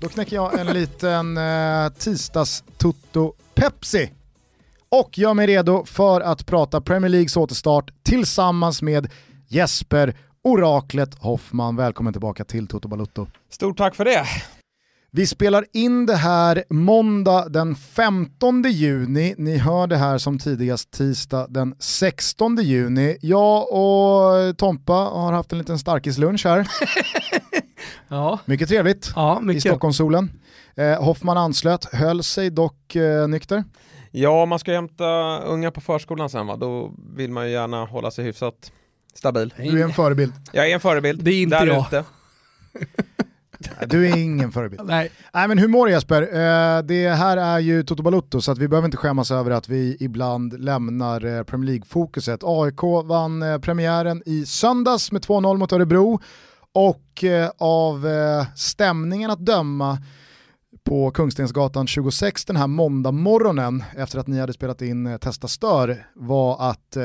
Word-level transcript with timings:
Då 0.00 0.08
knäcker 0.08 0.36
jag 0.36 0.60
en 0.60 0.66
liten 0.66 1.36
eh, 1.36 1.88
tisdags-tutto 1.98 3.32
Pepsi 3.54 4.12
och 4.88 5.18
gör 5.18 5.34
mig 5.34 5.46
redo 5.46 5.84
för 5.84 6.20
att 6.20 6.46
prata 6.46 6.80
Premier 6.80 7.08
Leagues 7.08 7.36
återstart 7.36 7.90
tillsammans 8.02 8.82
med 8.82 9.10
Jesper 9.48 10.16
Oraklet 10.44 11.14
Hoffman. 11.14 11.76
Välkommen 11.76 12.12
tillbaka 12.12 12.44
till 12.44 12.66
Toto 12.66 12.88
Balutto. 12.88 13.26
Stort 13.50 13.78
tack 13.78 13.94
för 13.94 14.04
det. 14.04 14.24
Vi 15.10 15.26
spelar 15.26 15.64
in 15.72 16.06
det 16.06 16.16
här 16.16 16.64
måndag 16.70 17.48
den 17.48 17.76
15 17.76 18.62
juni. 18.62 19.34
Ni 19.38 19.58
hör 19.58 19.86
det 19.86 19.96
här 19.96 20.18
som 20.18 20.38
tidigast 20.38 20.90
tisdag 20.90 21.46
den 21.48 21.74
16 21.78 22.56
juni. 22.56 23.18
Jag 23.20 23.72
och 23.72 24.58
Tompa 24.58 24.92
har 24.92 25.32
haft 25.32 25.52
en 25.52 25.58
liten 25.58 25.78
starkislunch 25.78 26.44
här. 26.44 26.68
ja. 28.08 28.38
Mycket 28.44 28.68
trevligt 28.68 29.12
ja, 29.16 29.40
mycket. 29.40 29.64
i 29.64 29.68
Stockholmssolen. 29.68 30.30
Eh, 30.76 31.04
Hoffman 31.04 31.36
anslöt, 31.36 31.94
höll 31.94 32.22
sig 32.22 32.50
dock 32.50 32.96
eh, 32.96 33.28
nykter. 33.28 33.64
Ja, 34.10 34.46
man 34.46 34.58
ska 34.58 34.72
hämta 34.72 35.38
unga 35.38 35.70
på 35.70 35.80
förskolan 35.80 36.30
sen 36.30 36.46
va, 36.46 36.56
då 36.56 36.94
vill 37.16 37.30
man 37.30 37.46
ju 37.46 37.52
gärna 37.52 37.84
hålla 37.84 38.10
sig 38.10 38.24
hyfsat 38.24 38.72
stabil. 39.14 39.54
Du 39.56 39.80
är 39.80 39.84
en 39.84 39.92
förebild. 39.92 40.32
Jag 40.52 40.70
är 40.70 40.74
en 40.74 40.80
förebild. 40.80 41.24
Det 41.24 41.30
är 41.30 41.42
inte 41.42 41.58
där 41.58 41.66
jag. 41.66 41.86
Ute. 41.86 42.04
Du 43.86 44.06
är 44.08 44.16
ingen 44.16 44.52
förebild. 44.52 44.82
Nej. 44.84 45.10
Nej 45.34 45.48
men 45.48 45.58
hur 45.58 45.68
mår 45.68 45.86
du 45.86 45.92
Jesper? 45.92 46.22
Eh, 46.22 46.82
det 46.82 47.08
här 47.08 47.36
är 47.36 47.58
ju 47.58 47.82
Toto 47.82 48.02
Balutto 48.02 48.40
så 48.40 48.52
att 48.52 48.58
vi 48.58 48.68
behöver 48.68 48.86
inte 48.86 48.96
skämmas 48.96 49.30
över 49.30 49.50
att 49.50 49.68
vi 49.68 49.96
ibland 50.00 50.60
lämnar 50.60 51.24
eh, 51.24 51.42
Premier 51.42 51.66
League-fokuset. 51.70 52.40
AIK 52.42 52.82
vann 53.04 53.42
eh, 53.42 53.58
premiären 53.58 54.22
i 54.26 54.46
söndags 54.46 55.12
med 55.12 55.22
2-0 55.22 55.56
mot 55.56 55.72
Örebro 55.72 56.20
och 56.74 57.24
eh, 57.24 57.50
av 57.58 58.06
eh, 58.06 58.46
stämningen 58.56 59.30
att 59.30 59.46
döma 59.46 59.98
på 60.84 61.10
Kungstensgatan 61.10 61.86
26 61.86 62.44
den 62.44 62.56
här 62.56 62.66
måndag 62.66 63.12
morgonen 63.12 63.84
efter 63.96 64.18
att 64.18 64.26
ni 64.26 64.40
hade 64.40 64.52
spelat 64.52 64.82
in 64.82 65.06
eh, 65.06 65.18
Testa 65.18 65.48
Stör 65.48 66.06
var 66.14 66.70
att 66.70 66.96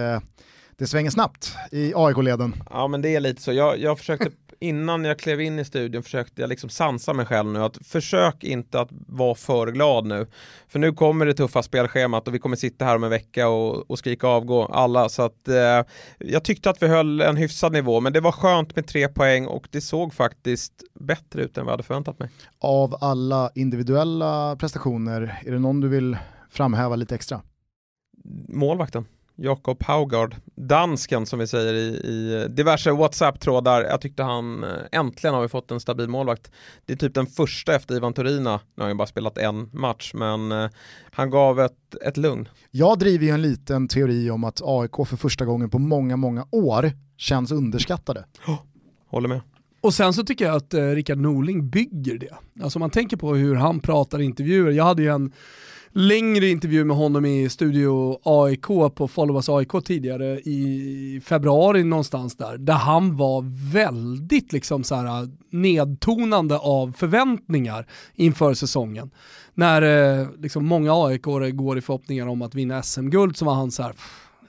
det 0.77 0.87
svänger 0.87 1.09
snabbt 1.09 1.55
i 1.71 1.93
AIK-leden. 1.95 2.55
Ja 2.69 2.87
men 2.87 3.01
det 3.01 3.15
är 3.15 3.19
lite 3.19 3.41
så. 3.41 3.53
Jag, 3.53 3.79
jag 3.79 3.97
försökte 3.99 4.31
innan 4.63 5.03
jag 5.05 5.19
klev 5.19 5.41
in 5.41 5.59
i 5.59 5.65
studion 5.65 6.03
försökte 6.03 6.41
jag 6.41 6.49
liksom 6.49 6.69
sansa 6.69 7.13
mig 7.13 7.25
själv 7.25 7.49
nu 7.49 7.63
att 7.63 7.77
försök 7.87 8.43
inte 8.43 8.79
att 8.79 8.89
vara 9.07 9.35
för 9.35 9.71
glad 9.71 10.05
nu. 10.05 10.27
För 10.67 10.79
nu 10.79 10.93
kommer 10.93 11.25
det 11.25 11.33
tuffa 11.33 11.63
spelschemat 11.63 12.27
och 12.27 12.33
vi 12.33 12.39
kommer 12.39 12.55
sitta 12.55 12.85
här 12.85 12.95
om 12.95 13.03
en 13.03 13.09
vecka 13.09 13.47
och, 13.47 13.91
och 13.91 13.99
skrika 13.99 14.27
avgå 14.27 14.65
alla. 14.65 15.09
Så 15.09 15.21
att 15.21 15.47
eh, 15.47 15.83
jag 16.17 16.43
tyckte 16.43 16.69
att 16.69 16.83
vi 16.83 16.87
höll 16.87 17.21
en 17.21 17.37
hyfsad 17.37 17.73
nivå 17.73 17.99
men 17.99 18.13
det 18.13 18.19
var 18.19 18.31
skönt 18.31 18.75
med 18.75 18.87
tre 18.87 19.07
poäng 19.07 19.47
och 19.47 19.67
det 19.71 19.81
såg 19.81 20.13
faktiskt 20.13 20.73
bättre 20.99 21.43
ut 21.43 21.57
än 21.57 21.65
vad 21.65 21.71
jag 21.71 21.73
hade 21.73 21.83
förväntat 21.83 22.19
mig. 22.19 22.29
Av 22.59 22.97
alla 23.01 23.51
individuella 23.55 24.55
prestationer, 24.55 25.41
är 25.45 25.51
det 25.51 25.59
någon 25.59 25.81
du 25.81 25.87
vill 25.87 26.17
framhäva 26.49 26.95
lite 26.95 27.15
extra? 27.15 27.41
Målvakten. 28.47 29.05
Jakob 29.35 29.83
Haugard, 29.83 30.35
dansken 30.55 31.25
som 31.25 31.39
vi 31.39 31.47
säger 31.47 31.73
i, 31.73 31.87
i 31.87 32.47
diverse 32.49 32.91
WhatsApp-trådar. 32.91 33.81
Jag 33.83 34.01
tyckte 34.01 34.23
han, 34.23 34.63
eh, 34.63 34.69
äntligen 34.91 35.33
har 35.33 35.41
vi 35.41 35.47
fått 35.47 35.71
en 35.71 35.79
stabil 35.79 36.07
målvakt. 36.07 36.51
Det 36.85 36.93
är 36.93 36.97
typ 36.97 37.13
den 37.13 37.27
första 37.27 37.75
efter 37.75 37.95
Ivan 37.95 38.13
Torina, 38.13 38.59
nu 38.75 38.83
har 38.83 38.87
han 38.87 38.97
bara 38.97 39.07
spelat 39.07 39.37
en 39.37 39.69
match, 39.73 40.11
men 40.13 40.51
eh, 40.51 40.69
han 41.11 41.29
gav 41.29 41.59
ett, 41.59 41.95
ett 42.05 42.17
lugn. 42.17 42.49
Jag 42.71 42.99
driver 42.99 43.25
ju 43.25 43.31
en 43.31 43.41
liten 43.41 43.87
teori 43.87 44.29
om 44.29 44.43
att 44.43 44.61
AIK 44.63 44.95
för 45.07 45.17
första 45.17 45.45
gången 45.45 45.69
på 45.69 45.79
många, 45.79 46.17
många 46.17 46.47
år 46.51 46.91
känns 47.17 47.51
underskattade. 47.51 48.25
Håller 49.07 49.29
med. 49.29 49.41
Och 49.81 49.93
sen 49.93 50.13
så 50.13 50.23
tycker 50.23 50.45
jag 50.45 50.55
att 50.55 50.73
eh, 50.73 50.87
Rickard 50.87 51.17
Norling 51.17 51.69
bygger 51.69 52.17
det. 52.17 52.63
Alltså 52.63 52.79
man 52.79 52.89
tänker 52.89 53.17
på 53.17 53.35
hur 53.35 53.55
han 53.55 53.79
pratar 53.79 54.21
i 54.21 54.23
intervjuer. 54.23 54.71
Jag 54.71 54.83
hade 54.83 55.01
ju 55.01 55.09
en 55.09 55.31
längre 55.95 56.47
intervju 56.47 56.83
med 56.83 56.97
honom 56.97 57.25
i 57.25 57.49
Studio 57.49 58.19
AIK 58.23 58.67
på 58.95 59.07
Followers 59.07 59.49
AIK 59.49 59.71
tidigare 59.85 60.39
i 60.39 61.21
februari 61.25 61.83
någonstans 61.83 62.37
där, 62.37 62.57
där 62.57 62.73
han 62.73 63.17
var 63.17 63.71
väldigt 63.73 64.53
liksom 64.53 64.83
så 64.83 64.95
här 64.95 65.29
nedtonande 65.49 66.57
av 66.57 66.93
förväntningar 66.97 67.87
inför 68.15 68.53
säsongen. 68.53 69.11
När 69.53 69.81
eh, 69.81 70.27
liksom 70.39 70.65
många 70.65 70.93
AIK 70.93 71.23
går 71.53 71.77
i 71.77 71.81
förhoppningar 71.81 72.27
om 72.27 72.41
att 72.41 72.55
vinna 72.55 72.83
SM-guld 72.83 73.37
så 73.37 73.45
var 73.45 73.53
han 73.53 73.71
så 73.71 73.83
här, 73.83 73.93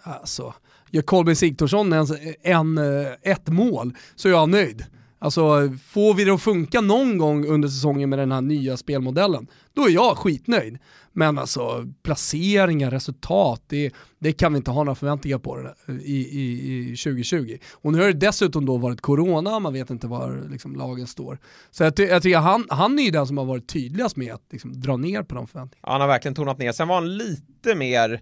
alltså, 0.03 0.55
gör 0.91 1.03
Kolbjörn 1.03 1.37
Sigthorsson 1.37 1.93
en, 1.93 2.07
en, 2.43 2.79
ett 3.23 3.49
mål 3.49 3.95
så 4.17 4.29
är 4.29 4.33
jag 4.33 4.49
nöjd. 4.49 4.85
Alltså 5.25 5.73
får 5.89 6.15
vi 6.15 6.25
det 6.25 6.35
att 6.35 6.43
funka 6.43 6.81
någon 6.81 7.19
gång 7.19 7.47
under 7.47 7.69
säsongen 7.69 8.11
med 8.11 8.19
den 8.19 8.33
här 8.33 8.41
nya 8.41 8.77
spelmodellen, 8.77 9.47
då 9.73 9.83
är 9.83 9.91
jag 9.91 10.19
skitnöjd. 10.19 10.79
Men 11.13 11.39
alltså 11.39 11.93
placeringar, 12.03 12.91
resultat, 12.91 13.63
det, 13.67 13.91
det 14.19 14.33
kan 14.33 14.53
vi 14.53 14.57
inte 14.57 14.71
ha 14.71 14.85
några 14.85 14.95
förväntningar 14.95 15.39
på 15.39 15.57
det 15.57 15.75
i, 15.93 16.17
i, 16.41 16.93
i 16.93 16.97
2020. 16.97 17.57
Och 17.73 17.93
nu 17.93 17.99
har 17.99 18.07
det 18.07 18.13
dessutom 18.13 18.67
då 18.67 18.77
varit 18.77 19.01
corona, 19.01 19.59
man 19.59 19.73
vet 19.73 19.91
inte 19.91 20.07
var 20.07 20.49
liksom, 20.51 20.77
lagen 20.77 21.07
står. 21.07 21.39
Så 21.71 21.85
jag, 21.85 21.97
ty 21.97 22.05
jag 22.05 22.23
tycker 22.23 22.39
han, 22.39 22.67
han 22.69 22.99
är 22.99 23.03
ju 23.03 23.11
den 23.11 23.27
som 23.27 23.39
har 23.39 23.45
varit 23.45 23.69
tydligast 23.69 24.17
med 24.17 24.35
att 24.35 24.45
liksom, 24.51 24.81
dra 24.81 24.97
ner 24.97 25.23
på 25.23 25.35
de 25.35 25.47
förväntningarna. 25.47 25.93
Han 25.93 26.01
har 26.01 26.09
verkligen 26.09 26.35
tonat 26.35 26.59
ner. 26.59 26.73
Sen 26.73 26.89
var 26.89 26.95
han 26.95 27.17
lite 27.17 27.75
mer 27.75 28.21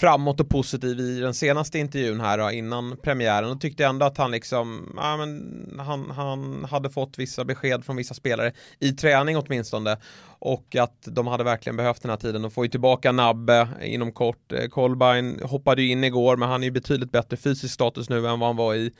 framåt 0.00 0.40
och 0.40 0.48
positiv 0.48 1.00
i 1.00 1.20
den 1.20 1.34
senaste 1.34 1.78
intervjun 1.78 2.20
här 2.20 2.38
då, 2.38 2.50
innan 2.50 2.96
premiären 3.02 3.50
och 3.50 3.60
tyckte 3.60 3.86
ändå 3.86 4.06
att 4.06 4.18
han 4.18 4.30
liksom, 4.30 4.92
ja, 4.96 5.16
men 5.16 5.80
han, 5.86 6.10
han 6.10 6.64
hade 6.70 6.90
fått 6.90 7.18
vissa 7.18 7.44
besked 7.44 7.84
från 7.84 7.96
vissa 7.96 8.14
spelare 8.14 8.52
i 8.78 8.92
träning 8.92 9.36
åtminstone 9.36 9.96
och 10.38 10.76
att 10.76 11.02
de 11.02 11.26
hade 11.26 11.44
verkligen 11.44 11.76
behövt 11.76 12.02
den 12.02 12.10
här 12.10 12.16
tiden. 12.16 12.42
De 12.42 12.50
får 12.50 12.64
ju 12.64 12.70
tillbaka 12.70 13.12
Nabbe 13.12 13.68
inom 13.82 14.12
kort. 14.12 14.52
Eh, 14.52 14.68
Kolbein 14.68 15.40
hoppade 15.42 15.82
ju 15.82 15.90
in 15.90 16.04
igår 16.04 16.36
men 16.36 16.48
han 16.48 16.62
är 16.62 16.64
ju 16.64 16.70
betydligt 16.70 17.12
bättre 17.12 17.36
fysisk 17.36 17.74
status 17.74 18.08
nu 18.08 18.16
än 18.16 18.40
vad 18.40 18.48
han 18.48 18.56
var 18.56 18.74
i, 18.74 18.92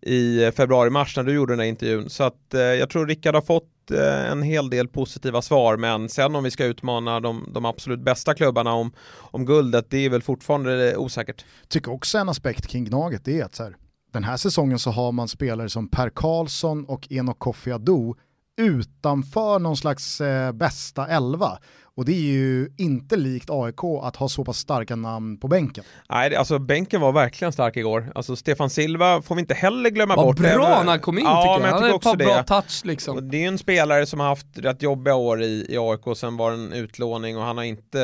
i 0.00 0.50
februari-mars 0.56 1.16
när 1.16 1.24
du 1.24 1.34
gjorde 1.34 1.52
den 1.52 1.60
här 1.60 1.66
intervjun. 1.66 2.10
Så 2.10 2.24
att 2.24 2.54
eh, 2.54 2.60
jag 2.60 2.90
tror 2.90 3.06
Rickard 3.06 3.34
har 3.34 3.42
fått 3.42 3.71
Eh, 3.90 4.30
en 4.30 4.42
hel 4.42 4.70
del 4.70 4.88
positiva 4.88 5.42
svar 5.42 5.76
men 5.76 6.08
sen 6.08 6.34
om 6.36 6.44
vi 6.44 6.50
ska 6.50 6.64
utmana 6.64 7.20
de, 7.20 7.48
de 7.54 7.64
absolut 7.64 8.00
bästa 8.00 8.34
klubbarna 8.34 8.72
om, 8.72 8.92
om 9.18 9.44
guldet 9.46 9.90
det 9.90 9.98
är 9.98 10.10
väl 10.10 10.22
fortfarande 10.22 10.92
eh, 10.92 10.98
osäkert. 10.98 11.44
Tycker 11.68 11.92
också 11.92 12.18
en 12.18 12.28
aspekt 12.28 12.66
kring 12.66 12.84
Gnaget 12.84 13.28
är 13.28 13.44
att 13.44 13.54
så 13.54 13.62
här, 13.62 13.76
den 14.12 14.24
här 14.24 14.36
säsongen 14.36 14.78
så 14.78 14.90
har 14.90 15.12
man 15.12 15.28
spelare 15.28 15.68
som 15.68 15.88
Per 15.88 16.10
Karlsson 16.10 16.84
och 16.84 17.12
Enok 17.12 17.38
Kofi 17.38 17.72
Adu 17.72 18.14
utanför 18.56 19.58
någon 19.58 19.76
slags 19.76 20.20
eh, 20.20 20.52
bästa 20.52 21.06
elva. 21.06 21.58
Och 21.94 22.04
det 22.04 22.12
är 22.12 22.32
ju 22.32 22.68
inte 22.78 23.16
likt 23.16 23.50
AIK 23.50 23.84
att 24.02 24.16
ha 24.16 24.28
så 24.28 24.44
pass 24.44 24.58
starka 24.58 24.96
namn 24.96 25.36
på 25.36 25.48
bänken. 25.48 25.84
Nej, 26.08 26.36
alltså 26.36 26.58
bänken 26.58 27.00
var 27.00 27.12
verkligen 27.12 27.52
stark 27.52 27.76
igår. 27.76 28.12
Alltså 28.14 28.36
Stefan 28.36 28.70
Silva 28.70 29.22
får 29.22 29.34
vi 29.34 29.40
inte 29.40 29.54
heller 29.54 29.90
glömma 29.90 30.16
Vad 30.16 30.26
bort. 30.26 30.38
bra 30.38 30.82
när 30.82 30.90
han 30.90 31.00
kom 31.00 31.18
in 31.18 31.24
ja, 31.24 31.42
tycker 31.42 31.52
jag. 31.52 31.60
Men 31.60 31.68
jag 31.68 31.74
han 31.74 31.82
hade 31.82 31.94
ett 31.94 32.02
par 32.02 32.16
det. 32.16 32.24
bra 32.24 32.42
touch 32.42 32.80
liksom. 32.84 33.16
Och 33.16 33.22
det 33.22 33.36
är 33.36 33.40
ju 33.40 33.46
en 33.46 33.58
spelare 33.58 34.06
som 34.06 34.20
har 34.20 34.26
haft 34.26 34.46
rätt 34.54 34.82
jobbiga 34.82 35.14
år 35.14 35.42
i, 35.42 35.66
i 35.68 35.78
AIK, 35.78 36.16
sen 36.16 36.36
var 36.36 36.50
det 36.50 36.56
en 36.56 36.72
utlåning 36.72 37.36
och 37.36 37.42
han 37.42 37.56
har 37.56 37.64
inte, 37.64 37.98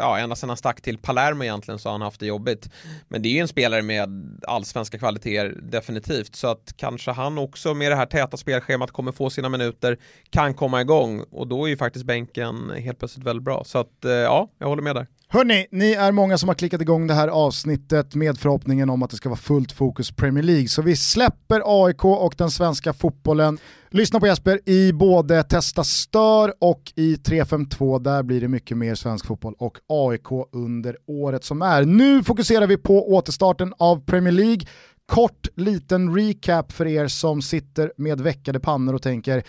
ja 0.00 0.18
ända 0.18 0.36
sedan 0.36 0.48
han 0.48 0.56
stack 0.56 0.80
till 0.80 0.98
Palermo 0.98 1.44
egentligen 1.44 1.78
så 1.78 1.88
har 1.88 1.92
han 1.92 2.02
haft 2.02 2.20
det 2.20 2.26
jobbigt. 2.26 2.70
Men 3.08 3.22
det 3.22 3.28
är 3.28 3.32
ju 3.32 3.40
en 3.40 3.48
spelare 3.48 3.82
med 3.82 4.38
allsvenska 4.46 4.98
kvaliteter 4.98 5.54
definitivt, 5.62 6.36
så 6.36 6.48
att 6.48 6.74
kanske 6.76 7.10
han 7.10 7.38
också 7.38 7.74
med 7.74 7.92
det 7.92 7.96
här 7.96 8.06
täta 8.06 8.36
spelschemat 8.36 8.90
kommer 8.90 9.12
få 9.12 9.30
sina 9.30 9.48
minuter, 9.48 9.98
kan 10.30 10.54
komma 10.54 10.80
igång 10.80 11.24
och 11.30 11.46
då 11.46 11.64
är 11.64 11.68
ju 11.68 11.76
faktiskt 11.76 12.04
bänken 12.04 12.70
helt 12.76 12.98
plötsligt 12.98 13.24
väldigt 13.30 13.44
bra. 13.44 13.64
Så 13.64 13.78
att 13.78 14.04
eh, 14.04 14.10
ja, 14.12 14.48
jag 14.58 14.68
håller 14.68 14.82
med 14.82 14.96
där. 14.96 15.06
Hörni, 15.32 15.66
ni 15.70 15.92
är 15.92 16.12
många 16.12 16.38
som 16.38 16.48
har 16.48 16.54
klickat 16.54 16.80
igång 16.80 17.06
det 17.06 17.14
här 17.14 17.28
avsnittet 17.28 18.14
med 18.14 18.38
förhoppningen 18.38 18.90
om 18.90 19.02
att 19.02 19.10
det 19.10 19.16
ska 19.16 19.28
vara 19.28 19.38
fullt 19.38 19.72
fokus 19.72 20.10
Premier 20.10 20.44
League. 20.44 20.68
Så 20.68 20.82
vi 20.82 20.96
släpper 20.96 21.62
AIK 21.64 22.04
och 22.04 22.34
den 22.38 22.50
svenska 22.50 22.92
fotbollen. 22.92 23.58
Lyssna 23.90 24.20
på 24.20 24.26
Jesper 24.26 24.60
i 24.68 24.92
både 24.92 25.42
Testa 25.42 25.84
Stör 25.84 26.52
och 26.58 26.92
i 26.96 27.16
352. 27.16 27.98
Där 27.98 28.22
blir 28.22 28.40
det 28.40 28.48
mycket 28.48 28.76
mer 28.76 28.94
svensk 28.94 29.26
fotboll 29.26 29.54
och 29.58 29.78
AIK 29.88 30.48
under 30.52 30.96
året 31.06 31.44
som 31.44 31.62
är. 31.62 31.84
Nu 31.84 32.22
fokuserar 32.22 32.66
vi 32.66 32.76
på 32.76 33.12
återstarten 33.14 33.74
av 33.78 34.04
Premier 34.04 34.32
League. 34.32 34.66
Kort 35.06 35.48
liten 35.56 36.16
recap 36.16 36.72
för 36.72 36.86
er 36.86 37.08
som 37.08 37.42
sitter 37.42 37.92
med 37.96 38.20
veckade 38.20 38.60
pannor 38.60 38.94
och 38.94 39.02
tänker 39.02 39.42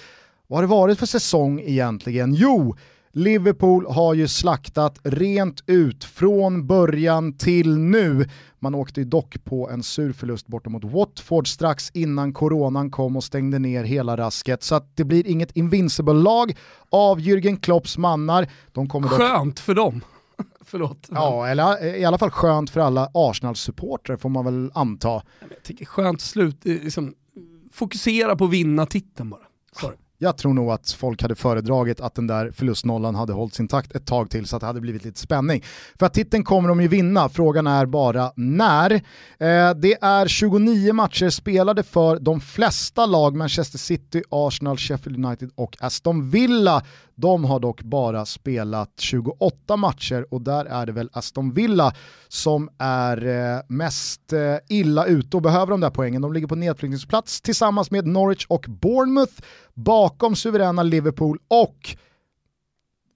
vad 0.47 0.57
har 0.57 0.61
det 0.61 0.67
varit 0.67 0.99
för 0.99 1.05
säsong 1.05 1.59
egentligen? 1.59 2.33
Jo, 2.33 2.75
Liverpool 3.13 3.85
har 3.85 4.13
ju 4.13 4.27
slaktat 4.27 4.99
rent 5.03 5.63
ut 5.67 6.03
från 6.03 6.67
början 6.67 7.33
till 7.37 7.77
nu. 7.77 8.25
Man 8.59 8.75
åkte 8.75 9.01
ju 9.01 9.05
dock 9.05 9.43
på 9.43 9.69
en 9.69 9.83
sur 9.83 10.13
förlust 10.13 10.47
borta 10.47 10.69
mot 10.69 10.83
Watford 10.83 11.47
strax 11.47 11.91
innan 11.93 12.33
coronan 12.33 12.91
kom 12.91 13.15
och 13.15 13.23
stängde 13.23 13.59
ner 13.59 13.83
hela 13.83 14.17
rasket. 14.17 14.63
Så 14.63 14.75
att 14.75 14.97
det 14.97 15.03
blir 15.03 15.27
inget 15.27 15.51
invincible-lag 15.51 16.57
av 16.89 17.19
Jürgen 17.19 17.59
Klopps 17.59 17.97
mannar. 17.97 18.49
De 18.71 18.89
kommer 18.89 19.09
dock... 19.09 19.17
Skönt 19.17 19.59
för 19.59 19.75
dem. 19.75 20.01
Förlåt. 20.65 21.07
Ja, 21.11 21.47
eller 21.47 21.95
i 21.95 22.05
alla 22.05 22.17
fall 22.17 22.31
skönt 22.31 22.69
för 22.69 22.79
alla 22.79 23.09
Arsenal-supportrar 23.13 24.17
får 24.17 24.29
man 24.29 24.45
väl 24.45 24.71
anta. 24.73 25.09
Jag 25.39 25.63
tycker 25.63 25.85
skönt 25.85 26.21
slut, 26.21 26.65
liksom, 26.65 27.13
fokusera 27.71 28.35
på 28.35 28.45
att 28.45 28.51
vinna 28.51 28.85
titeln 28.85 29.29
bara. 29.29 29.41
Sorry. 29.81 29.95
Jag 30.23 30.38
tror 30.38 30.53
nog 30.53 30.71
att 30.71 30.91
folk 30.91 31.21
hade 31.21 31.35
föredragit 31.35 32.01
att 32.01 32.15
den 32.15 32.27
där 32.27 32.51
förlustnollan 32.51 33.15
hade 33.15 33.33
hållits 33.33 33.59
intakt 33.59 33.95
ett 33.95 34.06
tag 34.06 34.29
till 34.29 34.45
så 34.45 34.56
att 34.56 34.59
det 34.59 34.65
hade 34.65 34.81
blivit 34.81 35.06
lite 35.06 35.19
spänning. 35.19 35.63
För 36.00 36.06
att 36.06 36.13
titeln 36.13 36.44
kommer 36.44 36.69
de 36.69 36.81
ju 36.81 36.88
vinna, 36.88 37.29
frågan 37.29 37.68
är 37.68 37.85
bara 37.85 38.31
när. 38.35 38.91
Eh, 38.91 39.73
det 39.75 39.97
är 40.01 40.27
29 40.27 40.94
matcher 40.94 41.29
spelade 41.29 41.83
för 41.83 42.19
de 42.19 42.41
flesta 42.41 43.06
lag, 43.06 43.35
Manchester 43.35 43.77
City, 43.77 44.23
Arsenal, 44.29 44.77
Sheffield 44.77 45.25
United 45.25 45.50
och 45.56 45.77
Aston 45.79 46.29
Villa. 46.29 46.83
De 47.21 47.45
har 47.45 47.59
dock 47.59 47.81
bara 47.81 48.25
spelat 48.25 48.91
28 48.97 49.75
matcher 49.77 50.25
och 50.31 50.41
där 50.41 50.65
är 50.65 50.85
det 50.85 50.91
väl 50.91 51.09
Aston 51.13 51.53
Villa 51.53 51.94
som 52.27 52.69
är 52.77 53.27
eh, 53.27 53.62
mest 53.68 54.33
eh, 54.33 54.56
illa 54.69 55.06
ute 55.06 55.38
och 55.38 55.44
behöver 55.44 55.71
de 55.71 55.81
där 55.81 55.89
poängen. 55.89 56.21
De 56.21 56.33
ligger 56.33 56.47
på 56.47 56.56
nedflyttningsplats 56.56 57.41
tillsammans 57.41 57.91
med 57.91 58.07
Norwich 58.07 58.45
och 58.45 58.65
Bournemouth 58.69 59.33
bakom 59.73 60.35
suveräna 60.35 60.83
Liverpool 60.83 61.39
och 61.47 61.95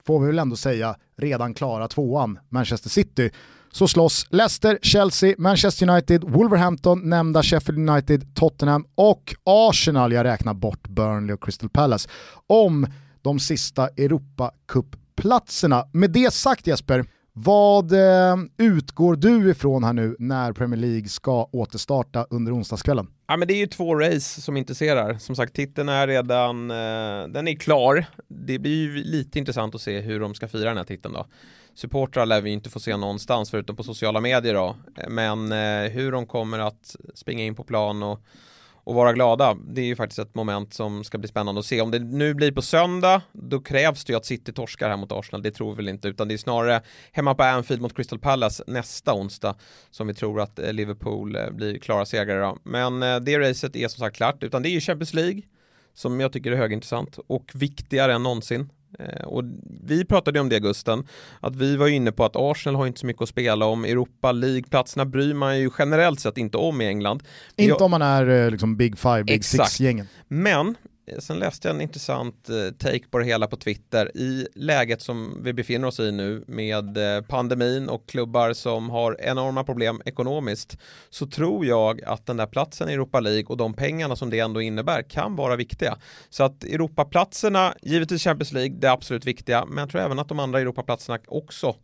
får 0.06 0.20
vi 0.20 0.26
väl 0.26 0.38
ändå 0.38 0.56
säga 0.56 0.96
redan 1.16 1.54
klara 1.54 1.88
tvåan 1.88 2.38
Manchester 2.48 2.90
City. 2.90 3.30
Så 3.72 3.88
slåss 3.88 4.26
Leicester, 4.30 4.78
Chelsea, 4.82 5.34
Manchester 5.38 5.90
United, 5.90 6.24
Wolverhampton, 6.24 7.10
nämnda 7.10 7.42
Sheffield 7.42 7.90
United, 7.90 8.34
Tottenham 8.34 8.86
och 8.94 9.34
Arsenal, 9.44 10.12
jag 10.12 10.24
räknar 10.24 10.54
bort 10.54 10.88
Burnley 10.88 11.34
och 11.34 11.44
Crystal 11.44 11.68
Palace, 11.68 12.08
om 12.46 12.86
de 13.26 13.40
sista 13.40 13.88
Europacup-platserna. 13.88 15.88
Med 15.92 16.10
det 16.10 16.32
sagt 16.32 16.66
Jesper, 16.66 17.04
vad 17.32 17.92
eh, 17.92 18.36
utgår 18.58 19.16
du 19.16 19.50
ifrån 19.50 19.84
här 19.84 19.92
nu 19.92 20.16
när 20.18 20.52
Premier 20.52 20.80
League 20.80 21.08
ska 21.08 21.44
återstarta 21.44 22.26
under 22.30 22.54
onsdagskvällen? 22.54 23.06
Ja 23.28 23.36
men 23.36 23.48
det 23.48 23.54
är 23.54 23.58
ju 23.58 23.66
två 23.66 23.94
race 23.94 24.40
som 24.40 24.56
intresserar. 24.56 25.18
Som 25.18 25.36
sagt 25.36 25.54
titeln 25.54 25.88
är 25.88 26.06
redan, 26.06 26.70
eh, 26.70 27.28
den 27.28 27.48
är 27.48 27.56
klar. 27.56 28.06
Det 28.28 28.58
blir 28.58 28.82
ju 28.82 29.04
lite 29.04 29.38
intressant 29.38 29.74
att 29.74 29.80
se 29.80 30.00
hur 30.00 30.20
de 30.20 30.34
ska 30.34 30.48
fira 30.48 30.68
den 30.68 30.76
här 30.76 30.84
titeln 30.84 31.14
då. 31.14 31.26
Supportrar 31.74 32.26
lär 32.26 32.40
vi 32.40 32.50
inte 32.50 32.70
få 32.70 32.80
se 32.80 32.96
någonstans 32.96 33.50
förutom 33.50 33.76
på 33.76 33.82
sociala 33.82 34.20
medier 34.20 34.54
då. 34.54 34.76
Men 35.08 35.52
eh, 35.52 35.90
hur 35.90 36.12
de 36.12 36.26
kommer 36.26 36.58
att 36.58 36.96
springa 37.14 37.44
in 37.44 37.54
på 37.54 37.64
plan 37.64 38.02
och 38.02 38.20
och 38.86 38.94
vara 38.94 39.12
glada. 39.12 39.56
Det 39.68 39.80
är 39.80 39.84
ju 39.84 39.96
faktiskt 39.96 40.18
ett 40.18 40.34
moment 40.34 40.74
som 40.74 41.04
ska 41.04 41.18
bli 41.18 41.28
spännande 41.28 41.58
att 41.58 41.66
se. 41.66 41.80
Om 41.80 41.90
det 41.90 41.98
nu 41.98 42.34
blir 42.34 42.52
på 42.52 42.62
söndag, 42.62 43.22
då 43.32 43.60
krävs 43.60 44.04
det 44.04 44.12
ju 44.12 44.16
att 44.16 44.24
City 44.24 44.52
torskar 44.52 44.88
här 44.88 44.96
mot 44.96 45.12
Arsenal. 45.12 45.42
Det 45.42 45.50
tror 45.50 45.70
vi 45.70 45.76
väl 45.76 45.88
inte, 45.88 46.08
utan 46.08 46.28
det 46.28 46.34
är 46.34 46.38
snarare 46.38 46.82
hemma 47.12 47.34
på 47.34 47.42
Anfield 47.42 47.82
mot 47.82 47.96
Crystal 47.96 48.18
Palace 48.18 48.64
nästa 48.66 49.14
onsdag 49.14 49.54
som 49.90 50.06
vi 50.06 50.14
tror 50.14 50.40
att 50.40 50.58
eh, 50.58 50.72
Liverpool 50.72 51.36
eh, 51.36 51.50
blir 51.50 51.78
klara 51.78 52.06
segrare. 52.06 52.56
Men 52.62 53.02
eh, 53.02 53.16
det 53.16 53.38
racet 53.38 53.76
är 53.76 53.88
som 53.88 53.98
sagt 53.98 54.16
klart, 54.16 54.42
utan 54.42 54.62
det 54.62 54.68
är 54.68 54.70
ju 54.70 54.80
Champions 54.80 55.14
League 55.14 55.42
som 55.94 56.20
jag 56.20 56.32
tycker 56.32 56.52
är 56.52 56.56
högintressant 56.56 57.18
och 57.26 57.50
viktigare 57.54 58.14
än 58.14 58.22
någonsin. 58.22 58.70
Eh, 58.98 59.26
och 59.26 59.42
vi 59.84 60.04
pratade 60.04 60.40
om 60.40 60.48
det 60.48 60.60
Gusten, 60.60 61.06
att 61.40 61.56
vi 61.56 61.76
var 61.76 61.88
inne 61.88 62.12
på 62.12 62.24
att 62.24 62.36
Arsenal 62.36 62.76
har 62.76 62.86
inte 62.86 63.00
så 63.00 63.06
mycket 63.06 63.22
att 63.22 63.28
spela 63.28 63.66
om. 63.66 63.84
Europa 63.84 64.32
League-platserna 64.32 65.04
bryr 65.04 65.34
man 65.34 65.58
ju 65.58 65.70
generellt 65.78 66.20
sett 66.20 66.38
inte 66.38 66.56
om 66.56 66.80
i 66.80 66.86
England. 66.86 67.22
Inte 67.56 67.68
jag... 67.68 67.82
om 67.82 67.90
man 67.90 68.02
är 68.02 68.28
eh, 68.28 68.50
liksom 68.50 68.76
Big 68.76 68.98
Five, 68.98 69.24
Big 69.24 69.44
Six-gängen. 69.44 70.08
Men 70.28 70.74
sen 71.18 71.38
läste 71.38 71.68
jag 71.68 71.74
en 71.74 71.80
intressant 71.80 72.48
eh, 72.48 72.74
take 72.78 73.08
på 73.10 73.18
det 73.18 73.24
hela 73.24 73.46
på 73.46 73.56
Twitter. 73.56 74.16
I 74.16 74.48
läget 74.54 75.02
som 75.02 75.42
vi 75.42 75.52
befinner 75.52 75.88
oss 75.88 76.00
i 76.00 76.12
nu 76.12 76.44
med 76.46 77.16
eh, 77.16 77.22
pandemin 77.22 77.88
och 77.88 78.08
klubbar 78.08 78.52
som 78.52 78.90
har 78.90 79.16
enorma 79.20 79.64
problem 79.64 80.02
ekonomiskt 80.04 80.78
så 81.10 81.26
tror 81.26 81.66
jag 81.66 82.04
att 82.04 82.26
den 82.26 82.36
där 82.36 82.46
platsen 82.46 82.90
i 82.90 82.92
Europa 82.92 83.20
League 83.20 83.46
och 83.46 83.56
de 83.56 83.74
pengarna 83.74 84.16
som 84.16 84.30
det 84.30 84.40
ändå 84.40 84.60
innebär 84.60 85.02
kan 85.02 85.36
vara 85.36 85.56
viktiga. 85.56 85.96
Så 86.30 86.44
att 86.44 86.64
Europaplatserna, 86.64 87.74
givetvis 87.82 88.24
Champions 88.24 88.52
League, 88.52 88.76
det 88.78 88.86
är 88.86 88.92
absolut 88.92 89.24
viktiga, 89.24 89.64
men 89.66 89.78
jag 89.78 89.90
tror 89.90 90.00
även 90.00 90.18
att 90.18 90.28
de 90.28 90.38
andra 90.38 90.60
Europaplatserna 90.60 91.18
också 91.26 91.76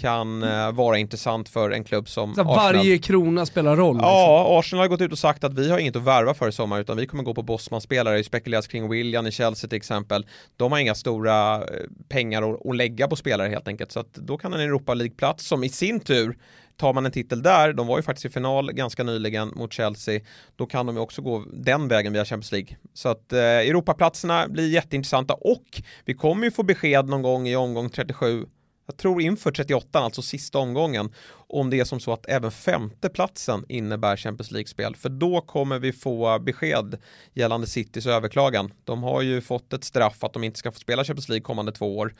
kan 0.00 0.40
vara 0.74 0.98
intressant 0.98 1.48
för 1.48 1.70
en 1.70 1.84
klubb 1.84 2.08
som 2.08 2.34
så 2.34 2.40
Arsenal. 2.40 2.56
Varje 2.56 2.98
krona 2.98 3.46
spelar 3.46 3.76
roll? 3.76 3.96
Liksom. 3.96 4.10
Ja, 4.10 4.58
Arsenal 4.58 4.82
har 4.82 4.88
gått 4.88 5.00
ut 5.00 5.12
och 5.12 5.18
sagt 5.18 5.44
att 5.44 5.54
vi 5.54 5.70
har 5.70 5.78
inget 5.78 5.96
att 5.96 6.02
värva 6.02 6.34
för 6.34 6.48
i 6.48 6.52
sommar 6.52 6.80
utan 6.80 6.96
vi 6.96 7.06
kommer 7.06 7.22
gå 7.22 7.34
på 7.34 7.42
Bosman-spelare. 7.42 8.16
Det 8.16 8.24
spekuleras 8.24 8.69
kring 8.70 8.88
William 8.88 9.26
i 9.26 9.30
Chelsea 9.30 9.68
till 9.68 9.76
exempel. 9.76 10.26
De 10.56 10.72
har 10.72 10.78
inga 10.78 10.94
stora 10.94 11.56
eh, 11.56 11.64
pengar 12.08 12.54
att, 12.54 12.66
att 12.66 12.76
lägga 12.76 13.08
på 13.08 13.16
spelare 13.16 13.48
helt 13.48 13.68
enkelt. 13.68 13.92
Så 13.92 14.00
att 14.00 14.14
då 14.14 14.38
kan 14.38 14.52
en 14.52 14.60
Europa 14.60 14.94
League-plats 14.94 15.46
som 15.46 15.64
i 15.64 15.68
sin 15.68 16.00
tur 16.00 16.36
tar 16.76 16.92
man 16.92 17.06
en 17.06 17.12
titel 17.12 17.42
där, 17.42 17.72
de 17.72 17.86
var 17.86 17.96
ju 17.96 18.02
faktiskt 18.02 18.26
i 18.26 18.28
final 18.28 18.72
ganska 18.72 19.02
nyligen 19.02 19.48
mot 19.48 19.72
Chelsea, 19.72 20.20
då 20.56 20.66
kan 20.66 20.86
de 20.86 20.96
ju 20.96 21.02
också 21.02 21.22
gå 21.22 21.44
den 21.52 21.88
vägen 21.88 22.12
via 22.12 22.24
Champions 22.24 22.52
League. 22.52 22.76
Så 22.94 23.08
att 23.08 23.32
eh, 23.32 23.40
Europaplatserna 23.40 24.48
blir 24.48 24.68
jätteintressanta 24.68 25.34
och 25.34 25.82
vi 26.04 26.14
kommer 26.14 26.44
ju 26.44 26.50
få 26.50 26.62
besked 26.62 27.08
någon 27.08 27.22
gång 27.22 27.48
i 27.48 27.56
omgång 27.56 27.90
37 27.90 28.46
jag 28.90 28.96
tror 28.96 29.22
inför 29.22 29.50
38, 29.50 29.98
alltså 29.98 30.22
sista 30.22 30.58
omgången, 30.58 31.12
om 31.32 31.70
det 31.70 31.80
är 31.80 31.84
som 31.84 32.00
så 32.00 32.12
att 32.12 32.26
även 32.28 32.50
femteplatsen 32.50 33.64
innebär 33.68 34.16
Champions 34.16 34.50
League-spel. 34.50 34.96
För 34.96 35.08
då 35.08 35.40
kommer 35.40 35.78
vi 35.78 35.92
få 35.92 36.38
besked 36.38 36.98
gällande 37.34 37.66
Citys 37.66 38.06
överklagan. 38.06 38.72
De 38.84 39.02
har 39.02 39.22
ju 39.22 39.40
fått 39.40 39.72
ett 39.72 39.84
straff 39.84 40.24
att 40.24 40.32
de 40.32 40.44
inte 40.44 40.58
ska 40.58 40.72
få 40.72 40.78
spela 40.78 41.04
Champions 41.04 41.28
League 41.28 41.42
kommande 41.42 41.72
två 41.72 41.98
år. 41.98 42.14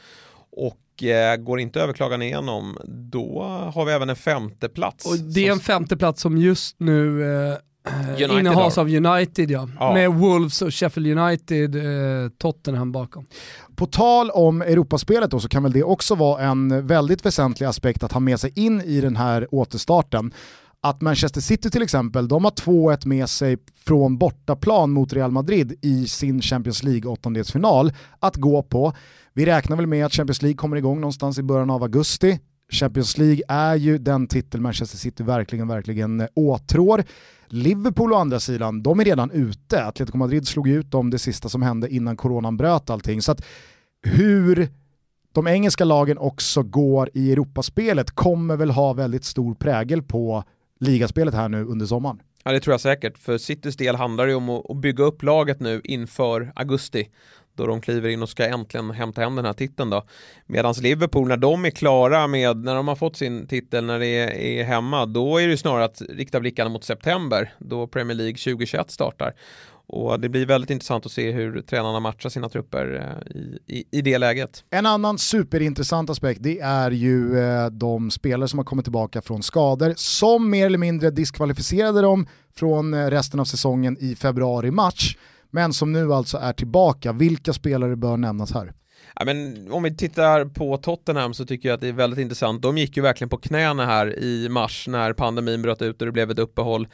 Och 0.52 1.02
eh, 1.02 1.36
går 1.36 1.60
inte 1.60 1.80
överklagan 1.80 2.22
igenom, 2.22 2.78
då 2.84 3.42
har 3.74 3.84
vi 3.84 3.92
även 3.92 4.10
en 4.10 4.16
femteplats. 4.16 5.06
Och 5.06 5.18
det 5.18 5.46
är 5.46 5.52
en 5.52 5.60
femteplats 5.60 6.22
som 6.22 6.38
just 6.38 6.80
nu 6.80 7.22
eh, 7.22 7.56
United 7.88 8.38
innehas 8.38 8.78
av 8.78 8.88
United 8.88 9.50
ja. 9.50 9.68
ja. 9.78 9.92
Med 9.94 10.14
Wolves 10.14 10.62
och 10.62 10.74
Sheffield 10.74 11.18
United, 11.18 11.76
eh, 11.76 12.30
Tottenham 12.38 12.92
bakom. 12.92 13.26
På 13.76 13.86
tal 13.86 14.30
om 14.30 14.62
Europaspelet 14.62 15.30
då 15.30 15.40
så 15.40 15.48
kan 15.48 15.62
väl 15.62 15.72
det 15.72 15.82
också 15.82 16.14
vara 16.14 16.42
en 16.42 16.86
väldigt 16.86 17.26
väsentlig 17.26 17.66
aspekt 17.66 18.02
att 18.02 18.12
ha 18.12 18.20
med 18.20 18.40
sig 18.40 18.52
in 18.56 18.80
i 18.80 19.00
den 19.00 19.16
här 19.16 19.48
återstarten. 19.50 20.34
Att 20.82 21.00
Manchester 21.00 21.40
City 21.40 21.70
till 21.70 21.82
exempel, 21.82 22.28
de 22.28 22.44
har 22.44 22.50
2-1 22.50 23.06
med 23.06 23.28
sig 23.28 23.58
från 23.86 24.18
bortaplan 24.18 24.90
mot 24.90 25.12
Real 25.12 25.30
Madrid 25.30 25.78
i 25.82 26.06
sin 26.06 26.42
Champions 26.42 26.82
League 26.82 27.10
åttondelsfinal 27.10 27.92
att 28.18 28.36
gå 28.36 28.62
på. 28.62 28.92
Vi 29.32 29.46
räknar 29.46 29.76
väl 29.76 29.86
med 29.86 30.06
att 30.06 30.12
Champions 30.12 30.42
League 30.42 30.56
kommer 30.56 30.76
igång 30.76 31.00
någonstans 31.00 31.38
i 31.38 31.42
början 31.42 31.70
av 31.70 31.82
augusti. 31.82 32.38
Champions 32.70 33.18
League 33.18 33.42
är 33.48 33.74
ju 33.74 33.98
den 33.98 34.26
titel 34.26 34.60
Manchester 34.60 34.98
City 34.98 35.22
verkligen, 35.22 35.68
verkligen 35.68 36.20
eh, 36.20 36.26
åtrår. 36.34 37.04
Liverpool 37.46 38.12
å 38.12 38.16
andra 38.16 38.40
sidan, 38.40 38.82
de 38.82 39.00
är 39.00 39.04
redan 39.04 39.30
ute. 39.30 39.84
Atletico 39.84 40.18
Madrid 40.18 40.48
slog 40.48 40.68
ut 40.68 40.90
dem 40.90 41.10
det 41.10 41.18
sista 41.18 41.48
som 41.48 41.62
hände 41.62 41.88
innan 41.88 42.16
coronan 42.16 42.56
bröt 42.56 42.90
allting. 42.90 43.22
Så 43.22 43.32
att 43.32 43.44
hur 44.02 44.68
de 45.32 45.46
engelska 45.46 45.84
lagen 45.84 46.18
också 46.18 46.62
går 46.62 47.10
i 47.14 47.32
Europaspelet 47.32 48.10
kommer 48.10 48.56
väl 48.56 48.70
ha 48.70 48.92
väldigt 48.92 49.24
stor 49.24 49.54
prägel 49.54 50.02
på 50.02 50.44
ligaspelet 50.80 51.34
här 51.34 51.48
nu 51.48 51.64
under 51.64 51.86
sommaren. 51.86 52.20
Ja 52.44 52.52
det 52.52 52.60
tror 52.60 52.72
jag 52.72 52.80
säkert, 52.80 53.18
för 53.18 53.38
Citys 53.38 53.76
del 53.76 53.96
handlar 53.96 54.26
det 54.26 54.34
om 54.34 54.48
att 54.50 54.76
bygga 54.76 55.04
upp 55.04 55.22
laget 55.22 55.60
nu 55.60 55.80
inför 55.84 56.52
augusti 56.54 57.08
då 57.60 57.66
de 57.66 57.80
kliver 57.80 58.08
in 58.08 58.22
och 58.22 58.28
ska 58.28 58.46
äntligen 58.46 58.90
hämta 58.90 59.20
hem 59.20 59.36
den 59.36 59.44
här 59.44 59.52
titeln 59.52 59.90
då. 59.90 60.04
Medan 60.46 60.74
Liverpool, 60.80 61.28
när 61.28 61.36
de 61.36 61.64
är 61.64 61.70
klara 61.70 62.26
med, 62.26 62.56
när 62.56 62.74
de 62.74 62.88
har 62.88 62.96
fått 62.96 63.16
sin 63.16 63.46
titel, 63.46 63.84
när 63.84 63.98
det 63.98 64.06
är, 64.06 64.30
är 64.30 64.64
hemma, 64.64 65.06
då 65.06 65.38
är 65.38 65.48
det 65.48 65.56
snarare 65.56 65.84
att 65.84 66.02
rikta 66.08 66.40
blickarna 66.40 66.70
mot 66.70 66.84
september, 66.84 67.52
då 67.58 67.86
Premier 67.86 68.16
League 68.16 68.36
2021 68.36 68.90
startar. 68.90 69.34
Och 69.92 70.20
det 70.20 70.28
blir 70.28 70.46
väldigt 70.46 70.70
intressant 70.70 71.06
att 71.06 71.12
se 71.12 71.30
hur 71.30 71.62
tränarna 71.62 72.00
matchar 72.00 72.30
sina 72.30 72.48
trupper 72.48 73.16
eh, 73.26 73.36
i, 73.36 73.58
i, 73.66 73.84
i, 73.90 74.02
det 74.02 74.18
läget. 74.18 74.64
En 74.70 74.86
annan 74.86 75.18
superintressant 75.18 76.10
aspekt 76.10 76.42
det 76.42 76.60
är 76.60 76.90
ju 76.90 77.38
eh, 77.38 77.66
de 77.66 78.10
spelare 78.10 78.48
som 78.48 78.58
har 78.58 78.64
kommit 78.64 78.84
tillbaka 78.84 79.22
från 79.22 79.42
skador 79.42 79.94
som 79.96 80.50
mer 80.50 80.66
eller 80.66 80.78
mindre 80.78 81.10
diskvalificerade 81.10 82.00
dem 82.00 82.26
från 82.54 82.94
eh, 82.94 83.06
resten 83.06 83.40
av 83.40 83.44
säsongen 83.44 83.96
i 84.00 84.14
februari-match 84.14 85.16
men 85.50 85.72
som 85.72 85.92
nu 85.92 86.12
alltså 86.12 86.38
är 86.38 86.52
tillbaka. 86.52 87.12
Vilka 87.12 87.52
spelare 87.52 87.96
bör 87.96 88.16
nämnas 88.16 88.52
här? 88.52 88.72
Ja, 89.14 89.24
men 89.24 89.68
om 89.72 89.82
vi 89.82 89.96
tittar 89.96 90.44
på 90.44 90.76
Tottenham 90.76 91.34
så 91.34 91.46
tycker 91.46 91.68
jag 91.68 91.74
att 91.74 91.80
det 91.80 91.88
är 91.88 91.92
väldigt 91.92 92.18
intressant. 92.18 92.62
De 92.62 92.78
gick 92.78 92.96
ju 92.96 93.02
verkligen 93.02 93.28
på 93.28 93.36
knäna 93.36 93.86
här 93.86 94.18
i 94.18 94.48
mars 94.48 94.88
när 94.88 95.12
pandemin 95.12 95.62
bröt 95.62 95.82
ut 95.82 96.00
och 96.00 96.06
det 96.06 96.12
blev 96.12 96.30
ett 96.30 96.38
uppehåll. 96.38 96.88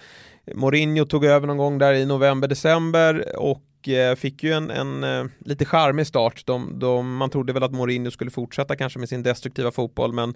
Mourinho 0.54 1.04
tog 1.04 1.24
över 1.24 1.46
någon 1.46 1.56
gång 1.56 1.78
där 1.78 1.94
i 1.94 2.06
november, 2.06 2.48
december 2.48 3.36
och 3.36 3.62
Eh, 3.88 4.14
fick 4.14 4.42
ju 4.42 4.52
en, 4.52 4.70
en 4.70 5.04
eh, 5.04 5.24
lite 5.38 5.64
charmig 5.64 6.06
start. 6.06 6.46
De, 6.46 6.78
de, 6.78 7.16
man 7.16 7.30
trodde 7.30 7.52
väl 7.52 7.62
att 7.62 7.72
Mourinho 7.72 8.10
skulle 8.10 8.30
fortsätta 8.30 8.76
kanske 8.76 8.98
med 8.98 9.08
sin 9.08 9.22
destruktiva 9.22 9.70
fotboll 9.70 10.12
men 10.12 10.34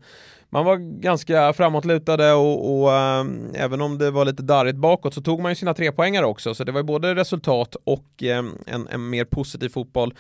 man 0.51 0.65
var 0.65 0.77
ganska 1.01 1.53
framåtlutade 1.53 2.33
och, 2.33 2.83
och 2.83 2.93
äm, 2.93 3.53
även 3.55 3.81
om 3.81 3.99
det 3.99 4.11
var 4.11 4.25
lite 4.25 4.43
darrigt 4.43 4.77
bakåt 4.77 5.15
så 5.15 5.21
tog 5.21 5.41
man 5.41 5.53
ju 5.53 5.57
sina 5.57 5.75
tre 5.75 5.93
poängar 5.93 6.23
också 6.23 6.55
så 6.55 6.65
det 6.65 6.73
var 6.73 6.81
ju 6.81 6.85
både 6.85 7.15
resultat 7.15 7.77
och 7.85 8.23
äm, 8.23 8.59
en, 8.67 8.89
en 8.89 9.11
mer 9.11 9.25
positiv 9.25 9.69
fotboll. 9.69 10.15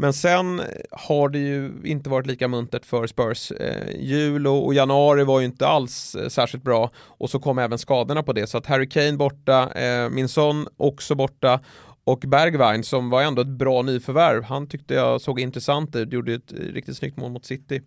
Men 0.00 0.12
sen 0.12 0.62
har 0.90 1.28
det 1.28 1.38
ju 1.38 1.72
inte 1.84 2.10
varit 2.10 2.26
lika 2.26 2.48
muntert 2.48 2.84
för 2.84 3.06
Spurs. 3.06 3.50
Eh, 3.52 4.00
jul 4.00 4.46
och, 4.46 4.66
och, 4.66 4.74
januari 4.74 5.24
var 5.24 5.40
ju 5.40 5.46
inte 5.46 5.66
alls 5.66 6.14
eh, 6.14 6.28
särskilt 6.28 6.64
bra 6.64 6.90
och 6.96 7.30
så 7.30 7.38
kom 7.38 7.58
även 7.58 7.78
skadorna 7.78 8.22
på 8.22 8.32
det 8.32 8.46
så 8.46 8.58
att 8.58 8.66
Harry 8.66 8.88
Kane 8.88 9.12
borta, 9.12 9.72
eh, 9.72 10.10
min 10.10 10.28
son 10.28 10.68
också 10.76 11.14
borta 11.14 11.60
och 12.08 12.24
Bergwijn 12.26 12.84
som 12.84 13.10
var 13.10 13.22
ändå 13.22 13.42
ett 13.42 13.48
bra 13.48 13.82
nyförvärv, 13.82 14.42
han 14.42 14.66
tyckte 14.66 14.94
jag 14.94 15.20
såg 15.20 15.40
intressant 15.40 15.96
ut, 15.96 16.12
gjorde 16.12 16.34
ett 16.34 16.52
riktigt 16.52 16.96
snyggt 16.96 17.16
mål 17.16 17.32
mot 17.32 17.44
City. 17.44 17.82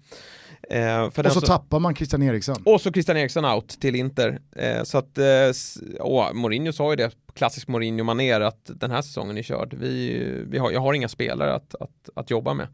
Eh, 0.69 1.01
och 1.01 1.13
så 1.15 1.29
som... 1.29 1.41
tappar 1.41 1.79
man 1.79 1.95
Christian 1.95 2.23
Eriksen. 2.23 2.55
Och 2.63 2.81
så 2.81 2.91
Christian 2.91 3.17
Eriksen 3.17 3.45
out 3.45 3.69
till 3.69 3.95
Inter. 3.95 4.39
Eh, 4.55 4.83
så 4.83 4.97
att, 4.97 5.17
eh, 5.17 6.33
Mourinho 6.33 6.73
sa 6.73 6.89
ju 6.89 6.95
det, 6.95 7.11
klassisk 7.33 7.67
Mourinho-manér, 7.67 8.41
att 8.41 8.69
den 8.75 8.91
här 8.91 9.01
säsongen 9.01 9.37
är 9.37 9.43
körd. 9.43 9.73
Vi, 9.73 10.23
vi 10.47 10.57
har, 10.57 10.71
jag 10.71 10.81
har 10.81 10.93
inga 10.93 11.07
spelare 11.07 11.53
att, 11.53 11.75
att, 11.79 12.09
att 12.15 12.29
jobba 12.31 12.53
med. 12.53 12.67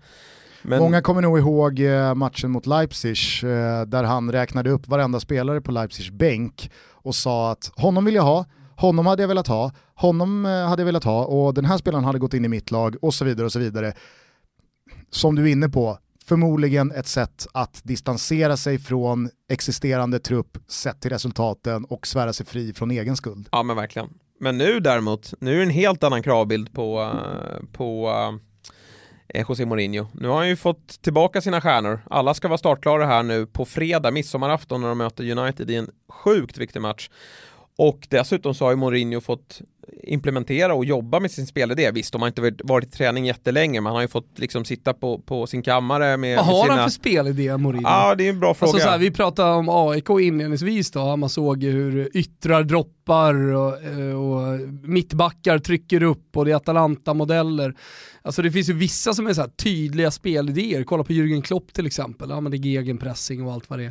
Men... 0.62 0.80
Många 0.80 1.02
kommer 1.02 1.22
nog 1.22 1.40
ihåg 1.40 1.80
eh, 1.80 2.14
matchen 2.14 2.52
mot 2.52 2.66
Leipzig 2.66 3.18
eh, 3.44 3.82
där 3.86 4.04
han 4.04 4.32
räknade 4.32 4.70
upp 4.70 4.88
varenda 4.88 5.20
spelare 5.20 5.62
på 5.62 5.72
Leipzigs 5.72 6.10
bänk 6.10 6.72
och 6.92 7.16
sa 7.16 7.52
att 7.52 7.72
honom 7.76 8.06
vill 8.06 8.16
jag 8.16 8.24
ha, 8.24 8.46
honom 8.78 9.06
hade 9.06 9.24
jag 9.24 9.28
velat 9.28 9.48
ha, 9.48 9.72
honom 9.96 10.46
eh, 10.46 10.52
hade 10.52 10.82
jag 10.82 10.86
velat 10.86 11.04
ha 11.04 11.26
och 11.26 11.54
den 11.54 11.66
här 11.66 11.78
spelaren 11.78 12.06
hade 12.06 12.20
gått 12.20 12.34
in 12.34 12.46
i 12.46 12.48
mitt 12.48 12.72
lag 12.72 12.96
och 13.02 13.14
så 13.14 13.26
vidare 13.26 13.46
och 13.46 13.52
så 13.52 13.60
vidare. 13.60 13.94
Som 15.10 15.36
du 15.36 15.44
är 15.44 15.52
inne 15.52 15.70
på, 15.70 15.98
förmodligen 16.26 16.92
ett 16.92 17.08
sätt 17.08 17.48
att 17.54 17.82
distansera 17.84 18.58
sig 18.58 18.80
från 18.80 19.30
existerande 19.50 20.20
trupp 20.20 20.58
sett 20.68 21.02
till 21.02 21.12
resultaten 21.12 21.86
och 21.86 22.08
svära 22.08 22.34
sig 22.34 22.46
fri 22.46 22.74
från 22.74 22.92
egen 22.92 23.16
skuld. 23.16 23.50
Ja 23.52 23.64
men 23.64 23.76
verkligen. 23.76 24.10
Men 24.40 24.58
nu 24.58 24.80
däremot, 24.80 25.34
nu 25.40 25.54
är 25.54 25.58
det 25.58 25.64
en 25.64 25.70
helt 25.70 26.04
annan 26.04 26.24
kravbild 26.24 26.74
på, 26.74 27.02
eh, 27.02 27.66
på 27.72 28.10
eh, 29.28 29.42
José 29.48 29.66
Mourinho. 29.66 30.08
Nu 30.14 30.28
har 30.28 30.38
han 30.38 30.50
ju 30.50 30.56
fått 30.56 31.02
tillbaka 31.02 31.42
sina 31.42 31.62
stjärnor. 31.62 32.00
Alla 32.10 32.34
ska 32.34 32.48
vara 32.48 32.58
startklara 32.58 33.06
här 33.06 33.24
nu 33.24 33.46
på 33.46 33.66
fredag, 33.66 34.12
midsommarafton 34.12 34.82
när 34.82 34.88
de 34.88 34.98
möter 34.98 35.38
United 35.38 35.72
i 35.72 35.76
en 35.76 35.90
sjukt 36.10 36.58
viktig 36.58 36.82
match. 36.82 37.10
Och 37.78 38.08
dessutom 38.10 38.54
så 38.54 38.66
har 38.66 38.72
ju 38.72 38.78
Mourinho 38.78 39.22
fått 39.22 39.62
implementera 40.04 40.74
och 40.74 40.86
jobba 40.86 41.20
med 41.20 41.32
sin 41.32 41.48
spelidé. 41.48 41.92
Visst, 41.92 42.14
de 42.14 42.22
har 42.22 42.28
inte 42.28 42.54
varit 42.64 42.88
i 42.88 42.92
träning 42.92 43.26
jättelänge, 43.26 43.82
men 43.82 43.86
han 43.86 43.96
har 43.96 44.02
ju 44.02 44.08
fått 44.08 44.40
liksom 44.40 44.66
sitta 44.66 44.94
på, 44.94 45.20
på 45.20 45.48
sin 45.48 45.62
kammare 45.62 46.18
med 46.18 46.38
Vad 46.38 46.46
har 46.46 46.64
sina... 46.64 46.76
han 46.76 46.84
för 46.84 46.94
spelidé, 46.94 47.58
Mourinho? 47.58 47.90
Ja, 47.90 48.16
det 48.16 48.26
är 48.26 48.30
en 48.30 48.40
bra 48.40 48.54
fråga. 48.54 48.72
Alltså, 48.72 48.86
så 48.86 48.90
här, 48.92 48.98
vi 48.98 49.12
pratade 49.12 49.52
om 49.52 49.70
AIK 49.70 50.10
inledningsvis 50.10 50.92
då, 50.92 51.16
man 51.16 51.30
såg 51.30 51.64
hur 51.64 52.18
yttrar 52.18 52.64
droppar 52.64 53.34
och, 53.54 53.84
eh, 53.84 54.16
och 54.16 54.60
mittbackar 54.84 55.60
trycker 55.60 56.04
upp 56.04 56.38
och 56.38 56.46
det 56.46 56.52
är 56.52 56.56
Atalanta-modeller. 56.56 57.74
Alltså 58.28 58.42
det 58.42 58.52
finns 58.52 58.70
ju 58.70 58.74
vissa 58.74 59.14
som 59.14 59.28
är 59.28 59.34
så 59.34 59.48
tydliga 59.56 60.12
spelidéer, 60.12 60.84
kolla 60.84 61.04
på 61.04 61.14
Jürgen 61.14 61.42
Klopp 61.42 61.74
till 61.74 61.86
exempel, 61.86 62.30
ja 62.30 62.42
men 62.42 62.52
det 62.52 62.58
är 62.58 62.60
gegenpressing 62.60 63.46
och 63.46 63.54
allt 63.54 63.70
vad 63.70 63.80
det 63.80 63.86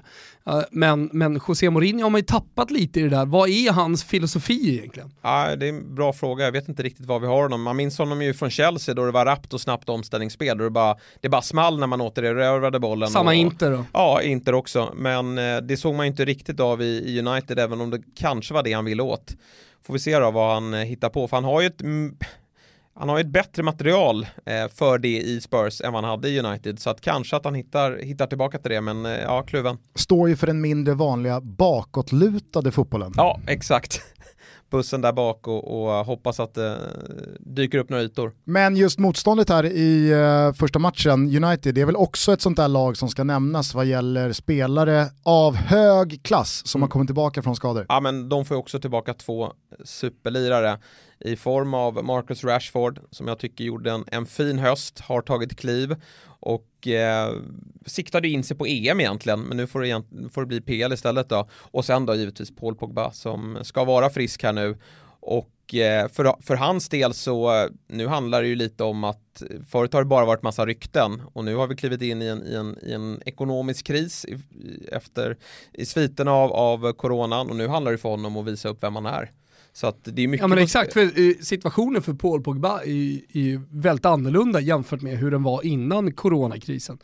är. 0.45 0.65
Men, 0.71 1.11
men 1.13 1.41
José 1.49 1.71
Mourinho 1.71 2.03
har 2.03 2.11
man 2.11 2.19
ju 2.19 2.25
tappat 2.25 2.71
lite 2.71 3.01
i 3.01 3.03
det 3.03 3.09
där, 3.09 3.27
vad 3.27 3.49
är 3.49 3.73
hans 3.73 4.05
filosofi 4.05 4.79
egentligen? 4.79 5.13
Ja, 5.23 5.57
det 5.57 5.67
är 5.67 5.69
en 5.69 5.95
bra 5.95 6.13
fråga, 6.13 6.45
jag 6.45 6.53
vet 6.53 6.69
inte 6.69 6.83
riktigt 6.83 7.07
var 7.07 7.21
vi 7.21 7.27
har 7.27 7.43
honom. 7.43 7.63
Man 7.63 7.77
minns 7.77 7.99
honom 7.99 8.23
ju 8.23 8.35
från 8.35 8.51
Chelsea 8.51 8.95
då 8.95 9.05
det 9.05 9.13
var 9.13 9.25
rappt 9.25 9.55
och 9.55 9.61
snabbt 9.61 9.89
omställningsspel, 9.89 10.59
då 10.59 10.65
det 10.65 10.71
bara, 10.71 10.97
det 11.21 11.29
bara 11.29 11.43
small 11.43 11.79
när 11.79 11.87
man 11.87 12.01
återerövrade 12.01 12.81
bollen. 12.81 13.09
Samma 13.09 13.31
och, 13.31 13.35
Inter 13.35 13.71
då? 13.71 13.85
Ja, 13.93 14.23
Inter 14.23 14.55
också, 14.55 14.93
men 14.97 15.39
eh, 15.39 15.57
det 15.57 15.77
såg 15.77 15.95
man 15.95 16.07
ju 16.07 16.11
inte 16.11 16.25
riktigt 16.25 16.61
av 16.61 16.83
i, 16.83 16.85
i 16.87 17.21
United, 17.21 17.59
även 17.59 17.81
om 17.81 17.91
det 17.91 18.01
kanske 18.17 18.55
var 18.55 18.63
det 18.63 18.73
han 18.73 18.85
ville 18.85 19.03
åt. 19.03 19.37
Får 19.87 19.93
vi 19.93 19.99
se 19.99 20.19
då 20.19 20.31
vad 20.31 20.55
han 20.55 20.75
eh, 20.75 20.81
hittar 20.81 21.09
på, 21.09 21.29
för 21.29 21.37
han 21.37 21.45
har 21.45 21.61
ju 21.61 21.67
ett 21.67 21.83
han 22.99 23.09
har 23.09 23.19
ju 23.19 23.21
ett 23.21 23.33
bättre 23.33 23.63
material 23.63 24.27
eh, 24.47 24.69
för 24.75 24.99
det 24.99 25.19
i 25.21 25.41
Spurs 25.41 25.81
än 25.81 25.93
vad 25.93 26.05
han 26.05 26.11
hade 26.11 26.29
i 26.29 26.41
United 26.41 26.79
så 26.79 26.91
att 26.91 27.01
kanske 27.01 27.37
att 27.37 27.45
han 27.45 27.55
hittar, 27.55 27.99
hittar 28.03 28.27
tillbaka 28.27 28.59
till 28.59 28.71
det 28.71 28.81
men 28.81 29.07
eh, 29.07 29.13
ja, 29.13 29.43
kluven. 29.43 29.79
Står 29.95 30.29
ju 30.29 30.37
för 30.37 30.47
den 30.47 30.61
mindre 30.61 30.95
vanliga 30.95 31.41
bakåtlutade 31.41 32.73
fotbollen. 32.73 33.13
Ja, 33.17 33.41
exakt. 33.47 34.01
Bussen 34.71 35.01
där 35.01 35.13
bak 35.13 35.49
och, 35.49 35.83
och 35.83 36.05
hoppas 36.07 36.41
att 36.41 36.55
det 36.55 36.79
dyker 37.41 37.79
upp 37.79 37.89
några 37.89 38.03
ytor. 38.03 38.33
Men 38.45 38.77
just 38.77 38.99
motståndet 38.99 39.49
här 39.49 39.65
i 39.65 40.13
första 40.57 40.79
matchen, 40.79 41.45
United, 41.45 41.75
det 41.75 41.81
är 41.81 41.87
väl 41.87 41.97
också 41.97 42.33
ett 42.33 42.41
sånt 42.41 42.57
där 42.57 42.69
lag 42.69 42.97
som 42.97 43.09
ska 43.09 43.25
nämnas 43.25 43.75
vad 43.75 43.87
gäller 43.87 44.33
spelare 44.33 45.07
av 45.23 45.57
hög 45.57 46.21
klass 46.23 46.63
som 46.67 46.79
mm. 46.79 46.83
har 46.83 46.91
kommit 46.91 47.09
tillbaka 47.09 47.43
från 47.43 47.57
skador. 47.57 47.87
Ja 47.89 48.01
men 48.01 48.29
de 48.29 48.45
får 48.45 48.55
ju 48.55 48.59
också 48.59 48.81
tillbaka 48.81 49.15
två 49.15 49.53
superlirare 49.85 50.79
i 51.21 51.37
form 51.37 51.75
av 51.75 52.05
Marcus 52.05 52.45
Rashford 52.45 53.01
som 53.11 53.29
jag 53.29 53.39
tycker 53.39 53.65
gjorde 53.65 53.91
en, 53.91 54.05
en 54.07 54.27
fin 54.27 54.59
höst, 54.59 55.01
har 55.01 55.21
tagit 55.23 55.57
kliv 55.57 55.97
och 56.41 56.89
eh, 56.89 57.33
siktade 57.87 58.29
in 58.29 58.45
sig 58.45 58.57
på 58.57 58.67
EM 58.67 59.01
egentligen, 59.01 59.41
men 59.41 59.57
nu 59.57 59.67
får 59.67 59.81
det, 59.81 60.03
får 60.33 60.41
det 60.41 60.47
bli 60.47 60.61
PL 60.61 60.93
istället 60.93 61.29
då. 61.29 61.49
Och 61.53 61.85
sen 61.85 62.07
då 62.07 62.15
givetvis 62.15 62.57
Paul 62.57 62.75
Pogba 62.75 63.13
som 63.13 63.59
ska 63.63 63.85
vara 63.85 64.11
frisk 64.11 64.43
här 64.43 64.53
nu. 64.53 64.79
Och 65.21 65.75
eh, 65.75 66.09
för, 66.09 66.43
för 66.43 66.55
hans 66.55 66.89
del 66.89 67.15
så, 67.15 67.69
nu 67.87 68.07
handlar 68.07 68.43
det 68.43 68.49
ju 68.49 68.55
lite 68.55 68.85
om 68.85 69.05
att 69.05 69.43
förut 69.71 69.93
har 69.93 70.01
det 70.01 70.09
bara 70.09 70.27
varit 70.27 70.43
massa 70.43 70.67
rykten 70.67 71.23
och 71.33 71.45
nu 71.45 71.55
har 71.55 71.67
vi 71.67 71.77
klivit 71.77 72.03
in 72.03 72.23
i 72.23 72.27
en, 72.27 72.47
i 72.47 72.55
en, 72.55 72.79
i 72.83 72.93
en 72.93 73.23
ekonomisk 73.27 73.87
kris 73.87 74.25
i, 74.25 74.39
efter, 74.93 75.37
i 75.73 75.87
sviten 75.87 76.29
av, 76.29 76.53
av 76.53 76.93
coronan 76.93 77.51
och 77.51 77.57
nu 77.57 77.69
handlar 77.69 77.93
det 77.93 77.99
för 77.99 78.09
honom 78.09 78.37
att 78.37 78.47
visa 78.47 78.69
upp 78.69 78.83
vem 78.83 78.95
han 78.95 79.07
är. 79.07 79.33
Så 79.77 79.87
att 79.87 79.99
det 80.05 80.23
är 80.23 80.29
mycket 80.29 80.43
ja 80.43 80.49
men 80.49 80.59
exakt, 80.59 80.93
för 80.93 81.03
eh, 81.03 81.35
situationen 81.41 82.03
för 82.03 82.15
Paul 82.15 82.43
Pogba 82.43 82.83
är, 82.83 83.37
är 83.37 83.81
väldigt 83.81 84.07
annorlunda 84.07 84.61
jämfört 84.61 85.03
med 85.03 85.19
hur 85.19 85.31
den 85.31 85.43
var 85.43 85.67
innan 85.67 86.13
coronakrisen. 86.13 86.99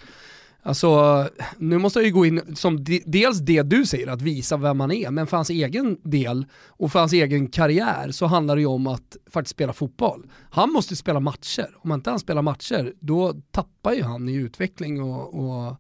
Alltså, 0.63 1.29
nu 1.59 1.79
måste 1.79 1.99
jag 1.99 2.07
ju 2.07 2.13
gå 2.13 2.27
in 2.27 2.57
som 2.57 2.85
de, 2.85 3.03
dels 3.07 3.39
det 3.39 3.63
du 3.63 3.87
säger, 3.87 4.07
att 4.07 4.23
visa 4.23 4.57
vem 4.57 4.79
man 4.79 4.93
är, 4.93 5.11
men 5.11 5.27
för 5.27 5.37
hans 5.37 5.51
egen 5.51 5.99
del 6.03 6.47
och 6.67 6.93
för 6.93 6.99
hans 6.99 7.13
egen 7.13 7.47
karriär 7.47 8.11
så 8.11 8.27
handlar 8.27 8.57
det 8.57 8.61
ju 8.61 8.67
om 8.67 8.87
att 8.87 9.17
faktiskt 9.31 9.55
spela 9.55 9.73
fotboll. 9.73 10.27
Han 10.51 10.73
måste 10.73 10.97
spela 10.97 11.21
matcher, 11.21 11.69
om 11.77 11.93
inte 11.93 12.11
han 12.11 12.19
spelar 12.19 12.43
matcher, 12.43 12.93
då 13.01 13.35
tappar 13.51 13.93
ju 13.93 14.03
han 14.03 14.29
i 14.29 14.35
utveckling 14.35 15.03
och, 15.03 15.35
och 15.35 15.77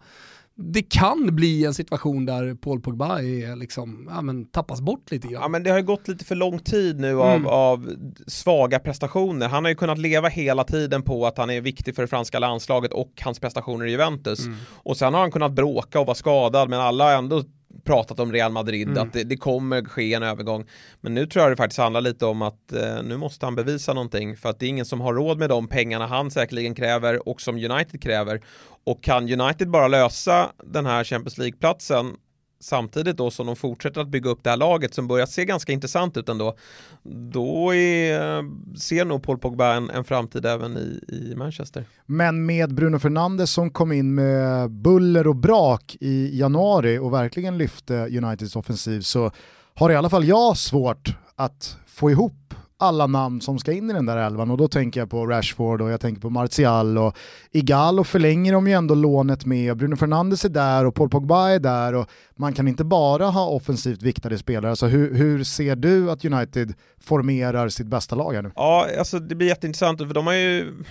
det 0.65 0.83
kan 0.83 1.37
bli 1.37 1.65
en 1.65 1.75
situation 1.75 2.27
där 2.27 2.55
Paul 2.55 2.81
Pogba 2.81 3.19
är 3.19 3.57
liksom, 3.57 4.09
ja, 4.11 4.23
men 4.23 4.45
tappas 4.45 4.81
bort 4.81 5.11
lite 5.11 5.29
grann. 5.29 5.43
Ja 5.43 5.49
men 5.49 5.63
det 5.63 5.71
har 5.71 5.79
ju 5.79 5.85
gått 5.85 6.09
lite 6.09 6.25
för 6.25 6.35
lång 6.35 6.59
tid 6.59 7.01
nu 7.01 7.21
av, 7.21 7.37
mm. 7.37 7.47
av 7.47 7.97
svaga 8.27 8.79
prestationer. 8.79 9.49
Han 9.49 9.65
har 9.65 9.69
ju 9.69 9.75
kunnat 9.75 9.99
leva 9.99 10.29
hela 10.29 10.65
tiden 10.65 11.03
på 11.03 11.27
att 11.27 11.39
han 11.39 11.51
är 11.51 11.61
viktig 11.61 11.95
för 11.95 12.03
det 12.03 12.09
franska 12.09 12.39
landslaget 12.39 12.93
och 12.93 13.13
hans 13.25 13.41
prestationer 13.41 13.87
i 13.87 13.91
Juventus. 13.91 14.47
Mm. 14.47 14.59
Och 14.69 14.97
sen 14.97 15.15
har 15.15 15.21
han 15.21 15.33
kunnat 15.33 15.53
bråka 15.53 16.01
och 16.01 16.07
vara 16.07 16.15
skadad 16.15 16.69
men 16.69 16.81
alla 16.81 17.05
har 17.05 17.13
ändå 17.13 17.43
pratat 17.85 18.21
om 18.21 18.33
Real 18.33 18.53
Madrid, 18.53 18.89
mm. 18.89 19.03
att 19.03 19.13
det, 19.13 19.25
det, 19.25 19.37
kommer 19.37 19.85
ske 19.85 20.15
en 20.15 20.23
övergång. 20.23 20.65
Men 21.01 21.15
nu 21.15 21.27
tror 21.27 21.43
jag 21.43 21.53
det 21.53 21.57
faktiskt 21.57 21.79
handlar 21.79 22.01
lite 22.01 22.27
om 22.27 22.43
att 22.43 22.73
eh, 22.73 23.03
nu 23.05 23.17
måste 23.17 23.47
han 23.47 23.55
bevisa 23.55 23.93
någonting 23.93 24.37
för 24.37 24.49
att 24.51 24.59
det 24.59 24.67
är 24.67 24.71
ingen 24.71 24.85
som 24.85 25.01
har 25.01 25.15
råd 25.15 25.39
med 25.39 25.49
de 25.49 25.69
pengarna 25.69 26.07
han 26.07 26.31
säkerligen 26.31 26.75
kräver 26.75 27.29
och 27.29 27.41
som 27.41 27.57
United 27.57 28.03
kräver. 28.03 28.41
Och 28.85 29.03
kan 29.03 29.41
United 29.41 29.71
bara 29.71 29.89
lösa 29.89 30.53
den 30.65 30.87
här 30.87 31.05
Champions 31.05 31.39
League-platsen 31.39 32.17
samtidigt 32.63 33.17
då 33.17 33.31
som 33.31 33.47
de 33.47 33.57
fortsätter 33.57 34.01
att 34.01 34.09
bygga 34.09 34.31
upp 34.31 34.45
det 34.45 34.51
här 34.51 34.57
laget 34.57 34.95
som 34.95 35.09
börjar 35.09 35.27
se 35.27 35.45
ganska 35.45 35.73
intressant 35.73 36.17
ut 36.17 36.29
ändå. 36.29 36.57
Då 37.03 37.75
är, 37.75 38.77
ser 38.79 39.05
nog 39.05 39.23
Paul 39.23 39.39
Pogba 39.39 39.75
en, 39.75 39.91
en 39.91 40.05
framtid 40.05 40.47
även 40.47 40.77
i, 40.77 41.01
i 41.09 41.35
Manchester. 41.37 41.85
Men 42.07 42.47
med 42.47 42.75
Bruno 42.75 42.99
Fernandes 42.99 43.51
som 43.51 43.71
kom 43.71 43.93
in 43.93 44.15
med 44.15 44.71
buller 44.71 45.27
och 45.27 45.37
brak 45.37 45.97
i 46.01 46.39
januari 46.39 46.99
och 46.99 47.13
verkligen 47.13 47.59
lyfte 47.59 47.95
Uniteds 47.95 48.57
offensiv 48.57 49.01
så 49.01 49.31
har 49.75 49.91
i 49.91 49.97
alla 49.97 50.11
fall 50.11 50.25
jag 50.25 50.57
svårt 50.57 51.17
att 51.37 51.77
få 51.87 52.11
ihop 52.11 52.55
alla 52.83 53.07
namn 53.07 53.41
som 53.41 53.59
ska 53.59 53.73
in 53.73 53.91
i 53.91 53.93
den 53.93 54.07
där 54.07 54.17
elvan 54.17 54.51
och 54.51 54.57
då 54.57 54.69
tänker 54.69 55.01
jag 55.01 55.11
på 55.11 55.27
Rashford 55.27 55.81
och 55.81 55.91
jag 55.91 56.01
tänker 56.01 56.21
på 56.21 56.31
Martial 56.31 56.99
och 56.99 57.17
Igalo 57.51 58.05
förlänger 58.05 58.53
de 58.53 58.67
ju 58.67 58.73
ändå 58.73 58.95
lånet 58.95 59.47
med 59.47 59.71
och 59.71 59.77
Bruno 59.77 59.97
Fernandes 59.97 60.45
är 60.45 60.49
där 60.49 60.85
och 60.85 60.95
Paul 60.95 61.09
Pogba 61.09 61.51
är 61.51 61.59
där 61.59 61.95
och 61.95 62.09
man 62.37 62.53
kan 62.53 62.69
inte 62.69 62.85
bara 62.85 63.27
ha 63.27 63.47
offensivt 63.47 64.03
viktade 64.03 64.39
spelare. 64.39 64.71
Alltså 64.71 64.87
hur, 64.87 65.15
hur 65.15 65.45
ser 65.45 65.77
du 65.77 66.11
att 66.11 66.25
United 66.25 66.75
formerar 67.01 67.69
sitt 67.69 67.87
bästa 67.87 68.17
lag 68.17 68.33
här 68.35 68.43
nu? 68.43 68.53
Ja, 68.57 68.87
alltså 68.99 69.19
det 69.19 69.35
blir 69.35 69.49
jätteintressant 69.49 69.99
för 69.99 70.15
de 70.15 70.27
har 70.27 70.35
ju 70.35 70.85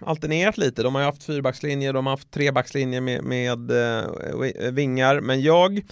alternerat 0.00 0.58
lite. 0.58 0.82
De 0.82 0.94
har 0.94 1.02
ju 1.02 1.06
haft 1.06 1.24
fyrbackslinjer, 1.24 1.92
de 1.92 2.06
har 2.06 2.12
haft 2.12 2.30
trebackslinjer 2.30 3.00
med, 3.00 3.24
med 3.24 3.70
eh, 3.70 4.70
vingar, 4.72 5.20
men 5.20 5.42
jag 5.42 5.82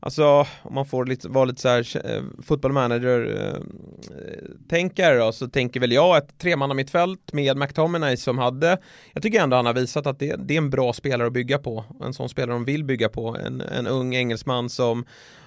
Alltså 0.00 0.46
om 0.62 0.74
man 0.74 0.86
får 0.86 1.06
lite, 1.06 1.28
vara 1.28 1.44
lite 1.44 1.60
så 1.60 1.68
här 1.68 2.16
eh, 2.16 2.22
football 2.42 2.72
manager 2.72 3.36
eh, 3.36 3.60
tänkare 4.68 5.18
då, 5.18 5.32
så 5.32 5.48
tänker 5.48 5.80
väl 5.80 5.92
jag 5.92 6.16
ett 6.16 6.38
tremannamittfält 6.38 7.32
med 7.32 7.56
McTominay 7.56 8.16
som 8.16 8.38
hade, 8.38 8.78
jag 9.12 9.22
tycker 9.22 9.40
ändå 9.40 9.56
han 9.56 9.66
har 9.66 9.74
visat 9.74 10.06
att 10.06 10.18
det, 10.18 10.36
det, 10.38 10.54
är 10.54 10.58
en 10.58 10.70
bra 10.70 10.92
spelare 10.92 11.26
att 11.26 11.32
bygga 11.32 11.58
på. 11.58 11.84
En 12.02 12.14
sån 12.14 12.28
spelare 12.28 12.52
de 12.52 12.64
vill 12.64 12.84
bygga 12.84 13.08
på. 13.08 13.36
En, 13.36 13.60
en 13.60 13.86
ung 13.86 14.14
engelsman 14.14 14.70
som 14.70 15.04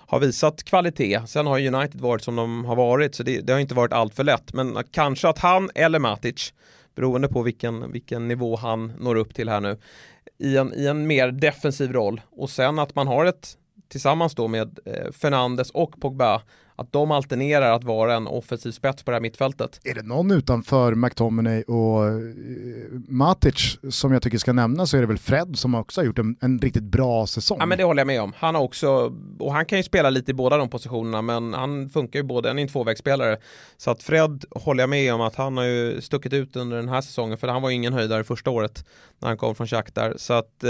har 0.08 0.20
visat 0.20 0.64
kvalitet. 0.64 1.22
Sen 1.28 1.48
har 1.48 1.60
United 1.60 2.02
varit 2.02 2.24
som 2.24 2.36
de 2.36 2.66
har 2.66 2.76
varit 2.76 3.16
så 3.16 3.24
det, 3.24 3.42
det 3.42 3.54
har 3.54 3.60
inte 3.60 3.76
varit 3.76 3.94
allt 3.94 4.16
för 4.16 4.24
lätt. 4.24 4.54
Men 4.54 4.78
kanske 4.92 5.30
att 5.30 5.40
han 5.40 5.70
eller 5.76 6.00
Matic, 6.00 6.54
beroende 6.96 7.28
på 7.28 7.42
vilken, 7.42 7.92
vilken 7.92 8.28
nivå 8.28 8.56
han 8.56 8.94
når 9.00 9.16
upp 9.16 9.36
till 9.36 9.50
här 9.50 9.62
nu, 9.62 9.78
i 10.38 10.58
en, 10.58 10.74
i 10.74 10.88
en 10.88 11.08
mer 11.08 11.32
defensiv 11.32 11.94
roll 11.94 12.22
och 12.32 12.50
sen 12.50 12.80
att 12.80 12.96
man 12.96 13.08
har 13.08 13.26
ett 13.26 13.58
tillsammans 13.92 14.36
då 14.36 14.48
med 14.48 14.80
eh, 14.86 15.12
Fernandes 15.12 15.72
och 15.72 16.02
Pogba 16.02 16.42
att 16.82 16.92
de 16.92 17.12
alternerar 17.12 17.72
att 17.72 17.84
vara 17.84 18.16
en 18.16 18.28
offensiv 18.28 18.72
spets 18.72 19.04
på 19.04 19.12
det 19.12 19.16
här 19.16 19.22
mittfältet. 19.22 19.80
Är 19.84 19.94
det 19.94 20.02
någon 20.02 20.32
utanför 20.32 20.96
McTominay 20.96 21.64
och 21.64 22.08
eh, 22.08 22.14
Matic 23.08 23.78
som 23.90 24.14
jag 24.14 24.22
tycker 24.22 24.38
ska 24.38 24.54
nämnas 24.54 24.90
så 24.90 24.98
är 24.98 25.02
det 25.02 25.08
väl 25.08 25.18
Fred 25.18 25.58
som 25.58 25.76
också 25.76 26.02
har 26.02 26.06
gjort 26.06 26.20
en, 26.20 26.36
en 26.42 26.60
riktigt 26.60 26.84
bra 26.84 27.28
säsong. 27.28 27.58
Ja 27.60 27.66
men 27.66 27.78
det 27.78 27.84
håller 27.84 28.00
jag 28.00 28.08
med 28.08 28.22
om. 28.22 28.34
Han 28.38 28.56
har 28.56 28.62
också, 28.62 29.14
och 29.40 29.54
han 29.54 29.66
kan 29.66 29.78
ju 29.78 29.84
spela 29.84 30.10
lite 30.10 30.32
i 30.32 30.34
båda 30.34 30.58
de 30.58 30.70
positionerna 30.70 31.22
men 31.22 31.54
han 31.54 31.90
funkar 31.90 32.20
ju 32.20 32.24
både, 32.24 32.50
han 32.50 32.58
är 32.58 32.62
en 32.62 32.68
tvåvägsspelare. 32.68 33.38
Så 33.78 33.92
att 33.92 34.04
Fred 34.04 34.46
håller 34.52 34.84
jag 34.84 34.90
med 34.90 35.14
om 35.14 35.22
att 35.22 35.36
han 35.36 35.58
har 35.58 35.64
ju 35.64 36.02
stuckit 36.02 36.34
ut 36.34 36.56
under 36.56 36.78
den 36.78 36.90
här 36.90 37.02
säsongen 37.02 37.38
för 37.38 37.48
han 37.48 37.62
var 37.62 37.70
ju 37.70 37.76
ingen 37.76 37.94
höjdare 37.94 38.24
första 38.24 38.50
året 38.50 38.86
när 39.20 39.28
han 39.28 39.38
kom 39.38 39.56
från 39.56 39.68
Shakhtar. 39.68 40.14
Så 40.18 40.34
att 40.34 40.64
eh, 40.64 40.70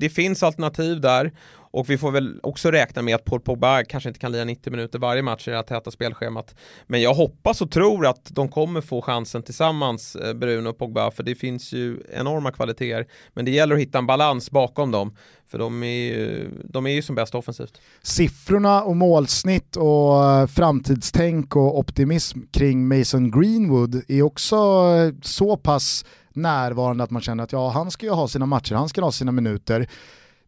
det 0.00 0.08
finns 0.08 0.42
alternativ 0.42 1.00
där 1.00 1.32
och 1.74 1.90
vi 1.90 1.98
får 1.98 2.10
väl 2.10 2.40
också 2.42 2.70
räkna 2.70 3.02
med 3.02 3.14
att 3.14 3.24
Paul 3.24 3.40
Pogba 3.40 3.84
kanske 3.84 4.08
inte 4.08 4.20
kan 4.20 4.32
lira 4.32 4.44
90 4.44 4.70
minuter 4.70 4.98
varje 4.98 5.22
match 5.22 5.48
i 5.48 5.50
det 5.50 5.56
här 5.56 5.62
täta 5.62 5.90
spelschemat. 5.90 6.54
Men 6.86 7.02
jag 7.02 7.14
hoppas 7.14 7.60
och 7.60 7.70
tror 7.70 8.06
att 8.06 8.28
de 8.30 8.48
kommer 8.48 8.80
få 8.80 9.02
chansen 9.02 9.42
tillsammans, 9.42 10.16
eh, 10.16 10.34
Bruno 10.34 10.68
och 10.68 10.78
Pogba, 10.78 11.10
för 11.10 11.22
det 11.22 11.34
finns 11.34 11.72
ju 11.72 12.02
enorma 12.12 12.52
kvaliteter. 12.52 13.06
Men 13.32 13.44
det 13.44 13.50
gäller 13.50 13.74
att 13.74 13.80
hitta 13.80 13.98
en 13.98 14.06
balans 14.06 14.50
bakom 14.50 14.90
dem, 14.90 15.16
för 15.46 15.58
de 15.58 15.82
är 15.82 15.86
ju, 15.86 16.50
de 16.64 16.86
är 16.86 16.90
ju 16.90 17.02
som 17.02 17.14
bäst 17.14 17.34
offensivt. 17.34 17.80
Siffrorna 18.02 18.82
och 18.82 18.96
målsnitt 18.96 19.76
och 19.76 20.24
eh, 20.24 20.46
framtidstänk 20.46 21.56
och 21.56 21.78
optimism 21.78 22.40
kring 22.52 22.88
Mason 22.88 23.30
Greenwood 23.30 24.02
är 24.08 24.22
också 24.22 24.56
eh, 24.56 25.14
så 25.22 25.56
pass 25.56 26.04
närvarande 26.32 27.04
att 27.04 27.10
man 27.10 27.22
känner 27.22 27.44
att 27.44 27.52
ja, 27.52 27.70
han 27.70 27.90
ska 27.90 28.06
ju 28.06 28.12
ha 28.12 28.28
sina 28.28 28.46
matcher, 28.46 28.74
han 28.74 28.88
ska 28.88 29.00
ha 29.00 29.12
sina 29.12 29.32
minuter 29.32 29.88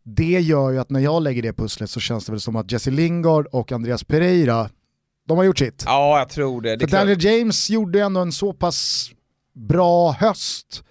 det 0.09 0.41
gör 0.41 0.71
ju 0.71 0.79
att 0.79 0.91
när 0.91 1.01
jag 1.01 1.23
lägger 1.23 1.43
det 1.43 1.53
pusslet 1.53 1.91
så 1.91 2.01
känns 2.01 2.27
det 2.27 2.33
väl 2.33 2.41
som 2.41 2.57
att 2.57 2.73
Jesse 2.73 2.91
Lingard 2.91 3.47
och 3.47 3.73
Andreas 3.73 4.05
Pereira, 4.05 4.71
de 5.29 5.37
har 5.37 5.45
gjort 5.45 5.59
sitt. 5.59 5.83
Ja, 5.87 6.19
jag 6.19 6.29
tror 6.29 6.63
det. 6.63 6.77
det 6.77 6.89
För 6.89 6.97
Daniel 6.97 7.25
James 7.25 7.71
gjorde 7.71 8.01
ändå 8.01 8.21
en 8.21 8.33
så 8.33 8.53
pass 8.53 9.11
bra 9.55 10.13
höst 10.13 10.83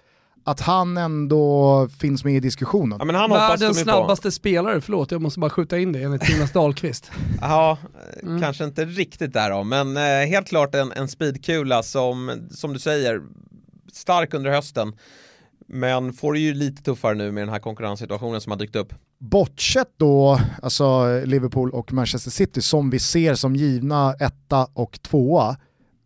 att 0.44 0.60
han 0.60 0.96
ändå 0.96 1.88
finns 1.98 2.24
med 2.24 2.34
i 2.34 2.40
diskussionen. 2.40 2.98
Ja, 2.98 3.04
men 3.04 3.14
han 3.14 3.30
Världens 3.30 3.80
snabbaste 3.80 4.32
spelare, 4.32 4.80
förlåt 4.80 5.10
jag 5.10 5.22
måste 5.22 5.40
bara 5.40 5.50
skjuta 5.50 5.78
in 5.78 5.92
det 5.92 6.02
enligt 6.02 6.28
Jonas 6.28 6.52
Dahlqvist. 6.52 7.10
ja, 7.40 7.78
mm. 8.22 8.40
kanske 8.40 8.64
inte 8.64 8.84
riktigt 8.84 9.32
där 9.32 9.50
då, 9.50 9.64
men 9.64 9.96
eh, 9.96 10.02
helt 10.02 10.48
klart 10.48 10.74
en, 10.74 10.92
en 10.92 11.08
speedkula 11.08 11.82
som, 11.82 12.48
som 12.50 12.72
du 12.72 12.78
säger, 12.78 13.22
stark 13.92 14.34
under 14.34 14.50
hösten. 14.50 14.92
Men 15.68 16.12
får 16.12 16.32
det 16.32 16.38
ju 16.38 16.54
lite 16.54 16.82
tuffare 16.82 17.14
nu 17.14 17.32
med 17.32 17.42
den 17.42 17.48
här 17.48 17.58
konkurrenssituationen 17.58 18.40
som 18.40 18.50
har 18.52 18.58
dykt 18.58 18.76
upp. 18.76 18.94
Bortsett 19.18 19.92
då, 19.96 20.40
alltså 20.62 21.20
Liverpool 21.24 21.70
och 21.70 21.92
Manchester 21.92 22.30
City 22.30 22.62
som 22.62 22.90
vi 22.90 22.98
ser 22.98 23.34
som 23.34 23.56
givna 23.56 24.14
etta 24.14 24.68
och 24.72 25.02
tvåa, 25.02 25.56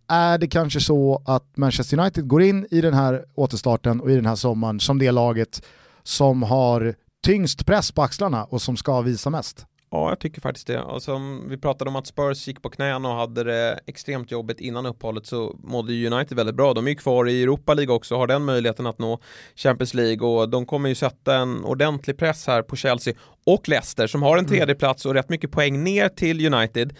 är 0.08 0.38
det 0.38 0.48
kanske 0.48 0.80
så 0.80 1.22
att 1.24 1.56
Manchester 1.56 1.98
United 1.98 2.28
går 2.28 2.42
in 2.42 2.66
i 2.70 2.80
den 2.80 2.94
här 2.94 3.24
återstarten 3.34 4.00
och 4.00 4.10
i 4.10 4.14
den 4.14 4.26
här 4.26 4.36
sommaren 4.36 4.80
som 4.80 4.98
det 4.98 5.10
laget 5.10 5.62
som 6.02 6.42
har 6.42 6.94
tyngst 7.24 7.66
press 7.66 7.92
på 7.92 8.02
axlarna 8.02 8.44
och 8.44 8.62
som 8.62 8.76
ska 8.76 9.00
visa 9.00 9.30
mest? 9.30 9.66
Ja, 9.92 10.08
jag 10.08 10.18
tycker 10.18 10.40
faktiskt 10.40 10.66
det. 10.66 10.80
Och 10.80 11.02
som 11.02 11.48
vi 11.48 11.56
pratade 11.56 11.90
om 11.90 11.96
att 11.96 12.06
Spurs 12.06 12.48
gick 12.48 12.62
på 12.62 12.70
knäna 12.70 13.08
och 13.08 13.14
hade 13.14 13.44
det 13.44 13.80
extremt 13.86 14.30
jobbigt 14.30 14.60
innan 14.60 14.86
uppehållet 14.86 15.26
så 15.26 15.56
mådde 15.62 16.06
United 16.06 16.36
väldigt 16.36 16.54
bra. 16.54 16.74
De 16.74 16.86
är 16.86 16.90
ju 16.90 16.96
kvar 16.96 17.28
i 17.28 17.42
Europa 17.42 17.74
League 17.74 17.94
också 17.94 18.14
och 18.14 18.20
har 18.20 18.26
den 18.26 18.44
möjligheten 18.44 18.86
att 18.86 18.98
nå 18.98 19.20
Champions 19.56 19.94
League 19.94 20.28
och 20.28 20.48
de 20.48 20.66
kommer 20.66 20.88
ju 20.88 20.94
sätta 20.94 21.34
en 21.34 21.64
ordentlig 21.64 22.18
press 22.18 22.46
här 22.46 22.62
på 22.62 22.76
Chelsea 22.76 23.14
och 23.46 23.68
Leicester 23.68 24.06
som 24.06 24.22
har 24.22 24.38
en 24.38 24.44
mm. 24.44 24.56
tredje 24.58 24.74
plats 24.74 25.06
och 25.06 25.14
rätt 25.14 25.28
mycket 25.28 25.52
poäng 25.52 25.84
ner 25.84 26.08
till 26.08 26.54
United. 26.54 26.96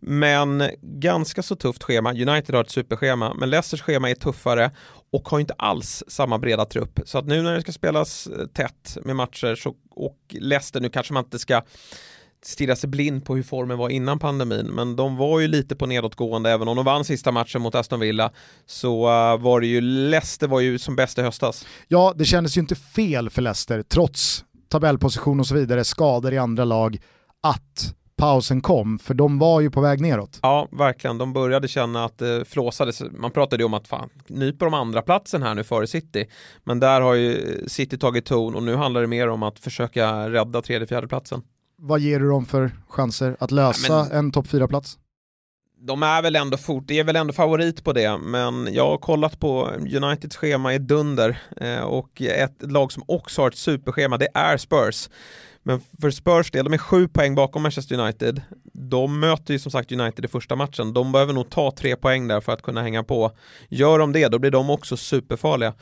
Men 0.00 0.70
ganska 0.82 1.42
så 1.42 1.56
tufft 1.56 1.82
schema. 1.82 2.10
United 2.10 2.54
har 2.54 2.64
ett 2.64 2.70
superschema, 2.70 3.34
men 3.34 3.50
Leicesters 3.50 3.82
schema 3.82 4.10
är 4.10 4.14
tuffare 4.14 4.70
och 5.10 5.28
har 5.28 5.40
inte 5.40 5.54
alls 5.58 6.04
samma 6.08 6.38
breda 6.38 6.64
trupp. 6.64 7.00
Så 7.04 7.18
att 7.18 7.26
nu 7.26 7.42
när 7.42 7.54
det 7.54 7.60
ska 7.60 7.72
spelas 7.72 8.26
eh, 8.26 8.46
tätt 8.46 8.98
med 9.04 9.16
matcher 9.16 9.54
så, 9.54 9.74
och 9.90 10.18
Leicester, 10.30 10.80
nu 10.80 10.88
kanske 10.88 11.12
man 11.12 11.24
inte 11.24 11.38
ska 11.38 11.62
stirra 12.44 12.76
sig 12.76 12.90
blind 12.90 13.24
på 13.24 13.36
hur 13.36 13.42
formen 13.42 13.78
var 13.78 13.88
innan 13.88 14.18
pandemin 14.18 14.66
men 14.66 14.96
de 14.96 15.16
var 15.16 15.40
ju 15.40 15.48
lite 15.48 15.76
på 15.76 15.86
nedåtgående 15.86 16.50
även 16.50 16.68
om 16.68 16.76
de 16.76 16.84
vann 16.84 17.04
sista 17.04 17.32
matchen 17.32 17.62
mot 17.62 17.74
Aston 17.74 18.00
Villa 18.00 18.30
så 18.66 19.06
uh, 19.06 19.40
var 19.40 19.60
det 19.60 19.66
ju 19.66 19.80
Leicester 19.80 20.48
var 20.48 20.60
ju 20.60 20.78
som 20.78 20.96
bäst 20.96 21.18
i 21.18 21.22
höstas. 21.22 21.66
Ja, 21.88 22.14
det 22.16 22.24
kändes 22.24 22.56
ju 22.56 22.60
inte 22.60 22.74
fel 22.74 23.30
för 23.30 23.42
Leicester 23.42 23.82
trots 23.82 24.44
tabellposition 24.72 25.40
och 25.40 25.46
så 25.46 25.54
vidare, 25.54 25.84
skador 25.84 26.32
i 26.32 26.38
andra 26.38 26.64
lag, 26.64 26.98
att 27.42 27.94
pausen 28.16 28.60
kom, 28.60 28.98
för 28.98 29.14
de 29.14 29.38
var 29.38 29.60
ju 29.60 29.70
på 29.70 29.80
väg 29.80 30.00
neråt. 30.00 30.38
Ja, 30.42 30.68
verkligen. 30.72 31.18
De 31.18 31.32
började 31.32 31.68
känna 31.68 32.04
att 32.04 32.18
det 32.18 32.48
flåsades. 32.48 33.02
Man 33.10 33.30
pratade 33.30 33.62
ju 33.62 33.66
om 33.66 33.74
att 33.74 33.88
fan, 33.88 34.08
nyper 34.26 34.66
de 34.66 34.74
andra 34.74 35.02
platsen 35.02 35.42
här 35.42 35.54
nu 35.54 35.64
före 35.64 35.86
City. 35.86 36.26
Men 36.64 36.80
där 36.80 37.00
har 37.00 37.14
ju 37.14 37.64
City 37.66 37.98
tagit 37.98 38.24
ton 38.24 38.54
och 38.54 38.62
nu 38.62 38.76
handlar 38.76 39.00
det 39.00 39.06
mer 39.06 39.28
om 39.28 39.42
att 39.42 39.58
försöka 39.58 40.30
rädda 40.30 40.62
tredje, 40.62 40.86
fjärde 40.86 41.08
platsen 41.08 41.42
vad 41.82 42.00
ger 42.00 42.20
du 42.20 42.28
dem 42.28 42.46
för 42.46 42.70
chanser 42.88 43.36
att 43.40 43.50
lösa 43.50 43.92
ja, 43.92 44.08
en 44.12 44.32
topp 44.32 44.46
4-plats? 44.46 44.98
De 45.86 46.02
är 46.02 46.22
väl 46.22 46.36
ändå 46.36 46.56
fort, 46.56 46.84
det 46.86 46.98
är 46.98 47.04
väl 47.04 47.16
ändå 47.16 47.32
favorit 47.32 47.84
på 47.84 47.92
det, 47.92 48.18
men 48.18 48.68
jag 48.72 48.86
har 48.86 48.98
kollat 48.98 49.40
på 49.40 49.70
Uniteds 49.70 50.36
schema 50.36 50.74
i 50.74 50.78
dunder 50.78 51.38
eh, 51.56 51.80
och 51.80 52.22
ett 52.22 52.62
lag 52.62 52.92
som 52.92 53.02
också 53.08 53.42
har 53.42 53.48
ett 53.48 53.56
superschema, 53.56 54.18
det 54.18 54.28
är 54.34 54.56
Spurs. 54.56 55.10
Men 55.62 55.80
för 56.00 56.10
Spurs 56.10 56.50
del, 56.50 56.64
de 56.64 56.72
är 56.72 56.78
sju 56.78 57.08
poäng 57.08 57.34
bakom 57.34 57.62
Manchester 57.62 58.00
United. 58.00 58.42
De 58.72 59.20
möter 59.20 59.54
ju 59.54 59.58
som 59.58 59.72
sagt 59.72 59.92
United 59.92 60.24
i 60.24 60.28
första 60.28 60.56
matchen. 60.56 60.92
De 60.92 61.12
behöver 61.12 61.32
nog 61.32 61.50
ta 61.50 61.70
tre 61.70 61.96
poäng 61.96 62.28
där 62.28 62.40
för 62.40 62.52
att 62.52 62.62
kunna 62.62 62.82
hänga 62.82 63.02
på. 63.02 63.32
Gör 63.68 63.98
de 63.98 64.12
det, 64.12 64.28
då 64.28 64.38
blir 64.38 64.50
de 64.50 64.70
också 64.70 64.96
superfarliga. 64.96 65.74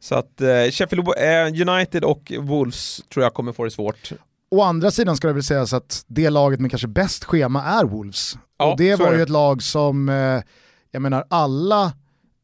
Så 0.00 0.14
att 0.14 0.40
eh, 0.40 0.70
Sheffield 0.70 1.08
eh, 1.08 1.68
United 1.68 2.04
och 2.04 2.32
Wolves 2.38 3.00
tror 3.12 3.22
jag 3.22 3.34
kommer 3.34 3.52
få 3.52 3.64
det 3.64 3.70
svårt. 3.70 4.12
Å 4.52 4.62
andra 4.62 4.90
sidan 4.90 5.16
ska 5.16 5.26
det 5.26 5.32
väl 5.32 5.42
sägas 5.42 5.72
att 5.72 6.04
det 6.06 6.30
laget 6.30 6.60
med 6.60 6.70
kanske 6.70 6.88
bäst 6.88 7.24
schema 7.24 7.62
är 7.64 7.84
Wolves. 7.84 8.38
Ja, 8.58 8.70
och 8.72 8.76
det 8.76 8.96
var 8.96 9.12
ju 9.12 9.22
ett 9.22 9.28
lag 9.28 9.62
som, 9.62 10.08
eh, 10.08 10.42
jag 10.90 11.02
menar 11.02 11.24
alla 11.30 11.92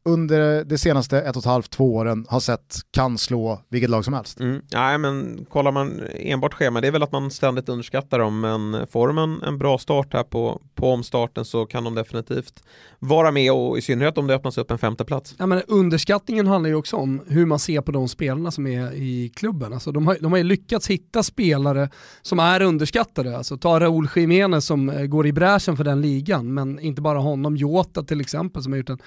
under 0.05 0.63
de 0.63 0.77
senaste 0.77 1.21
ett 1.21 1.35
och 1.35 1.41
ett 1.41 1.45
halvt, 1.45 1.71
två 1.71 1.95
åren 1.95 2.25
har 2.29 2.39
sett 2.39 2.79
kan 2.91 3.17
slå 3.17 3.61
vilket 3.69 3.89
lag 3.89 4.05
som 4.05 4.13
helst. 4.13 4.39
Mm. 4.39 4.61
Nej 4.73 4.97
men 4.97 5.45
kollar 5.49 5.71
man 5.71 6.01
enbart 6.15 6.53
schema, 6.53 6.81
det 6.81 6.87
är 6.87 6.91
väl 6.91 7.03
att 7.03 7.11
man 7.11 7.31
ständigt 7.31 7.69
underskattar 7.69 8.19
dem, 8.19 8.39
men 8.39 8.87
får 8.87 9.07
de 9.07 9.17
en, 9.17 9.43
en 9.43 9.57
bra 9.57 9.77
start 9.77 10.13
här 10.13 10.23
på, 10.23 10.61
på 10.75 10.91
omstarten 10.91 11.45
så 11.45 11.65
kan 11.65 11.83
de 11.83 11.95
definitivt 11.95 12.63
vara 12.99 13.31
med 13.31 13.51
och 13.51 13.77
i 13.77 13.81
synnerhet 13.81 14.17
om 14.17 14.27
det 14.27 14.35
öppnas 14.35 14.57
upp 14.57 14.71
en 14.71 14.77
femte 14.77 15.05
plats. 15.05 15.35
Ja, 15.37 15.45
men 15.45 15.61
underskattningen 15.67 16.47
handlar 16.47 16.69
ju 16.69 16.75
också 16.75 16.95
om 16.95 17.21
hur 17.27 17.45
man 17.45 17.59
ser 17.59 17.81
på 17.81 17.91
de 17.91 18.07
spelarna 18.07 18.51
som 18.51 18.67
är 18.67 18.93
i 18.93 19.31
klubben. 19.35 19.73
Alltså, 19.73 19.91
de, 19.91 20.07
har, 20.07 20.17
de 20.21 20.31
har 20.31 20.37
ju 20.37 20.43
lyckats 20.43 20.89
hitta 20.89 21.23
spelare 21.23 21.89
som 22.21 22.39
är 22.39 22.61
underskattade. 22.61 23.37
Alltså, 23.37 23.57
ta 23.57 23.79
Raúl 23.79 24.09
Jiménez 24.15 24.65
som 24.65 24.89
eh, 24.89 25.05
går 25.05 25.27
i 25.27 25.33
bräschen 25.33 25.77
för 25.77 25.83
den 25.83 26.01
ligan, 26.01 26.53
men 26.53 26.79
inte 26.79 27.01
bara 27.01 27.19
honom, 27.19 27.57
Jota 27.57 28.03
till 28.03 28.21
exempel 28.21 28.63
som 28.63 28.71
har 28.71 28.77
gjort 28.77 28.89
en 28.89 28.99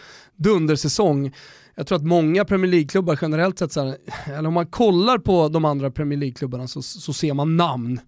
dundersäsong. 0.83 1.33
Jag 1.75 1.87
tror 1.87 1.99
att 1.99 2.05
många 2.05 2.45
Premier 2.45 2.71
League-klubbar 2.71 3.19
generellt 3.23 3.59
sett, 3.59 3.73
så 3.73 3.85
här, 3.85 3.97
eller 4.27 4.49
om 4.49 4.55
man 4.55 4.67
kollar 4.67 5.19
på 5.19 5.49
de 5.49 5.65
andra 5.65 5.91
Premier 5.91 6.19
League-klubbarna 6.19 6.69
så, 6.69 6.83
så 6.83 7.13
ser 7.13 7.35
man 7.35 7.57
namn. 7.57 8.01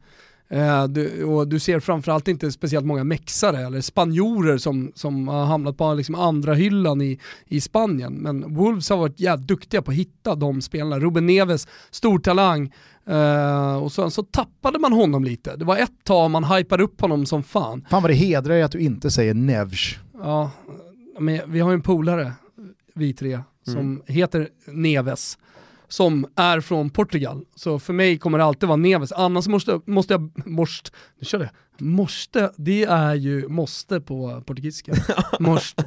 Eh, 0.50 0.84
du, 0.84 1.24
och 1.24 1.48
du 1.48 1.58
ser 1.60 1.80
framförallt 1.80 2.28
inte 2.28 2.52
speciellt 2.52 2.87
många 2.87 3.04
mexare 3.04 3.66
eller 3.66 3.80
spanjorer 3.80 4.58
som, 4.58 4.92
som 4.94 5.28
har 5.28 5.44
hamnat 5.44 5.76
på 5.76 5.94
liksom 5.94 6.14
andra 6.14 6.54
hyllan 6.54 7.02
i, 7.02 7.18
i 7.46 7.60
Spanien. 7.60 8.14
Men 8.14 8.54
Wolves 8.54 8.90
har 8.90 8.96
varit 8.96 9.20
jävligt 9.20 9.48
duktiga 9.48 9.82
på 9.82 9.90
att 9.90 9.96
hitta 9.96 10.34
de 10.34 10.62
spelarna. 10.62 10.98
Ruben 10.98 11.26
Neves, 11.26 11.66
stor 11.90 12.18
talang. 12.18 12.72
Uh, 13.10 13.76
och 13.76 13.92
sen 13.92 14.10
så 14.10 14.22
tappade 14.22 14.78
man 14.78 14.92
honom 14.92 15.24
lite. 15.24 15.56
Det 15.56 15.64
var 15.64 15.76
ett 15.76 16.04
tag 16.04 16.30
man 16.30 16.44
hypade 16.44 16.82
upp 16.82 17.00
honom 17.00 17.26
som 17.26 17.42
fan. 17.42 17.87
Fan 17.90 18.02
vad 18.02 18.10
det 18.10 18.14
hedrar 18.14 18.62
att 18.62 18.72
du 18.72 18.78
inte 18.78 19.10
säger 19.10 19.34
Nevs. 19.34 19.96
Ja, 20.22 20.50
men 21.18 21.40
vi 21.46 21.60
har 21.60 21.70
ju 21.70 21.74
en 21.74 21.82
polare, 21.82 22.32
vi 22.94 23.14
tre, 23.14 23.40
som 23.64 23.80
mm. 23.80 24.02
heter 24.07 24.48
Neves 24.66 25.38
som 25.88 26.26
är 26.37 26.61
från 26.61 26.90
Portugal. 26.90 27.44
Så 27.54 27.78
för 27.78 27.92
mig 27.92 28.18
kommer 28.18 28.38
det 28.38 28.44
alltid 28.44 28.68
vara 28.68 28.76
Neves. 28.76 29.12
Annars 29.12 29.46
måste, 29.46 29.80
måste 29.85 30.14
jag, 30.14 30.46
måste, 30.46 30.90
nu 31.18 31.24
kör 31.24 31.40
jag, 31.40 31.50
måste, 31.87 32.52
det 32.57 32.85
är 32.85 33.14
ju 33.14 33.48
måste 33.48 34.00
på 34.00 34.42
portugisiska. 34.46 34.92
måste. 35.40 35.85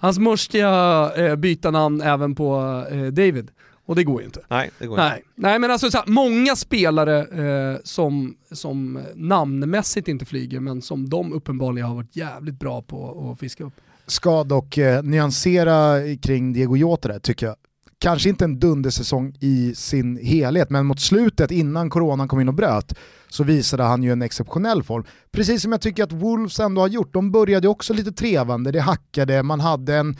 Annars 0.00 0.18
måste 0.18 0.58
jag 0.58 1.26
eh, 1.26 1.36
byta 1.36 1.70
namn 1.70 2.00
även 2.00 2.34
på 2.34 2.84
eh, 2.90 3.06
David. 3.06 3.50
Och 3.86 3.96
det 3.96 4.04
går 4.04 4.20
ju 4.20 4.26
inte. 4.26 4.40
Nej, 4.48 4.70
det 4.78 4.86
går 4.86 4.96
Nej. 4.96 5.16
inte. 5.16 5.28
Nej 5.34 5.58
men 5.58 5.70
alltså 5.70 5.90
så 5.90 5.98
här, 5.98 6.06
många 6.06 6.56
spelare 6.56 7.20
eh, 7.20 7.78
som, 7.84 8.36
som 8.50 9.02
namnmässigt 9.14 10.08
inte 10.08 10.24
flyger 10.24 10.60
men 10.60 10.82
som 10.82 11.08
de 11.08 11.32
uppenbarligen 11.32 11.88
har 11.88 11.94
varit 11.94 12.16
jävligt 12.16 12.58
bra 12.58 12.82
på 12.82 13.30
att 13.32 13.40
fiska 13.40 13.64
upp. 13.64 13.74
Ska 14.06 14.44
dock 14.44 14.78
eh, 14.78 15.02
nyansera 15.02 16.00
kring 16.22 16.52
Diego 16.52 16.76
Jota 16.76 17.08
där 17.08 17.18
tycker 17.18 17.46
jag 17.46 17.56
kanske 18.02 18.28
inte 18.28 18.44
en 18.44 18.58
dundersäsong 18.58 19.34
i 19.40 19.74
sin 19.74 20.16
helhet, 20.16 20.70
men 20.70 20.86
mot 20.86 21.00
slutet 21.00 21.50
innan 21.50 21.90
coronan 21.90 22.28
kom 22.28 22.40
in 22.40 22.48
och 22.48 22.54
bröt 22.54 22.94
så 23.28 23.44
visade 23.44 23.82
han 23.82 24.02
ju 24.02 24.12
en 24.12 24.22
exceptionell 24.22 24.82
form. 24.82 25.04
Precis 25.32 25.62
som 25.62 25.72
jag 25.72 25.80
tycker 25.80 26.04
att 26.04 26.12
Wolves 26.12 26.60
ändå 26.60 26.80
har 26.80 26.88
gjort, 26.88 27.12
de 27.12 27.30
började 27.32 27.68
också 27.68 27.92
lite 27.92 28.12
trevande, 28.12 28.70
det 28.70 28.80
hackade, 28.80 29.42
man 29.42 29.60
hade 29.60 29.96
en 29.96 30.16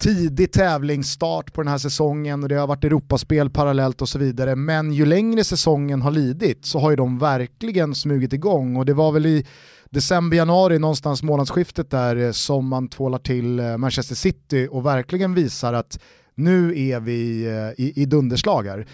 tidig 0.00 0.52
tävlingsstart 0.52 1.52
på 1.52 1.62
den 1.62 1.70
här 1.70 1.78
säsongen 1.78 2.42
och 2.42 2.48
det 2.48 2.54
har 2.54 2.66
varit 2.66 2.84
Europaspel 2.84 3.50
parallellt 3.50 4.02
och 4.02 4.08
så 4.08 4.18
vidare. 4.18 4.56
Men 4.56 4.92
ju 4.92 5.06
längre 5.06 5.44
säsongen 5.44 6.02
har 6.02 6.10
lidit 6.10 6.66
så 6.66 6.78
har 6.78 6.90
ju 6.90 6.96
de 6.96 7.18
verkligen 7.18 7.94
smugit 7.94 8.32
igång 8.32 8.76
och 8.76 8.86
det 8.86 8.94
var 8.94 9.12
väl 9.12 9.26
i 9.26 9.46
december, 9.94 10.36
januari, 10.36 10.78
någonstans 10.78 11.22
månadsskiftet 11.22 11.90
där 11.90 12.16
eh, 12.16 12.32
som 12.32 12.68
man 12.68 12.88
tvålar 12.88 13.18
till 13.18 13.58
eh, 13.58 13.76
Manchester 13.76 14.14
City 14.14 14.68
och 14.70 14.86
verkligen 14.86 15.34
visar 15.34 15.72
att 15.72 15.98
nu 16.34 16.80
är 16.88 17.00
vi 17.00 17.46
eh, 17.46 17.84
i, 17.84 18.02
i 18.02 18.06
dunderslagar. 18.06 18.86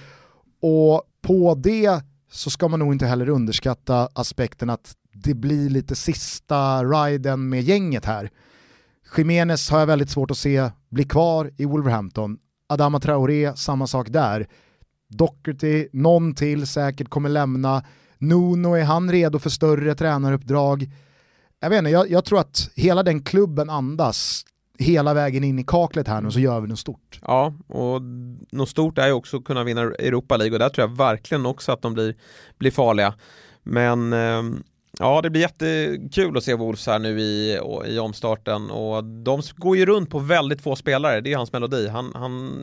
Och 0.63 1.03
på 1.23 1.55
det 1.55 2.03
så 2.31 2.51
ska 2.51 2.69
man 2.69 2.79
nog 2.79 2.93
inte 2.93 3.07
heller 3.07 3.29
underskatta 3.29 4.09
aspekten 4.13 4.71
att 4.71 4.93
det 5.13 5.35
blir 5.35 5.71
lite 5.71 5.97
sista 5.97 6.85
riden 6.85 7.49
med 7.49 7.63
gänget 7.63 8.05
här. 8.05 8.31
Jiménez 9.17 9.71
har 9.71 9.79
jag 9.79 9.87
väldigt 9.87 10.11
svårt 10.11 10.31
att 10.31 10.39
se 10.39 10.71
bli 10.91 11.05
kvar 11.05 11.51
i 11.57 11.65
Wolverhampton. 11.65 12.39
Adama 12.69 13.01
Traoré, 13.01 13.57
samma 13.57 13.87
sak 13.87 14.09
där. 14.09 14.47
Docherty, 15.09 15.89
någon 15.93 16.35
till 16.35 16.67
säkert 16.67 17.09
kommer 17.09 17.29
lämna. 17.29 17.85
Nuno, 18.21 18.75
är 18.75 18.85
han 18.85 19.13
redo 19.13 19.39
för 19.39 19.51
större 19.51 19.95
tränaruppdrag? 19.95 20.91
Jag 21.61 21.71
vet 21.71 21.79
inte, 21.79 21.91
jag, 21.91 22.11
jag 22.11 22.25
tror 22.25 22.41
att 22.41 22.71
hela 22.75 23.03
den 23.03 23.23
klubben 23.23 23.71
andas 23.71 24.45
hela 24.79 25.15
vägen 25.15 25.45
in 25.45 25.59
i 25.59 25.65
kaklet 25.65 26.09
här 26.09 26.21
nu 26.21 26.31
så 26.31 26.41
gör 26.41 26.61
vi 26.61 26.69
något 26.69 26.79
stort. 26.79 27.21
Ja, 27.23 27.55
och 27.67 28.03
något 28.53 28.69
stort 28.69 28.99
är 28.99 29.07
ju 29.07 29.13
också 29.13 29.37
att 29.37 29.45
kunna 29.45 29.65
vinna 29.65 29.81
Europa 29.81 30.37
League 30.37 30.53
och 30.53 30.59
där 30.59 30.69
tror 30.69 30.89
jag 30.89 30.97
verkligen 30.97 31.47
också 31.47 31.73
att 31.73 31.83
de 31.83 31.95
blir, 31.95 32.15
blir 32.59 32.71
farliga. 32.71 33.15
Men 33.63 34.13
eh, 34.13 34.43
Ja, 35.03 35.21
det 35.23 35.31
blir 35.31 35.41
jättekul 35.41 36.37
att 36.37 36.45
se 36.45 36.55
Wolves 36.55 36.87
här 36.87 36.99
nu 36.99 37.21
i, 37.21 37.61
i 37.87 37.99
omstarten 37.99 38.71
och 38.71 39.05
de 39.05 39.43
går 39.57 39.77
ju 39.77 39.87
runt 39.87 40.11
på 40.11 40.19
väldigt 40.19 40.63
få 40.63 40.77
spelare, 40.77 41.21
det 41.21 41.33
är 41.33 41.37
hans 41.37 41.53
melodi. 41.53 41.89
Han, 41.89 42.13
han 42.15 42.63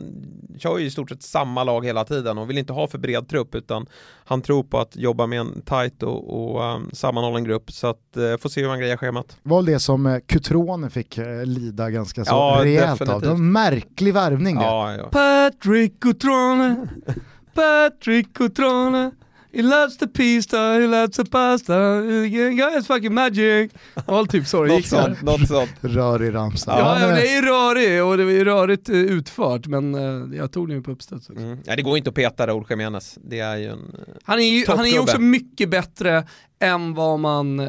kör 0.58 0.78
ju 0.78 0.86
i 0.86 0.90
stort 0.90 1.10
sett 1.10 1.22
samma 1.22 1.64
lag 1.64 1.84
hela 1.84 2.04
tiden 2.04 2.38
och 2.38 2.50
vill 2.50 2.58
inte 2.58 2.72
ha 2.72 2.88
för 2.88 2.98
bred 2.98 3.28
trupp 3.28 3.54
utan 3.54 3.86
han 4.24 4.42
tror 4.42 4.62
på 4.62 4.78
att 4.78 4.96
jobba 4.96 5.26
med 5.26 5.40
en 5.40 5.62
tight 5.62 6.02
och, 6.02 6.54
och 6.54 6.74
um, 6.74 6.90
sammanhållen 6.92 7.44
grupp 7.44 7.72
så 7.72 7.86
att 7.86 8.16
uh, 8.16 8.36
får 8.36 8.48
se 8.48 8.62
hur 8.62 8.68
han 8.68 8.78
grejar 8.78 8.96
schemat. 8.96 9.36
Var 9.42 9.62
det 9.62 9.78
som 9.78 10.06
uh, 10.06 10.18
Cutrone 10.26 10.90
fick 10.90 11.18
uh, 11.18 11.44
lida 11.44 11.90
ganska 11.90 12.24
så 12.24 12.30
ja, 12.30 12.60
rejält 12.62 12.90
definitivt. 12.90 13.14
av? 13.14 13.20
Det 13.20 13.28
var 13.28 13.34
en 13.34 13.52
märklig 13.52 14.14
värvning 14.14 14.56
det. 14.56 14.64
Ja, 14.64 14.94
ja. 14.94 15.08
Patrick 15.10 16.00
Cutrone, 16.00 16.88
Patrick 17.54 18.34
Cutrone 18.34 19.10
He 19.52 19.62
loves 19.62 19.98
the 19.98 20.06
pista, 20.06 20.56
he 20.56 20.86
loves 20.86 21.16
the 21.16 21.24
pasta, 21.24 21.74
it's 21.74 22.86
fucking 22.86 23.14
magic. 23.14 23.72
All 24.06 24.26
typ 24.26 24.46
så 24.46 24.64
det 24.64 24.74
gick. 24.74 24.86
Sånt, 24.86 25.22
något 25.22 25.48
sånt. 25.48 25.70
Rörig 25.80 26.34
ramsa. 26.34 26.78
Ja, 26.78 27.00
ja, 27.00 27.06
det 27.06 27.36
är 27.36 27.42
rörig 27.42 28.04
och 28.04 28.16
det 28.16 28.40
är 28.40 28.44
rörigt 28.44 28.88
eh, 28.88 28.96
utfört 28.96 29.66
men 29.66 29.94
uh, 29.94 30.36
jag 30.36 30.52
tog 30.52 30.68
den 30.68 30.82
på 30.82 30.90
uppstuds 30.90 31.30
också. 31.30 31.42
Mm. 31.42 31.58
Ja, 31.64 31.76
det 31.76 31.82
går 31.82 31.98
inte 31.98 32.10
att 32.10 32.16
peta 32.16 32.46
Raúl 32.46 32.64
Jiménez. 32.70 33.18
Det 33.24 33.40
är 33.40 33.56
ju 33.56 33.66
en 33.66 33.78
uh, 33.78 34.14
Han 34.24 34.38
är 34.38 34.42
ju 34.42 34.64
han 34.68 34.86
är 34.86 34.98
också 35.00 35.20
mycket 35.20 35.68
bättre 35.68 36.24
än 36.60 36.94
vad 36.94 37.20
man, 37.20 37.60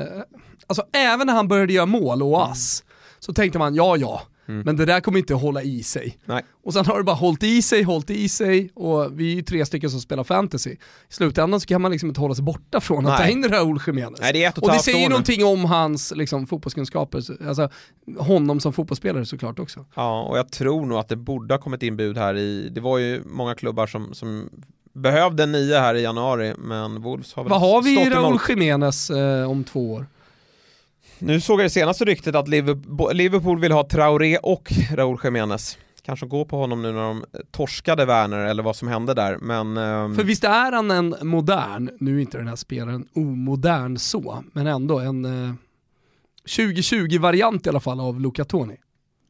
alltså 0.68 0.84
även 0.94 1.28
när 1.28 1.34
han 1.34 1.48
började 1.48 1.74
göra 1.74 1.86
mål 1.86 2.24
och 2.24 2.52
ass, 2.52 2.84
mm. 2.86 2.96
så 3.20 3.34
tänkte 3.34 3.60
man 3.60 3.76
ja 3.76 3.98
ja, 3.98 4.22
Mm. 4.50 4.62
Men 4.66 4.78
det 4.78 4.86
där 4.86 5.00
kommer 5.00 5.20
inte 5.20 5.34
hålla 5.34 5.62
i 5.62 5.84
sig. 5.84 6.18
Nej. 6.26 6.44
Och 6.64 6.74
sen 6.74 6.86
har 6.86 6.98
det 6.98 7.04
bara 7.04 7.16
hållit 7.16 7.44
i 7.44 7.62
sig, 7.62 7.84
hållit 7.84 8.10
i 8.10 8.30
sig 8.30 8.70
och 8.76 9.20
vi 9.20 9.32
är 9.32 9.36
ju 9.36 9.42
tre 9.42 9.66
stycken 9.66 9.90
som 9.90 10.02
spelar 10.02 10.24
fantasy. 10.24 10.72
I 10.72 10.78
slutändan 11.10 11.60
så 11.60 11.68
kan 11.68 11.82
man 11.82 11.92
liksom 11.92 12.10
inte 12.10 12.22
hålla 12.22 12.36
sig 12.36 12.44
borta 12.44 12.82
från 12.82 13.08
att 13.08 13.18
ta 13.18 13.28
in 13.28 13.50
Raúl 13.50 13.80
Jiménez. 13.88 14.22
Nej, 14.22 14.34
det 14.34 14.44
är 14.44 14.54
och 14.62 14.72
det 14.72 14.80
säger 14.80 15.00
ju 15.00 15.10
någonting 15.10 15.46
om 15.46 15.66
hans 15.66 16.14
liksom, 16.16 16.48
fotbollskunskaper, 16.48 17.48
alltså 17.48 17.70
honom 18.18 18.60
som 18.60 18.74
fotbollsspelare 18.74 19.26
såklart 19.26 19.60
också. 19.60 19.86
Ja, 19.96 20.24
och 20.24 20.38
jag 20.38 20.52
tror 20.52 20.86
nog 20.86 20.98
att 20.98 21.10
det 21.10 21.16
borde 21.16 21.54
ha 21.54 21.60
kommit 21.60 21.84
in 21.84 21.98
bud 21.98 22.18
här 22.18 22.38
i, 22.38 22.70
det 22.70 22.82
var 22.82 22.98
ju 22.98 23.22
många 23.26 23.56
klubbar 23.56 23.88
som, 23.88 24.14
som 24.14 24.50
behövde 24.94 25.44
en 25.44 25.52
nia 25.52 25.80
här 25.80 25.96
i 25.96 26.02
januari, 26.02 26.54
men 26.58 27.02
Wolves 27.02 27.34
har 27.34 27.44
väl 27.44 27.50
Vad 27.50 27.62
har 27.62 27.82
vi 27.82 28.02
i 28.02 28.10
Raúl 28.10 28.40
Jiménez 28.50 29.10
eh, 29.10 29.52
om 29.52 29.64
två 29.64 29.94
år? 29.94 30.06
Nu 31.20 31.42
såg 31.42 31.60
jag 31.60 31.66
det 31.66 31.70
senaste 31.70 32.06
ryktet 32.06 32.36
att 32.36 32.48
Liverpool 32.48 33.60
vill 33.60 33.72
ha 33.72 33.84
Traoré 33.84 34.38
och 34.38 34.72
Raúl 34.94 35.20
Jiménez. 35.24 35.78
Kanske 36.02 36.26
gå 36.26 36.46
på 36.46 36.58
honom 36.58 36.82
nu 36.82 36.92
när 36.92 37.02
de 37.02 37.26
torskade 37.52 38.06
Werner 38.06 38.38
eller 38.38 38.64
vad 38.64 38.76
som 38.76 38.88
hände 38.88 39.14
där, 39.14 39.38
men... 39.38 39.78
Um... 39.78 40.16
För 40.16 40.24
visst 40.24 40.44
är 40.44 40.72
han 40.72 40.92
en 40.92 41.16
modern, 41.22 41.90
nu 42.00 42.18
är 42.18 42.22
inte 42.22 42.38
den 42.38 42.48
här 42.48 42.56
spelaren 42.56 43.08
omodern 43.16 43.98
så, 43.98 44.44
men 44.54 44.68
ändå 44.68 45.00
en 45.00 45.26
uh, 45.26 45.54
2020-variant 46.46 47.66
i 47.66 47.70
alla 47.70 47.80
fall 47.80 48.00
av 48.00 48.22
Luca 48.22 48.46
Toni. 48.46 48.78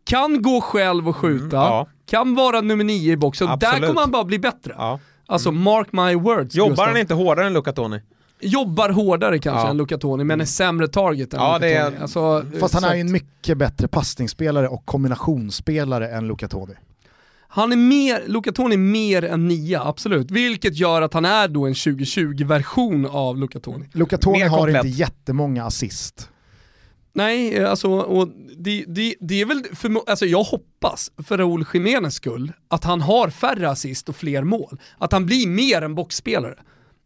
Kan 0.03 0.41
gå 0.41 0.61
själv 0.61 1.09
och 1.09 1.15
skjuta, 1.15 1.43
mm, 1.43 1.51
ja. 1.51 1.87
kan 2.05 2.35
vara 2.35 2.61
nummer 2.61 2.83
nio 2.83 3.13
i 3.13 3.17
boxen, 3.17 3.59
där 3.59 3.87
kommer 3.87 4.01
han 4.01 4.11
bara 4.11 4.23
bli 4.23 4.39
bättre. 4.39 4.73
Ja. 4.77 4.99
Alltså 5.25 5.49
mm. 5.49 5.63
mark 5.63 5.87
my 5.91 6.15
words 6.15 6.55
Jobbar 6.55 6.69
Gustav. 6.69 6.87
han 6.87 6.97
inte 6.97 7.13
hårdare 7.13 7.45
än 7.45 7.53
Luca 7.53 7.73
Toni? 7.73 8.01
Jobbar 8.41 8.89
hårdare 8.89 9.39
kanske 9.39 9.67
ja. 9.67 9.69
än 9.69 9.77
Luca 9.77 9.97
Toni, 9.97 10.23
men 10.23 10.41
är 10.41 10.45
sämre 10.45 10.87
target 10.87 11.33
än 11.33 11.39
ja, 11.39 11.57
Luca 11.57 11.69
är... 11.69 11.85
Toni. 11.85 11.97
Alltså, 12.01 12.45
Fast 12.59 12.73
han 12.73 12.83
är 12.83 12.95
ju 12.95 13.01
en 13.01 13.11
mycket 13.11 13.57
bättre 13.57 13.87
passningsspelare 13.87 14.67
och 14.67 14.85
kombinationsspelare 14.85 16.09
än 16.09 16.27
Luca 16.27 16.47
Toni. 16.47 16.73
Han 17.51 17.71
är 17.71 17.75
mer, 17.75 18.23
Luca 18.27 18.51
Toni 18.51 18.75
är 18.75 18.79
mer 18.79 19.23
än 19.23 19.47
nia, 19.47 19.83
absolut. 19.83 20.31
Vilket 20.31 20.75
gör 20.75 21.01
att 21.01 21.13
han 21.13 21.25
är 21.25 21.47
då 21.47 21.65
en 21.65 21.73
2020-version 21.73 23.05
av 23.05 23.37
Luca 23.37 23.59
Toni. 23.59 23.85
Luca 23.93 24.17
Toni 24.17 24.41
har 24.41 24.67
inte 24.67 24.87
jättemånga 24.87 25.65
assist. 25.65 26.29
Nej, 27.13 27.65
alltså, 27.65 27.89
och 27.89 28.29
det, 28.57 28.85
det, 28.87 29.15
det 29.19 29.41
är 29.41 29.45
väl, 29.45 29.63
för, 29.73 30.09
alltså 30.09 30.25
jag 30.25 30.43
hoppas 30.43 31.11
för 31.23 31.37
Raúl 31.37 31.65
Jiménez 31.73 32.15
skull 32.15 32.51
att 32.67 32.83
han 32.83 33.01
har 33.01 33.29
färre 33.29 33.69
assist 33.69 34.09
och 34.09 34.15
fler 34.15 34.43
mål. 34.43 34.79
Att 34.97 35.11
han 35.11 35.25
blir 35.25 35.47
mer 35.47 35.81
en 35.81 35.95
boxspelare. 35.95 36.55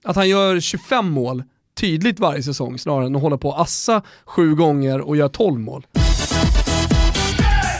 Att 0.03 0.15
han 0.15 0.29
gör 0.29 0.59
25 0.59 1.11
mål 1.11 1.43
tydligt 1.79 2.19
varje 2.19 2.43
säsong 2.43 2.79
snarare 2.79 3.05
än 3.05 3.15
att 3.15 3.21
hålla 3.21 3.37
på 3.37 3.49
och 3.49 3.61
assa 3.61 4.01
sju 4.25 4.55
gånger 4.55 5.01
och 5.01 5.17
göra 5.17 5.29
12 5.29 5.59
mål. 5.59 5.85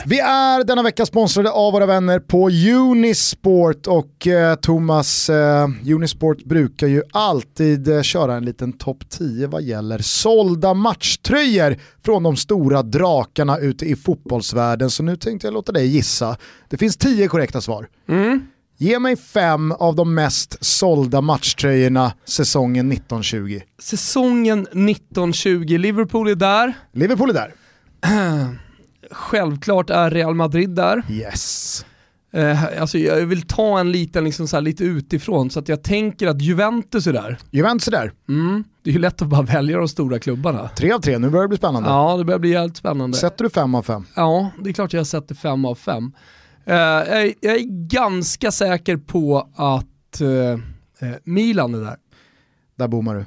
Vi 0.06 0.18
är 0.18 0.64
denna 0.64 0.82
vecka 0.82 1.06
sponsrade 1.06 1.50
av 1.50 1.72
våra 1.72 1.86
vänner 1.86 2.18
på 2.18 2.50
Unisport 2.50 3.86
och 3.86 4.26
eh, 4.26 4.54
Thomas, 4.54 5.30
eh, 5.30 5.68
Unisport 5.94 6.44
brukar 6.44 6.86
ju 6.86 7.02
alltid 7.12 7.88
eh, 7.88 8.02
köra 8.02 8.34
en 8.34 8.44
liten 8.44 8.72
topp 8.72 9.08
10 9.08 9.46
vad 9.46 9.62
gäller 9.62 9.98
sålda 9.98 10.74
matchtröjor 10.74 11.76
från 12.04 12.22
de 12.22 12.36
stora 12.36 12.82
drakarna 12.82 13.58
ute 13.58 13.86
i 13.86 13.96
fotbollsvärlden. 13.96 14.90
Så 14.90 15.02
nu 15.02 15.16
tänkte 15.16 15.46
jag 15.46 15.54
låta 15.54 15.72
dig 15.72 15.86
gissa. 15.86 16.36
Det 16.68 16.76
finns 16.76 16.96
10 16.96 17.28
korrekta 17.28 17.60
svar. 17.60 17.88
Mm. 18.08 18.46
Ge 18.76 18.98
mig 18.98 19.16
fem 19.16 19.72
av 19.72 19.94
de 19.94 20.14
mest 20.14 20.64
sålda 20.64 21.20
matchtröjorna 21.20 22.12
säsongen 22.24 22.92
1920. 22.92 23.60
Säsongen 23.78 24.60
1920, 24.60 25.78
Liverpool 25.78 26.28
är 26.28 26.34
där. 26.34 26.72
Liverpool 26.92 27.30
är 27.30 27.34
där. 27.34 27.54
Självklart 29.10 29.90
är 29.90 30.10
Real 30.10 30.34
Madrid 30.34 30.70
där. 30.70 31.02
Yes. 31.10 31.84
Eh, 32.32 32.80
alltså 32.80 32.98
jag 32.98 33.26
vill 33.26 33.42
ta 33.42 33.80
en 33.80 33.92
liten, 33.92 34.24
liksom 34.24 34.48
så 34.48 34.56
här, 34.56 34.60
lite 34.60 34.84
utifrån, 34.84 35.50
så 35.50 35.58
att 35.58 35.68
jag 35.68 35.82
tänker 35.82 36.26
att 36.26 36.42
Juventus 36.42 37.06
är 37.06 37.12
där. 37.12 37.38
Juventus 37.50 37.88
är 37.88 37.92
där. 37.92 38.12
Mm. 38.28 38.64
Det 38.82 38.90
är 38.90 38.94
ju 38.94 39.00
lätt 39.00 39.22
att 39.22 39.28
bara 39.28 39.42
välja 39.42 39.78
de 39.78 39.88
stora 39.88 40.18
klubbarna. 40.18 40.68
Tre 40.68 40.92
av 40.92 41.00
tre, 41.00 41.18
nu 41.18 41.30
börjar 41.30 41.42
det 41.42 41.48
bli 41.48 41.58
spännande. 41.58 41.88
Ja, 41.88 42.16
det 42.16 42.24
börjar 42.24 42.38
bli 42.38 42.50
jävligt 42.50 42.76
spännande. 42.76 43.16
Sätter 43.16 43.44
du 43.44 43.50
fem 43.50 43.74
av 43.74 43.82
fem? 43.82 44.06
Ja, 44.14 44.50
det 44.62 44.70
är 44.70 44.74
klart 44.74 44.92
jag 44.92 45.06
sätter 45.06 45.34
fem 45.34 45.64
av 45.64 45.74
fem. 45.74 46.12
Uh, 46.68 46.74
jag, 46.74 47.34
jag, 47.40 47.54
är 47.54 47.88
ganska 47.88 48.50
säker 48.50 48.96
på 48.96 49.48
att 49.54 50.20
uh, 50.20 50.58
Milan 51.24 51.74
är 51.74 51.78
där. 51.78 51.96
Där 52.76 52.88
bommar 52.88 53.14
du. 53.14 53.24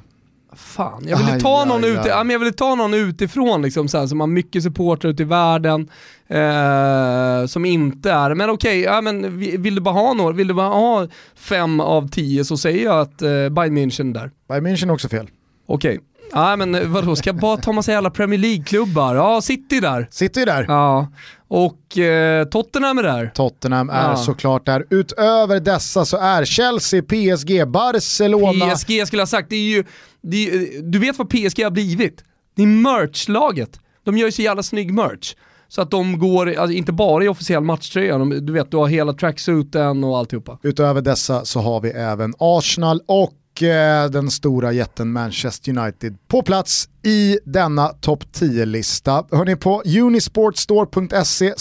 Fan, 0.52 1.04
jag 1.06 1.18
ville 1.18 1.40
ta, 1.40 1.64
någon 1.64 1.84
aj, 1.84 1.96
aj. 1.96 2.04
Ja, 2.08 2.24
jag 2.24 2.38
ville 2.38 2.52
ta 2.52 2.74
någon 2.74 2.94
utifrån 2.94 3.62
liksom, 3.62 3.88
så 3.88 3.98
här, 3.98 4.06
som 4.06 4.20
har 4.20 4.26
mycket 4.26 4.62
supportrar 4.62 5.10
ute 5.10 5.22
i 5.22 5.26
världen, 5.26 5.90
eh, 6.28 7.46
som 7.46 7.64
inte 7.64 8.10
är, 8.10 8.34
men 8.34 8.50
okej, 8.50 8.80
okay, 8.80 8.94
ja, 8.94 9.00
men 9.00 9.38
vill 9.38 9.74
du 9.74 9.80
bara 9.80 9.94
ha 9.94 10.14
några, 10.14 10.32
vill 10.32 10.48
du 10.48 10.54
bara 10.54 10.68
ha 10.68 11.08
fem 11.34 11.80
av 11.80 12.08
tio 12.08 12.44
så 12.44 12.56
säger 12.56 12.84
jag 12.84 13.00
att 13.00 13.22
eh, 13.22 13.28
Bayern 13.28 13.78
München 13.78 14.10
är 14.10 14.14
där. 14.14 14.30
Bayern 14.48 14.66
München 14.66 14.88
är 14.88 14.92
också 14.92 15.08
fel. 15.08 15.30
Okej. 15.66 15.98
Okay. 15.98 16.04
Ja 16.32 16.56
men 16.56 16.92
vadå, 16.92 17.16
ska 17.16 17.28
jag 17.28 17.36
bara 17.36 17.56
ta 17.56 17.72
massa 17.72 17.92
jävla 17.92 18.10
Premier 18.10 18.38
League-klubbar? 18.40 19.14
Ja, 19.14 19.40
City 19.40 19.80
där. 19.80 20.08
City 20.10 20.44
där. 20.44 20.64
Ja. 20.68 21.08
Och 21.48 21.98
eh, 21.98 22.44
Tottenham 22.44 22.98
är 22.98 23.02
där. 23.02 23.30
Tottenham 23.34 23.90
är 23.90 24.10
ja. 24.10 24.16
såklart 24.16 24.66
där. 24.66 24.84
Utöver 24.90 25.60
dessa 25.60 26.04
så 26.04 26.16
är 26.16 26.44
Chelsea, 26.44 27.02
PSG, 27.02 27.68
Barcelona. 27.68 28.74
PSG 28.74 29.06
skulle 29.06 29.20
jag 29.20 29.26
ha 29.26 29.26
sagt, 29.26 29.50
det 29.50 29.56
är 29.56 29.76
ju, 29.76 29.84
det 30.22 30.50
är, 30.50 30.82
du 30.82 30.98
vet 30.98 31.18
vad 31.18 31.28
PSG 31.28 31.64
har 31.64 31.70
blivit? 31.70 32.24
Det 32.54 32.62
är 32.62 32.66
merchlaget. 32.66 33.80
De 34.04 34.18
gör 34.18 34.26
ju 34.26 34.32
så 34.32 34.42
jävla 34.42 34.62
snygg 34.62 34.94
merch. 34.94 35.34
Så 35.68 35.82
att 35.82 35.90
de 35.90 36.18
går, 36.18 36.54
alltså 36.54 36.76
inte 36.76 36.92
bara 36.92 37.24
i 37.24 37.28
officiell 37.28 37.62
matchtröja, 37.62 38.18
du 38.18 38.52
vet 38.52 38.70
du 38.70 38.76
har 38.76 38.86
hela 38.86 39.12
tracksuiten 39.12 40.04
och 40.04 40.18
alltihopa. 40.18 40.58
Utöver 40.62 41.00
dessa 41.02 41.44
så 41.44 41.60
har 41.60 41.80
vi 41.80 41.90
även 41.90 42.34
Arsenal 42.38 43.00
och 43.06 43.32
Eh, 43.32 43.47
Eh, 43.62 44.10
den 44.10 44.30
stora 44.30 44.72
jätten 44.72 45.12
Manchester 45.12 45.78
United 45.78 46.16
på 46.28 46.42
plats 46.42 46.88
i 47.02 47.38
denna 47.44 47.88
topp 47.88 48.24
10-lista. 48.32 49.24
Hörni, 49.30 49.56
på 49.56 49.82
unisportstore.se 49.86 51.54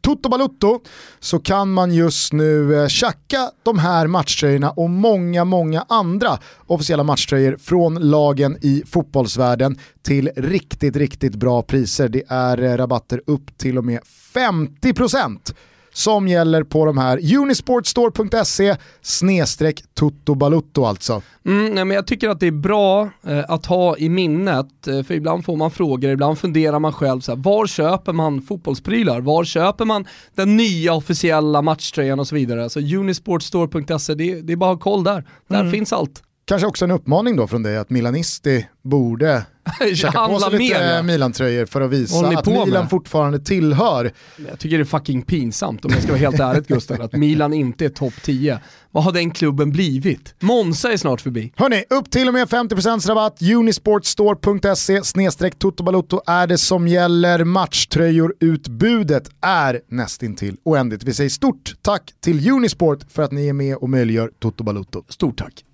totobalutto 0.00 0.80
så 1.20 1.38
kan 1.38 1.72
man 1.72 1.94
just 1.94 2.32
nu 2.32 2.82
eh, 2.82 2.88
tjacka 2.88 3.50
de 3.62 3.78
här 3.78 4.06
matchtröjorna 4.06 4.70
och 4.70 4.90
många, 4.90 5.44
många 5.44 5.84
andra 5.88 6.38
officiella 6.66 7.02
matchtröjor 7.02 7.56
från 7.56 7.94
lagen 7.94 8.56
i 8.60 8.82
fotbollsvärlden 8.86 9.78
till 10.02 10.30
riktigt, 10.36 10.96
riktigt 10.96 11.34
bra 11.34 11.62
priser. 11.62 12.08
Det 12.08 12.22
är 12.28 12.62
eh, 12.62 12.76
rabatter 12.76 13.22
upp 13.26 13.58
till 13.58 13.78
och 13.78 13.84
med 13.84 14.00
50% 14.34 15.54
som 15.98 16.28
gäller 16.28 16.62
på 16.62 16.84
de 16.84 16.98
här 16.98 17.36
unisportstore.se 17.36 18.76
snedstreck 19.02 19.82
totobalutto 19.94 20.84
alltså. 20.84 21.22
Mm, 21.46 21.74
nej, 21.74 21.84
men 21.84 21.94
jag 21.94 22.06
tycker 22.06 22.28
att 22.28 22.40
det 22.40 22.46
är 22.46 22.50
bra 22.50 23.10
eh, 23.26 23.44
att 23.48 23.66
ha 23.66 23.96
i 23.96 24.08
minnet, 24.08 24.86
eh, 24.86 25.02
för 25.02 25.14
ibland 25.14 25.44
får 25.44 25.56
man 25.56 25.70
frågor, 25.70 26.10
ibland 26.10 26.38
funderar 26.38 26.78
man 26.78 26.92
själv 26.92 27.20
så 27.20 27.32
här, 27.32 27.42
var 27.42 27.66
köper 27.66 28.12
man 28.12 28.42
fotbollsprylar? 28.42 29.20
Var 29.20 29.44
köper 29.44 29.84
man 29.84 30.06
den 30.34 30.56
nya 30.56 30.94
officiella 30.94 31.62
matchtröjan 31.62 32.20
och 32.20 32.28
så 32.28 32.34
vidare? 32.34 32.70
Så 32.70 32.80
unisportstore.se, 32.80 34.14
det, 34.14 34.40
det 34.40 34.52
är 34.52 34.56
bara 34.56 34.72
att 34.72 34.84
ha 34.84 34.92
koll 34.92 35.04
där. 35.04 35.24
Där 35.48 35.60
mm. 35.60 35.72
finns 35.72 35.92
allt. 35.92 36.22
Kanske 36.48 36.66
också 36.66 36.84
en 36.84 36.90
uppmaning 36.90 37.36
då 37.36 37.46
från 37.46 37.62
dig 37.62 37.76
att 37.76 37.90
Milanisti 37.90 38.66
borde 38.82 39.46
käka 39.94 40.26
på 40.26 40.40
sig 40.40 40.58
lite 40.58 40.74
ja. 40.74 41.02
Milan-tröjor 41.02 41.66
för 41.66 41.80
att 41.80 41.90
visa 41.90 42.26
att 42.26 42.46
Milan 42.46 42.70
med? 42.70 42.90
fortfarande 42.90 43.38
tillhör. 43.38 44.12
Jag 44.48 44.58
tycker 44.58 44.78
det 44.78 44.82
är 44.82 44.84
fucking 44.84 45.22
pinsamt 45.22 45.84
om 45.84 45.90
jag 45.90 46.02
ska 46.02 46.12
vara 46.12 46.20
helt 46.20 46.40
ärlig 46.40 46.66
Gustav, 46.66 47.02
att 47.02 47.12
Milan 47.12 47.52
inte 47.52 47.84
är 47.84 47.88
topp 47.88 48.14
10. 48.22 48.60
Vad 48.90 49.04
har 49.04 49.12
den 49.12 49.30
klubben 49.30 49.70
blivit? 49.70 50.34
Monza 50.40 50.92
är 50.92 50.96
snart 50.96 51.20
förbi. 51.20 51.52
Hörni, 51.56 51.84
upp 51.90 52.10
till 52.10 52.28
och 52.28 52.34
med 52.34 52.48
50% 52.48 53.08
rabatt. 53.08 53.42
Unisportstore.se 53.42 55.04
snedstreck 55.04 55.58
Totobalotto 55.58 56.20
är 56.26 56.46
det 56.46 56.58
som 56.58 56.88
gäller. 56.88 57.44
Matchtröjor-utbudet 57.44 59.30
är 59.40 59.80
nästintill 59.88 60.56
oändligt. 60.64 61.04
Vi 61.04 61.14
säger 61.14 61.30
stort 61.30 61.74
tack 61.82 62.12
till 62.20 62.50
Unisport 62.50 62.98
för 63.12 63.22
att 63.22 63.32
ni 63.32 63.48
är 63.48 63.52
med 63.52 63.76
och 63.76 63.90
möjliggör 63.90 64.30
Toto 64.38 64.64
Balotto. 64.64 65.02
Stort 65.08 65.38
tack. 65.38 65.64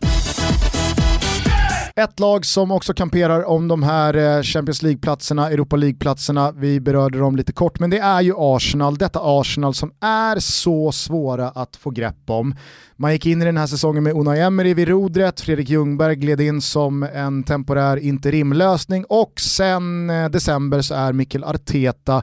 Ett 2.01 2.21
lag 2.21 2.47
som 2.47 2.71
också 2.71 2.95
kamperar 2.95 3.45
om 3.45 3.69
de 3.69 3.83
här 3.83 4.15
eh, 4.17 4.43
Champions 4.43 4.83
League-platserna, 4.83 5.51
Europa 5.51 5.77
League-platserna, 5.77 6.53
vi 6.53 6.81
berörde 6.81 7.19
dem 7.19 7.37
lite 7.37 7.53
kort, 7.53 7.79
men 7.81 7.91
det 7.91 7.99
är 7.99 8.21
ju 8.21 8.35
Arsenal, 8.37 8.99
detta 8.99 9.21
Arsenal 9.23 9.75
som 9.75 9.93
är 10.01 10.39
så 10.39 10.93
svåra 10.93 11.49
att 11.49 11.77
få 11.77 11.91
grepp 11.91 12.31
om. 12.31 12.55
Man 12.97 13.13
gick 13.13 13.27
in 13.27 13.43
i 13.43 13.45
den 13.45 13.57
här 13.57 13.67
säsongen 13.67 14.03
med 14.03 14.13
Unai 14.13 14.41
Emery 14.41 14.75
vid 14.75 14.89
rodret, 14.89 15.41
Fredrik 15.41 15.69
Ljungberg 15.69 16.17
gled 16.17 16.41
in 16.41 16.61
som 16.61 17.03
en 17.03 17.43
temporär 17.43 17.97
interimlösning 17.97 19.05
och 19.09 19.41
sen 19.41 20.11
eh, 20.11 20.29
december 20.29 20.83
så 20.83 20.95
är 20.95 21.13
Mikkel 21.13 21.45
Arteta 21.45 22.23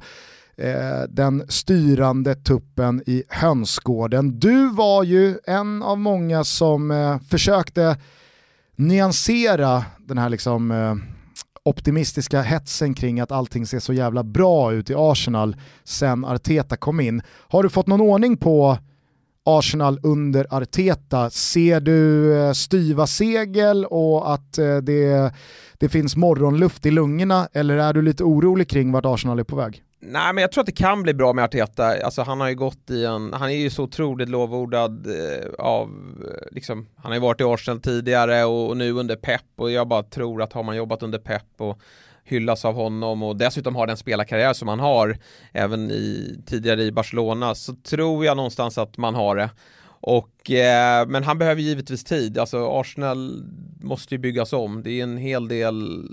eh, 0.58 1.02
den 1.10 1.44
styrande 1.50 2.36
tuppen 2.36 3.04
i 3.06 3.24
hönsgården. 3.30 4.40
Du 4.40 4.70
var 4.70 5.04
ju 5.04 5.38
en 5.44 5.84
av 5.84 6.00
många 6.00 6.44
som 6.44 7.20
försökte 7.30 7.98
nyansera 8.82 9.86
den 10.08 10.18
här 10.18 10.30
liksom 10.30 10.72
eh, 10.72 10.96
optimistiska 11.64 12.42
hetsen 12.42 12.94
kring 12.94 13.20
att 13.20 13.32
allting 13.32 13.66
ser 13.66 13.80
så 13.80 13.94
jävla 13.94 14.24
bra 14.24 14.74
ut 14.74 14.90
i 14.90 14.94
Arsenal 14.98 15.56
sen 15.84 16.26
Arteta 16.26 16.78
kom 16.78 17.00
in. 17.00 17.22
Har 17.48 17.64
du 17.64 17.70
fått 17.70 17.88
någon 17.88 18.02
ordning 18.02 18.38
på 18.38 18.78
Arsenal 19.46 20.00
under 20.04 20.48
Arteta? 20.50 21.30
Ser 21.30 21.80
du 21.80 22.34
eh, 22.38 22.52
styva 22.52 23.08
segel 23.08 23.86
och 23.86 24.34
att 24.34 24.58
eh, 24.58 24.78
det, 24.78 25.34
det 25.78 25.90
finns 25.90 26.16
morgonluft 26.16 26.86
i 26.86 26.92
lungorna 26.92 27.48
eller 27.54 27.78
är 27.78 27.94
du 27.94 28.02
lite 28.02 28.24
orolig 28.24 28.70
kring 28.70 28.92
vart 28.92 29.06
Arsenal 29.06 29.40
är 29.40 29.44
på 29.44 29.56
väg? 29.56 29.84
Nej 30.04 30.34
men 30.34 30.42
jag 30.42 30.52
tror 30.52 30.62
att 30.62 30.66
det 30.66 30.72
kan 30.72 31.04
bli 31.04 31.14
bra 31.14 31.34
med 31.34 31.44
Arteta, 31.44 32.06
alltså 32.06 32.22
han 32.22 32.40
har 32.40 32.50
ju 32.50 32.56
gått 32.56 32.90
i 32.90 33.06
en, 33.06 33.34
han 33.34 33.50
är 33.50 33.56
ju 33.56 33.70
så 33.70 33.84
otroligt 33.84 34.30
lovordad 34.30 35.08
eh, 35.08 35.50
av, 35.58 35.90
eh, 36.28 36.48
liksom, 36.52 36.88
han 36.96 37.12
har 37.12 37.14
ju 37.14 37.22
varit 37.22 37.42
i 37.42 37.44
Arsenal 37.44 37.82
tidigare 37.82 38.44
och, 38.44 38.70
och, 38.70 38.78
nu 38.78 38.92
under 38.92 39.16
Pep 39.16 39.42
och 39.56 39.72
jag 39.72 39.88
bara 39.88 40.04
tror 40.04 40.42
att 40.42 40.54
har 40.54 40.64
man 40.64 40.76
jobbat 40.76 41.04
under 41.04 41.20
Pep 41.20 41.46
och 41.58 41.80
hyllas 42.24 42.66
av 42.66 42.74
honom 42.74 43.24
och 43.24 43.36
dessutom 43.36 43.76
har 43.76 43.88
den 43.88 43.98
spelarkarriär 43.98 44.54
som 44.54 44.68
han 44.68 44.80
har 44.80 45.18
även 45.54 45.92
i, 45.92 46.40
tidigare 46.46 46.84
i 46.84 46.92
Barcelona 46.92 47.56
så 47.56 47.76
tror 47.76 48.26
jag 48.26 48.38
någonstans 48.38 48.78
att 48.78 48.98
man 48.98 49.16
har 49.16 49.36
det. 49.36 49.50
Och, 49.86 50.52
eh, 50.52 51.08
men 51.08 51.24
han 51.24 51.38
behöver 51.38 51.62
givetvis 51.62 52.04
tid, 52.04 52.38
alltså 52.38 52.80
Arsenal 52.80 53.44
måste 53.82 54.16
ju 54.16 54.20
byggas 54.20 54.54
om, 54.54 54.84
det 54.84 55.00
är 55.00 55.04
en 55.04 55.18
hel 55.18 55.48
del 55.48 56.08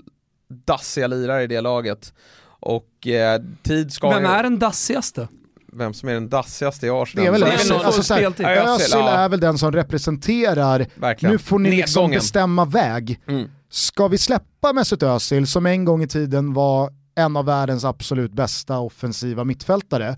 dassiga 0.49 1.07
lirare 1.07 1.43
i 1.43 1.47
det 1.47 1.61
laget. 1.61 2.13
Och 2.59 3.07
eh, 3.07 3.41
tid 3.63 3.93
ska 3.93 4.09
Vem 4.09 4.25
är 4.25 4.43
den 4.43 4.59
dassigaste? 4.59 5.27
Vem 5.73 5.93
som 5.93 6.09
är 6.09 6.13
den 6.13 6.29
dassigaste 6.29 6.85
i 6.85 6.89
Arsenal? 6.89 7.23
Det 7.23 7.27
är 7.27 7.31
väl 7.31 7.43
Özil, 7.43 7.73
alltså, 7.73 8.03
så 8.03 8.13
Özil 8.15 8.97
är 8.97 9.29
väl 9.29 9.39
den 9.39 9.57
som 9.57 9.71
representerar, 9.71 10.87
Verkligen. 10.95 11.33
nu 11.33 11.39
får 11.39 11.59
ni 11.59 11.71
liksom 11.71 12.11
bestämma 12.11 12.65
väg. 12.65 13.21
Mm. 13.27 13.49
Ska 13.69 14.07
vi 14.07 14.17
släppa 14.17 14.73
Mesut 14.73 15.03
Özil 15.03 15.47
som 15.47 15.65
en 15.65 15.85
gång 15.85 16.03
i 16.03 16.07
tiden 16.07 16.53
var 16.53 16.93
en 17.15 17.37
av 17.37 17.45
världens 17.45 17.85
absolut 17.85 18.31
bästa 18.31 18.79
offensiva 18.79 19.43
mittfältare? 19.43 20.17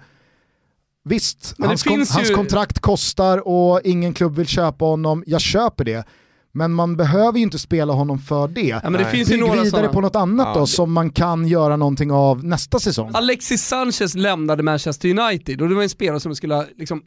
Visst, 1.04 1.56
hans, 1.60 1.84
kon 1.84 2.00
ju... 2.00 2.06
hans 2.10 2.32
kontrakt 2.32 2.80
kostar 2.80 3.48
och 3.48 3.82
ingen 3.84 4.14
klubb 4.14 4.36
vill 4.36 4.48
köpa 4.48 4.86
honom, 4.86 5.24
jag 5.28 5.42
köper 5.42 5.84
det. 5.84 6.06
Men 6.52 6.74
man 6.74 6.96
behöver 6.96 7.38
ju 7.38 7.44
inte 7.44 7.60
spela 7.60 7.94
honom 7.94 8.20
för 8.20 8.48
det. 8.48 8.62
Ja, 8.62 8.80
men 8.84 8.94
det 8.94 9.06
finns 9.06 9.30
Bygg 9.30 9.44
vidare 9.44 9.66
såna... 9.70 9.88
på 9.88 10.02
något 10.02 10.16
annat 10.16 10.48
ja, 10.48 10.54
då 10.54 10.60
det... 10.60 10.68
som 10.68 10.94
man 10.94 11.10
kan 11.10 11.48
göra 11.48 11.78
någonting 11.78 12.12
av 12.12 12.44
nästa 12.44 12.80
säsong. 12.80 13.12
Alexis 13.14 13.68
Sanchez 13.68 14.16
lämnade 14.16 14.64
Manchester 14.64 15.10
United 15.20 15.62
och 15.62 15.70
det 15.70 15.76
var 15.76 15.84
en 15.84 15.90
spelare 15.90 16.20
som 16.20 16.36
skulle 16.36 16.56
ha 16.56 16.66
liksom, 16.78 17.02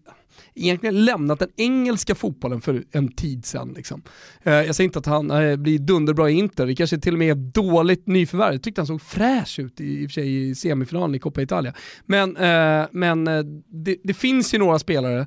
egentligen 0.54 1.04
lämnat 1.04 1.38
den 1.38 1.48
engelska 1.56 2.14
fotbollen 2.14 2.60
för 2.60 2.84
en 2.92 3.12
tid 3.12 3.46
sedan. 3.46 3.72
Liksom. 3.76 4.02
Eh, 4.42 4.52
jag 4.52 4.74
säger 4.74 4.88
inte 4.88 4.98
att 4.98 5.06
han 5.06 5.30
eh, 5.30 5.56
blir 5.56 5.78
dunderbra 5.78 6.30
i 6.30 6.32
Inter, 6.32 6.66
det 6.66 6.74
kanske 6.74 6.98
till 6.98 7.12
och 7.12 7.18
med 7.18 7.30
är 7.30 7.34
dåligt 7.34 8.06
nyförvärv. 8.06 8.52
Jag 8.52 8.62
tyckte 8.62 8.80
han 8.80 8.86
såg 8.86 9.02
fräsch 9.02 9.58
ut 9.58 9.80
i, 9.80 10.04
i 10.04 10.08
sig 10.08 10.48
i 10.48 10.54
semifinalen 10.54 11.14
i 11.14 11.18
Coppa 11.18 11.42
Italia. 11.42 11.74
Men, 12.06 12.36
eh, 12.36 12.86
men 12.90 13.24
det, 13.84 13.96
det 14.04 14.14
finns 14.14 14.54
ju 14.54 14.58
några 14.58 14.78
spelare 14.78 15.26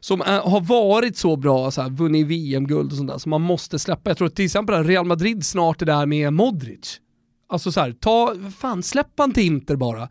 som 0.00 0.20
är, 0.20 0.40
har 0.40 0.60
varit 0.60 1.16
så 1.16 1.36
bra, 1.36 1.70
så 1.70 1.82
här, 1.82 1.90
vunnit 1.90 2.26
VM-guld 2.26 2.90
och 2.92 2.98
sånt 2.98 3.10
där, 3.10 3.18
som 3.18 3.30
man 3.30 3.40
måste 3.40 3.78
släppa. 3.78 4.10
Jag 4.10 4.18
tror 4.18 4.28
till 4.28 4.44
exempel 4.44 4.74
att 4.74 4.86
Real 4.86 5.06
Madrid 5.06 5.46
snart 5.46 5.82
är 5.82 5.86
där 5.86 6.06
med 6.06 6.32
Modric. 6.32 7.00
Alltså 7.48 7.72
så 7.72 7.80
här, 7.80 7.92
ta, 7.92 8.34
fan 8.58 8.82
släpp 8.82 9.12
han 9.16 9.32
till 9.32 9.46
Inter 9.46 9.76
bara. 9.76 10.08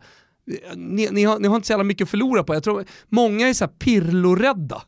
Ni, 0.74 1.08
ni, 1.10 1.24
har, 1.24 1.38
ni 1.38 1.48
har 1.48 1.56
inte 1.56 1.66
så 1.66 1.72
jävla 1.72 1.84
mycket 1.84 2.04
att 2.04 2.10
förlora 2.10 2.44
på. 2.44 2.54
Jag 2.54 2.64
tror 2.64 2.84
många 3.08 3.48
är 3.48 3.54
så 3.54 3.64
här 3.64 3.72
Pirlo-rädda. 3.72 4.82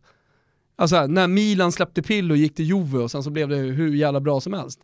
Alltså 0.77 1.07
när 1.07 1.29
Milan 1.29 1.73
släppte 1.73 2.03
Pirlo 2.03 2.33
och 2.33 2.39
gick 2.39 2.55
till 2.55 2.65
Juve 2.65 2.99
och 2.99 3.11
sen 3.11 3.23
så 3.23 3.31
blev 3.31 3.49
det 3.49 3.57
hur 3.57 3.95
jävla 3.95 4.21
bra 4.21 4.41
som 4.41 4.53
helst 4.53 4.81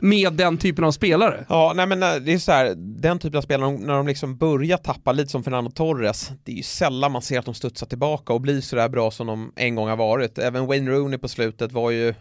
med 0.00 0.32
den 0.32 0.58
typen 0.58 0.84
av 0.84 0.92
spelare. 0.92 1.46
Ja, 1.48 1.72
nej 1.76 1.86
men 1.86 2.02
eh, 2.02 2.14
det 2.14 2.32
är 2.32 2.38
så 2.38 2.52
här, 2.52 2.74
den 2.76 3.18
typen 3.18 3.38
av 3.38 3.42
spelare, 3.42 3.70
när 3.70 3.94
de 3.94 4.06
liksom 4.06 4.36
börjar 4.36 4.76
tappa 4.76 5.12
lite 5.12 5.30
som 5.30 5.44
Fernando 5.44 5.70
Torres, 5.70 6.30
det 6.44 6.52
är 6.52 6.56
ju 6.56 6.62
sällan 6.62 7.12
man 7.12 7.22
ser 7.22 7.38
att 7.38 7.44
de 7.44 7.54
studsar 7.54 7.86
tillbaka 7.86 8.32
och 8.32 8.40
blir 8.40 8.60
sådär 8.60 8.88
bra 8.88 9.10
som 9.10 9.26
de 9.26 9.52
en 9.56 9.74
gång 9.74 9.88
har 9.88 9.96
varit. 9.96 10.38
Även 10.38 10.66
Wayne 10.66 10.90
Rooney 10.90 11.18
på 11.18 11.28
slutet 11.28 11.72
var 11.72 11.90
ju 11.90 12.14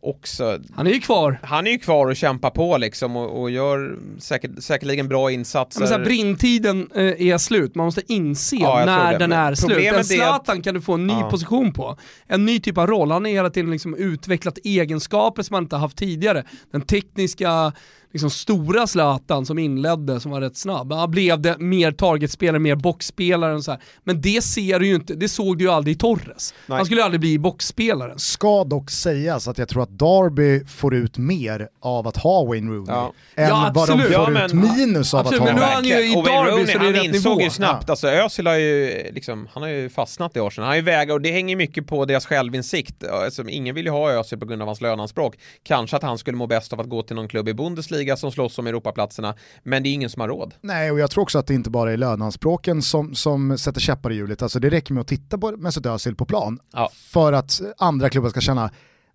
också 0.00 0.58
Han 0.74 0.86
är 0.86 0.90
ju 0.90 1.00
kvar. 1.00 1.40
Han 1.42 1.66
är 1.66 1.70
ju 1.70 1.78
kvar 1.78 2.06
och 2.06 2.16
kämpar 2.16 2.50
på 2.50 2.78
liksom 2.78 3.16
och, 3.16 3.40
och 3.40 3.50
gör 3.50 3.98
säkert, 4.18 4.50
säkerligen 4.62 5.08
bra 5.08 5.30
insatser. 5.30 5.80
Men 5.80 5.88
så 5.88 5.94
här, 5.94 6.04
Brintiden 6.04 6.90
eh, 6.94 7.02
är 7.02 7.38
slut, 7.38 7.74
man 7.74 7.84
måste 7.84 8.12
inse 8.12 8.56
ja, 8.56 8.82
när 8.86 9.18
den 9.18 9.32
är 9.32 9.54
slut. 9.54 9.78
En 9.78 10.04
Zlatan 10.04 10.58
att... 10.58 10.64
kan 10.64 10.74
du 10.74 10.80
få 10.80 10.94
en 10.94 11.06
ny 11.06 11.12
ja. 11.12 11.30
position 11.30 11.72
på. 11.72 11.96
En 12.26 12.46
ny 12.46 12.60
typ 12.60 12.78
av 12.78 12.86
roll, 12.86 13.10
han 13.10 13.24
har 13.24 13.32
hela 13.32 13.50
tiden 13.50 13.70
liksom 13.70 13.94
utvecklat 13.94 14.58
egenskaper 14.64 15.42
som 15.42 15.54
man 15.54 15.62
inte 15.62 15.76
haft 15.76 15.96
tidigare. 15.96 16.44
Den 16.72 16.80
tekniska 16.80 17.72
liksom 18.12 18.30
stora 18.30 18.86
Zlatan 18.86 19.46
som 19.46 19.58
inledde, 19.58 20.20
som 20.20 20.30
var 20.30 20.40
rätt 20.40 20.56
snabb, 20.56 20.92
ja, 20.92 21.06
blev 21.06 21.40
det 21.40 21.58
mer 21.58 21.92
targetspelare, 21.92 22.58
mer 22.58 22.76
boxspelare 22.76 23.54
och 23.54 23.64
så 23.64 23.70
här. 23.70 23.80
Men 24.04 24.20
det 24.20 24.44
ser 24.44 24.78
du 24.78 24.86
ju 24.86 24.94
inte, 24.94 25.14
det 25.14 25.28
såg 25.28 25.58
du 25.58 25.64
ju 25.64 25.70
aldrig 25.70 25.96
i 25.96 25.98
Torres. 25.98 26.54
Nej. 26.66 26.76
Han 26.76 26.86
skulle 26.86 27.00
ju 27.00 27.04
aldrig 27.04 27.20
bli 27.20 27.38
boxspelaren. 27.38 28.18
Ska 28.18 28.64
dock 28.64 28.90
sägas 28.90 29.48
att 29.48 29.58
jag 29.58 29.68
tror 29.68 29.82
att 29.82 29.98
Darby 29.98 30.64
får 30.64 30.94
ut 30.94 31.18
mer 31.18 31.68
av 31.80 32.08
att 32.08 32.16
ha 32.16 32.44
Wayne 32.44 32.70
Rooney 32.70 32.94
ja. 32.94 33.12
än 33.34 33.48
ja, 33.48 33.72
vad 33.74 33.88
de 33.88 34.00
får 34.00 34.12
ja, 34.12 34.30
men, 34.30 34.44
ut 34.44 34.52
minus 34.52 35.14
av 35.14 35.20
absolut, 35.20 35.42
att 35.42 35.48
ha 35.48 35.54
men 35.54 35.62
nu 35.62 35.68
är 35.68 35.74
han 35.74 35.84
ju 35.84 36.10
i 36.10 36.14
Darby 36.14 36.50
Rooney, 36.50 36.66
så 36.66 36.78
det 36.78 36.88
är 36.88 36.94
han 36.94 37.04
insåg 37.04 37.32
nivå. 37.32 37.42
ju 37.42 37.50
snabbt, 37.50 37.84
ja. 37.86 37.92
alltså 37.92 38.08
Özil 38.08 38.46
har 38.46 38.54
ju 38.54 39.04
liksom, 39.12 39.48
han 39.52 39.62
har 39.62 39.70
ju 39.70 39.88
fastnat 39.88 40.36
i 40.36 40.40
Arsenal. 40.40 40.64
Han 40.64 40.70
har 40.70 40.76
ju 40.76 40.82
vägar 40.82 41.14
och 41.14 41.20
det 41.20 41.32
hänger 41.32 41.56
mycket 41.56 41.86
på 41.86 42.04
deras 42.04 42.26
självinsikt. 42.26 43.04
Alltså, 43.04 43.48
ingen 43.48 43.74
vill 43.74 43.84
ju 43.84 43.90
ha 43.90 44.12
Özil 44.12 44.38
på 44.38 44.46
grund 44.46 44.62
av 44.62 44.68
hans 44.68 44.80
löneanspråk. 44.80 45.36
Kanske 45.62 45.96
att 45.96 46.02
han 46.02 46.18
skulle 46.18 46.36
må 46.36 46.46
bäst 46.46 46.72
av 46.72 46.80
att 46.80 46.88
gå 46.88 47.02
till 47.02 47.16
någon 47.16 47.28
klubb 47.28 47.48
i 47.48 47.54
Bundesliga 47.54 47.97
liga 47.98 48.16
som 48.16 48.32
slåss 48.32 48.58
om 48.58 48.66
Europaplatserna, 48.66 49.34
men 49.62 49.82
det 49.82 49.88
är 49.88 49.92
ingen 49.94 50.10
som 50.10 50.20
har 50.20 50.28
råd. 50.28 50.54
Nej, 50.60 50.90
och 50.90 50.98
jag 50.98 51.10
tror 51.10 51.22
också 51.22 51.38
att 51.38 51.46
det 51.46 51.54
inte 51.54 51.70
bara 51.70 51.92
är 51.92 51.96
löneanspråken 51.96 52.82
som, 52.82 53.14
som 53.14 53.58
sätter 53.58 53.80
käppar 53.80 54.12
i 54.12 54.14
hjulet. 54.14 54.42
Alltså 54.42 54.58
det 54.60 54.70
räcker 54.70 54.94
med 54.94 55.00
att 55.00 55.06
titta 55.08 55.38
på 55.38 55.50
Mesut 55.56 55.86
Özil 55.86 56.14
på 56.16 56.24
plan 56.26 56.58
Ja. 56.72 56.90
för 56.94 57.32
att 57.32 57.60
andra 57.78 58.10
klubbar 58.10 58.28
ska 58.30 58.40
känna, 58.40 58.70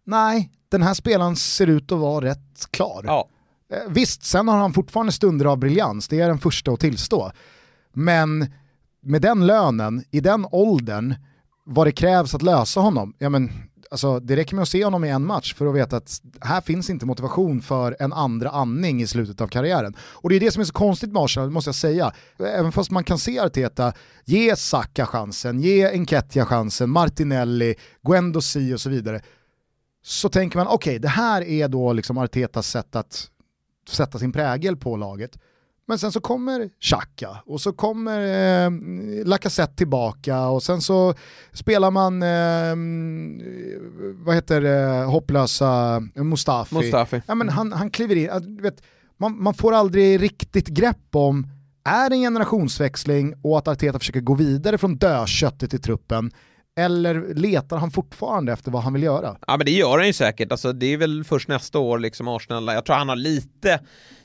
nej, 0.06 0.52
den 0.72 0.82
här 0.82 0.94
spelaren 0.94 1.36
ser 1.36 1.68
ut 1.68 1.92
att 1.92 2.00
vara 2.00 2.26
rätt 2.26 2.68
klar. 2.72 3.02
Ja, 3.06 3.30
Eh, 3.74 3.80
Visst, 3.90 4.24
sen 4.24 4.48
har 4.48 4.58
han 4.58 4.74
fortfarande 4.74 5.12
stunder 5.12 5.46
av 5.46 5.58
briljans, 5.58 6.08
det 6.08 6.20
är 6.20 6.28
den 6.28 6.40
första 6.40 6.72
att 6.72 6.80
tillstå. 6.80 7.32
Men 7.94 8.52
med 9.02 9.22
den 9.22 9.48
lönen, 9.48 10.04
i 10.12 10.20
den 10.20 10.46
åldern, 10.52 11.14
vad 11.66 11.88
det 11.88 11.92
krävs 11.92 12.36
att 12.36 12.42
lösa 12.42 12.80
honom, 12.80 13.14
ja 13.18 13.30
men 13.30 13.52
alltså, 13.94 14.20
det 14.20 14.36
räcker 14.36 14.56
med 14.56 14.64
att 14.64 14.70
se 14.70 14.84
honom 14.84 15.04
i 15.04 15.10
en 15.10 15.26
match 15.26 15.54
för 15.54 15.66
att 15.66 15.76
veta 15.76 15.98
att 15.98 16.22
här 16.42 16.62
finns 16.62 16.90
inte 16.90 17.06
motivation 17.06 17.62
för 17.62 17.96
en 18.00 18.14
andra 18.14 18.50
andning 18.50 19.02
i 19.02 19.08
slutet 19.08 19.42
av 19.42 19.48
karriären. 19.48 19.96
Och 20.00 20.30
det 20.30 20.36
är 20.36 20.40
det 20.40 20.52
som 20.52 20.62
är 20.62 20.66
så 20.66 20.74
konstigt 20.74 21.12
med 21.12 21.22
Arsenal, 21.22 21.50
måste 21.50 21.68
jag 21.68 21.76
säga. 21.76 22.14
Även 22.40 22.72
fast 22.72 22.92
man 22.92 23.04
kan 23.04 23.18
se 23.18 23.40
Arteta 23.40 23.94
ge 24.26 24.56
Saka 24.56 25.06
chansen, 25.06 25.60
ge 25.60 25.88
Enketia 25.88 26.46
chansen, 26.46 26.90
Martinelli, 26.90 27.76
Guendo 28.08 28.42
Si 28.42 28.74
och 28.74 28.82
så 28.82 28.90
vidare, 28.90 29.22
så 30.04 30.30
tänker 30.30 30.58
man 30.58 30.68
okej, 30.68 31.00
det 31.00 31.08
här 31.08 31.42
är 31.42 31.68
då 31.68 31.94
liksom 31.94 32.18
Artetas 32.18 32.68
sätt 32.68 32.96
att 32.96 33.30
sätta 33.90 34.20
sin 34.20 34.32
prägel 34.32 34.78
på 34.78 34.98
laget. 34.98 35.38
Men 35.88 36.00
sen 36.00 36.12
så 36.12 36.22
kommer 36.22 36.70
Xhaka 36.82 37.38
och 37.46 37.62
så 37.62 37.74
kommer 37.74 38.20
eh, 38.66 38.72
Lacazette 39.26 39.76
tillbaka 39.76 40.48
och 40.48 40.64
sen 40.64 40.82
så 40.82 41.14
spelar 41.54 41.92
man, 41.92 42.24
eh, 42.24 42.76
vad 44.26 44.36
heter 44.36 44.62
det, 44.62 45.04
hopplösa 45.04 46.00
Mustafi. 46.16 46.76
Mustafi. 46.76 47.22
Ja, 47.28 47.36
men 47.36 47.50
han, 47.50 47.72
han 47.74 47.90
kliver 47.90 48.16
in, 48.16 48.56
du 48.58 48.64
vet, 48.64 48.84
man, 49.18 49.44
man 49.44 49.54
får 49.54 49.74
aldrig 49.74 50.22
riktigt 50.22 50.68
grepp 50.68 51.16
om, 51.16 51.48
är 51.84 52.10
det 52.10 52.16
en 52.16 52.22
generationsväxling 52.22 53.34
och 53.42 53.58
att 53.58 53.68
Arteta 53.68 54.00
försöker 54.00 54.22
gå 54.22 54.34
vidare 54.36 54.78
från 54.78 54.98
dödköttet 54.98 55.74
i 55.74 55.78
truppen 55.78 56.32
eller 56.78 57.34
letar 57.34 57.78
han 57.78 57.92
fortfarande 57.92 58.54
efter 58.54 58.72
vad 58.72 58.84
han 58.84 58.94
vill 58.94 59.04
göra? 59.04 59.38
Ja 59.48 59.58
men 59.58 59.66
det 59.66 59.72
gör 59.72 59.98
han 59.98 60.08
ju 60.08 60.14
säkert, 60.14 60.52
alltså 60.52 60.74
det 60.74 60.86
är 60.86 60.98
väl 60.98 61.24
först 61.24 61.48
nästa 61.48 61.80
år 61.80 62.00
liksom 62.00 62.28
Arsenal, 62.28 62.68
jag 62.68 62.86
tror 62.86 62.96
han 62.96 63.10
har 63.10 63.16
lite 63.16 63.80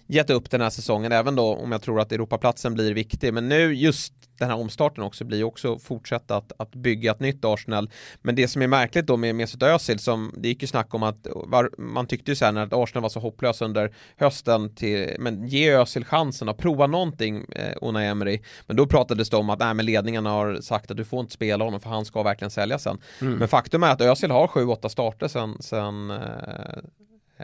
gett 0.09 0.31
upp 0.31 0.51
den 0.51 0.61
här 0.61 0.71
säsongen, 0.71 1.13
även 1.13 1.35
då 1.35 1.55
om 1.55 1.73
jag 1.73 1.83
tror 1.83 2.01
att 2.01 2.13
Europaplatsen 2.13 2.75
blir 2.75 2.95
viktig, 2.95 3.35
men 3.35 3.49
nu 3.49 3.75
just 3.75 4.13
den 4.39 4.51
här 4.51 4.57
omstarten 4.57 5.05
också 5.05 5.25
blir 5.25 5.45
också 5.45 5.79
fortsätta 5.79 6.37
att, 6.37 6.53
att 6.57 6.75
bygga 6.75 7.11
ett 7.11 7.21
nytt 7.21 7.45
Arsenal. 7.45 7.91
Men 8.23 8.35
det 8.35 8.49
som 8.49 8.63
är 8.63 8.67
märkligt 8.67 9.07
då 9.07 9.17
med 9.17 9.35
Mesut 9.35 9.63
Özil, 9.63 9.99
som 9.99 10.35
det 10.37 10.49
gick 10.49 10.63
ju 10.63 10.69
snack 10.69 10.95
om 10.95 11.03
att 11.03 11.27
var, 11.35 11.71
man 11.79 12.07
tyckte 12.07 12.31
ju 12.31 12.35
sen 12.35 12.57
att 12.57 12.73
Arsenal 12.73 13.03
var 13.03 13.09
så 13.09 13.21
hopplös 13.21 13.63
under 13.63 13.95
hösten 14.17 14.75
till, 14.75 15.17
men 15.19 15.49
ge 15.49 15.73
Özil 15.73 16.05
chansen 16.05 16.49
att 16.49 16.59
prova 16.59 16.87
någonting, 16.87 17.45
eh, 17.53 17.75
Unai 17.83 18.07
Emery. 18.07 18.41
Men 18.67 18.77
då 18.77 18.87
pratades 18.87 19.31
det 19.31 19.37
om 19.37 19.51
att 19.51 19.59
nej, 19.59 19.75
men 19.75 19.87
ledningen 19.87 20.27
har 20.27 20.61
sagt 20.61 20.91
att 20.91 20.97
du 20.97 21.05
får 21.05 21.21
inte 21.21 21.33
spela 21.33 21.65
honom 21.65 21.81
för 21.81 21.91
han 21.91 22.05
ska 22.05 22.23
verkligen 22.23 22.51
sälja 22.51 22.79
sen. 22.79 22.99
Men 23.39 23.49
faktum 23.49 23.83
är 23.83 23.91
att 23.91 24.01
Özil 24.01 24.31
har 24.31 24.47
7-8 24.47 24.89
starter 24.89 25.29
sen, 25.29 25.63
sen 25.63 26.11
eh, 26.11 26.19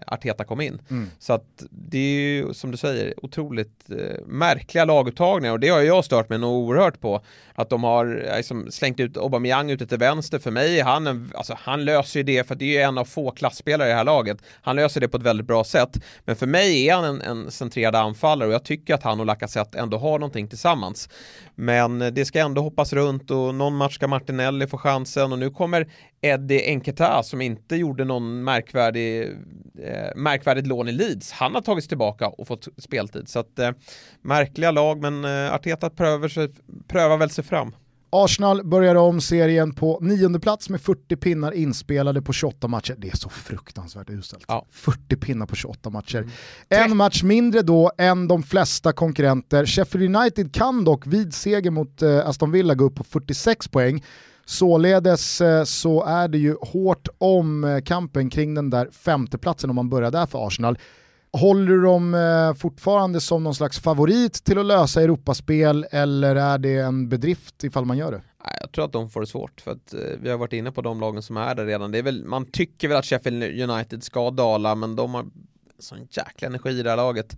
Arteta 0.07 0.44
kom 0.44 0.61
in. 0.61 0.80
Mm. 0.90 1.11
Så 1.18 1.33
att 1.33 1.64
det 1.70 1.98
är 1.98 2.20
ju 2.20 2.54
som 2.54 2.70
du 2.70 2.76
säger 2.76 3.24
otroligt 3.24 3.90
eh, 3.90 4.26
märkliga 4.26 4.85
laguttagningar 4.85 5.52
och 5.52 5.61
det 5.61 5.68
har 5.68 5.80
jag 5.80 6.04
stört 6.04 6.28
mig 6.28 6.38
nog 6.38 6.52
oerhört 6.52 7.00
på. 7.00 7.20
Att 7.54 7.70
de 7.70 7.85
har 7.85 8.35
liksom, 8.37 8.70
slängt 8.70 9.00
ut 9.00 9.16
Aubameyang 9.16 9.70
ute 9.70 9.87
till 9.87 9.98
vänster. 9.98 10.38
För 10.38 10.50
mig 10.50 10.80
är 10.80 10.85
han 10.85 11.07
en, 11.07 11.33
alltså 11.35 11.57
han 11.59 11.85
löser 11.85 12.20
ju 12.20 12.24
det 12.24 12.48
för 12.48 12.54
det 12.54 12.64
är 12.64 12.72
ju 12.72 12.78
en 12.78 12.98
av 12.98 13.04
få 13.04 13.30
klassspelare 13.30 13.88
i 13.88 13.90
det 13.90 13.96
här 13.96 14.04
laget. 14.04 14.38
Han 14.62 14.76
löser 14.76 15.00
det 15.00 15.09
på 15.09 15.16
ett 15.16 15.22
väldigt 15.22 15.46
bra 15.46 15.64
sätt. 15.64 15.96
Men 16.24 16.37
för 16.37 16.46
mig 16.46 16.88
är 16.88 16.94
han 16.94 17.04
en, 17.04 17.20
en 17.20 17.50
centrerad 17.50 17.94
anfallare 17.94 18.48
och 18.48 18.54
jag 18.54 18.64
tycker 18.64 18.94
att 18.94 19.02
han 19.02 19.20
och 19.20 19.26
Lacazette 19.26 19.78
ändå 19.78 19.98
har 19.98 20.18
någonting 20.18 20.48
tillsammans. 20.48 21.09
Men 21.54 21.98
det 21.98 22.24
ska 22.24 22.40
ändå 22.40 22.62
hoppas 22.62 22.92
runt 22.92 23.30
och 23.30 23.54
någon 23.54 23.76
match 23.76 23.94
ska 23.94 24.08
Martinelli 24.08 24.66
få 24.66 24.78
chansen 24.78 25.32
och 25.32 25.38
nu 25.38 25.50
kommer 25.50 25.88
Eddie 26.20 26.66
Enketa 26.66 27.22
som 27.22 27.40
inte 27.40 27.76
gjorde 27.76 28.04
någon 28.04 28.44
märkvärdig, 28.44 29.22
eh, 29.78 30.16
märkvärdigt 30.16 30.66
lån 30.66 30.88
i 30.88 30.92
Leeds. 30.92 31.32
Han 31.32 31.54
har 31.54 31.62
tagits 31.62 31.88
tillbaka 31.88 32.28
och 32.28 32.46
fått 32.46 32.68
speltid. 32.78 33.28
Så 33.28 33.38
att 33.38 33.58
eh, 33.58 33.70
märkliga 34.22 34.70
lag 34.70 35.00
men 35.02 35.24
eh, 35.24 35.54
Arteta 35.54 35.90
prövar, 35.90 36.28
sig, 36.28 36.48
prövar 36.88 37.16
väl 37.16 37.30
sig 37.30 37.44
fram. 37.44 37.74
Arsenal 38.14 38.64
börjar 38.64 38.94
om 38.94 39.20
serien 39.20 39.74
på 39.74 39.98
nionde 40.00 40.40
plats 40.40 40.68
med 40.68 40.81
40 40.81 41.16
pinnar 41.16 41.53
inspelade 41.53 42.22
på 42.22 42.33
28 42.33 42.68
matcher. 42.68 42.94
Det 42.98 43.09
är 43.09 43.16
så 43.16 43.29
fruktansvärt 43.29 44.11
uselt. 44.11 44.44
Ja. 44.48 44.66
40 44.70 45.16
pinnar 45.16 45.46
på 45.46 45.57
28 45.57 45.90
matcher. 45.90 46.29
En 46.68 46.96
match 46.96 47.22
mindre 47.22 47.62
då 47.62 47.92
än 47.98 48.29
de 48.29 48.42
flesta 48.42 48.92
konkurrenter. 48.92 49.66
Sheffield 49.66 50.16
United 50.16 50.55
kan 50.55 50.85
dock 50.85 51.07
vid 51.07 51.35
seger 51.35 51.70
mot 51.70 52.03
eh, 52.03 52.29
Aston 52.29 52.50
Villa 52.50 52.74
gå 52.74 52.85
upp 52.85 52.94
på 52.94 53.05
46 53.05 53.68
poäng. 53.68 54.05
Således 54.44 55.40
eh, 55.40 55.64
så 55.64 56.05
är 56.05 56.29
det 56.29 56.38
ju 56.38 56.57
hårt 56.61 57.09
om 57.18 57.64
eh, 57.64 57.81
kampen 57.81 58.31
kring 58.31 58.55
den 58.55 58.70
där 58.70 58.88
femteplatsen 58.92 59.70
om 59.70 59.77
man 59.77 59.88
börjar 59.88 60.11
där 60.11 60.27
för 60.27 60.46
Arsenal. 60.46 60.79
Håller 61.40 61.72
du 61.72 61.82
dem 61.82 62.14
eh, 62.14 62.54
fortfarande 62.54 63.20
som 63.20 63.44
någon 63.44 63.54
slags 63.54 63.80
favorit 63.80 64.44
till 64.44 64.58
att 64.58 64.66
lösa 64.66 65.02
Europaspel 65.02 65.86
eller 65.90 66.36
är 66.36 66.58
det 66.58 66.78
en 66.78 67.08
bedrift 67.08 67.64
ifall 67.64 67.84
man 67.84 67.98
gör 67.98 68.12
det? 68.12 68.22
Jag 68.60 68.72
tror 68.72 68.84
att 68.84 68.92
de 68.92 69.10
får 69.10 69.20
det 69.20 69.26
svårt 69.26 69.60
för 69.60 69.70
att 69.70 69.94
eh, 69.94 70.00
vi 70.20 70.30
har 70.30 70.38
varit 70.38 70.52
inne 70.52 70.72
på 70.72 70.82
de 70.82 71.00
lagen 71.00 71.22
som 71.22 71.36
är 71.36 71.54
där 71.54 71.66
redan. 71.66 71.92
Det 71.92 71.98
är 71.98 72.02
väl, 72.02 72.24
man 72.24 72.46
tycker 72.46 72.88
väl 72.88 72.96
att 72.96 73.04
Sheffield 73.04 73.70
United 73.70 74.02
ska 74.02 74.30
dala 74.30 74.74
men 74.74 74.96
de 74.96 75.14
har 75.14 75.26
sån 75.78 76.08
jäkla 76.10 76.48
energi 76.48 76.70
i 76.70 76.82
det 76.82 76.90
här 76.90 76.96
laget. 76.96 77.36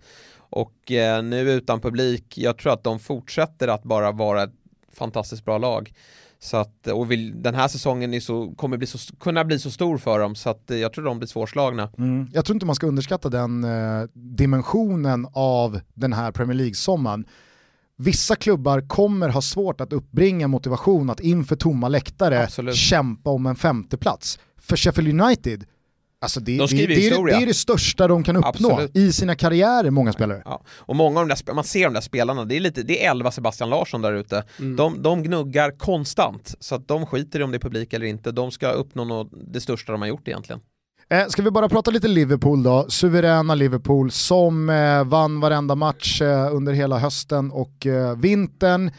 Och 0.49 0.91
eh, 0.91 1.23
nu 1.23 1.51
utan 1.51 1.81
publik, 1.81 2.37
jag 2.37 2.57
tror 2.57 2.73
att 2.73 2.83
de 2.83 2.99
fortsätter 2.99 3.67
att 3.67 3.83
bara 3.83 4.11
vara 4.11 4.43
ett 4.43 4.56
fantastiskt 4.97 5.45
bra 5.45 5.57
lag. 5.57 5.93
Så 6.39 6.57
att, 6.57 6.87
och 6.87 7.11
vill, 7.11 7.41
den 7.41 7.55
här 7.55 7.67
säsongen 7.67 8.13
är 8.13 8.19
så, 8.19 8.51
kommer 8.55 8.77
bli 8.77 8.87
så, 8.87 9.15
kunna 9.19 9.45
bli 9.45 9.59
så 9.59 9.71
stor 9.71 9.97
för 9.97 10.19
dem 10.19 10.35
så 10.35 10.49
att 10.49 10.71
eh, 10.71 10.77
jag 10.77 10.93
tror 10.93 11.05
de 11.05 11.17
blir 11.19 11.27
svårslagna. 11.27 11.89
Mm. 11.97 12.27
Jag 12.33 12.45
tror 12.45 12.55
inte 12.55 12.65
man 12.65 12.75
ska 12.75 12.87
underskatta 12.87 13.29
den 13.29 13.63
eh, 13.63 14.03
dimensionen 14.13 15.27
av 15.33 15.79
den 15.93 16.13
här 16.13 16.31
Premier 16.31 16.55
League-sommaren. 16.55 17.25
Vissa 17.99 18.35
klubbar 18.35 18.81
kommer 18.81 19.29
ha 19.29 19.41
svårt 19.41 19.81
att 19.81 19.93
uppbringa 19.93 20.47
motivation 20.47 21.09
att 21.09 21.19
inför 21.19 21.55
tomma 21.55 21.87
läktare 21.87 22.43
Absolut. 22.43 22.75
kämpa 22.75 23.29
om 23.29 23.45
en 23.45 23.55
femteplats. 23.55 24.39
För 24.57 24.75
Sheffield 24.75 25.21
United, 25.21 25.65
alltså 26.21 26.39
det, 26.39 26.57
De 26.57 26.67
det, 26.67 26.87
det, 26.87 27.07
är, 27.07 27.25
det 27.25 27.33
är 27.33 27.45
det 27.45 27.53
största 27.53 28.07
de 28.07 28.23
kan 28.23 28.35
uppnå 28.35 28.49
Absolut. 28.49 28.95
i 28.95 29.13
sina 29.13 29.35
karriärer, 29.35 29.89
många 29.89 30.13
spelare. 30.13 30.41
Ja. 30.45 30.63
Och 30.69 30.95
många 30.95 31.19
av 31.19 31.27
de 31.27 31.35
där, 31.45 31.53
man 31.53 31.63
ser 31.63 31.83
de 31.83 31.93
där 31.93 32.01
spelarna, 32.01 32.45
det 32.45 32.55
är 32.55 32.59
lite, 32.59 32.83
det 32.83 33.05
är 33.05 33.11
11 33.11 33.31
Sebastian 33.31 33.69
Larsson 33.69 34.01
där 34.01 34.13
ute. 34.13 34.43
De, 34.77 35.01
de 35.01 35.23
gnuggar 35.23 35.71
konstant, 35.71 36.55
så 36.59 36.75
att 36.75 36.87
de 36.87 37.05
skiter 37.05 37.39
i 37.39 37.43
om 37.43 37.51
det 37.51 37.57
är 37.57 37.59
publik 37.59 37.93
eller 37.93 38.05
inte. 38.05 38.31
De 38.31 38.51
ska 38.51 38.71
uppnå 38.71 39.03
något, 39.03 39.31
det 39.53 39.61
största 39.61 39.91
de 39.91 40.01
har 40.01 40.09
gjort 40.09 40.27
egentligen. 40.27 40.61
Eh, 41.09 41.27
ska 41.27 41.41
vi 41.41 41.51
bara 41.51 41.69
prata 41.69 41.91
lite 41.91 42.07
Liverpool 42.07 42.63
då? 42.63 42.85
Suveräna 42.89 43.55
Liverpool 43.55 44.11
som 44.11 44.69
eh, 44.69 45.03
vann 45.03 45.39
varenda 45.39 45.75
match 45.75 46.21
eh, 46.21 46.55
under 46.55 46.73
hela 46.73 46.99
hösten 46.99 47.51
och 47.51 47.85
eh, 47.85 48.17
vintern. 48.17 48.91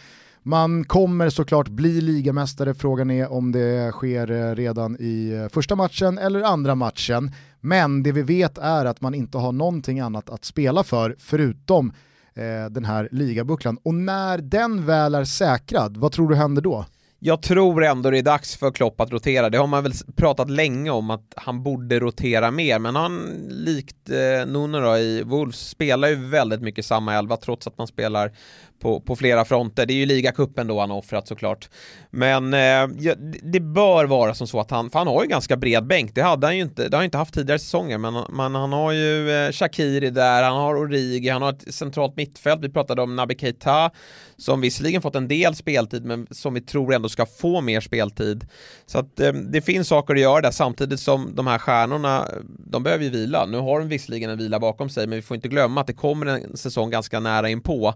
Man 0.42 0.84
kommer 0.84 1.30
såklart 1.30 1.68
bli 1.68 2.00
ligamästare, 2.00 2.74
frågan 2.74 3.10
är 3.10 3.32
om 3.32 3.52
det 3.52 3.92
sker 3.92 4.30
eh, 4.30 4.54
redan 4.54 4.96
i 5.00 5.30
eh, 5.30 5.48
första 5.48 5.76
matchen 5.76 6.18
eller 6.18 6.42
andra 6.42 6.74
matchen. 6.74 7.32
Men 7.60 8.02
det 8.02 8.12
vi 8.12 8.22
vet 8.22 8.58
är 8.58 8.84
att 8.84 9.00
man 9.00 9.14
inte 9.14 9.38
har 9.38 9.52
någonting 9.52 10.00
annat 10.00 10.30
att 10.30 10.44
spela 10.44 10.84
för 10.84 11.16
förutom 11.18 11.92
eh, 12.34 12.70
den 12.70 12.84
här 12.84 13.08
ligabucklan. 13.12 13.78
Och 13.82 13.94
när 13.94 14.38
den 14.38 14.86
väl 14.86 15.14
är 15.14 15.24
säkrad, 15.24 15.96
vad 15.96 16.12
tror 16.12 16.28
du 16.28 16.36
händer 16.36 16.62
då? 16.62 16.84
Jag 17.20 17.42
tror 17.42 17.84
ändå 17.84 18.10
det 18.10 18.18
är 18.18 18.22
dags 18.22 18.56
för 18.56 18.70
Klopp 18.70 19.00
att 19.00 19.10
rotera. 19.10 19.50
Det 19.50 19.58
har 19.58 19.66
man 19.66 19.82
väl 19.82 19.92
pratat 20.16 20.50
länge 20.50 20.90
om 20.90 21.10
att 21.10 21.34
han 21.36 21.62
borde 21.62 22.00
rotera 22.00 22.50
mer, 22.50 22.78
men 22.78 22.96
han 22.96 23.18
likt 23.48 24.10
eh, 24.10 24.46
Nuno 24.46 24.80
då 24.80 24.96
i 24.96 25.22
Wolves 25.22 25.68
spelar 25.68 26.08
ju 26.08 26.14
väldigt 26.14 26.62
mycket 26.62 26.84
samma 26.84 27.14
elva 27.14 27.36
trots 27.36 27.66
att 27.66 27.78
man 27.78 27.86
spelar 27.86 28.32
på, 28.80 29.00
på 29.00 29.16
flera 29.16 29.44
fronter. 29.44 29.86
Det 29.86 29.92
är 29.92 29.96
ju 29.96 30.06
ligacupen 30.06 30.66
då 30.66 30.80
han 30.80 30.90
har 30.90 30.96
offrat 30.98 31.28
såklart. 31.28 31.68
Men 32.10 32.54
eh, 32.54 32.60
ja, 32.60 33.14
det- 33.14 33.38
det 33.42 33.60
bör 33.60 34.04
vara 34.04 34.34
som 34.34 34.46
så 34.46 34.60
att 34.60 34.70
han, 34.70 34.90
för 34.90 34.98
han 34.98 35.08
har 35.08 35.22
ju 35.22 35.28
ganska 35.28 35.56
bred 35.56 35.86
bänk, 35.86 36.14
det 36.14 36.22
hade 36.22 36.46
han 36.46 36.56
ju 36.56 36.62
inte, 36.62 36.82
det 36.88 36.96
har 36.96 36.98
han 36.98 37.04
inte 37.04 37.18
haft 37.18 37.34
tidigare 37.34 37.58
säsonger, 37.58 37.98
men, 37.98 38.14
men 38.30 38.54
han 38.54 38.72
har 38.72 38.92
ju 38.92 39.30
eh, 39.30 39.52
Shakiri 39.52 40.10
där, 40.10 40.42
han 40.42 40.56
har 40.56 40.74
Origi, 40.76 41.28
han 41.28 41.42
har 41.42 41.50
ett 41.50 41.74
centralt 41.74 42.16
mittfält, 42.16 42.64
vi 42.64 42.68
pratade 42.68 43.02
om 43.02 43.16
Naby 43.16 43.34
Keita, 43.38 43.90
som 44.36 44.60
visserligen 44.60 45.02
fått 45.02 45.14
en 45.16 45.28
del 45.28 45.54
speltid, 45.54 46.04
men 46.04 46.26
som 46.30 46.54
vi 46.54 46.60
tror 46.60 46.94
ändå 46.94 47.08
ska 47.08 47.26
få 47.26 47.60
mer 47.60 47.80
speltid. 47.80 48.46
Så 48.86 48.98
att 48.98 49.20
eh, 49.20 49.32
det 49.32 49.60
finns 49.62 49.88
saker 49.88 50.14
att 50.14 50.20
göra 50.20 50.40
där, 50.40 50.50
samtidigt 50.50 51.00
som 51.00 51.34
de 51.34 51.46
här 51.46 51.58
stjärnorna, 51.58 52.28
de 52.58 52.82
behöver 52.82 53.04
ju 53.04 53.10
vila. 53.10 53.46
Nu 53.46 53.58
har 53.58 53.78
de 53.78 53.88
visserligen 53.88 54.30
en 54.30 54.38
vila 54.38 54.60
bakom 54.60 54.88
sig, 54.90 55.06
men 55.06 55.16
vi 55.16 55.22
får 55.22 55.34
inte 55.34 55.48
glömma 55.48 55.80
att 55.80 55.86
det 55.86 55.92
kommer 55.92 56.26
en 56.26 56.56
säsong 56.56 56.90
ganska 56.90 57.20
nära 57.20 57.48
inpå. 57.48 57.94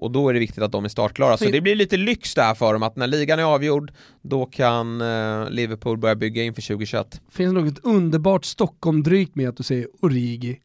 Och 0.00 0.10
då 0.10 0.28
är 0.28 0.34
det 0.34 0.40
viktigt 0.40 0.62
att 0.62 0.72
de 0.72 0.84
är 0.84 0.88
startklara. 0.88 1.36
Så 1.36 1.44
det 1.44 1.60
blir 1.60 1.74
lite 1.74 1.96
lyx 1.96 2.34
där 2.34 2.54
för 2.54 2.72
dem, 2.72 2.82
att 2.82 2.96
när 2.96 3.06
ligan 3.06 3.38
är 3.38 3.42
avgjord, 3.42 3.92
då 4.22 4.46
kan 4.46 5.00
eh, 5.00 5.50
Liverpool 5.50 5.98
börja 5.98 6.14
bygga 6.14 6.42
inför 6.42 6.62
2021. 6.62 7.20
Finns 7.30 7.54
något 7.54 7.78
underbart 7.82 8.44
Stockholm-drygt 8.44 9.36
med 9.36 9.48
att 9.48 9.56
du 9.56 9.62
säger 9.62 9.86
Origi. 10.00 10.60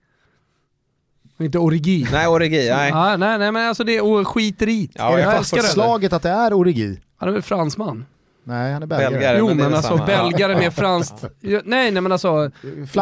Inte 1.39 1.59
Origi. 1.59 2.07
Nej, 2.11 2.27
Origi, 2.27 2.69
nej. 2.75 2.91
Ah, 2.91 3.17
nej, 3.17 3.39
nej 3.39 3.51
men 3.51 3.67
alltså 3.67 3.83
det 3.83 3.97
är 3.97 4.23
skiterit. 4.23 4.91
Ja, 4.95 5.15
det 5.15 5.21
jag 5.21 5.37
älskar 5.37 5.57
det. 5.57 5.63
fastslaget 5.63 6.13
att 6.13 6.23
det 6.23 6.29
är 6.29 6.53
Origi? 6.53 6.99
Han 7.17 7.29
är 7.29 7.33
väl 7.33 7.41
fransman? 7.41 8.05
Nej, 8.43 8.73
han 8.73 8.83
är 8.83 8.87
belgare. 8.87 9.11
Belgare. 9.11 9.37
Jo 9.37 9.47
men 9.47 9.57
men 9.57 9.73
alltså 9.73 9.97
detsamma. 9.97 10.29
belgare 10.29 10.55
med 10.55 10.73
franskt... 10.83 11.25
Nej 11.41 11.91
nej 11.91 12.01
men 12.01 12.11
alltså, 12.11 12.51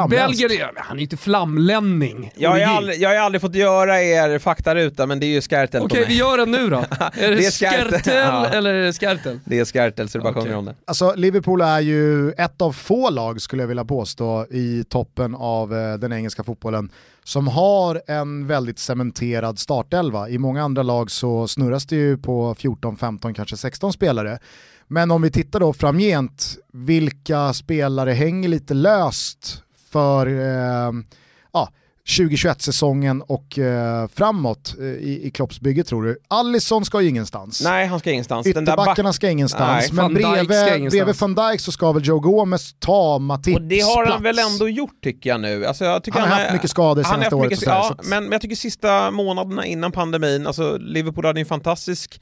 belgare, 0.09 0.71
han 0.75 0.95
är 0.97 0.99
ju 0.99 1.03
inte 1.03 1.17
flamlänning. 1.17 2.31
Jag 2.35 2.49
har, 2.49 2.55
Origi. 2.55 2.65
aldrig, 2.65 3.01
jag 3.01 3.09
har 3.09 3.15
aldrig 3.15 3.41
fått 3.41 3.55
göra 3.55 4.01
er 4.01 4.39
faktaruta, 4.39 5.05
men 5.05 5.19
det 5.19 5.25
är 5.25 5.27
ju 5.27 5.41
Skertel 5.41 5.81
Okej 5.81 6.05
vi 6.07 6.17
gör 6.17 6.37
den 6.37 6.51
nu 6.51 6.69
då. 6.69 6.77
är 7.13 7.29
det, 7.29 7.35
Det 7.35 7.45
är 7.45 7.51
Skertel. 7.51 8.15
Ja. 8.15 8.47
eller 8.47 8.73
är 8.73 8.83
det 8.83 8.93
Skertel? 8.93 9.39
Det 9.45 9.59
är 9.59 9.65
Skertel, 9.65 10.09
så 10.09 10.17
det 10.17 10.21
bara 10.23 10.29
Okej. 10.29 10.43
sjunger 10.43 10.57
om 10.57 10.65
det. 10.65 10.75
Alltså 10.87 11.13
Liverpool 11.15 11.61
är 11.61 11.79
ju 11.79 12.31
ett 12.31 12.61
av 12.61 12.71
få 12.71 13.09
lag 13.09 13.41
skulle 13.41 13.63
jag 13.63 13.67
vilja 13.67 13.85
påstå 13.85 14.45
i 14.49 14.83
toppen 14.89 15.35
av 15.35 15.73
eh, 15.77 15.93
den 15.93 16.13
engelska 16.13 16.43
fotbollen 16.43 16.91
som 17.23 17.47
har 17.47 18.01
en 18.07 18.47
väldigt 18.47 18.79
cementerad 18.79 19.59
startelva. 19.59 20.29
I 20.29 20.37
många 20.37 20.63
andra 20.63 20.83
lag 20.83 21.11
så 21.11 21.47
snurras 21.47 21.85
det 21.85 21.95
ju 21.95 22.17
på 22.17 22.55
14, 22.55 22.97
15, 22.97 23.33
kanske 23.33 23.57
16 23.57 23.93
spelare. 23.93 24.39
Men 24.91 25.11
om 25.11 25.21
vi 25.21 25.31
tittar 25.31 25.59
då 25.59 25.73
framgent, 25.73 26.57
vilka 26.73 27.53
spelare 27.53 28.11
hänger 28.11 28.49
lite 28.49 28.73
löst 28.73 29.63
för 29.91 30.27
eh, 30.27 30.91
ja, 31.53 31.69
2021-säsongen 32.17 33.21
och 33.21 33.59
eh, 33.59 34.07
framåt 34.07 34.75
eh, 34.79 34.85
i, 34.85 35.21
i 35.23 35.31
Klopps 35.31 35.59
bygge 35.59 35.83
tror 35.83 36.03
du? 36.03 36.17
Allison 36.27 36.85
ska 36.85 37.01
ju 37.01 37.09
ingenstans. 37.09 37.61
Nej, 37.63 37.87
han 37.87 37.99
ska 37.99 38.11
ingenstans. 38.11 38.45
Back... 38.47 38.63
Ytterbackarna 38.63 39.13
ska 39.13 39.29
ingenstans, 39.29 39.91
Nej, 39.91 39.93
men 39.93 40.03
Van 40.03 40.13
Dijk 40.13 40.23
ska 40.25 40.31
bredvid, 40.45 40.77
ingenstans. 40.77 40.91
bredvid 40.93 41.15
van 41.37 41.51
Dijk 41.51 41.61
så 41.61 41.71
ska 41.71 41.91
väl 41.91 42.07
Joe 42.07 42.19
Gomez 42.19 42.75
ta 42.79 43.19
Matips 43.19 43.55
Och 43.55 43.61
det 43.61 43.79
har 43.81 43.97
han 43.97 44.05
plats. 44.05 44.23
väl 44.23 44.39
ändå 44.39 44.69
gjort 44.69 45.03
tycker 45.03 45.29
jag 45.29 45.41
nu. 45.41 45.65
Alltså, 45.65 45.85
jag 45.85 46.03
tycker 46.03 46.19
Han 46.19 46.29
har 46.29 46.39
haft 46.39 46.53
mycket 46.53 46.69
skador 46.69 47.03
han 47.03 47.13
senaste 47.13 47.35
året 47.35 47.51
och 47.51 47.57
så 47.57 47.69
här, 47.69 47.77
ja, 47.77 47.83
så 47.83 47.93
att- 47.93 48.05
men, 48.05 48.23
men 48.23 48.31
jag 48.31 48.41
tycker 48.41 48.55
sista 48.55 49.11
månaderna 49.11 49.65
innan 49.65 49.91
pandemin, 49.91 50.47
alltså 50.47 50.77
Liverpool 50.77 51.25
hade 51.25 51.39
en 51.39 51.45
fantastisk 51.45 52.21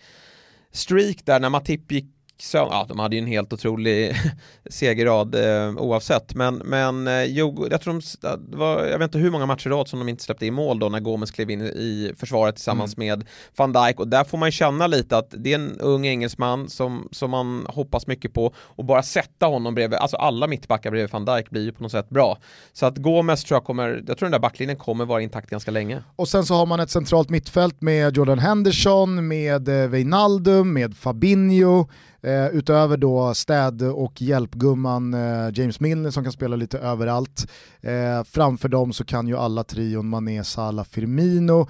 streak 0.74 1.18
där 1.26 1.40
när 1.40 1.50
Matip 1.50 1.92
gick 1.92 2.06
ja, 2.54 2.86
de 2.90 3.00
hade 3.00 3.16
ju 3.16 3.22
en 3.22 3.28
helt 3.28 3.54
otrolig 3.54 4.16
segerrad 4.70 5.36
eh, 5.36 5.76
oavsett, 5.78 6.36
men, 6.36 6.56
men 6.56 7.08
eh, 7.08 7.24
jo, 7.24 7.68
jag 7.72 7.82
tror 7.82 8.02
de, 8.22 8.58
var, 8.58 8.86
jag 8.86 9.00
vet 9.00 9.06
inte 9.06 9.18
hur 9.18 9.32
många 9.32 9.46
matcher 9.46 9.68
i 9.68 9.70
rad 9.70 9.88
som 9.88 10.00
de 10.00 10.10
inte 10.10 10.24
släppte 10.24 10.46
in 10.46 10.54
mål 10.54 10.80
då 10.80 10.90
när 10.90 11.00
Gomes 11.00 11.32
klev 11.32 11.50
in 11.50 11.62
i 11.62 12.14
försvaret 12.18 12.56
tillsammans 12.56 12.98
med 12.98 13.28
van 13.58 13.74
Dijk. 13.74 14.00
Och 14.00 14.08
där 14.08 14.24
får 14.24 14.38
man 14.38 14.48
ju 14.48 14.52
känna 14.52 14.88
lite 14.88 15.18
att 15.18 15.34
det 15.38 15.52
är 15.52 15.56
en 15.56 15.80
ung 15.80 16.06
engelsman 16.06 16.70
som, 16.70 17.10
som 17.12 17.32
man 17.32 17.66
hoppas 17.70 18.08
mycket 18.08 18.34
på. 18.34 18.54
Och 18.58 18.86
bara 18.86 19.04
sätta 19.04 19.46
honom 19.46 19.76
bredvid, 19.76 20.00
alltså 20.00 20.18
alla 20.18 20.48
mittbackar 20.48 20.92
bredvid 20.92 21.12
van 21.12 21.26
Dijk 21.26 21.50
blir 21.50 21.64
ju 21.64 21.72
på 21.72 21.84
något 21.84 21.92
sätt 21.92 22.10
bra. 22.10 22.38
Så 22.74 22.86
att 22.86 22.98
Gomes 22.98 23.44
tror 23.44 23.56
jag 23.56 23.64
kommer, 23.64 24.04
jag 24.08 24.18
tror 24.18 24.26
den 24.26 24.32
där 24.32 24.40
backlinjen 24.40 24.78
kommer 24.78 25.06
vara 25.06 25.22
intakt 25.22 25.50
ganska 25.50 25.72
länge. 25.72 26.04
Och 26.16 26.28
sen 26.28 26.46
så 26.46 26.54
har 26.54 26.66
man 26.66 26.80
ett 26.80 26.90
centralt 26.90 27.30
mittfält 27.30 27.82
med 27.82 28.18
Jordan 28.18 28.40
Henderson, 28.40 29.28
med 29.28 29.84
eh, 29.84 29.90
Wijnaldum, 29.90 30.74
med 30.74 30.98
Fabinho, 30.98 31.88
eh, 32.22 32.48
utöver 32.48 32.98
då 32.98 33.34
städ 33.34 33.82
och 33.82 34.22
hjälpgumman 34.22 35.14
eh, 35.14 35.50
James 35.54 35.80
Milner 35.80 36.12
som 36.12 36.24
kan 36.24 36.34
spela 36.34 36.56
lite 36.56 36.80
överallt. 36.80 37.52
Eh, 37.82 38.24
framför 38.24 38.70
dem 38.70 38.94
så 38.94 39.06
kan 39.06 39.28
ju 39.28 39.38
alla 39.38 39.64
trion 39.64 40.10
Mané, 40.10 40.44
Salah, 40.44 40.86
Firmino. 40.86 41.68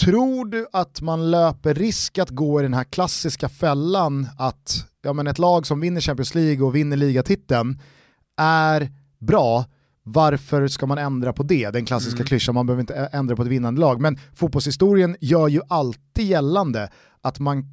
Tror 0.00 0.44
du 0.44 0.66
att 0.72 1.00
man 1.00 1.30
löper 1.30 1.74
risk 1.74 2.18
att 2.18 2.30
gå 2.30 2.60
i 2.60 2.62
den 2.62 2.74
här 2.74 2.84
klassiska 2.84 3.48
fällan 3.48 4.26
att 4.38 4.86
ja, 5.02 5.12
men 5.12 5.26
ett 5.26 5.38
lag 5.38 5.66
som 5.66 5.80
vinner 5.80 6.00
Champions 6.00 6.34
League 6.34 6.66
och 6.66 6.74
vinner 6.74 6.96
ligatiteln 6.96 7.80
är 8.40 8.90
bra, 9.18 9.64
varför 10.02 10.68
ska 10.68 10.86
man 10.86 10.98
ändra 10.98 11.32
på 11.32 11.42
det? 11.42 11.70
Den 11.70 11.84
klassiska 11.84 12.16
Mm. 12.16 12.26
klyschan, 12.26 12.54
man 12.54 12.66
behöver 12.66 12.80
inte 12.80 12.94
ändra 12.94 13.36
på 13.36 13.42
ett 13.42 13.48
vinnande 13.48 13.80
lag. 13.80 14.00
Men 14.00 14.18
fotbollshistorien 14.34 15.16
gör 15.20 15.48
ju 15.48 15.60
alltid 15.68 16.24
gällande 16.26 16.90
att 17.20 17.38
man, 17.38 17.64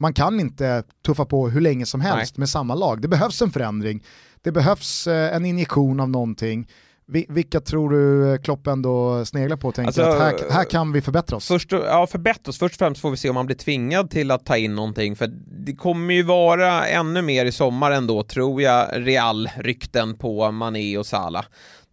man 0.00 0.14
kan 0.14 0.40
inte 0.40 0.82
tuffa 1.06 1.24
på 1.24 1.48
hur 1.48 1.60
länge 1.60 1.86
som 1.86 2.00
helst 2.00 2.36
med 2.36 2.48
samma 2.48 2.74
lag. 2.74 3.02
Det 3.02 3.08
behövs 3.08 3.42
en 3.42 3.50
förändring, 3.50 4.04
det 4.42 4.52
behövs 4.52 5.06
eh, 5.06 5.36
en 5.36 5.44
injektion 5.44 6.00
av 6.00 6.10
någonting. 6.10 6.68
Vi, 7.06 7.26
vilka 7.28 7.60
tror 7.60 7.90
du 7.90 8.32
eh, 8.32 8.38
Klopp 8.40 8.66
ändå 8.66 9.24
sneglar 9.24 9.56
på 9.56 9.68
och 9.68 9.74
tänker 9.74 9.86
Alltså, 9.86 10.02
att 10.02 10.18
här, 10.18 10.50
här 10.50 10.64
kan 10.64 10.92
vi 10.92 11.00
förbättra 11.00 11.36
oss? 11.36 11.48
Först, 11.48 11.72
ja, 11.72 12.06
förbättra 12.06 12.50
oss. 12.50 12.58
Först 12.58 12.74
och 12.74 12.78
främst 12.78 13.00
får 13.00 13.10
vi 13.10 13.16
se 13.16 13.30
om 13.30 13.36
han 13.36 13.46
blir 13.46 13.56
tvingad 13.56 14.10
till 14.10 14.30
att 14.30 14.46
ta 14.46 14.56
in 14.56 14.74
någonting, 14.74 15.16
för 15.16 15.26
det 15.66 15.74
kommer 15.74 16.14
ju 16.14 16.22
vara 16.22 16.86
ännu 16.86 17.22
mer 17.22 17.44
i 17.44 17.52
sommar 17.52 17.90
ändå, 17.90 18.22
tror 18.22 18.62
jag, 18.62 18.88
Real-rykten 18.92 20.16
på 20.18 20.50
Mané 20.50 20.98
och 20.98 21.06
Salah. 21.06 21.44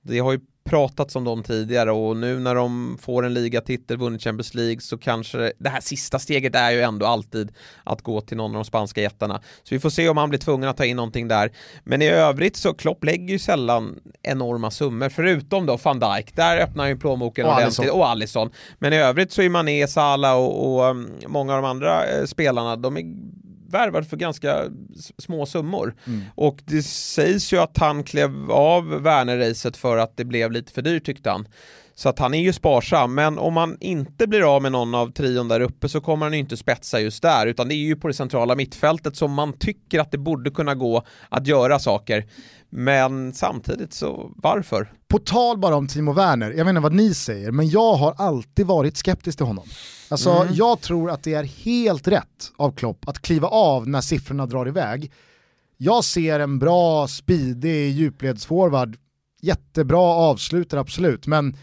Det 0.04 0.20
har 0.20 0.32
ju 0.32 0.39
pratats 0.64 1.16
om 1.16 1.24
dem 1.24 1.43
tidigare 1.43 1.91
och 1.91 2.18
nu 2.18 2.39
när 2.39 2.55
de 2.55 2.97
får 3.01 3.26
en 3.26 3.34
ligatitel, 3.34 3.97
vunnit 3.97 4.24
Champions 4.24 4.53
League, 4.53 4.82
så 4.82 4.97
kanske 4.97 5.53
det, 5.57 5.70
här 5.70 5.82
sista 5.82 6.20
steget 6.20 6.55
är 6.55 6.72
ju 6.72 6.82
ändå 6.82 7.05
alltid 7.05 7.51
att 7.84 8.01
gå 8.01 8.22
till 8.22 8.38
någon 8.38 8.51
av 8.51 8.55
de 8.55 8.66
spanska 8.66 9.01
jättarna. 9.01 9.41
Så 9.64 9.76
vi 9.76 9.80
får 9.80 9.89
se 9.89 10.09
om 10.09 10.18
han 10.18 10.30
blir 10.30 10.39
tvungen 10.39 10.70
att 10.70 10.78
ta 10.78 10.86
in 10.86 10.95
någonting 10.95 11.28
där. 11.28 11.51
Men 11.84 12.01
i 12.01 12.07
övrigt 12.07 12.57
så 12.57 12.74
Klopp 12.74 13.03
lägger 13.03 13.34
ju 13.34 13.39
sällan 13.39 13.99
enorma 14.22 14.72
summor, 14.72 15.09
förutom 15.09 15.66
då 15.66 15.78
van 15.84 15.99
Dijk, 15.99 16.36
där 16.36 16.57
öppnar 16.57 16.88
ju 16.88 16.97
plånboken 16.97 17.45
Och 17.45 17.51
ordentligt, 17.51 17.80
Alisson. 17.80 17.99
och 17.99 18.09
Alisson. 18.09 18.51
Men 18.80 18.93
i 18.93 18.97
övrigt 18.97 19.32
så 19.32 19.41
är 19.41 19.49
Mané, 19.49 19.88
Salah 19.88 20.36
och, 20.36 20.76
och 20.76 20.89
um, 20.89 21.09
många 21.28 21.55
av 21.55 21.62
de 21.62 21.70
andra 21.70 22.05
eh, 22.07 22.26
spelarna, 22.26 22.76
de 22.76 22.97
är 22.97 23.03
värvade 23.72 24.05
för 24.05 24.17
ganska 24.17 24.69
små 25.17 25.45
summor. 25.45 25.95
Mm. 26.07 26.22
Och 26.36 26.61
det 26.65 26.84
sägs 26.84 27.53
ju 27.53 27.57
att 27.57 27.78
han 27.78 28.03
klev 28.03 28.51
av 28.51 29.03
Werner-racet 29.03 29.78
för 29.78 29.97
att 29.97 30.17
det 30.17 30.26
blev 30.26 30.51
lite 30.51 30.72
för 30.72 30.82
dyrt 30.82 31.05
tyckte 31.05 31.30
han. 31.30 31.47
Så 32.02 32.10
att 32.10 32.20
han 32.20 32.34
är 32.34 32.41
ju 32.41 32.54
sparsam, 32.54 33.14
men 33.14 33.38
om 33.38 33.54
man 33.54 33.78
inte 33.80 34.28
blir 34.28 34.56
av 34.56 34.62
med 34.62 34.72
någon 34.72 34.95
av 34.95 35.12
trion 35.12 35.47
där 35.47 35.60
uppe 35.60 35.89
så 35.89 36.02
kommer 36.02 36.26
han 36.26 36.34
ju 36.34 36.39
inte 36.39 36.58
spetsa 36.58 36.99
just 36.99 37.22
där, 37.22 37.47
utan 37.47 37.68
det 37.68 37.74
är 37.74 37.86
ju 37.86 37.95
på 37.95 38.08
det 38.08 38.14
centrala 38.14 38.56
mittfältet 38.56 39.16
som 39.16 39.34
man 39.34 39.54
tycker 39.54 39.99
att 39.99 40.12
det 40.12 40.18
borde 40.18 40.52
kunna 40.52 40.76
gå 40.76 41.04
att 41.30 41.47
göra 41.47 41.80
saker. 41.80 42.26
Men 42.70 43.34
samtidigt 43.34 43.93
så, 43.93 44.32
varför? 44.36 44.93
På 45.08 45.20
tal 45.20 45.58
bara 45.58 45.76
om 45.76 45.88
Timo 45.88 46.14
Werner, 46.14 46.52
jag 46.52 46.66
vet 46.66 46.70
inte 46.70 46.82
vad 46.82 46.93
ni 46.93 47.14
säger, 47.14 47.52
men 47.52 47.70
jag 47.70 47.93
har 47.93 48.14
alltid 48.18 48.66
varit 48.66 48.97
skeptisk 48.97 49.38
till 49.38 49.47
honom. 49.47 49.68
Alltså 50.10 50.30
Mm. 50.30 50.54
jag 50.54 50.82
tror 50.82 51.12
att 51.12 51.24
det 51.24 51.34
är 51.34 51.43
helt 51.43 52.08
rätt 52.08 52.52
av 52.58 52.72
Klopp 52.72 53.08
att 53.08 53.20
kliva 53.22 53.47
av 53.47 53.88
när 53.88 54.02
siffrorna 54.02 54.45
drar 54.45 54.68
iväg. 54.68 55.12
Jag 55.78 56.04
ser 56.04 56.39
en 56.39 56.60
bra, 56.60 57.08
speedig 57.08 57.91
djupledsforward, 57.91 58.97
jättebra 59.41 60.02
avslutare 60.02 60.80
absolut, 60.80 61.28
men 61.28 61.58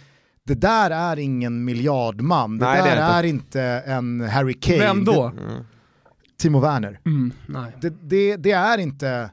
det 0.48 0.54
där 0.54 0.90
är 0.90 1.18
ingen 1.18 1.64
miljardman, 1.64 2.58
det 2.58 2.64
Nej, 2.64 2.82
det 2.82 2.88
där 2.88 2.96
är 2.96 3.18
är 3.18 3.22
inte 3.22 3.62
en 3.62 4.20
Harry 4.20 4.54
Kane. 4.54 4.78
Vem 4.78 5.04
då? 5.04 5.24
Mm. 5.24 5.64
Timo 6.38 6.60
Werner. 6.60 7.00
Mm, 7.06 7.32
nej. 7.46 7.72
Det, 7.80 7.94
det, 8.02 8.36
det 8.36 8.50
är 8.50 8.78
inte 8.78 9.30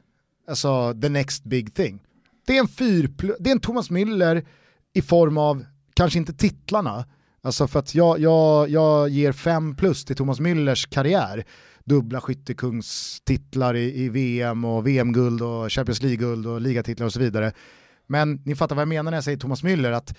alltså, 0.48 0.94
the 1.02 1.08
next 1.08 1.44
big 1.44 1.74
thing. 1.74 2.02
Det 2.46 2.56
är 2.56 2.60
en 2.60 2.68
fyr, 2.68 3.10
det 3.38 3.50
är 3.50 3.52
en 3.52 3.60
Thomas 3.60 3.90
Müller 3.90 4.46
i 4.94 5.02
form 5.02 5.38
av, 5.38 5.64
kanske 5.94 6.18
inte 6.18 6.32
titlarna, 6.32 7.04
alltså 7.42 7.68
för 7.68 7.78
att 7.78 7.94
jag, 7.94 8.20
jag, 8.20 8.68
jag 8.70 9.08
ger 9.08 9.32
fem 9.32 9.76
plus 9.76 10.04
till 10.04 10.16
Thomas 10.16 10.40
Müllers 10.40 10.88
karriär. 10.90 11.44
Dubbla 11.84 12.20
skyttekungstitlar 12.20 13.74
i, 13.74 14.04
i 14.04 14.08
VM 14.08 14.64
och 14.64 14.86
VM-guld 14.86 15.42
och 15.42 15.72
Champions 15.72 16.02
League-guld 16.02 16.46
och 16.46 16.60
ligatitlar 16.60 17.06
och 17.06 17.12
så 17.12 17.20
vidare. 17.20 17.52
Men 18.06 18.42
ni 18.44 18.54
fattar 18.54 18.76
vad 18.76 18.82
jag 18.82 18.88
menar 18.88 19.10
när 19.10 19.16
jag 19.16 19.24
säger 19.24 19.38
Thomas 19.38 19.62
Müller, 19.62 19.92
att 19.92 20.14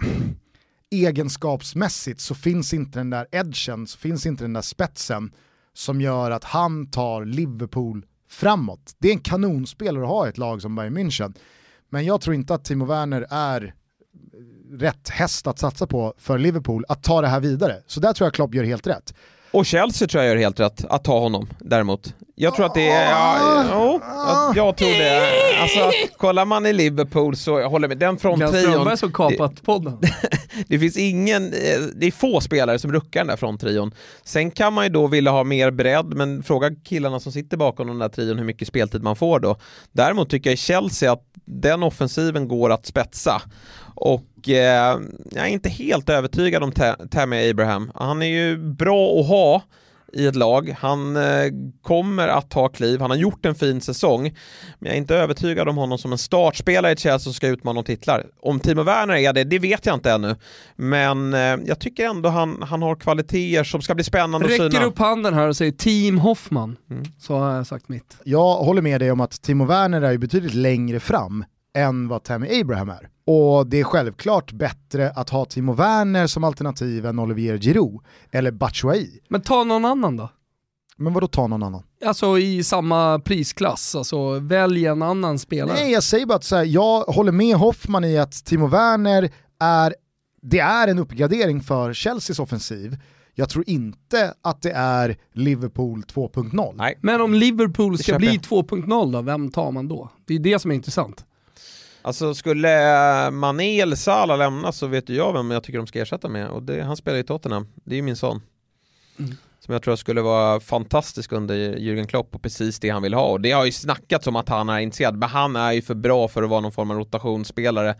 egenskapsmässigt 0.90 2.20
så 2.20 2.34
finns 2.34 2.74
inte 2.74 2.98
den 2.98 3.10
där 3.10 3.26
edgen, 3.32 3.86
så 3.86 3.98
finns 3.98 4.26
inte 4.26 4.44
den 4.44 4.52
där 4.52 4.62
spetsen 4.62 5.32
som 5.72 6.00
gör 6.00 6.30
att 6.30 6.44
han 6.44 6.90
tar 6.90 7.24
Liverpool 7.24 8.06
framåt. 8.28 8.94
Det 8.98 9.08
är 9.08 9.12
en 9.12 9.20
kanonspelare 9.20 10.04
att 10.04 10.10
ha 10.10 10.26
i 10.26 10.28
ett 10.28 10.38
lag 10.38 10.62
som 10.62 10.74
Bayern 10.76 10.98
München. 10.98 11.34
Men 11.88 12.04
jag 12.04 12.20
tror 12.20 12.34
inte 12.34 12.54
att 12.54 12.64
Timo 12.64 12.84
Werner 12.84 13.26
är 13.30 13.74
rätt 14.70 15.08
häst 15.08 15.46
att 15.46 15.58
satsa 15.58 15.86
på 15.86 16.14
för 16.18 16.38
Liverpool 16.38 16.84
att 16.88 17.02
ta 17.02 17.20
det 17.20 17.28
här 17.28 17.40
vidare. 17.40 17.82
Så 17.86 18.00
där 18.00 18.12
tror 18.12 18.26
jag 18.26 18.34
Klopp 18.34 18.54
gör 18.54 18.64
helt 18.64 18.86
rätt. 18.86 19.14
Och 19.52 19.66
Chelsea 19.66 20.08
tror 20.08 20.24
jag 20.24 20.30
gör 20.30 20.36
helt 20.36 20.60
rätt 20.60 20.84
att 20.84 21.04
ta 21.04 21.18
honom 21.18 21.48
däremot. 21.58 22.14
Jag 22.34 22.54
tror 22.54 22.66
att 22.66 22.74
det 22.74 22.88
är, 22.88 23.10
ja, 23.10 23.64
jo, 23.72 24.00
jag, 24.02 24.56
jag 24.56 24.76
tror 24.76 24.88
det. 24.88 25.60
Alltså, 25.60 25.90
kollar 26.16 26.44
man 26.44 26.66
i 26.66 26.72
Liverpool 26.72 27.36
så, 27.36 27.60
jag 27.60 27.70
håller 27.70 27.88
med, 27.88 27.98
den 27.98 28.16
Glenn 28.16 28.18
fronttrion, 28.18 28.72
Strömberg 28.72 28.96
som 28.96 29.12
kapat 29.12 29.62
podden. 29.62 29.98
det 30.68 30.78
finns 30.78 30.96
ingen, 30.96 31.44
eh, 31.46 31.80
det 31.94 32.06
är 32.06 32.10
få 32.10 32.40
spelare 32.40 32.78
som 32.78 32.92
ruckar 32.92 33.20
den 33.20 33.26
där 33.26 33.36
fronttrion. 33.36 33.94
Sen 34.24 34.50
kan 34.50 34.72
man 34.72 34.84
ju 34.84 34.90
då 34.90 35.06
vilja 35.06 35.30
ha 35.30 35.44
mer 35.44 35.70
bredd, 35.70 36.14
men 36.14 36.42
fråga 36.42 36.70
killarna 36.84 37.20
som 37.20 37.32
sitter 37.32 37.56
bakom 37.56 37.86
den 37.86 37.98
där 37.98 38.08
trion 38.08 38.38
hur 38.38 38.44
mycket 38.44 38.68
speltid 38.68 39.02
man 39.02 39.16
får 39.16 39.40
då. 39.40 39.56
Däremot 39.92 40.30
tycker 40.30 40.50
jag 40.50 40.54
i 40.54 40.56
Chelsea 40.56 41.12
att 41.12 41.24
den 41.44 41.82
offensiven 41.82 42.48
går 42.48 42.70
att 42.70 42.86
spetsa. 42.86 43.42
Och 43.94 44.48
eh, 44.48 44.98
jag 45.30 45.44
är 45.44 45.50
inte 45.50 45.68
helt 45.68 46.08
övertygad 46.08 46.62
om 46.62 46.72
Ta- 46.72 46.96
Tammy 47.10 47.50
Abraham. 47.50 47.90
Han 47.94 48.22
är 48.22 48.26
ju 48.26 48.56
bra 48.58 49.20
att 49.20 49.26
ha 49.28 49.62
i 50.12 50.26
ett 50.26 50.36
lag. 50.36 50.74
Han 50.78 51.16
eh, 51.16 51.22
kommer 51.82 52.28
att 52.28 52.50
ta 52.50 52.68
kliv, 52.68 53.00
han 53.00 53.10
har 53.10 53.16
gjort 53.16 53.46
en 53.46 53.54
fin 53.54 53.80
säsong. 53.80 54.22
Men 54.78 54.86
jag 54.86 54.92
är 54.94 54.98
inte 54.98 55.16
övertygad 55.16 55.68
om 55.68 55.76
honom 55.76 55.98
som 55.98 56.12
en 56.12 56.18
startspelare 56.18 56.92
i 56.92 56.96
Chelsea 56.96 57.18
som 57.18 57.32
ska 57.32 57.46
utmana 57.48 57.78
om 57.78 57.84
titlar. 57.84 58.26
Om 58.42 58.60
Timo 58.60 58.82
Werner 58.82 59.14
är 59.14 59.32
det, 59.32 59.44
det 59.44 59.58
vet 59.58 59.86
jag 59.86 59.94
inte 59.94 60.10
ännu. 60.12 60.36
Men 60.76 61.34
eh, 61.34 61.40
jag 61.40 61.78
tycker 61.80 62.06
ändå 62.08 62.28
han, 62.28 62.62
han 62.62 62.82
har 62.82 62.96
kvaliteter 62.96 63.64
som 63.64 63.82
ska 63.82 63.94
bli 63.94 64.04
spännande 64.04 64.48
Räcker 64.48 64.66
att 64.66 64.72
syna. 64.72 64.84
upp 64.84 64.98
handen 64.98 65.34
här 65.34 65.48
och 65.48 65.56
säger 65.56 65.72
Team 65.72 66.18
Hoffman, 66.18 66.76
Mm. 66.90 67.02
så 67.18 67.36
har 67.38 67.56
jag 67.56 67.66
sagt 67.66 67.88
mitt. 67.88 68.16
Jag 68.24 68.54
håller 68.56 68.82
med 68.82 69.00
dig 69.00 69.10
om 69.10 69.20
att 69.20 69.42
Timo 69.42 69.64
Werner 69.64 70.02
är 70.02 70.12
ju 70.12 70.18
betydligt 70.18 70.54
längre 70.54 71.00
fram 71.00 71.44
än 71.74 72.08
vad 72.08 72.22
Tammy 72.22 72.60
Abraham 72.60 72.88
är. 72.88 73.08
Och 73.24 73.66
det 73.66 73.80
är 73.80 73.84
självklart 73.84 74.52
bättre 74.52 75.10
att 75.10 75.30
ha 75.30 75.44
Timo 75.44 75.72
Werner 75.72 76.26
som 76.26 76.44
alternativ 76.44 77.06
än 77.06 77.18
Olivier 77.18 77.58
Giroud 77.58 78.00
eller 78.30 78.50
Batshuayi. 78.50 79.20
Men 79.28 79.40
ta 79.40 79.64
någon 79.64 79.84
annan 79.84 80.16
då? 80.16 80.28
Men 80.96 81.12
vadå 81.12 81.26
ta 81.26 81.46
någon 81.46 81.62
annan? 81.62 81.82
Alltså 82.04 82.38
i 82.38 82.64
samma 82.64 83.18
prisklass, 83.18 83.94
alltså 83.94 84.38
välj 84.38 84.86
en 84.86 85.02
annan 85.02 85.38
spelare. 85.38 85.76
Nej, 85.80 85.92
jag 85.92 86.02
säger 86.02 86.26
bara 86.26 86.36
att 86.36 86.44
så 86.44 86.56
här, 86.56 86.64
jag 86.64 87.02
håller 87.02 87.32
med 87.32 87.56
Hoffman 87.56 88.04
i 88.04 88.18
att 88.18 88.32
Timo 88.44 88.66
Werner 88.66 89.30
är, 89.60 89.94
det 90.42 90.58
är 90.58 90.88
en 90.88 90.98
uppgradering 90.98 91.60
för 91.60 91.94
Chelseas 91.94 92.38
offensiv. 92.38 92.96
Jag 93.34 93.48
tror 93.48 93.64
inte 93.66 94.34
att 94.42 94.62
det 94.62 94.72
är 94.72 95.16
Liverpool 95.32 96.02
2.0. 96.02 96.74
Nej. 96.76 96.98
Men 97.00 97.20
om 97.20 97.34
Liverpool 97.34 97.98
ska 97.98 98.18
bli 98.18 98.26
jag. 98.26 98.36
2.0 98.36 99.12
då, 99.12 99.22
vem 99.22 99.50
tar 99.50 99.72
man 99.72 99.88
då? 99.88 100.10
Det 100.26 100.34
är 100.34 100.38
det 100.38 100.58
som 100.58 100.70
är 100.70 100.74
intressant. 100.74 101.24
Alltså 102.02 102.34
skulle 102.34 103.24
eh, 103.26 103.30
Mané 103.30 103.80
eller 103.80 103.96
Salah 103.96 104.38
lämna 104.38 104.72
så 104.72 104.86
vet 104.86 105.08
ju 105.08 105.14
jag 105.16 105.32
vem 105.32 105.50
jag 105.50 105.62
tycker 105.62 105.78
de 105.78 105.86
ska 105.86 106.00
ersätta 106.00 106.28
med 106.28 106.48
och 106.48 106.62
det, 106.62 106.82
han 106.82 106.96
spelar 106.96 107.18
i 107.18 107.22
Tottenham, 107.24 107.66
det 107.84 107.94
är 107.94 107.96
ju 107.96 108.02
min 108.02 108.16
son. 108.16 108.40
Mm. 109.18 109.36
Som 109.60 109.72
jag 109.72 109.82
tror 109.82 109.96
skulle 109.96 110.20
vara 110.20 110.60
fantastisk 110.60 111.32
under 111.32 111.54
Jürgen 111.54 112.06
Klopp 112.06 112.34
och 112.34 112.42
precis 112.42 112.80
det 112.80 112.88
han 112.90 113.02
vill 113.02 113.14
ha 113.14 113.24
och 113.26 113.40
det 113.40 113.52
har 113.52 113.64
ju 113.64 113.72
snackats 113.72 114.26
om 114.26 114.36
att 114.36 114.48
han 114.48 114.68
är 114.68 114.78
intresserad 114.78 115.16
men 115.16 115.28
han 115.28 115.56
är 115.56 115.72
ju 115.72 115.82
för 115.82 115.94
bra 115.94 116.28
för 116.28 116.42
att 116.42 116.48
vara 116.50 116.60
någon 116.60 116.72
form 116.72 116.90
av 116.90 116.96
rotationsspelare. 116.96 117.94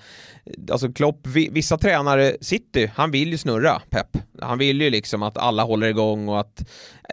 Alltså 0.71 0.93
Klopp, 0.93 1.27
vi- 1.27 1.49
vissa 1.53 1.79
tränare, 1.79 2.37
City, 2.41 2.91
han 2.95 3.11
vill 3.11 3.29
ju 3.31 3.39
snurra 3.39 3.83
Pep. 3.91 4.17
Han 4.41 4.59
vill 4.59 4.81
ju 4.81 4.91
liksom 4.91 5.23
att 5.23 5.39
alla 5.39 5.63
håller 5.63 5.87
igång 5.87 6.29
och 6.29 6.41
att 6.41 6.63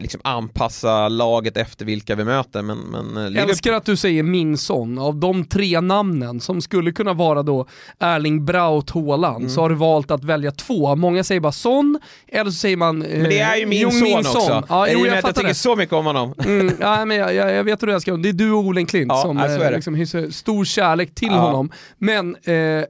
liksom 0.01 0.21
anpassa 0.23 1.07
laget 1.09 1.57
efter 1.57 1.85
vilka 1.85 2.15
vi 2.15 2.23
möter 2.23 2.61
men, 2.61 2.77
men 2.77 3.17
eh, 3.17 3.23
Jag 3.23 3.31
Liverpool- 3.31 3.49
älskar 3.49 3.73
att 3.73 3.85
du 3.85 3.95
säger 3.97 4.23
min 4.23 4.57
son. 4.57 4.99
Av 4.99 5.15
de 5.15 5.45
tre 5.45 5.81
namnen 5.81 6.39
som 6.39 6.61
skulle 6.61 6.91
kunna 6.91 7.13
vara 7.13 7.43
då 7.43 7.67
Erling 7.99 8.45
Braut 8.45 8.89
Haaland 8.89 9.37
Mm. 9.37 9.49
så 9.49 9.61
har 9.61 9.69
du 9.69 9.75
valt 9.75 10.11
att 10.11 10.23
välja 10.23 10.51
två. 10.51 10.95
Många 10.95 11.23
säger 11.23 11.41
bara 11.41 11.51
son, 11.51 11.99
eller 12.27 12.51
så 12.51 12.57
säger 12.57 12.77
man... 12.77 12.99
Men 12.99 13.23
det 13.23 13.39
är 13.39 13.55
ju 13.57 13.65
min 13.65 13.79
jo, 13.81 13.91
son 13.91 14.17
också. 14.17 14.63
Ja, 14.69 14.87
I 14.87 14.93
jo, 14.93 15.05
jag 15.05 15.17
jag 15.17 15.25
tycker 15.35 15.47
det. 15.47 15.53
så 15.53 15.75
mycket 15.75 15.93
om 15.93 16.05
honom. 16.05 16.33
Mm, 16.45 16.71
ja, 16.79 17.05
men 17.05 17.17
jag, 17.17 17.33
jag, 17.33 17.51
jag 17.53 17.63
vet 17.63 17.83
hur 17.83 17.87
jag 17.87 18.01
ska 18.01 18.17
Det 18.17 18.29
är 18.29 18.33
du 18.33 18.51
och 18.51 18.59
Olen 18.59 18.85
Klint 18.85 19.11
Ja, 19.11 19.21
som 19.21 19.37
ja, 19.37 19.43
så 19.47 19.51
är 19.53 19.59
eh, 19.59 19.69
det. 19.69 19.75
liksom 19.75 19.95
hyser 19.95 20.29
stor 20.29 20.65
kärlek 20.65 21.15
till 21.15 21.27
Ja. 21.31 21.37
honom. 21.39 21.71
Men 21.97 22.35
eh, 22.43 22.53
eh, 22.53 22.83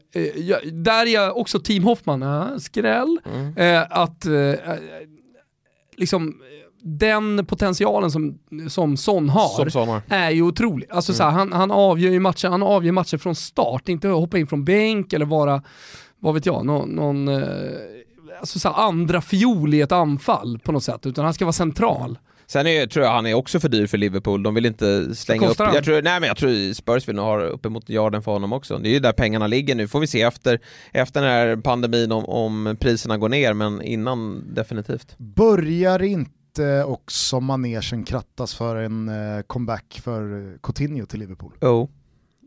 där 0.73 1.05
är 1.05 1.13
jag 1.13 1.37
också 1.37 1.59
Team 1.59 1.83
Hoffman, 1.83 2.21
ja, 2.21 2.59
skräll. 2.59 3.19
Mm. 3.33 3.57
Eh, 3.57 3.85
att 3.89 4.25
eh, 4.25 4.33
eh, 4.33 4.55
liksom 5.97 6.35
den 6.87 7.45
potentialen 7.45 8.11
som, 8.11 8.39
som 8.69 8.97
Son 8.97 9.29
har 9.29 9.69
Som 9.69 10.01
är 10.07 10.31
ju 10.31 10.41
otrolig. 10.41 10.87
Alltså 10.91 11.11
Mm. 11.11 11.17
så 11.17 11.23
här, 11.23 11.31
han, 11.31 11.53
han 11.53 11.71
avgör 11.71 12.11
ju 12.11 12.19
matcher, 12.19 12.47
han 12.47 12.63
avgör 12.63 12.91
matcher 12.91 13.17
från 13.17 13.35
start, 13.35 13.89
inte 13.89 14.07
hoppa 14.07 14.37
in 14.37 14.47
från 14.47 14.65
bänk 14.65 15.13
eller 15.13 15.25
vara, 15.25 15.63
vad 16.19 16.33
vet 16.33 16.45
jag, 16.45 16.65
någon, 16.65 16.89
någon 16.89 17.27
eh, 17.27 17.43
alltså 18.39 18.59
så 18.59 18.69
här, 18.69 18.75
andra 18.83 19.21
fiol 19.21 19.73
i 19.73 19.81
ett 19.81 19.91
anfall 19.91 20.59
på 20.63 20.71
något 20.71 20.83
sätt, 20.83 21.05
utan 21.05 21.25
han 21.25 21.33
ska 21.33 21.45
vara 21.45 21.53
central. 21.53 22.17
Sen 22.49 22.67
är, 22.67 22.87
tror 22.87 23.05
jag 23.05 23.11
han 23.11 23.25
är 23.25 23.33
också 23.33 23.59
för 23.59 23.69
dyr 23.69 23.87
för 23.87 23.97
Liverpool. 23.97 24.43
De 24.43 24.55
vill 24.55 24.65
inte 24.65 25.15
slänga 25.15 25.47
upp... 25.47 25.59
han? 25.59 25.75
Jag 25.75 25.83
tror, 25.83 26.01
nej 26.01 26.19
men 26.19 26.27
jag 26.27 26.37
tror 26.37 26.73
Spurs 26.73 27.07
vill 27.07 27.15
nog 27.15 27.25
ha 27.25 27.41
uppemot 27.41 27.87
miljarden 27.87 28.23
för 28.23 28.31
honom 28.31 28.53
också. 28.53 28.77
Det 28.77 28.89
är 28.89 28.93
ju 28.93 28.99
där 28.99 29.11
pengarna 29.11 29.47
ligger 29.47 29.75
nu. 29.75 29.87
Får 29.87 29.99
vi 29.99 30.07
se 30.07 30.21
efter, 30.21 30.59
efter 30.91 31.21
den 31.21 31.29
här 31.29 31.55
pandemin 31.55 32.11
om, 32.11 32.25
om 32.25 32.77
priserna 32.79 33.17
går 33.17 33.29
ner, 33.29 33.53
men 33.53 33.81
innan 33.81 34.43
definitivt. 34.53 35.17
Börjar 35.17 36.03
inte 36.03 36.31
också 36.85 37.39
manegen 37.39 38.03
krattas 38.03 38.55
för 38.55 38.75
en 38.75 39.09
eh, 39.09 39.41
comeback 39.41 40.01
för 40.03 40.53
Coutinho 40.63 41.05
till 41.05 41.19
Liverpool? 41.19 41.53
Oh. 41.61 41.89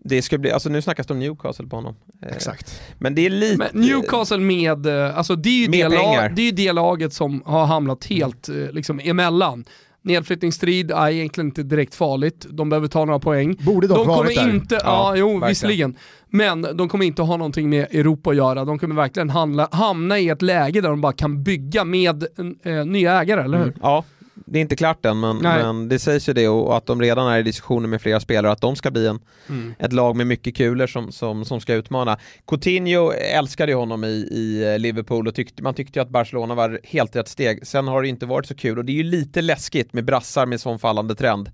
Det 0.05 0.23
ska 0.23 0.39
bli, 0.39 0.51
alltså 0.51 0.69
nu 0.69 0.83
snackas 0.83 1.07
det 1.07 1.13
om 1.15 1.21
Newcastle 1.21 1.67
på 1.67 1.77
honom. 1.77 1.97
Eh, 2.23 2.37
Exakt. 2.37 2.81
Men 2.99 3.15
det 3.15 3.27
är 3.27 3.31
lite... 3.31 3.57
Men 3.57 3.83
Newcastle 3.83 4.39
med, 4.39 4.87
eh, 4.87 5.19
alltså 5.19 5.37
det 5.37 5.49
är 5.49 5.63
ju 5.63 5.69
Med 5.69 5.91
det, 5.91 5.97
lag, 5.97 6.35
det, 6.37 6.43
är 6.43 6.47
ju 6.47 6.53
det 6.53 6.73
laget 6.73 7.13
som 7.13 7.43
har 7.47 7.67
hamnat 7.67 8.05
helt 8.05 8.49
liksom 8.49 9.01
emellan. 9.01 9.65
Nedflyttningsstrid 10.03 10.91
är 10.91 11.09
egentligen 11.11 11.49
inte 11.49 11.63
direkt 11.63 11.95
farligt, 11.95 12.47
de 12.51 12.69
behöver 12.69 12.89
ta 12.89 13.05
några 13.05 13.19
poäng. 13.19 13.57
Borde 13.61 13.87
dock 13.87 13.99
De 13.99 14.07
varit 14.09 14.35
kommer 14.37 14.47
där. 14.49 14.55
inte, 14.55 14.75
ja, 14.75 14.81
Ja, 14.85 15.17
jo 15.17 15.27
verkligen. 15.27 15.49
visserligen, 15.49 15.97
men 16.29 16.63
de 16.77 16.89
kommer 16.89 17.05
inte 17.05 17.23
ha 17.23 17.37
någonting 17.37 17.71
med 17.71 17.87
Europa 17.95 18.31
att 18.31 18.37
göra. 18.37 18.65
De 18.65 18.79
kommer 18.79 18.95
verkligen 18.95 19.31
handla, 19.31 19.69
hamna 19.73 20.19
i 20.19 20.29
ett 20.29 20.43
läge 20.43 20.81
där 20.81 20.89
de 20.89 21.01
bara 21.01 21.13
kan 21.13 21.43
bygga 21.43 21.85
med 21.85 22.25
eh, 22.63 22.85
nya 22.87 23.21
ägare, 23.23 23.43
eller 23.43 23.59
hur? 23.59 23.67
Mm. 23.67 23.79
Ja, 23.83 24.05
det 24.47 24.59
är 24.59 24.61
inte 24.61 24.77
klart 24.77 25.07
än 25.07 25.21
men, 25.21 25.37
men 25.37 25.89
det 25.89 25.99
sägs 25.99 26.29
ju 26.29 26.33
det 26.33 26.49
och 26.49 26.77
att 26.77 26.87
de 26.87 27.01
redan 27.01 27.29
är 27.29 27.39
i 27.39 27.43
diskussioner 27.43 27.89
med 27.89 28.03
flera 28.03 28.21
spelare 28.21 28.53
att 28.53 28.61
de 28.61 28.77
ska 28.77 28.91
bli 28.91 29.07
en, 29.07 29.21
Mm. 29.49 29.75
ett 29.79 29.93
lag 29.93 30.17
med 30.17 30.27
mycket 30.27 30.57
kulor 30.57 30.87
som, 30.87 31.13
som, 31.13 31.45
som 31.45 31.61
ska 31.61 31.75
utmana. 31.75 32.19
Coutinho 32.47 33.13
älskade 33.13 33.73
ju 33.73 33.79
honom 33.79 34.05
i, 34.05 34.09
i 34.31 34.79
Liverpool 34.79 35.29
och 35.29 35.35
tyckte, 35.35 35.63
man 35.63 35.75
tyckte 35.75 35.99
ju 35.99 36.03
att 36.03 36.11
Barcelona 36.11 36.55
var 36.55 36.81
helt 36.85 37.17
rätt 37.17 37.29
steg. 37.29 37.67
Sen 37.67 37.89
har 37.89 38.03
det 38.03 38.09
inte 38.09 38.27
varit 38.27 38.47
så 38.47 38.55
kul 38.55 38.79
och 38.79 38.85
det 38.85 38.93
är 38.93 38.97
ju 38.97 39.03
lite 39.03 39.43
läskigt 39.43 39.93
med 39.93 40.05
brassar 40.05 40.47
med 40.47 40.61
sån 40.61 40.79
fallande 40.79 41.15
trend. 41.15 41.51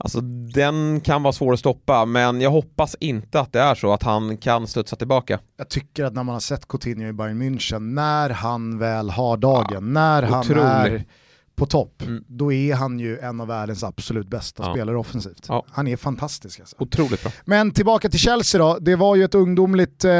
Alltså 0.00 0.20
den 0.54 1.00
kan 1.00 1.22
vara 1.22 1.32
svår 1.32 1.52
att 1.52 1.58
stoppa 1.58 2.04
men 2.04 2.40
jag 2.40 2.50
hoppas 2.50 2.96
inte 3.00 3.40
att 3.40 3.52
det 3.52 3.60
är 3.60 3.74
så 3.74 3.92
att 3.92 4.02
han 4.02 4.36
kan 4.36 4.66
studsa 4.66 4.96
tillbaka. 4.96 5.38
Jag 5.56 5.68
tycker 5.68 6.04
att 6.04 6.14
när 6.14 6.22
man 6.22 6.32
har 6.32 6.40
sett 6.40 6.68
Coutinho 6.68 7.08
i 7.08 7.12
Bayern 7.12 7.42
München, 7.42 7.94
när 7.94 8.30
han 8.30 8.78
väl 8.78 9.10
har 9.10 9.36
dagen, 9.36 9.92
när 9.92 10.22
han 10.22 10.40
otrolig. 10.40 10.62
är 10.62 11.04
på 11.58 11.66
topp, 11.66 12.02
Mm. 12.02 12.24
då 12.26 12.52
är 12.52 12.74
han 12.74 12.98
ju 12.98 13.18
en 13.18 13.40
av 13.40 13.46
världens 13.46 13.84
absolut 13.84 14.28
bästa 14.28 14.62
Ja. 14.66 14.72
spelare 14.74 14.98
offensivt. 14.98 15.46
Ja. 15.48 15.64
Han 15.70 15.88
är 15.88 15.96
fantastisk 15.96 16.60
alltså. 16.60 16.76
Otroligt 16.78 17.22
bra. 17.22 17.32
Men 17.44 17.70
tillbaka 17.70 18.08
till 18.08 18.18
Chelsea 18.20 18.58
då, 18.60 18.78
det 18.80 18.96
var 18.96 19.16
ju 19.16 19.24
ett 19.24 19.34
ungdomligt 19.34 20.04
eh, 20.04 20.10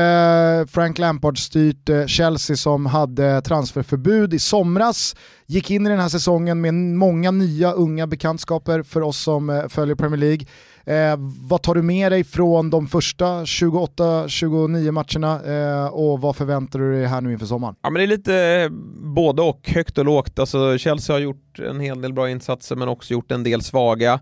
Frank 0.69 0.99
Lampard-styrt 0.99 1.89
eh, 1.89 2.07
Chelsea 2.07 2.57
som 2.57 2.87
hade 2.87 3.41
transferförbud 3.43 4.35
i 4.35 4.39
somras, 4.39 5.17
gick 5.47 5.71
in 5.71 5.87
i 5.87 5.91
den 5.91 6.01
här 6.01 6.09
säsongen 6.09 6.61
med 6.61 6.75
många 6.75 7.31
nya 7.31 7.73
unga 7.73 8.07
bekantskaper 8.07 8.83
för 8.83 9.01
oss 9.03 9.19
som 9.19 9.51
eh, 9.51 9.69
följer 9.69 9.95
Premier 9.97 10.21
League. 10.21 10.47
Eh, 10.89 11.17
vad 11.41 11.63
tar 11.63 11.75
du 11.75 11.83
med 11.83 12.13
dig 12.13 12.25
från 12.25 12.71
de 12.71 12.87
första 12.87 13.45
28-29 13.45 14.91
matcherna 14.91 15.45
eh, 15.45 15.87
och 15.87 16.21
vad 16.21 16.37
förväntar 16.37 16.79
du 16.79 16.93
dig 16.93 17.07
här 17.07 17.21
nu 17.21 17.33
inför 17.33 17.47
sommaren? 17.47 17.75
Ja 17.83 17.91
men 17.91 18.01
det 18.01 18.05
är 18.05 18.07
lite 18.07 18.37
eh, 18.37 18.69
både 19.15 19.43
och, 19.43 19.61
högt 19.69 19.99
och 19.99 20.05
lågt. 20.05 20.39
Alltså 20.39 20.79
Chelsea 20.79 21.17
har 21.17 21.21
gjort 21.21 21.59
en 21.59 21.81
hel 21.81 22.01
del 22.01 22.13
bra 22.13 22.31
insatser 22.31 22.77
men 22.77 22.89
också 22.89 23.13
gjort 23.13 23.31
en 23.31 23.43
del 23.43 23.63
svaga. 23.63 24.21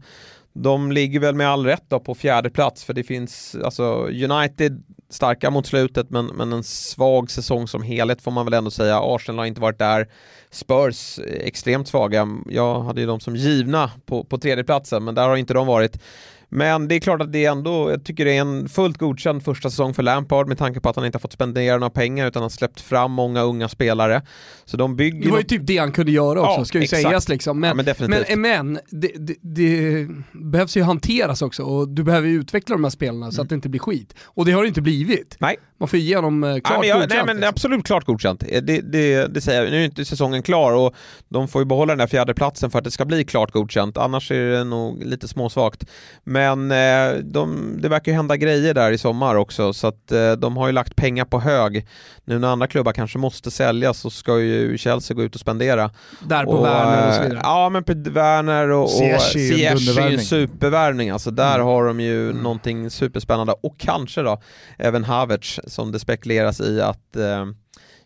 De 0.53 0.93
ligger 0.93 1.21
väl 1.21 1.35
med 1.35 1.49
all 1.49 1.67
rätt 1.67 1.85
då 1.89 2.01
på 2.01 2.15
fjärde 2.15 2.51
plats 2.51 2.85
för 2.85 2.95
det 2.95 3.03
finns, 3.03 3.57
alltså 3.65 3.85
United 4.07 4.83
starka 5.11 5.51
mot 5.51 5.67
slutet 5.67 6.11
men, 6.11 6.27
men 6.27 6.53
en 6.53 6.65
svag 6.65 7.31
säsong 7.31 7.69
som 7.69 7.83
helhet 7.83 8.23
får 8.23 8.31
man 8.31 8.45
väl 8.45 8.55
ändå 8.55 8.71
säga. 8.71 9.01
Arsenal 9.03 9.39
har 9.39 9.47
inte 9.47 9.61
varit 9.61 9.79
där. 9.79 10.09
Spurs 10.51 11.19
eh, 11.19 11.47
extremt 11.47 11.89
svaga. 11.89 12.29
Jag 12.47 12.81
hade 12.81 13.01
ju 13.01 13.07
dem 13.07 13.21
som 13.21 13.37
givna 13.37 13.91
på, 14.07 14.25
på 14.25 14.39
tredje 14.39 14.65
platsen 14.65 15.05
men 15.05 15.15
där 15.15 15.29
har 15.29 15.37
inte 15.37 15.55
de 15.55 15.67
varit. 15.67 15.99
Men 16.49 16.89
det 16.89 16.95
är 16.95 17.01
klart 17.01 17.21
att 17.23 17.33
det 17.33 17.45
är 17.45 17.51
ändå, 17.51 17.91
jag 17.91 18.05
tycker 18.05 18.25
det 18.25 18.37
är 18.37 18.41
en 18.41 18.69
fullt 18.69 18.99
godkänd 18.99 19.45
första 19.45 19.71
säsong 19.71 19.95
för 19.95 20.03
Lampard 20.03 20.49
med 20.49 20.59
tanke 20.59 20.81
på 20.81 20.89
att 20.89 20.97
han 20.97 21.07
inte 21.07 21.17
har 21.17 21.21
fått 21.21 21.33
spendera 21.33 21.79
några 21.79 21.91
pengar 21.91 22.27
utan 22.27 22.43
har 22.43 22.49
släppt 22.49 22.81
fram 22.81 23.13
många 23.13 23.43
unga 23.43 23.69
spelare. 23.69 24.23
Så 24.65 24.77
de 24.77 24.97
bygger... 24.97 25.23
Det 25.25 25.31
var 25.31 25.37
ju 25.37 25.43
något- 25.43 25.49
typ 25.49 25.67
det 25.67 25.79
han 25.79 25.93
kunde 25.93 26.13
göra 26.13 26.41
också, 26.41 26.61
Ja, 26.61 26.65
ska 26.65 26.79
ju 26.79 26.85
exakt. 26.85 27.03
sägas 27.03 27.29
liksom. 27.29 27.61
Men, 27.61 27.69
Ja, 27.87 27.95
men 27.99 28.11
men, 28.29 28.41
men 28.41 28.79
det, 28.91 29.13
det, 29.17 29.35
det 29.41 30.09
behövs 30.33 30.77
ju 30.77 30.83
hanteras 30.83 31.43
också 31.43 31.63
och 31.63 31.89
du 31.89 32.03
behöver 32.05 32.29
ju 32.29 32.41
utveckla 32.41 32.75
de 32.75 32.85
här 32.85 32.91
spelarna 32.91 33.31
så 33.33 33.43
att 33.43 33.49
det 33.49 33.55
inte 33.55 33.69
blir 33.69 33.81
skit. 33.81 34.15
Och 34.25 34.45
det 34.45 34.53
har 34.53 34.63
det 34.63 34.69
inte 34.69 34.83
blivit. 34.83 35.37
Nej. 35.41 35.57
Man 35.79 35.89
får 35.89 35.99
ju 35.99 36.05
ge 36.05 36.15
dem 36.17 36.45
eh, 36.45 36.49
klart 36.59 36.63
Nej 36.71 36.79
men, 36.81 36.89
jag, 36.89 36.99
nej 36.99 37.07
godkänt, 37.09 37.27
men 37.27 37.37
liksom. 37.37 37.49
absolut 37.49 37.87
klart 37.87 38.05
godkänt. 38.05 38.43
Eh, 38.49 38.63
Det, 38.63 38.81
det, 38.81 39.27
det 39.35 39.41
säger 39.41 39.63
jag. 39.63 39.71
Nu 39.71 39.81
är 39.81 39.85
inte 39.85 40.05
säsongen 40.05 40.43
klar 40.43 40.73
och 40.73 40.95
de 41.29 41.49
får 41.49 41.61
ju 41.63 41.67
behålla 41.67 41.91
den 41.93 41.99
där 41.99 42.07
fjärde 42.07 42.35
platsen 42.35 42.71
för 42.71 42.79
att 42.79 42.85
det 42.85 42.91
ska 42.91 43.05
bli 43.05 43.25
klart 43.25 43.53
godkänt. 43.53 43.97
Annars 43.97 44.31
är 44.31 44.51
det 44.51 44.65
nog 44.65 45.05
lite 45.05 45.29
småsvagt. 45.29 45.85
Men 46.25 46.36
eh, 46.37 47.15
de, 47.25 47.77
det 47.83 47.89
verkar 47.89 48.13
ju 48.13 48.17
hända 48.17 48.37
grejer 48.37 48.75
där 48.75 48.93
i 48.93 48.99
sommar 48.99 49.35
också 49.35 49.73
så 49.73 49.87
att 49.87 50.13
eh, 50.13 50.33
de 50.33 50.57
har 50.57 50.67
ju 50.67 50.73
lagt 50.73 50.97
pengar 50.97 51.25
på 51.25 51.41
hög. 51.41 51.87
Nu 52.25 52.39
när 52.39 52.49
andra 52.49 52.67
klubbar 52.67 52.93
kanske 52.93 53.19
måste 53.19 53.51
säljas 53.51 53.99
så 54.01 54.11
ska 54.11 54.39
ju 54.41 54.79
Chelsea 54.79 55.15
gå 55.15 55.23
ut 55.23 55.35
och 55.35 55.41
spendera. 55.41 55.91
Där 56.21 56.45
på 56.45 56.63
Werner 56.63 57.09
och 57.09 57.15
så 57.15 57.21
eh, 57.21 57.27
vidare. 57.29 57.41
Ja 57.43 57.69
men 57.69 57.85
på 57.85 57.93
Werner 57.97 58.71
och, 58.71 58.83
och 58.83 58.91
Ziyech 58.91 59.99
är 59.99 60.11
ju 60.11 60.19
supervärvning. 60.19 61.11
Alltså 61.11 61.31
där 61.31 61.55
Mm. 61.55 61.67
har 61.67 61.85
de 61.85 62.01
ju 62.01 62.33
någonting 62.33 62.91
superspännande 62.91 63.55
och 63.63 63.79
kanske 63.79 64.23
då 64.23 64.41
även 64.79 65.05
Havertz 65.05 65.61
som 65.67 65.93
det 65.93 65.99
spekuleras 65.99 66.61
i 66.61 66.81
att 66.81 67.17
eh, 67.17 67.47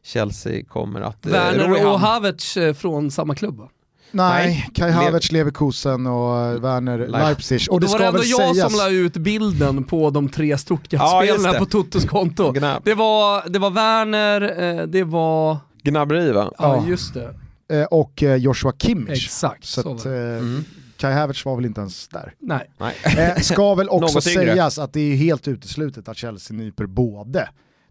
Chelsea 0.03 0.65
kommer 0.65 1.01
att 1.01 1.27
eh, 1.27 1.33
Werner 1.33 1.87
och 1.87 2.01
Havertz 2.01 2.57
eh, 2.57 2.75
från 2.75 3.11
samma 3.11 3.35
klubb 3.35 3.59
va? 3.59 3.69
Nej, 4.13 4.47
Nej. 4.47 4.71
Kai 4.75 4.91
Havertz, 4.91 5.33
Leverkusen 5.33 6.07
och 6.07 6.65
Werner 6.65 6.99
Leipzig. 7.09 7.61
Och 7.71 7.81
det 7.81 7.87
då 7.87 7.93
var 7.93 7.99
det 7.99 8.05
ska 8.05 8.09
ändå 8.09 8.19
väl 8.21 8.31
jag 8.31 8.55
sägas... 8.57 8.73
som 8.73 8.79
la 8.79 8.89
ut 8.91 9.17
bilden 9.17 9.85
på 9.85 10.11
de 10.11 10.29
tre 10.29 10.47
Ja, 10.47 10.59
Stuttgart-spelarna 10.59 11.53
det. 11.53 11.59
på 11.59 11.67
Totos 11.67 12.05
konto. 12.05 12.53
Det 12.53 12.95
var, 12.95 13.49
det 13.49 13.59
var 13.59 13.71
Werner, 13.71 14.41
eh, 14.81 14.87
det 14.87 15.05
var, 15.05 15.57
Gnabberi 15.83 16.33
va? 16.33 16.53
ja 16.59 16.77
Ja. 16.77 16.85
just 16.89 17.15
det, 17.15 17.35
eh, 17.81 17.85
och 17.85 18.23
eh, 18.23 18.37
Joshua 18.37 18.73
Kimmich. 18.79 19.25
exakt. 19.27 19.65
Så 19.65 19.83
Så 19.83 19.93
att, 19.95 20.05
var 20.05 20.13
eh, 20.13 20.39
Mm. 20.39 20.65
Kai 20.97 21.13
Havertz 21.13 21.45
var 21.45 21.57
väl 21.57 21.65
inte 21.65 21.81
ens 21.81 22.09
där. 22.09 22.35
Nej. 22.41 22.71
Nej. 22.79 22.95
Eh, 23.19 23.41
ska 23.41 23.75
väl 23.75 23.89
också 23.91 24.21
sägas 24.21 24.79
att 24.79 24.93
det 24.93 25.01
är 25.01 25.17
helt 25.17 25.49
uteslutet 25.49 26.09
att 26.09 26.17
Chelsea 26.17 26.57
nyper 26.57 26.87
både 26.87 27.49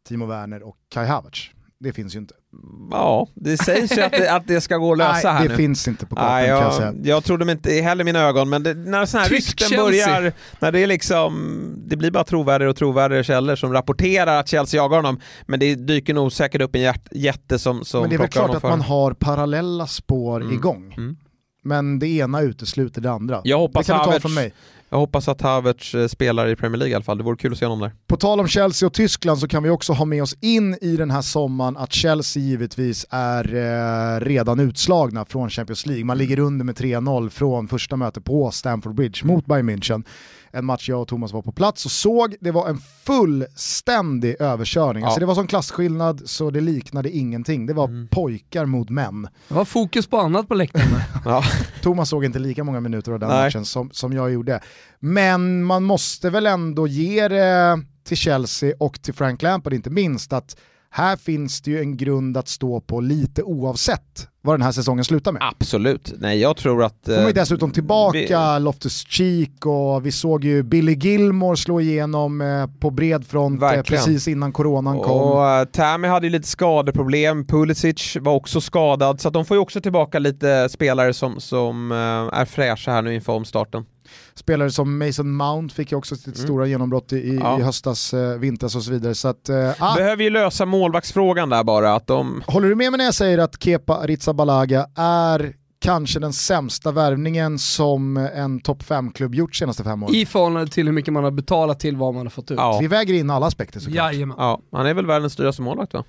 Timo 0.07 0.25
Werner 0.25 0.63
och 0.67 0.75
Kai 0.93 1.05
Havertz. 1.07 1.39
Det 1.79 1.93
finns 1.93 2.15
ju 2.15 2.19
inte. 2.19 2.33
Ja, 2.91 3.27
det 3.33 3.57
sägs 3.57 3.97
ju 3.97 4.01
att 4.01 4.11
det, 4.11 4.31
att 4.35 4.47
det 4.47 4.61
ska 4.61 4.77
gå 4.77 4.91
att 4.91 4.97
lösa 4.97 5.27
Nej, 5.33 5.37
här 5.37 5.43
det 5.43 5.49
nu. 5.49 5.55
finns 5.55 5.87
inte 5.87 6.05
på 6.05 6.15
kartan 6.15 6.39
kan 6.39 6.47
jag 6.49 6.63
jag, 6.63 6.73
säga. 6.73 6.93
jag 7.03 7.23
trodde 7.23 7.51
inte 7.51 7.71
heller 7.73 8.03
mina 8.03 8.19
ögon, 8.19 8.49
men 8.49 8.63
det, 8.63 8.73
när 8.73 9.05
sådana 9.05 9.23
här 9.23 9.29
Tysk 9.35 9.49
rykten 9.61 9.67
Chelsea. 9.67 10.07
börjar, 10.19 10.33
när 10.59 10.71
det 10.71 10.79
är 10.79 10.87
liksom, 10.87 11.73
det 11.87 11.95
blir 11.95 12.11
bara 12.11 12.23
trovärdigare 12.23 12.69
och 12.69 12.75
trovärdigare 12.75 13.23
källor 13.23 13.55
som 13.55 13.73
rapporterar 13.73 14.39
att 14.39 14.47
Chelsea 14.47 14.77
jagar 14.77 14.97
honom, 14.97 15.19
men 15.47 15.59
det 15.59 15.75
dyker 15.75 16.13
nog 16.13 16.31
säkert 16.31 16.61
upp 16.61 16.75
en 16.75 16.81
hjärt, 16.81 17.07
jätte 17.11 17.59
som, 17.59 17.85
som 17.85 18.01
Men 18.01 18.09
det 18.09 18.15
är 18.15 18.17
väl 18.17 18.27
klart 18.27 18.55
att 18.55 18.63
man 18.63 18.81
har 18.81 19.13
parallella 19.13 19.87
spår 19.87 20.41
Mm. 20.41 20.53
igång. 20.53 20.93
Mm. 20.97 21.17
Men 21.63 21.99
det 21.99 22.07
ena 22.07 22.41
utesluter 22.41 23.01
det 23.01 23.11
andra. 23.11 23.41
Jag 23.43 23.59
Det 23.59 23.61
hoppas, 23.63 23.87
kan 23.87 23.95
du 23.97 23.99
ta 23.99 24.05
Havertz, 24.05 24.21
från 24.21 24.33
mig 24.33 24.53
jag 24.89 24.97
hoppas 24.97 25.27
att 25.27 25.41
Havertz 25.41 25.95
eh, 25.95 26.07
spelar 26.07 26.47
i 26.47 26.55
Premier 26.55 26.77
League 26.77 26.91
i 26.91 26.95
alla 26.95 27.03
fall, 27.03 27.17
det 27.17 27.23
vore 27.23 27.37
kul 27.37 27.51
att 27.51 27.57
se 27.57 27.65
honom 27.65 27.79
där. 27.79 27.91
På 28.07 28.17
tal 28.17 28.39
om 28.39 28.47
Chelsea 28.47 28.87
och 28.87 28.93
Tyskland 28.93 29.39
så 29.39 29.47
kan 29.47 29.63
vi 29.63 29.69
också 29.69 29.93
ha 29.93 30.05
med 30.05 30.23
oss 30.23 30.35
in 30.41 30.77
i 30.81 30.97
den 30.97 31.11
här 31.11 31.21
sommaren 31.21 31.77
att 31.77 31.93
Chelsea 31.93 32.43
givetvis 32.43 33.05
är 33.09 33.55
eh, 33.55 34.19
redan 34.19 34.59
utslagna 34.59 35.25
från 35.25 35.49
Champions 35.49 35.85
League. 35.85 36.05
Man 36.05 36.17
ligger 36.17 36.39
under 36.39 36.65
med 36.65 36.75
3-0 36.75 37.29
från 37.29 37.67
första 37.67 37.95
mötet 37.95 38.25
på 38.25 38.51
Stamford 38.51 38.95
Bridge 38.95 39.25
mot 39.25 39.45
Bayern 39.45 39.69
München. 39.69 40.03
En 40.51 40.65
match 40.65 40.89
jag 40.89 41.01
och 41.01 41.07
Thomas 41.07 41.33
var 41.33 41.41
på 41.41 41.51
plats 41.51 41.85
och 41.85 41.91
såg, 41.91 42.35
det 42.41 42.51
var 42.51 42.69
en 42.69 42.77
fullständig 43.05 44.35
överkörning. 44.39 45.01
Ja. 45.01 45.07
Alltså 45.07 45.19
det 45.19 45.25
var 45.25 45.35
sån 45.35 45.47
klasskillnad 45.47 46.21
så 46.25 46.49
det 46.49 46.61
liknade 46.61 47.09
ingenting. 47.17 47.65
Det 47.65 47.73
var 47.73 47.87
Mm. 47.87 48.07
pojkar 48.07 48.65
mot 48.65 48.89
män. 48.89 49.27
Det 49.47 49.53
var 49.53 49.65
fokus 49.65 50.07
på 50.07 50.17
annat 50.17 50.47
på 50.47 50.53
läktaren. 50.53 50.85
Ja. 51.25 51.43
Thomas 51.81 52.09
såg 52.09 52.25
inte 52.25 52.39
lika 52.39 52.63
många 52.63 52.79
minuter 52.79 53.11
av 53.11 53.19
den 53.19 53.29
Nej. 53.29 53.43
matchen 53.43 53.65
som, 53.65 53.89
som 53.91 54.13
jag 54.13 54.31
gjorde. 54.31 54.59
Men 54.99 55.63
man 55.63 55.83
måste 55.83 56.29
väl 56.29 56.45
ändå 56.45 56.87
ge 56.87 57.27
det 57.27 57.81
till 58.03 58.17
Chelsea 58.17 58.73
och 58.79 59.01
till 59.01 59.13
Frank 59.13 59.41
Lampard 59.41 59.73
inte 59.73 59.89
minst 59.89 60.33
att 60.33 60.55
här 60.91 61.15
finns 61.17 61.61
det 61.61 61.71
ju 61.71 61.79
en 61.79 61.97
grund 61.97 62.37
att 62.37 62.47
stå 62.47 62.81
på 62.81 63.01
lite 63.01 63.43
oavsett 63.43 64.27
vad 64.41 64.53
den 64.55 64.61
här 64.61 64.71
säsongen 64.71 65.03
slutar 65.05 65.31
med. 65.31 65.41
Absolut, 65.59 66.13
nej 66.19 66.39
jag 66.39 66.57
tror 66.57 66.83
att... 66.83 66.95
Får 67.05 67.11
man 67.11 67.21
ju 67.23 67.27
eh, 67.29 67.33
dessutom 67.33 67.71
tillbaka 67.71 68.17
vi- 68.19 68.59
Loftus-Cheek 68.59 69.65
och 69.65 70.05
vi 70.05 70.11
såg 70.11 70.43
ju 70.43 70.63
Billy 70.63 70.93
Gilmore 70.93 71.57
slå 71.57 71.81
igenom 71.81 72.41
eh, 72.41 72.67
på 72.79 72.89
bred 72.89 73.27
front 73.27 73.61
eh, 73.61 73.69
Verkligen. 73.69 74.03
precis 74.03 74.27
innan 74.27 74.51
coronan 74.51 74.99
kom. 74.99 75.21
Och 75.21 75.71
Tammy 75.71 76.07
hade 76.07 76.27
ju 76.27 76.31
lite 76.31 76.47
skadeproblem, 76.47 77.45
Pulisic 77.45 78.17
var 78.21 78.33
också 78.33 78.61
skadad, 78.61 79.21
så 79.21 79.29
de 79.29 79.45
får 79.45 79.57
ju 79.57 79.61
också 79.61 79.81
tillbaka 79.81 80.19
lite 80.19 80.69
spelare 80.69 81.13
som, 81.13 81.39
som 81.39 81.91
är 82.33 82.45
fräscha 82.45 82.91
här 82.91 83.01
nu 83.01 83.13
inför 83.15 83.33
omstarten. 83.33 83.85
Spelare 84.35 84.71
som 84.71 84.97
Mason 84.97 85.31
Mount 85.35 85.75
fick 85.75 85.91
ju 85.91 85.97
också 85.97 86.15
sitt 86.15 86.25
Mm. 86.27 86.37
stora 86.47 86.67
genombrott 86.67 87.13
i, 87.13 87.15
i, 87.17 87.35
Ja. 87.35 87.59
i 87.59 87.61
höstas, 87.61 88.13
eh, 88.13 88.37
vintras 88.39 88.75
och 88.75 88.83
så 88.83 88.91
vidare. 88.91 89.15
Så 89.15 89.27
att, 89.27 89.49
eh, 89.49 89.71
ah, 89.79 89.95
Behöver 89.95 90.23
ju 90.23 90.29
lösa 90.29 90.65
målvaktsfrågan 90.65 91.49
där 91.49 91.63
bara, 91.63 91.95
att 91.95 92.07
de... 92.07 92.43
Håller 92.47 92.69
du 92.69 92.75
med 92.75 92.91
mig 92.91 92.97
när 92.97 93.05
jag 93.05 93.13
säger 93.15 93.37
att 93.37 93.63
Kepa 93.63 93.95
Arrizabalaga 93.97 94.85
är 94.95 95.53
kanske 95.81 96.19
den 96.19 96.33
sämsta 96.33 96.91
värvningen 96.91 97.59
som 97.59 98.17
en 98.17 98.59
topp 98.59 98.83
5-klubb 98.83 99.35
gjort 99.35 99.55
senaste 99.55 99.83
fem 99.83 100.03
åren? 100.03 100.15
I 100.15 100.25
förhållande 100.25 100.71
till 100.71 100.85
hur 100.85 100.93
mycket 100.93 101.13
man 101.13 101.23
har 101.23 101.31
betalat 101.31 101.79
till 101.79 101.97
vad 101.97 102.13
man 102.13 102.25
har 102.25 102.29
fått 102.31 102.51
ut. 102.51 102.57
Ja. 102.57 102.77
Vi 102.81 102.87
väger 102.87 103.13
in 103.13 103.29
alla 103.29 103.45
aspekter 103.45 103.79
såklart. 103.79 103.95
Jajamän. 104.13 104.37
Ja, 104.39 104.59
han 104.71 104.85
är 104.85 104.93
väl 104.93 105.05
världens 105.05 105.35
dyraste 105.35 105.61
målvakt 105.61 105.93
va? 105.93 106.03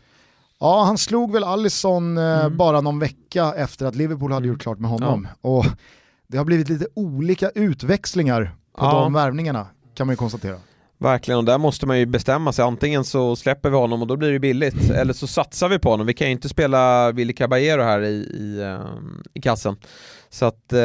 Ja, 0.60 0.84
han 0.84 0.98
slog 0.98 1.32
väl 1.32 1.44
Alisson 1.44 2.18
eh, 2.18 2.24
Mm. 2.40 2.56
bara 2.56 2.80
någon 2.80 2.98
vecka 2.98 3.52
efter 3.56 3.86
att 3.86 3.94
Liverpool 3.94 4.32
hade 4.32 4.44
Mm. 4.44 4.54
gjort 4.54 4.62
klart 4.62 4.78
med 4.78 4.90
honom. 4.90 5.28
Och 5.40 5.64
det 6.30 6.38
har 6.38 6.44
blivit 6.44 6.68
lite 6.68 6.86
olika 6.94 7.50
utväxlingar 7.54 8.44
på 8.78 8.84
Ja. 8.84 9.00
de 9.00 9.12
värvningarna 9.12 9.66
kan 9.94 10.06
man 10.06 10.12
ju 10.12 10.16
konstatera. 10.16 10.56
Verkligen, 10.98 11.38
och 11.38 11.44
där 11.44 11.58
måste 11.58 11.86
man 11.86 11.98
ju 11.98 12.06
bestämma 12.06 12.52
sig. 12.52 12.64
Antingen 12.64 13.04
så 13.04 13.36
släpper 13.36 13.70
vi 13.70 13.76
honom 13.76 14.02
och 14.02 14.06
då 14.08 14.16
blir 14.16 14.32
det 14.32 14.38
billigt, 14.38 14.90
eller 14.90 15.12
så 15.12 15.26
satsar 15.26 15.68
vi 15.68 15.78
på 15.78 15.90
honom. 15.90 16.06
Vi 16.06 16.14
kan 16.14 16.26
ju 16.26 16.32
inte 16.32 16.48
spela 16.48 17.12
Willy 17.12 17.32
Caballero 17.32 17.82
här 17.82 18.00
i, 18.02 18.14
i, 18.14 18.62
ehm, 18.62 19.22
i 19.34 19.40
kassen. 19.40 19.76
Så 20.30 20.46
att 20.46 20.72
äh, 20.72 20.80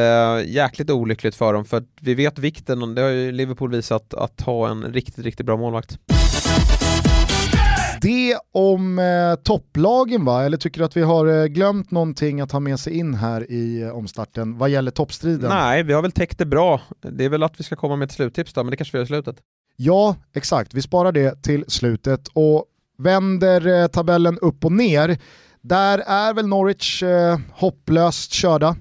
jäkligt 0.46 0.90
olyckligt 0.90 1.36
för 1.36 1.54
dem, 1.54 1.66
för 1.66 1.84
vi 2.02 2.14
vet 2.14 2.40
vikten, 2.40 2.82
och 2.84 2.90
det 2.90 3.02
har 3.02 3.10
ju 3.10 3.32
Liverpool 3.32 3.72
visat, 3.72 4.14
att 4.14 4.42
ha 4.42 4.70
en 4.70 4.84
riktigt, 4.84 5.26
riktigt 5.26 5.46
bra 5.46 5.58
målvakt. 5.58 6.00
Det 8.06 8.38
om 8.52 9.00
eh, 9.00 9.36
topplagen 9.44 10.26
va, 10.26 10.44
eller 10.44 10.58
tycker 10.58 10.80
du 10.80 10.86
att 10.86 10.98
vi 10.98 11.02
har 11.02 11.26
eh, 11.26 11.46
glömt 11.46 11.92
någonting 11.92 12.42
att 12.42 12.52
ha 12.52 12.60
med 12.60 12.80
sig 12.80 12.94
in 12.94 13.14
här 13.14 13.52
i 13.52 13.82
eh, 13.82 13.98
omstarten 13.98 14.58
vad 14.58 14.70
gäller 14.70 14.92
toppstriden? 14.92 15.50
Nej, 15.50 15.84
vi 15.84 15.94
har 15.94 16.02
väl 16.02 16.12
täckt 16.12 16.38
det 16.38 16.46
bra. 16.46 16.82
Det 17.00 17.26
är 17.26 17.30
väl 17.30 17.44
att 17.44 17.60
vi 17.60 17.64
ska 17.64 17.76
komma 17.76 17.96
med 17.96 18.06
ett 18.06 18.12
sluttips 18.12 18.54
då, 18.54 18.64
men 18.64 18.72
det 18.72 18.78
kanske 18.78 18.98
vi 18.98 19.00
gör 19.00 19.04
i 19.04 19.08
slutet. 19.08 19.36
Ja, 19.76 20.16
exakt. 20.34 20.74
Vi 20.74 20.82
sparar 20.82 21.12
det 21.12 21.44
till 21.44 21.66
slutet 21.68 22.28
och 22.34 22.66
vänder 22.98 23.68
eh, 23.68 23.88
tabellen 23.88 24.40
upp 24.40 24.66
och 24.66 24.72
ner. 24.72 25.18
Där 25.62 26.00
är 26.00 26.34
väl 26.34 26.48
Norwich 26.48 27.04
eh, 27.04 27.40
hopplöst 27.52 28.32
körda, 28.32 28.76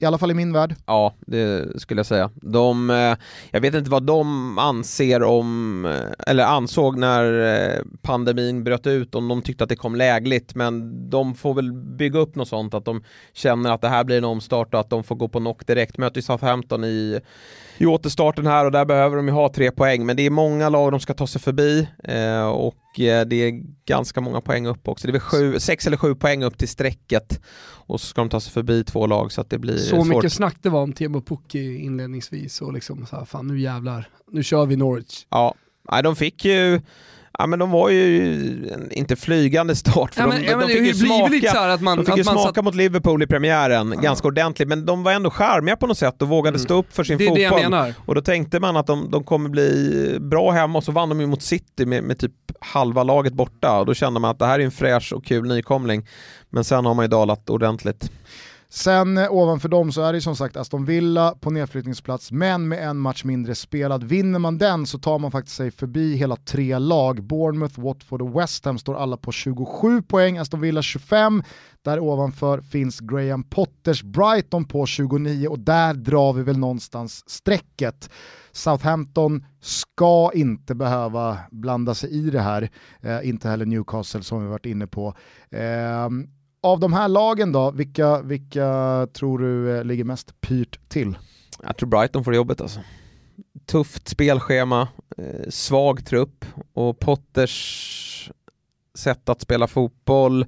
i 0.00 0.06
alla 0.06 0.18
fall 0.18 0.30
i 0.30 0.34
min 0.34 0.52
värld. 0.52 0.74
Ja, 0.86 1.14
det 1.20 1.80
skulle 1.80 1.98
jag 1.98 2.06
säga. 2.06 2.30
De, 2.34 2.90
eh, 2.90 3.16
jag 3.50 3.60
vet 3.60 3.74
inte 3.74 3.90
vad 3.90 4.02
de 4.02 4.58
anser 4.58 5.22
om, 5.22 5.84
eh, 5.84 6.30
eller 6.30 6.44
ansåg 6.44 6.98
när 6.98 7.54
eh, 7.54 7.82
pandemin 8.02 8.64
bröt 8.64 8.86
ut, 8.86 9.14
om 9.14 9.28
de 9.28 9.42
tyckte 9.42 9.64
att 9.64 9.70
det 9.70 9.76
kom 9.76 9.94
lägligt, 9.94 10.54
men 10.54 11.10
de 11.10 11.34
får 11.34 11.54
väl 11.54 11.72
bygga 11.72 12.18
upp 12.18 12.34
något 12.34 12.48
sånt, 12.48 12.74
att 12.74 12.84
de 12.84 13.02
känner 13.32 13.70
att 13.70 13.80
det 13.80 13.88
här 13.88 14.04
blir 14.04 14.18
en 14.18 14.24
omstart 14.24 14.74
och 14.74 14.80
att 14.80 14.90
de 14.90 15.04
får 15.04 15.14
gå 15.14 15.28
på 15.28 15.38
knock 15.38 15.66
direkt. 15.66 15.98
Möter 15.98 16.18
ju 16.18 16.22
Southampton 16.22 16.84
i, 16.84 17.20
i 17.80 17.86
återstarten 17.86 18.46
här 18.46 18.64
och 18.64 18.72
där 18.72 18.84
behöver 18.84 19.16
de 19.16 19.26
ju 19.28 19.32
ha 19.32 19.52
tre 19.52 19.70
poäng, 19.70 20.06
men 20.06 20.16
det 20.16 20.22
är 20.26 20.30
många 20.30 20.68
lag 20.68 20.90
de 20.90 21.00
ska 21.00 21.14
ta 21.14 21.26
sig 21.26 21.40
förbi 21.40 21.88
eh, 22.04 22.42
och 22.48 23.00
eh, 23.00 23.26
det 23.26 23.36
är 23.36 23.62
ganska 23.84 24.20
många 24.20 24.40
poäng 24.40 24.66
upp 24.66 24.88
också. 24.88 25.06
Det 25.06 25.10
är 25.10 25.12
väl 25.12 25.20
sju, 25.20 25.60
sex 25.60 25.86
eller 25.86 25.96
sju 25.96 26.14
poäng 26.14 26.42
upp 26.44 26.58
till 26.58 26.68
strecket 26.68 27.40
och 27.62 28.00
så 28.00 28.06
ska 28.06 28.20
de 28.20 28.28
ta 28.28 28.40
sig 28.40 28.52
förbi 28.52 28.84
två 28.84 29.06
lag 29.06 29.32
så 29.32 29.40
att 29.40 29.50
det 29.50 29.58
blir 29.58 29.76
Så 29.76 29.96
svårt. 29.96 30.06
mycket 30.06 30.32
snack 30.32 30.56
det 30.62 30.68
var 30.68 30.82
om 30.82 30.92
Temo 30.92 31.20
Pukki 31.22 31.78
inledningsvis 31.78 32.60
och 32.60 32.72
liksom 32.72 33.06
så 33.06 33.16
här, 33.16 33.24
fan 33.24 33.46
nu 33.46 33.60
jävlar, 33.60 34.08
nu 34.30 34.42
kör 34.42 34.66
vi 34.66 34.76
Norwich. 34.76 35.26
Ja, 35.30 35.54
nej, 35.92 36.02
de 36.02 36.16
fick 36.16 36.44
ju 36.44 36.80
Ja 37.38 37.46
men 37.46 37.58
de 37.58 37.70
var 37.70 37.88
ju 37.88 38.88
inte 38.90 39.16
flygande 39.16 39.76
start 39.76 40.14
för 40.14 40.20
Ja, 40.20 40.26
de, 40.26 40.32
men, 40.34 40.42
de, 40.42 40.50
ja, 40.50 40.56
men 40.56 40.68
fick 40.68 40.76
ju 40.78 40.94
smaka, 40.94 41.78
man, 41.80 41.96
de 41.96 42.06
fick 42.06 42.16
ju 42.16 42.24
smaka 42.24 42.54
satt, 42.54 42.64
mot 42.64 42.74
Liverpool 42.74 43.22
i 43.22 43.26
premiären 43.26 43.94
ganska 44.02 44.28
ordentligt 44.28 44.68
men 44.68 44.86
de 44.86 45.02
var 45.02 45.12
ändå 45.12 45.30
charmiga 45.30 45.76
på 45.76 45.86
något 45.86 45.98
sätt 45.98 46.22
och 46.22 46.28
vågade 46.28 46.54
Mm. 46.56 46.64
stå 46.64 46.74
upp 46.74 46.94
för 46.94 47.04
sin 47.04 47.18
det 47.18 47.48
fotboll. 47.48 47.94
Och 48.06 48.14
då 48.14 48.20
tänkte 48.20 48.60
man 48.60 48.76
att 48.76 48.86
de, 48.86 49.10
de 49.10 49.24
kommer 49.24 49.48
bli 49.48 50.16
bra 50.20 50.50
hemma 50.50 50.78
och 50.78 50.84
så 50.84 50.92
vann 50.92 51.08
de 51.08 51.20
ju 51.20 51.26
mot 51.26 51.42
City 51.42 51.86
med, 51.86 52.04
med 52.04 52.18
typ 52.18 52.32
halva 52.60 53.02
laget 53.02 53.32
borta 53.32 53.78
och 53.78 53.86
då 53.86 53.94
kände 53.94 54.20
man 54.20 54.30
att 54.30 54.38
det 54.38 54.46
här 54.46 54.58
är 54.58 54.64
en 54.64 54.70
fräsch 54.70 55.12
och 55.12 55.24
kul 55.24 55.48
nykomling. 55.48 56.06
Men 56.50 56.64
sen 56.64 56.84
har 56.86 56.94
man 56.94 57.04
ju 57.04 57.08
dalat 57.08 57.50
ordentligt. 57.50 58.10
Sen 58.72 59.18
eh, 59.18 59.32
ovanför 59.32 59.68
dem 59.68 59.92
så 59.92 60.02
är 60.02 60.12
det 60.12 60.20
som 60.20 60.36
sagt 60.36 60.56
Aston 60.56 60.84
Villa 60.84 61.34
på 61.40 61.50
nedflyttningsplats, 61.50 62.32
men 62.32 62.68
med 62.68 62.88
en 62.88 62.96
match 62.96 63.24
mindre 63.24 63.54
spelad. 63.54 64.04
Vinner 64.04 64.38
man 64.38 64.58
den 64.58 64.86
så 64.86 64.98
tar 64.98 65.18
man 65.18 65.30
faktiskt 65.30 65.56
sig 65.56 65.70
förbi 65.70 66.16
hela 66.16 66.36
tre 66.36 66.78
lag. 66.78 67.22
Bournemouth, 67.22 67.80
Watford 67.80 68.22
och 68.22 68.40
West 68.40 68.64
Ham 68.64 68.78
står 68.78 68.94
alla 68.94 69.16
på 69.16 69.32
27 69.32 70.02
poäng, 70.02 70.38
Aston 70.38 70.60
Villa 70.60 70.82
25. 70.82 71.42
Där 71.82 72.00
ovanför 72.00 72.60
finns 72.60 73.00
Graham 73.00 73.44
Potters 73.44 74.02
Brighton 74.02 74.64
på 74.64 74.86
29 74.86 75.48
och 75.48 75.58
där 75.58 75.94
drar 75.94 76.32
vi 76.32 76.42
väl 76.42 76.58
någonstans 76.58 77.30
strecket. 77.30 78.10
Southampton 78.52 79.44
ska 79.60 80.30
inte 80.34 80.74
behöva 80.74 81.38
blanda 81.50 81.94
sig 81.94 82.10
i 82.10 82.30
det 82.30 82.40
här, 82.40 82.70
eh, 83.00 83.28
inte 83.28 83.48
heller 83.48 83.66
Newcastle 83.66 84.22
som 84.22 84.42
vi 84.42 84.48
varit 84.48 84.66
inne 84.66 84.86
på. 84.86 85.14
Eh, 85.50 86.08
av 86.60 86.80
de 86.80 86.92
här 86.92 87.08
lagen 87.08 87.52
då, 87.52 87.70
vilka, 87.70 88.22
vilka 88.22 89.06
tror 89.12 89.38
du 89.38 89.76
eh, 89.76 89.84
ligger 89.84 90.04
mest 90.04 90.40
pyrt 90.40 90.88
till? 90.88 91.18
Jag 91.62 91.76
tror 91.76 91.88
Brighton 91.88 92.24
får 92.24 92.34
jobbet 92.34 92.60
alltså. 92.60 92.80
Tufft 93.66 94.08
spelschema, 94.08 94.88
eh, 95.16 95.48
svag 95.48 96.06
trupp 96.06 96.44
och 96.72 96.98
Potters 96.98 98.30
sätt 98.94 99.28
att 99.28 99.40
spela 99.40 99.66
fotboll 99.66 100.46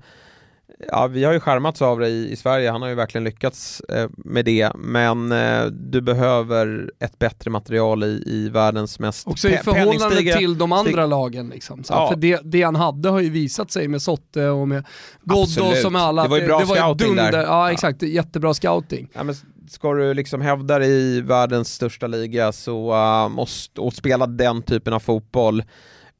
Ja, 0.88 1.06
vi 1.06 1.24
har 1.24 1.32
ju 1.32 1.40
skärmats 1.40 1.82
av 1.82 1.98
det 1.98 2.08
i, 2.08 2.32
i 2.32 2.36
Sverige, 2.36 2.70
han 2.70 2.82
har 2.82 2.88
ju 2.88 2.94
verkligen 2.94 3.24
lyckats 3.24 3.80
eh, 3.80 4.08
med 4.16 4.44
det, 4.44 4.72
men 4.74 5.32
eh, 5.32 5.64
du 5.64 6.00
behöver 6.00 6.90
ett 6.98 7.18
bättre 7.18 7.50
material 7.50 8.04
i, 8.04 8.22
i 8.26 8.48
världens 8.48 8.98
mest 8.98 9.26
Också 9.26 9.48
i 9.48 9.56
förhållande 9.56 10.36
till 10.36 10.58
de 10.58 10.72
andra 10.72 11.06
lagen. 11.06 11.48
Liksom. 11.48 11.84
Så, 11.84 11.92
ja. 11.92 12.08
För 12.08 12.16
det, 12.16 12.40
det 12.44 12.62
han 12.62 12.76
hade 12.76 13.08
har 13.08 13.20
ju 13.20 13.30
visat 13.30 13.70
sig 13.70 13.88
med 13.88 14.02
Sotte 14.02 14.48
och 14.48 14.68
med 14.68 14.84
Ghoddos 15.22 15.84
och 15.84 15.92
med 15.92 16.02
alla. 16.02 16.22
Det 16.22 16.28
var 16.28 16.38
ju 16.38 16.46
bra 16.46 16.58
det, 16.58 16.64
det 16.64 16.74
scouting 16.74 17.06
dunder, 17.06 17.32
där. 17.32 17.42
Ja 17.42 17.72
exakt, 17.72 18.02
jättebra 18.02 18.54
scouting. 18.54 19.08
Ja, 19.12 19.22
men 19.22 19.34
ska 19.68 19.92
du 19.92 20.14
liksom 20.14 20.40
hävda 20.40 20.78
dig 20.78 20.90
i 20.90 21.20
världens 21.20 21.74
största 21.74 22.06
liga 22.06 22.52
så 22.52 22.94
uh, 22.94 23.28
måste, 23.28 23.80
och 23.80 23.92
spela 23.92 24.26
den 24.26 24.62
typen 24.62 24.92
av 24.92 25.00
fotboll 25.00 25.62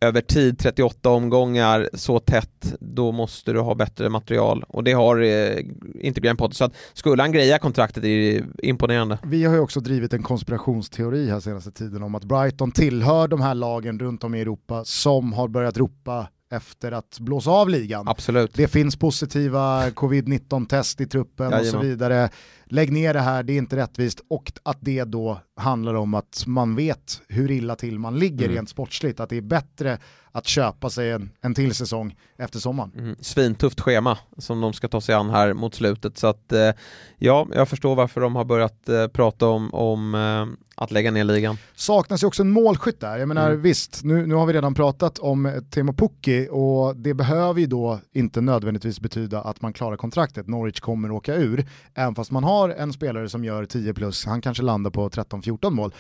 över 0.02 0.20
tid, 0.20 0.58
38 0.58 1.10
omgångar, 1.10 1.88
så 1.94 2.18
tätt, 2.18 2.74
då 2.80 3.12
måste 3.12 3.52
du 3.52 3.60
ha 3.60 3.74
bättre 3.74 4.08
material. 4.08 4.64
Och 4.68 4.84
det 4.84 4.92
har 4.92 5.20
eh, 5.20 5.58
inte 6.00 6.20
Graham 6.20 6.36
Potter. 6.36 6.54
Så 6.54 6.64
att 6.64 6.74
skulle 6.92 7.22
han 7.22 7.32
greja 7.32 7.58
kontraktet 7.58 8.04
är 8.04 8.08
det 8.08 8.42
imponerande. 8.68 9.18
Vi 9.22 9.44
har 9.44 9.54
ju 9.54 9.60
också 9.60 9.80
drivit 9.80 10.12
en 10.12 10.22
konspirationsteori 10.22 11.30
här 11.30 11.40
senaste 11.40 11.70
tiden 11.70 12.02
om 12.02 12.14
att 12.14 12.24
Brighton 12.24 12.72
tillhör 12.72 13.28
de 13.28 13.40
här 13.40 13.54
lagen 13.54 13.98
runt 13.98 14.24
om 14.24 14.34
i 14.34 14.40
Europa 14.40 14.84
som 14.84 15.32
har 15.32 15.48
börjat 15.48 15.76
ropa 15.76 16.28
efter 16.52 16.92
att 16.92 17.18
blåsa 17.20 17.50
av 17.50 17.68
ligan. 17.68 18.08
Absolut. 18.08 18.54
Det 18.54 18.68
finns 18.68 18.96
positiva 18.96 19.90
covid-19-test 19.90 21.00
i 21.00 21.06
truppen 21.06 21.50
Jajamän. 21.50 21.60
och 21.60 21.66
så 21.66 21.78
vidare. 21.78 22.30
Lägg 22.72 22.92
ner 22.92 23.14
det 23.14 23.20
här, 23.20 23.42
det 23.42 23.52
är 23.52 23.58
inte 23.58 23.76
rättvist. 23.76 24.20
Och 24.28 24.52
att 24.62 24.78
det 24.80 25.04
då 25.04 25.40
handlar 25.56 25.94
om 25.94 26.14
att 26.14 26.44
man 26.46 26.76
vet 26.76 27.20
hur 27.28 27.50
illa 27.50 27.76
till 27.76 27.98
man 27.98 28.18
ligger 28.18 28.44
mm. 28.44 28.56
rent 28.56 28.68
sportsligt. 28.68 29.20
Att 29.20 29.30
det 29.30 29.36
är 29.36 29.40
bättre 29.40 29.98
att 30.32 30.46
köpa 30.46 30.90
sig 30.90 31.10
en, 31.10 31.30
en 31.40 31.54
till 31.54 31.74
säsong 31.74 32.16
efter 32.38 32.58
sommaren. 32.58 32.92
Mm. 32.98 33.16
Svintufft 33.20 33.80
schema 33.80 34.18
som 34.38 34.60
de 34.60 34.72
ska 34.72 34.88
ta 34.88 35.00
sig 35.00 35.14
an 35.14 35.30
här 35.30 35.52
mot 35.52 35.74
slutet. 35.74 36.18
Så 36.18 36.26
att 36.26 36.52
eh, 36.52 36.70
ja, 37.18 37.46
jag 37.54 37.68
förstår 37.68 37.94
varför 37.94 38.20
de 38.20 38.36
har 38.36 38.44
börjat 38.44 38.88
eh, 38.88 39.06
prata 39.06 39.46
om, 39.46 39.74
om 39.74 40.14
eh, 40.14 40.72
att 40.76 40.90
lägga 40.90 41.10
ner 41.10 41.24
ligan. 41.24 41.56
Saknas 41.74 42.22
ju 42.22 42.26
också 42.26 42.42
en 42.42 42.50
målskytt 42.50 43.00
där. 43.00 43.18
Jag 43.18 43.28
menar 43.28 43.50
mm. 43.50 43.62
visst, 43.62 44.04
nu, 44.04 44.26
nu 44.26 44.34
har 44.34 44.46
vi 44.46 44.52
redan 44.52 44.74
pratat 44.74 45.18
om 45.18 45.62
Temo 45.70 45.92
Pukki 45.92 46.48
och 46.50 46.96
det 46.96 47.14
behöver 47.14 47.60
ju 47.60 47.66
då 47.66 48.00
inte 48.12 48.40
nödvändigtvis 48.40 49.00
betyda 49.00 49.40
att 49.40 49.60
man 49.60 49.72
klarar 49.72 49.96
kontraktet. 49.96 50.48
Norwich 50.48 50.80
kommer 50.80 51.10
åka 51.10 51.34
ur, 51.34 51.66
även 51.94 52.14
fast 52.14 52.30
man 52.30 52.44
har 52.44 52.61
en 52.68 52.92
spelare 52.92 53.28
som 53.28 53.44
gör 53.44 53.64
10 53.64 53.94
plus, 53.94 54.24
han 54.24 54.40
kanske 54.40 54.62
landar 54.62 54.90
på 54.90 55.08
13-14 55.08 55.70
mål. 55.70 55.94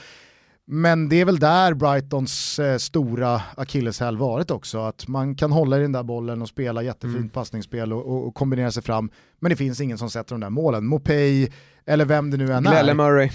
Men 0.66 1.08
det 1.08 1.20
är 1.20 1.24
väl 1.24 1.38
där 1.38 1.74
Brightons 1.74 2.58
eh, 2.58 2.78
stora 2.78 3.42
akilleshäl 3.56 4.16
varit 4.16 4.50
också, 4.50 4.78
att 4.78 5.08
man 5.08 5.34
kan 5.34 5.52
hålla 5.52 5.78
i 5.78 5.80
den 5.80 5.92
där 5.92 6.02
bollen 6.02 6.42
och 6.42 6.48
spela 6.48 6.82
jättefint 6.82 7.16
mm. 7.16 7.28
passningsspel 7.28 7.92
och, 7.92 8.06
och, 8.06 8.26
och, 8.26 8.34
kombinera 8.34 8.70
sig 8.70 8.82
fram, 8.82 9.10
men 9.40 9.50
det 9.50 9.56
finns 9.56 9.80
ingen 9.80 9.98
som 9.98 10.10
sätter 10.10 10.34
de 10.34 10.40
där 10.40 10.50
målen. 10.50 10.86
Mopey, 10.86 11.48
eller 11.86 12.04
vem 12.04 12.30
det 12.30 12.36
nu 12.36 12.52
än 12.52 12.62
Glelle 12.62 12.90
är. 12.90 12.94
Murray. 12.94 13.30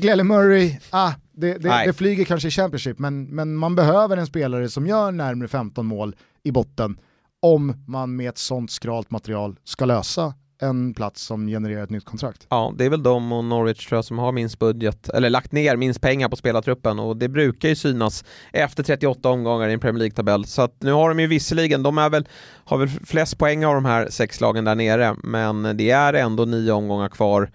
Glelle 0.00 0.24
Murray, 0.24 0.76
ah, 0.90 1.12
det, 1.32 1.54
det, 1.54 1.82
det, 1.86 1.92
flyger 1.92 2.24
kanske 2.24 2.48
i 2.48 2.50
Championship, 2.50 2.98
men, 2.98 3.24
men 3.24 3.54
man 3.54 3.74
behöver 3.74 4.16
en 4.16 4.26
spelare 4.26 4.68
som 4.68 4.86
gör 4.86 5.12
närmare 5.12 5.48
15 5.48 5.86
mål 5.86 6.16
i 6.42 6.52
botten 6.52 6.98
om 7.40 7.84
man 7.86 8.16
med 8.16 8.28
ett 8.28 8.38
sånt 8.38 8.70
skralt 8.70 9.10
material 9.10 9.56
ska 9.64 9.84
lösa 9.84 10.34
en 10.62 10.94
plats 10.94 11.22
som 11.22 11.46
genererar 11.46 11.84
ett 11.84 11.90
nytt 11.90 12.04
kontrakt. 12.04 12.46
Ja, 12.48 12.74
det 12.76 12.84
är 12.84 12.90
väl 12.90 13.02
de 13.02 13.32
och 13.32 13.44
Norwich 13.44 13.86
tror 13.86 13.96
jag 13.96 14.04
som 14.04 14.18
har 14.18 14.32
minst 14.32 14.58
budget, 14.58 15.08
eller 15.08 15.30
lagt 15.30 15.52
ner 15.52 15.76
minst 15.76 16.00
pengar 16.00 16.28
på 16.28 16.36
spelartruppen 16.36 16.98
och 16.98 17.16
det 17.16 17.28
brukar 17.28 17.68
ju 17.68 17.74
synas 17.74 18.24
efter 18.52 18.82
38 18.82 19.28
omgångar 19.28 19.68
i 19.68 19.72
en 19.72 19.80
Premier 19.80 19.98
League-tabell. 19.98 20.44
Så 20.44 20.62
att 20.62 20.82
nu 20.82 20.92
har 20.92 21.08
de 21.08 21.20
ju 21.20 21.26
visserligen, 21.26 21.82
de 21.82 21.98
är 21.98 22.10
väl, 22.10 22.28
har 22.64 22.78
väl 22.78 22.88
flest 22.88 23.38
poäng 23.38 23.64
av 23.64 23.74
de 23.74 23.84
här 23.84 24.08
sex 24.10 24.40
lagen 24.40 24.64
där 24.64 24.74
nere, 24.74 25.16
men 25.22 25.76
det 25.76 25.90
är 25.90 26.14
ändå 26.14 26.44
nio 26.44 26.72
omgångar 26.72 27.08
kvar 27.08 27.50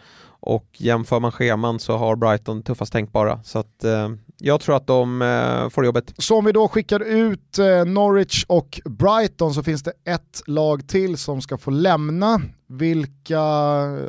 och 0.45 0.68
jämför 0.78 1.20
man 1.20 1.32
scheman 1.32 1.80
så 1.80 1.97
har 1.97 2.16
Brighton 2.16 2.64
tuffast 2.64 2.93
tänkbara. 2.93 3.39
Så 3.43 3.60
att, 3.60 3.84
eh, 3.84 4.10
jag 4.38 4.62
tror 4.62 4.76
att 4.76 4.88
de 4.88 5.22
eh, 5.22 5.70
får 5.70 5.86
jobbet. 5.86 6.14
Så 6.18 6.38
om 6.38 6.45
vi 6.45 6.51
då 6.51 6.68
skickar 6.68 6.99
ut 6.99 7.60
eh, 7.60 7.86
Norwich 7.86 8.45
och 8.47 8.82
Brighton 8.86 9.54
så 9.54 9.64
finns 9.64 9.84
det 9.84 9.91
ett 10.06 10.41
lag 10.45 10.88
till 10.88 11.18
som 11.18 11.41
ska 11.41 11.58
få 11.58 11.72
lämna. 11.72 12.41
Vilka 12.78 13.40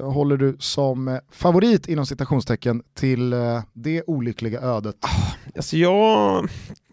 håller 0.03 0.37
du 0.37 0.57
som 0.59 1.09
eh, 1.09 1.19
favorit 1.31 1.89
inom 1.89 2.07
citationstecken 2.07 2.83
till 2.95 3.33
eh, 3.33 3.62
det 3.73 4.03
olyckliga 4.07 4.61
ödet? 4.61 4.97
Ah, 5.01 5.33
alltså 5.57 5.77
jag, 5.77 6.49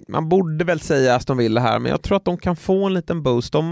man 0.08 0.30
borde 0.30 0.66
väl 0.66 0.80
säga 0.80 1.16
Aston 1.16 1.38
Villa 1.38 1.62
här, 1.62 1.80
men 1.80 1.92
jag 1.92 2.02
tror 2.02 2.18
att 2.18 2.26
de 2.26 2.38
kan 2.38 2.56
få 2.56 2.86
en 2.86 2.94
liten 2.94 3.24
boost. 3.24 3.54
De 3.54 3.66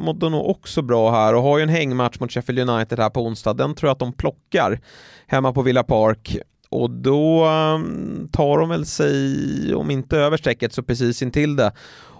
mådde 0.00 0.30
nog 0.30 0.48
också 0.48 0.82
bra 0.82 1.10
här 1.10 1.34
och 1.34 1.42
har 1.42 1.58
ju 1.58 1.62
en 1.62 1.68
hängmatch 1.68 2.20
mot 2.20 2.32
Sheffield 2.32 2.70
United 2.70 2.98
här 2.98 3.10
på 3.10 3.26
onsdag. 3.26 3.54
Den 3.54 3.74
tror 3.74 3.88
jag 3.88 3.92
att 3.92 3.98
de 3.98 4.12
plockar 4.12 4.80
hemma 5.26 5.52
på 5.52 5.62
Villa 5.62 5.82
Park 5.82 6.38
och 6.68 6.90
då 6.90 7.44
mm, 7.44 8.28
tar 8.32 8.58
de 8.58 8.68
väl 8.68 8.86
sig, 8.86 9.74
om 9.74 9.90
inte 9.90 10.18
över 10.18 10.36
strecket 10.36 10.72
så 10.72 10.82
precis 10.82 11.22
intill 11.22 11.56
det. 11.56 11.72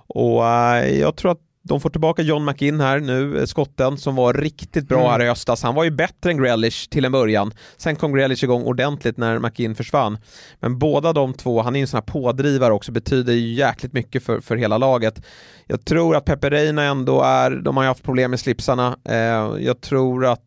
Och 0.06 0.46
eh, 0.46 1.00
jag 1.00 1.16
tror 1.16 1.32
att 1.32 1.40
de 1.66 1.80
får 1.80 1.90
tillbaka 1.90 2.22
John 2.22 2.44
McInn 2.44 2.80
här 2.80 3.00
nu, 3.00 3.38
eh, 3.38 3.44
skotten 3.44 3.98
som 3.98 4.16
var 4.16 4.34
riktigt 4.34 4.88
bra 4.88 4.98
mm. 4.98 5.10
här 5.10 5.22
i 5.22 5.28
höstas. 5.28 5.62
Han 5.62 5.74
var 5.74 5.84
ju 5.84 5.90
bättre 5.90 6.30
än 6.30 6.36
Grealish 6.36 6.88
till 6.88 7.04
en 7.04 7.12
början. 7.12 7.52
Sen 7.76 7.96
kom 7.96 8.14
Grealish 8.14 8.44
igång 8.44 8.62
ordentligt 8.62 9.16
när 9.16 9.38
McInn 9.38 9.74
försvann. 9.74 10.18
Men 10.60 10.78
båda 10.78 11.12
de 11.12 11.34
två, 11.34 11.62
han 11.62 11.76
är 11.76 11.80
ju 11.80 11.82
en 11.82 11.88
sån 11.88 11.96
här 11.96 12.12
pådrivare 12.12 12.72
också, 12.72 12.92
betyder 12.92 13.32
ju 13.32 13.54
jäkligt 13.54 13.92
mycket 13.92 14.22
för, 14.22 14.40
för 14.40 14.56
hela 14.56 14.78
laget. 14.78 15.26
Jag 15.66 15.84
tror 15.84 16.16
att 16.16 16.24
Pepe 16.24 16.50
Reina 16.50 16.82
ändå 16.82 17.22
är, 17.22 17.50
de 17.50 17.76
har 17.76 17.84
ju 17.84 17.88
haft 17.88 18.04
problem 18.04 18.30
med 18.30 18.40
slipsarna. 18.40 18.96
Eh, 19.08 19.64
jag 19.64 19.80
tror 19.80 20.26
att 20.26 20.40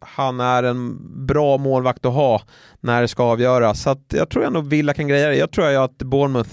han 0.00 0.40
är 0.40 0.62
en 0.62 0.98
bra 1.26 1.58
målvakt 1.58 2.04
att 2.04 2.14
ha 2.14 2.42
när 2.80 3.02
det 3.02 3.08
ska 3.08 3.22
avgöras. 3.22 3.82
Så 3.82 3.96
jag 4.08 4.30
tror 4.30 4.44
ändå 4.44 4.60
Villa 4.60 4.94
kan 4.94 5.08
greja 5.08 5.28
det. 5.28 5.36
Jag 5.36 5.52
tror 5.52 5.84
att 5.84 5.98
Bournemouth, 5.98 6.50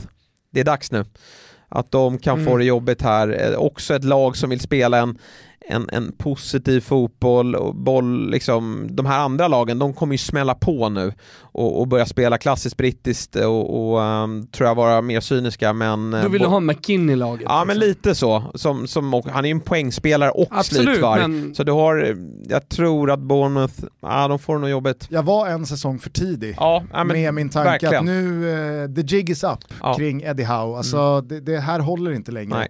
det 0.51 0.59
är 0.59 0.63
dags 0.63 0.91
nu. 0.91 1.05
Att 1.71 1.91
de 1.91 2.17
kan 2.17 2.33
mm. 2.33 2.45
få 2.45 2.57
det 2.57 2.65
jobbigt 2.65 3.01
här. 3.01 3.51
Eh, 3.51 3.57
också 3.57 3.95
ett 3.95 4.03
lag 4.03 4.37
som 4.37 4.49
vill 4.49 4.59
spela 4.59 4.97
en, 4.97 5.17
en, 5.67 5.89
en 5.91 6.11
positiv 6.11 6.81
fotboll 6.81 7.55
och 7.55 7.75
boll, 7.75 8.29
liksom, 8.29 8.87
de 8.91 9.05
här 9.05 9.19
andra 9.19 9.47
lagen, 9.47 9.79
de 9.79 9.93
kommer 9.93 10.13
ju 10.13 10.17
smälla 10.17 10.55
på 10.55 10.89
nu 10.89 11.13
och, 11.41 11.79
och 11.79 11.87
börja 11.87 12.05
spela 12.05 12.37
klassiskt 12.37 12.77
brittiskt 12.77 13.35
och, 13.35 13.93
och 13.93 13.99
um, 14.01 14.47
tror 14.47 14.67
jag 14.67 14.75
vara 14.75 15.01
mer 15.01 15.19
cyniska 15.19 15.73
men... 15.73 16.11
Du 16.11 16.29
vill 16.29 16.45
ha 16.45 16.59
McKinn 16.59 17.09
i 17.09 17.15
laget? 17.15 17.41
Ja 17.45 17.53
liksom. 17.53 17.67
men 17.67 17.79
lite 17.79 18.15
så, 18.15 18.43
som, 18.55 18.87
som, 18.87 19.21
han 19.25 19.45
är 19.45 19.49
ju 19.49 19.51
en 19.51 19.59
poängspelare 19.59 20.31
och 20.31 20.47
Absolut, 20.51 20.85
slitvarg. 20.85 21.21
Men... 21.21 21.55
Så 21.55 21.63
du 21.63 21.71
har, 21.71 22.17
jag 22.49 22.69
tror 22.69 23.11
att 23.11 23.19
Bournemouth, 23.19 23.83
ja 24.01 24.27
de 24.27 24.39
får 24.39 24.57
nog 24.57 24.69
jobbet. 24.69 25.07
Jag 25.09 25.23
var 25.23 25.47
en 25.47 25.65
säsong 25.65 25.99
för 25.99 26.09
tidig 26.09 26.55
ja, 26.57 26.83
ja, 26.93 27.03
med 27.03 27.33
min 27.33 27.49
tanke 27.49 27.69
verkligen. 27.69 27.95
att 27.95 28.05
nu, 28.05 28.45
uh, 28.45 28.95
the 28.95 29.15
jig 29.15 29.29
is 29.29 29.43
up 29.43 29.59
ja. 29.81 29.93
kring 29.93 30.21
Eddie 30.21 30.43
Howe, 30.43 30.77
alltså 30.77 30.97
mm. 30.97 31.27
det, 31.27 31.39
det, 31.39 31.59
här 31.59 31.79
håller 31.79 32.11
inte 32.11 32.31
längre. 32.31 32.57
Nej 32.57 32.67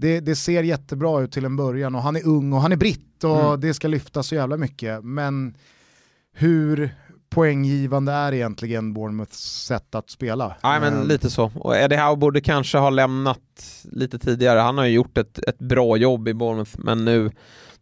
det, 0.00 0.20
det, 0.20 0.36
ser 0.36 0.62
jättebra 0.62 1.20
ut 1.20 1.32
till 1.32 1.44
en 1.44 1.56
början 1.56 1.94
och 1.94 2.02
han 2.02 2.16
är 2.16 2.26
ung 2.26 2.52
och 2.52 2.60
han 2.60 2.72
är 2.72 2.76
britt 2.76 3.24
och 3.24 3.44
mm. 3.44 3.60
det 3.60 3.74
ska 3.74 3.88
lyftas 3.88 4.26
så 4.26 4.34
jävla 4.34 4.56
mycket. 4.56 5.04
Men 5.04 5.54
hur 6.32 6.94
poänggivande 7.30 8.12
är 8.12 8.32
egentligen 8.32 8.92
Bournemouths 8.92 9.64
sätt 9.66 9.94
att 9.94 10.10
spela? 10.10 10.56
Nej 10.62 10.80
men 10.80 11.08
lite 11.08 11.30
så. 11.30 11.52
Och 11.54 11.76
Eddie 11.76 11.96
Howe 11.96 12.16
borde 12.16 12.40
kanske 12.40 12.78
ha 12.78 12.90
lämnat 12.90 13.40
lite 13.82 14.18
tidigare. 14.18 14.58
Han 14.58 14.78
har 14.78 14.84
ju 14.84 14.92
gjort 14.92 15.18
ett, 15.18 15.38
ett 15.38 15.58
bra 15.58 15.96
jobb 15.96 16.28
i 16.28 16.34
Bournemouth 16.34 16.78
men 16.78 17.04
nu 17.04 17.30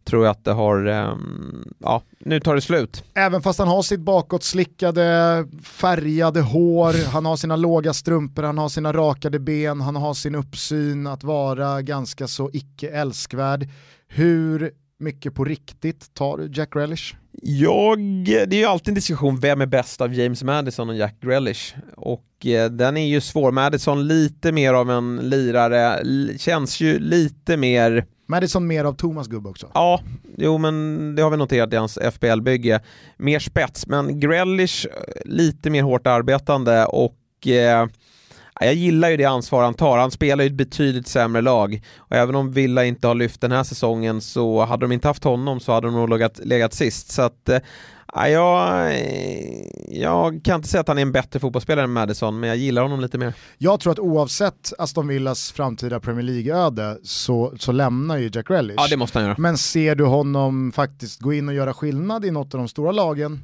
tror 0.09 0.25
jag 0.25 0.31
att 0.31 0.45
det 0.45 0.51
har, 0.51 0.87
um, 0.87 1.73
ja, 1.79 2.01
nu 2.19 2.39
tar 2.39 2.55
det 2.55 2.61
slut. 2.61 3.03
Även 3.13 3.41
fast 3.41 3.59
han 3.59 3.67
har 3.67 3.81
sitt 3.81 3.99
bakåtslickade, 3.99 5.45
färgade 5.63 6.41
hår, 6.41 7.11
han 7.11 7.25
har 7.25 7.35
sina 7.35 7.55
låga 7.55 7.93
strumpor, 7.93 8.43
han 8.43 8.57
har 8.57 8.69
sina 8.69 8.93
rakade 8.93 9.39
ben, 9.39 9.81
han 9.81 9.95
har 9.95 10.13
sin 10.13 10.35
uppsyn 10.35 11.07
att 11.07 11.23
vara 11.23 11.81
ganska 11.81 12.27
så 12.27 12.49
icke 12.53 12.89
älskvärd. 12.89 13.69
Hur 14.07 14.71
mycket 14.99 15.35
på 15.35 15.45
riktigt 15.45 16.13
tar 16.13 16.37
du 16.37 16.49
Jack 16.53 16.75
Relish? 16.75 17.15
Jag, 17.41 17.99
det 18.25 18.55
är 18.55 18.59
ju 18.59 18.65
alltid 18.65 18.87
en 18.87 18.95
diskussion, 18.95 19.39
vem 19.39 19.61
är 19.61 19.65
bäst 19.65 20.01
av 20.01 20.13
James 20.13 20.43
Madison 20.43 20.89
och 20.89 20.95
Jack 20.95 21.21
Grealish? 21.21 21.75
Och 21.97 22.45
eh, 22.45 22.71
den 22.71 22.97
är 22.97 23.07
ju 23.07 23.21
svår, 23.21 23.51
Madison 23.51 24.07
lite 24.07 24.51
mer 24.51 24.73
av 24.73 24.91
en 24.91 25.17
lirare, 25.17 26.03
känns 26.37 26.81
ju 26.81 26.99
lite 26.99 27.57
mer 27.57 28.05
Madison 28.29 28.67
mer 28.67 28.83
av 28.83 28.93
Thomas 28.93 29.27
gubbe 29.27 29.49
också. 29.49 29.71
Ja, 29.73 30.01
jo 30.37 30.57
men 30.57 31.15
det 31.15 31.21
har 31.21 31.29
vi 31.29 31.37
noterat 31.37 31.73
i 31.73 31.75
hans 31.75 31.97
FBL-bygge. 31.97 32.79
Mer 33.17 33.39
spets, 33.39 33.87
men 33.87 34.19
Grealish 34.19 34.85
eh, 34.85 34.91
lite 35.25 35.69
mer 35.69 35.83
hårt 35.83 36.07
arbetande 36.07 36.85
och 36.85 37.47
eh, 37.47 37.87
jag 38.61 38.73
gillar 38.73 39.09
ju 39.09 39.17
det 39.17 39.25
ansvar 39.25 39.63
han 39.63 39.73
tar. 39.73 39.97
Han 39.97 40.11
spelar 40.11 40.43
ju 40.43 40.47
ett 40.47 40.53
betydligt 40.53 41.07
sämre 41.07 41.41
lag. 41.41 41.81
Och 41.97 42.15
även 42.15 42.35
om 42.35 42.51
Villa 42.51 42.85
inte 42.85 43.07
har 43.07 43.15
lyft 43.15 43.41
den 43.41 43.51
här 43.51 43.63
säsongen 43.63 44.21
så 44.21 44.65
hade 44.65 44.83
de 44.85 44.91
inte 44.91 45.07
haft 45.07 45.23
honom 45.23 45.59
så 45.59 45.71
hade 45.71 45.87
de 45.87 45.93
nog 45.93 46.09
legat, 46.09 46.39
legat 46.43 46.73
sist. 46.73 47.11
Så 47.11 47.21
att, 47.21 47.49
eh, 47.49 47.59
jag, 48.13 48.93
jag 49.87 50.43
kan 50.43 50.55
inte 50.55 50.67
säga 50.67 50.81
att 50.81 50.87
han 50.87 50.97
är 50.97 51.01
en 51.01 51.11
bättre 51.11 51.39
fotbollsspelare 51.39 51.83
än 51.83 51.91
Madison, 51.91 52.39
men 52.39 52.49
jag 52.49 52.57
gillar 52.57 52.81
honom 52.81 52.99
lite 52.99 53.17
mer. 53.17 53.33
Jag 53.57 53.79
tror 53.79 53.93
att 53.93 53.99
oavsett 53.99 54.73
Aston 54.77 55.07
Villas 55.07 55.51
framtida 55.51 55.99
Premier 55.99 56.23
League-öde 56.23 56.97
så, 57.03 57.53
så 57.59 57.71
lämnar 57.71 58.17
ju 58.17 58.29
Jack 58.33 58.49
Relish. 58.49 58.75
Ja, 58.77 58.87
det 58.89 58.97
måste 58.97 59.19
han 59.19 59.25
göra. 59.27 59.35
Men 59.37 59.57
ser 59.57 59.95
du 59.95 60.05
honom 60.05 60.71
faktiskt 60.71 61.21
gå 61.21 61.33
in 61.33 61.47
och 61.47 61.53
göra 61.55 61.73
skillnad 61.73 62.25
i 62.25 62.31
något 62.31 62.53
av 62.53 62.57
de 62.57 62.67
stora 62.67 62.91
lagen? 62.91 63.39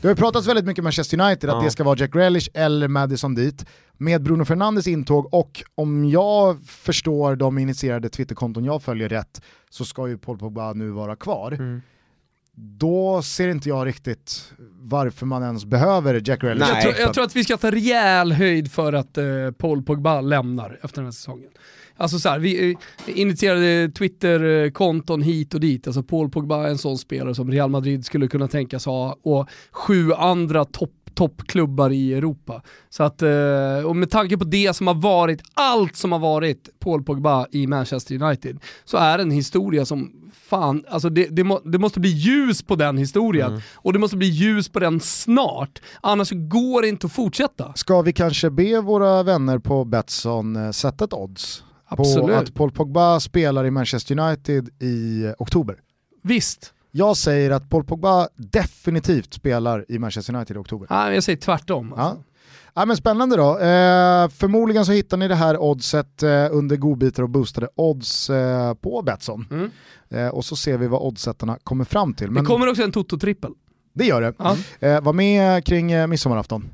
Det 0.00 0.08
har 0.08 0.10
ju 0.10 0.16
pratats 0.16 0.46
väldigt 0.48 0.64
mycket 0.64 0.84
Manchester 0.84 1.20
United, 1.20 1.50
att 1.50 1.56
Ja. 1.56 1.62
det 1.64 1.70
ska 1.70 1.84
vara 1.84 1.98
Jack 1.98 2.14
Relish 2.14 2.48
eller 2.54 2.88
Madison 2.88 3.34
dit. 3.34 3.64
Med 4.00 4.22
Bruno 4.22 4.44
Fernandes 4.44 4.86
intåg 4.86 5.34
och 5.34 5.62
om 5.74 6.04
jag 6.10 6.62
förstår 6.66 7.36
de 7.36 7.58
initierade 7.58 8.08
Twitterkonton 8.08 8.64
jag 8.64 8.82
följer 8.82 9.08
rätt 9.08 9.42
så 9.70 9.84
ska 9.84 10.08
ju 10.08 10.18
Paul 10.18 10.38
Pogba 10.38 10.72
nu 10.72 10.90
vara 10.90 11.16
kvar. 11.16 11.52
Mm. 11.52 11.82
Då 12.58 13.22
ser 13.22 13.48
inte 13.48 13.68
jag 13.68 13.86
riktigt 13.86 14.52
varför 14.80 15.26
man 15.26 15.42
ens 15.42 15.64
behöver 15.64 16.22
Jack 16.24 16.44
Relish. 16.44 16.60
Nej. 16.60 16.70
Jag 16.74 16.82
tror, 16.82 16.94
jag 17.00 17.14
tror 17.14 17.24
att 17.24 17.36
vi 17.36 17.44
ska 17.44 17.56
ta 17.56 17.70
rejäl 17.70 18.32
höjd 18.32 18.72
för 18.72 18.92
att 18.92 19.18
eh, 19.18 19.24
Paul 19.58 19.82
Pogba 19.82 20.20
lämnar 20.20 20.78
efter 20.82 20.96
den 20.96 21.04
här 21.04 21.12
säsongen. 21.12 21.50
Alltså 21.96 22.18
så 22.18 22.28
här, 22.28 22.38
vi 22.38 22.70
eh, 22.70 22.78
initierade 23.20 23.88
Twitter-konton 23.88 25.22
hit 25.22 25.54
och 25.54 25.60
dit, 25.60 25.86
alltså 25.86 26.02
Paul 26.02 26.30
Pogba 26.30 26.64
är 26.64 26.68
en 26.68 26.78
sån 26.78 26.98
spelare 26.98 27.34
som 27.34 27.50
Real 27.50 27.70
Madrid 27.70 28.06
skulle 28.06 28.28
kunna 28.28 28.48
tänkas 28.48 28.86
ha 28.86 29.16
och 29.22 29.48
sju 29.72 30.12
andra 30.12 30.64
topp 30.64 30.90
toppklubbar 31.18 31.90
i 31.90 32.14
Europa. 32.14 32.62
Så 32.88 33.02
att, 33.02 33.22
eh, 33.22 33.86
och 33.86 33.96
med 33.96 34.10
tanke 34.10 34.38
på 34.38 34.44
det 34.44 34.76
som 34.76 34.86
har 34.86 34.94
varit, 34.94 35.42
allt 35.54 35.96
som 35.96 36.12
har 36.12 36.18
varit 36.18 36.68
Paul 36.78 37.02
Pogba 37.02 37.46
i 37.50 37.66
Manchester 37.66 38.22
United, 38.22 38.58
så 38.84 38.96
är 38.96 39.18
det 39.18 39.22
en 39.22 39.30
historia 39.30 39.84
som 39.84 40.12
fan, 40.32 40.84
alltså 40.88 41.10
det, 41.10 41.26
det, 41.30 41.44
må, 41.44 41.60
det 41.64 41.78
måste 41.78 42.00
bli 42.00 42.10
ljus 42.10 42.62
på 42.62 42.76
den 42.76 42.98
historien. 42.98 43.50
Mm. 43.50 43.60
Och 43.74 43.92
det 43.92 43.98
måste 43.98 44.16
bli 44.16 44.26
ljus 44.26 44.68
på 44.68 44.78
den 44.78 45.00
snart, 45.00 45.82
annars 46.00 46.30
går 46.30 46.82
det 46.82 46.88
inte 46.88 47.06
att 47.06 47.12
fortsätta. 47.12 47.72
Ska 47.74 48.02
vi 48.02 48.12
kanske 48.12 48.50
be 48.50 48.80
våra 48.80 49.22
vänner 49.22 49.58
på 49.58 49.84
Betsson 49.84 50.56
eh, 50.56 50.70
sätta 50.70 51.04
ett 51.04 51.12
odds 51.12 51.64
på 51.96 52.02
Absolut. 52.02 52.36
att 52.36 52.54
Paul 52.54 52.70
Pogba 52.70 53.20
spelar 53.20 53.64
i 53.64 53.70
Manchester 53.70 54.18
United 54.18 54.68
i 54.82 55.26
oktober? 55.38 55.76
Visst. 56.22 56.74
Jag 56.90 57.16
säger 57.16 57.50
att 57.50 57.70
Paul 57.70 57.84
Pogba 57.84 58.28
definitivt 58.36 59.34
spelar 59.34 59.84
i 59.88 59.98
Manchester 59.98 60.34
United 60.34 60.56
i 60.56 60.60
oktober. 60.60 60.86
Nej, 60.90 61.14
jag 61.14 61.24
säger 61.24 61.38
tvärtom. 61.38 61.94
Ja. 61.96 62.02
Alltså. 62.02 62.22
Ja, 62.74 62.84
men 62.84 62.96
spännande 62.96 63.36
då. 63.36 63.58
Eh, 63.58 64.28
förmodligen 64.28 64.86
så 64.86 64.92
hittar 64.92 65.16
ni 65.16 65.28
det 65.28 65.34
här 65.34 65.62
oddset 65.62 66.22
eh, 66.22 66.46
under 66.50 66.76
godbitar 66.76 67.22
och 67.22 67.28
boostade 67.30 67.68
odds 67.74 68.30
eh, 68.30 68.74
på 68.74 69.02
Betsson. 69.02 69.46
Mm. 69.50 69.70
Eh, 70.10 70.28
och 70.28 70.44
så 70.44 70.56
ser 70.56 70.78
vi 70.78 70.86
vad 70.86 71.02
oddsättarna 71.02 71.58
kommer 71.64 71.84
fram 71.84 72.14
till. 72.14 72.26
Det 72.26 72.32
Men 72.32 72.44
kommer 72.44 72.68
också 72.68 72.82
en 72.82 72.92
Toto-trippel. 72.92 73.52
det 73.94 74.04
gör 74.04 74.20
det. 74.20 74.32
Ja. 74.38 74.56
Eh, 74.80 75.00
var 75.00 75.12
med 75.12 75.64
kring 75.64 75.92
eh, 75.92 76.06
midsommarafton. 76.06 76.64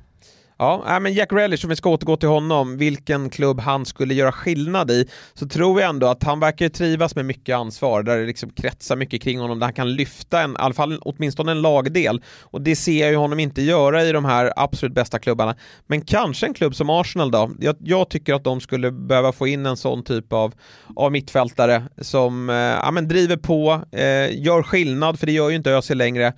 Ja, 0.59 0.85
äh, 0.89 1.01
men 1.01 1.13
Jack 1.13 1.33
Relish, 1.33 1.65
om 1.65 1.71
vi 1.71 1.77
ska 1.77 1.91
återgå 1.91 2.17
till 2.17 2.29
honom, 2.29 2.77
vilken 2.77 3.31
klubb 3.31 3.61
han 3.61 3.87
skulle 3.87 4.15
göra 4.15 4.33
skillnad 4.33 4.91
i, 4.91 5.09
så 5.35 5.49
tror 5.49 5.81
jag 5.81 5.91
ändå 5.91 6.07
att 6.07 6.23
han 6.23 6.41
verkar 6.41 6.69
trivas 6.69 7.17
med 7.17 7.25
mycket 7.25 7.57
ansvar, 7.57 8.03
där 8.03 8.19
det 8.19 8.27
liksom 8.27 8.51
kretsar 8.51 8.97
mycket 8.97 9.23
kring 9.23 9.41
honom, 9.41 9.59
där 9.59 9.67
han 9.67 9.75
kan 9.75 9.95
lyfta 9.95 10.41
en, 10.41 10.51
i 10.51 10.57
alla 10.59 10.75
fall 10.75 10.99
åtminstone 11.03 11.53
en 11.53 11.63
lagdel. 11.63 12.23
Och 12.41 12.61
det 12.61 12.77
ser 12.77 13.01
jag 13.01 13.11
ju 13.11 13.17
honom 13.17 13.41
inte 13.41 13.63
göra 13.63 14.05
i 14.05 14.13
de 14.13 14.25
här 14.25 14.53
absolut 14.57 14.95
bästa 14.95 15.19
klubbarna. 15.19 15.57
Men 15.87 16.01
kanske 16.01 16.47
en 16.47 16.55
klubb 16.55 16.75
som 16.75 16.91
Arsenal 16.91 17.31
då. 17.31 17.51
Jag, 17.61 17.77
jag 17.79 18.09
tycker 18.09 18.35
att 18.35 18.45
de 18.45 18.61
skulle 18.61 18.93
behöva 18.93 19.33
få 19.33 19.47
in 19.47 19.67
en 19.67 19.77
sån 19.77 20.05
typ 20.05 20.33
av, 20.33 20.55
av 20.97 21.13
mittfältare 21.13 21.83
som 21.99 22.51
eh, 22.51 22.57
ja, 22.57 22.91
men 22.91 23.09
driver 23.09 23.37
på, 23.37 23.85
eh, 23.93 24.43
gör 24.45 24.63
skillnad, 24.63 25.19
för 25.19 25.27
det 25.27 25.33
gör 25.33 25.51
ju 25.51 25.57
inte 25.57 25.71
Özil 25.71 25.99
längre 25.99 26.33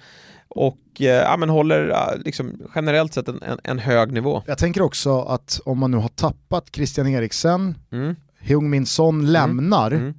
och 0.57 0.78
eh, 1.00 1.07
ja, 1.07 1.36
men 1.36 1.48
håller 1.48 1.88
ja, 1.88 2.12
liksom, 2.24 2.61
generellt 2.74 3.14
sett 3.14 3.28
en, 3.28 3.42
en, 3.42 3.59
en 3.64 3.78
hög 3.78 4.12
nivå. 4.12 4.42
Jag 4.46 4.59
tänker 4.59 4.82
också 4.82 5.20
att 5.20 5.61
om 5.64 5.78
man 5.78 5.90
nu 5.90 5.96
har 5.96 6.09
tappat 6.09 6.68
Christian 6.72 7.07
Eriksen, 7.07 7.74
Mm. 7.92 8.14
Heung-Min 8.40 8.86
Son 8.86 9.32
lämnar, 9.32 9.90
Mm. 9.90 10.14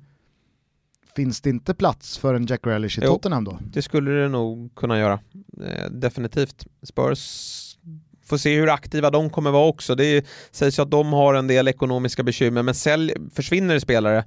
finns 1.16 1.42
det 1.42 1.50
inte 1.50 1.74
plats 1.74 2.18
för 2.18 2.34
en 2.34 2.46
Jack 2.46 2.68
Relish 2.68 3.00
i 3.00 3.02
Jo. 3.06 3.12
Tottenham 3.14 3.44
då? 3.44 3.60
Det 3.62 3.82
skulle 3.82 4.12
det 4.12 4.30
nog 4.30 4.76
kunna 4.76 5.00
göra. 5.00 5.20
Eh, 5.66 5.90
definitivt. 5.92 6.66
Spurs 6.84 7.54
får 8.26 8.38
se 8.38 8.56
hur 8.60 8.70
aktiva 8.70 9.10
de 9.10 9.30
kommer 9.30 9.52
vara 9.52 9.68
också. 9.68 9.96
Det 9.96 10.26
sägs 10.52 10.80
ju 10.80 10.84
att 10.84 10.92
de 10.92 11.14
har 11.14 11.34
en 11.34 11.48
del 11.48 11.68
ekonomiska 11.68 12.24
bekymmer, 12.24 12.64
men 12.64 12.74
sälj, 12.76 13.14
försvinner 13.34 13.74
det 13.74 13.80
spelare 13.82 14.18
eh, 14.18 14.24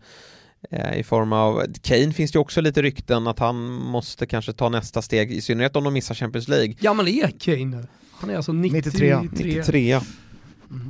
i 0.97 1.03
form 1.03 1.33
av, 1.33 1.65
Kane 1.83 2.13
finns 2.13 2.33
det 2.33 2.37
ju 2.37 2.41
också 2.41 2.61
lite 2.61 2.83
rykten 2.83 3.27
att 3.27 3.39
han 3.39 3.73
måste 3.73 4.27
kanske 4.27 4.53
ta 4.53 4.69
nästa 4.69 5.03
steg, 5.03 5.33
i 5.33 5.41
synnerhet 5.41 5.77
om 5.77 5.85
de 5.85 5.95
missar 5.95 6.15
Champions 6.15 6.49
League. 6.49 6.75
Gammal 6.81 7.09
är 7.09 7.31
Kane 7.39 7.65
nu. 7.65 7.87
Han 8.21 8.31
är 8.31 8.37
alltså 8.37 8.53
93. 8.53 9.21
93. 9.23 9.47
93. 9.59 10.01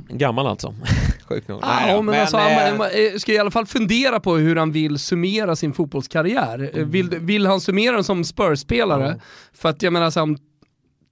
Gammal 0.09 0.47
alltså. 0.47 0.75
Sjukt 1.29 1.47
nog. 1.47 1.59
Ah, 1.63 1.79
Nej 1.79 1.95
då, 1.95 2.01
men 2.01 2.21
alltså, 2.21 2.37
eh, 2.37 2.43
han 2.43 2.77
man, 2.77 2.87
eh, 2.87 3.17
ska 3.17 3.33
i 3.33 3.37
alla 3.37 3.51
fall 3.51 3.65
fundera 3.65 4.19
på 4.19 4.35
hur 4.35 4.55
han 4.55 4.71
vill 4.71 4.99
summera 4.99 5.55
sin 5.55 5.73
fotbollskarriär. 5.73 6.71
Eh, 6.73 6.85
Vill, 6.85 7.09
vill 7.09 7.45
han 7.45 7.61
summera 7.61 7.95
den 7.95 8.03
som 8.03 8.23
Spurs-spelare? 8.23 9.07
Ja. 9.07 9.23
För 9.53 9.69
att 9.69 9.81
jag 9.81 9.93
menar, 9.93 10.09
så, 10.09 10.19
här, 10.19 10.23
om 10.23 10.37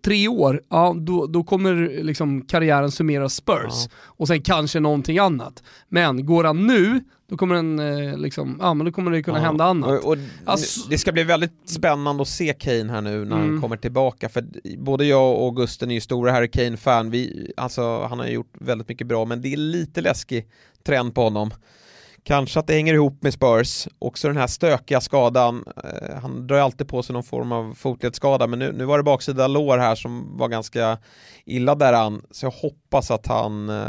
tre 0.06 0.28
år, 0.28 0.62
ja, 0.70 0.95
då, 1.00 1.28
då 1.28 1.43
kommer 1.43 2.04
liksom 2.04 2.41
karriären 2.41 2.91
summeras 2.91 3.34
Spurs. 3.36 3.56
Ja. 3.86 3.89
Och 4.06 4.28
sen 4.28 4.41
kanske 4.41 4.80
någonting 4.80 5.18
annat. 5.20 5.64
Men 5.89 6.26
går 6.26 6.43
han 6.43 6.68
nu, 6.68 7.04
då 7.30 7.38
kommer, 7.38 7.56
den, 7.56 7.80
eh, 7.80 8.18
liksom, 8.18 8.58
ja, 8.62 8.74
men 8.74 8.86
då 8.86 8.91
kommer 8.91 9.12
det 9.12 9.24
kunna 9.24 9.38
Ja. 9.38 9.43
hända 9.43 9.64
annat. 9.66 9.89
Och, 10.04 10.12
och 10.12 10.18
Alltså- 10.45 10.89
Det 10.89 10.97
ska 10.97 11.12
bli 11.12 11.24
väldigt 11.24 11.54
spännande 11.70 12.22
att 12.22 12.28
se 12.28 12.54
Kane 12.54 12.91
här 12.91 13.02
nu 13.02 13.26
när 13.26 13.36
han 13.36 13.47
Mm. 13.47 13.62
kommer 13.62 13.78
tillbaka 13.78 14.30
för 14.30 14.45
både 14.78 15.06
jag 15.06 15.41
och 15.41 15.56
Gusten 15.56 15.91
är 15.91 15.95
ju 15.95 16.02
stora 16.02 16.32
Harry 16.32 16.47
Kane-fan. 16.52 17.14
Alltså, 17.58 18.04
han 18.10 18.20
har 18.20 18.26
ju 18.26 18.32
gjort 18.34 18.54
väldigt 18.60 18.89
mycket 18.89 19.08
bra 19.08 19.26
men 19.26 19.41
det 19.41 19.54
är 19.54 19.58
lite 19.58 20.02
läskig 20.02 20.47
trend 20.84 21.16
på 21.16 21.22
honom. 21.24 21.52
Kanske 22.30 22.59
att 22.59 22.67
det 22.67 22.73
hänger 22.73 22.93
ihop 22.93 23.23
med 23.23 23.34
Spurs, 23.34 23.88
också 23.99 24.27
den 24.27 24.38
här 24.38 24.47
stökiga 24.47 25.01
skadan. 25.01 25.63
Eh, 25.84 26.19
han 26.21 26.47
drar 26.47 26.57
alltid 26.57 26.88
på 26.88 27.03
sig 27.03 27.13
någon 27.13 27.23
form 27.23 27.51
av 27.51 27.73
fotledsskada 27.73 28.47
men 28.47 28.59
nu, 28.59 28.71
nu 28.71 28.86
var 28.86 28.97
det 28.97 29.03
baksida 29.03 29.47
lår 29.47 29.77
här 29.77 29.95
som 29.95 30.38
var 30.38 30.47
ganska 30.47 30.97
illa 31.45 31.75
däran. 31.75 32.21
Så 32.32 32.45
jag 32.45 32.51
hoppas 32.51 33.11
att 33.11 33.27
han 33.27 33.69
eh, 33.69 33.86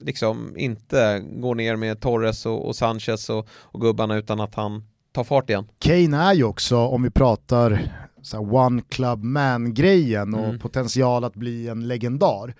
liksom 0.00 0.54
inte 0.56 1.22
går 1.32 1.54
ner 1.54 1.76
med 1.76 2.00
Torres 2.00 2.46
och, 2.46 2.66
och 2.66 2.76
Sanchez 2.76 3.30
och, 3.30 3.48
och 3.50 3.80
gubbarna 3.80 4.16
utan 4.16 4.40
att 4.40 4.54
han 4.54 4.84
tar 5.12 5.24
fart 5.24 5.50
igen. 5.50 5.68
Kane 5.78 6.16
är 6.16 6.34
ju 6.34 6.44
också, 6.44 6.76
om 6.76 7.02
vi 7.02 7.10
pratar 7.10 7.92
så 8.22 8.38
one 8.38 8.82
club 8.88 9.22
man-grejen 9.22 10.34
och 10.34 10.44
Mm. 10.44 10.58
potential 10.58 11.24
att 11.24 11.34
bli 11.34 11.68
en 11.68 11.88
legendar. 11.88 12.54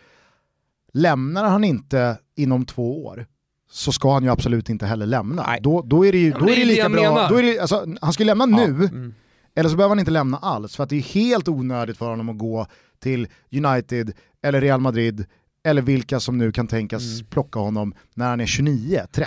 Lämnar 0.92 1.44
han 1.44 1.64
inte 1.64 2.18
inom 2.36 2.66
två 2.66 3.04
år 3.06 3.26
så 3.70 3.92
ska 3.92 4.12
han 4.12 4.22
ju 4.22 4.30
absolut 4.30 4.68
inte 4.68 4.86
heller 4.86 5.06
lämna. 5.06 5.42
Nej. 5.46 5.60
Då, 5.62 5.82
då 5.82 6.06
är 6.06 6.12
det 6.12 6.18
ju 6.18 6.28
Ja, 6.30 6.38
då 6.38 6.48
är 6.50 6.56
det 6.56 6.64
lika 6.64 6.88
bra, 6.88 7.28
då 7.28 7.34
är 7.36 7.42
det, 7.42 7.58
alltså, 7.58 7.86
han 8.00 8.12
ska 8.12 8.22
ju 8.22 8.26
lämna 8.26 8.46
nu, 8.46 8.64
Mm. 8.64 9.14
eller 9.54 9.68
så 9.70 9.76
behöver 9.76 9.88
han 9.90 9.98
inte 9.98 10.10
lämna 10.10 10.38
alls 10.38 10.76
för 10.76 10.84
att 10.84 10.90
det 10.90 10.96
är 10.96 11.00
helt 11.02 11.48
onödigt 11.48 11.96
för 11.96 12.10
honom 12.10 12.28
att 12.28 12.38
gå 12.38 12.66
till 13.02 13.28
United 13.52 14.12
eller 14.42 14.60
Real 14.60 14.80
Madrid 14.80 15.24
eller 15.64 15.82
vilka 15.82 16.20
som 16.20 16.38
nu 16.38 16.52
kan 16.52 16.66
tänkas 16.66 17.02
Mm. 17.14 17.26
plocka 17.26 17.58
honom 17.58 17.94
när 18.14 18.28
han 18.30 18.40
är 18.40 18.46
29-30. 18.46 19.26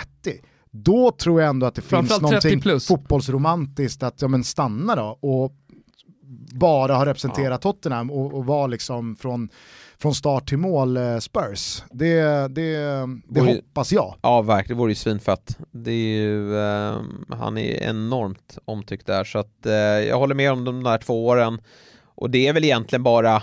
Då 0.70 1.10
tror 1.10 1.40
jag 1.40 1.50
ändå 1.50 1.66
att 1.66 1.74
det 1.74 1.82
finns 1.82 2.08
30 2.08 2.22
någonting 2.22 2.60
plus. 2.60 2.86
fotbollsromantiskt 2.86 4.02
att 4.02 4.22
ja, 4.22 4.28
men 4.28 4.44
stanna 4.44 4.96
då 4.96 5.18
och 5.20 5.52
bara 6.52 6.94
ha 6.94 7.06
representerat 7.06 7.62
Tottenham 7.62 8.10
och, 8.10 8.34
och 8.34 8.46
vara 8.46 8.66
liksom 8.66 9.16
från, 9.16 9.48
från 10.02 10.14
start 10.14 10.48
till 10.48 10.58
mål 10.58 10.96
eh, 10.96 11.18
Spurs. 11.18 11.82
Det, 11.90 12.22
det, 12.48 12.76
det 13.28 13.40
Vore- 13.40 13.54
hoppas 13.54 13.92
jag. 13.92 14.14
Ja, 14.22 14.42
verkligen. 14.42 14.76
Det 14.76 14.80
vore 14.80 14.90
ju 14.90 14.94
svinfett. 14.96 15.58
Det 15.70 15.90
är 15.90 16.18
ju, 16.22 16.58
eh, 16.58 17.00
han 17.28 17.58
är 17.58 17.82
enormt 17.82 18.58
omtyckt 18.64 19.06
där, 19.06 19.24
så 19.24 19.38
att 19.38 19.66
eh, 19.66 19.72
jag 19.72 20.18
håller 20.18 20.34
med 20.34 20.52
om 20.52 20.64
de 20.64 20.82
där 20.82 20.98
två 20.98 21.26
åren. 21.26 21.60
Och 22.14 22.30
det 22.30 22.48
är 22.48 22.52
väl 22.52 22.64
egentligen 22.64 23.02
bara 23.02 23.42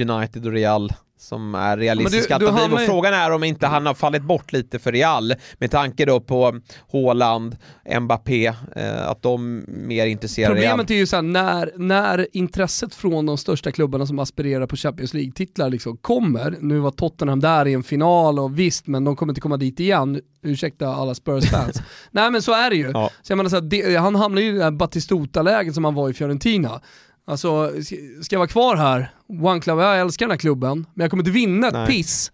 United 0.00 0.46
och 0.46 0.52
Real 0.52 0.92
som 1.18 1.54
är 1.54 1.76
realistiska 1.76 2.34
Men 2.34 2.40
du- 2.40 2.46
alternativ. 2.46 2.74
Och 2.74 2.80
frågan 2.80 3.14
är 3.14 3.30
om 3.30 3.44
inte 3.44 3.66
han 3.66 3.86
har 3.86 3.94
fallit 3.94 4.22
bort 4.22 4.52
lite 4.52 4.78
för 4.78 4.92
Real, 4.92 5.34
med 5.58 5.70
tanke 5.70 6.04
då 6.04 6.20
på 6.20 6.60
Haaland, 6.92 7.56
Mbappé, 8.00 8.46
eh, 8.76 9.08
att 9.08 9.22
de 9.22 9.64
mer 9.66 10.06
intresserar 10.06 10.54
Real. 10.54 10.56
Problemet 10.70 10.90
är 10.90 10.94
ju 10.94 11.06
såhär, 11.06 11.22
när, 11.22 11.72
när 11.76 12.26
intresset 12.32 12.94
från 12.94 13.26
de 13.26 13.38
största 13.38 13.72
klubbarna 13.72 14.06
som 14.06 14.18
aspirerar 14.18 14.66
på 14.66 14.76
Champions 14.76 15.14
League-titlar 15.14 15.70
liksom 15.70 15.96
kommer, 15.96 16.56
nu 16.60 16.78
var 16.78 16.90
Tottenham 16.90 17.40
där 17.40 17.66
i 17.66 17.74
en 17.74 17.82
final 17.82 18.38
och 18.38 18.58
visst, 18.58 18.86
men 18.86 19.04
de 19.04 19.16
kommer 19.16 19.30
inte 19.30 19.40
komma 19.40 19.56
dit 19.56 19.80
igen, 19.80 20.20
ursäkta 20.42 20.88
alla 20.88 21.14
Spurs-fans. 21.14 21.82
Nej 22.10 22.30
men 22.30 22.42
så 22.42 22.52
är 22.52 22.70
det 22.70 22.76
ju. 22.76 22.90
Ja. 22.90 23.10
Så 23.22 23.32
jag 23.32 23.36
menar 23.36 23.50
så 23.50 23.56
här, 23.56 23.62
det, 23.62 23.96
han 23.96 24.14
hamnar 24.14 24.42
ju 24.42 24.48
i 24.48 24.52
det 24.58 24.64
här 24.64 24.70
Batistuta-läget 24.70 25.74
som 25.74 25.84
han 25.84 25.94
var 25.94 26.10
i 26.10 26.12
Fiorentina. 26.14 26.80
Alltså, 27.28 27.72
ska- 28.22 28.34
jag 28.34 28.38
vara 28.38 28.48
kvar 28.48 28.76
här? 28.76 29.10
One 29.42 29.60
Club, 29.60 29.78
jag 29.78 30.00
älskar 30.00 30.26
den 30.26 30.30
här 30.30 30.38
klubben, 30.38 30.86
men 30.94 31.04
jag 31.04 31.10
kommer 31.10 31.20
inte 31.22 31.30
vinna 31.30 31.66
ett 31.68 31.72
Nej. 31.74 31.86
piss. 31.86 32.32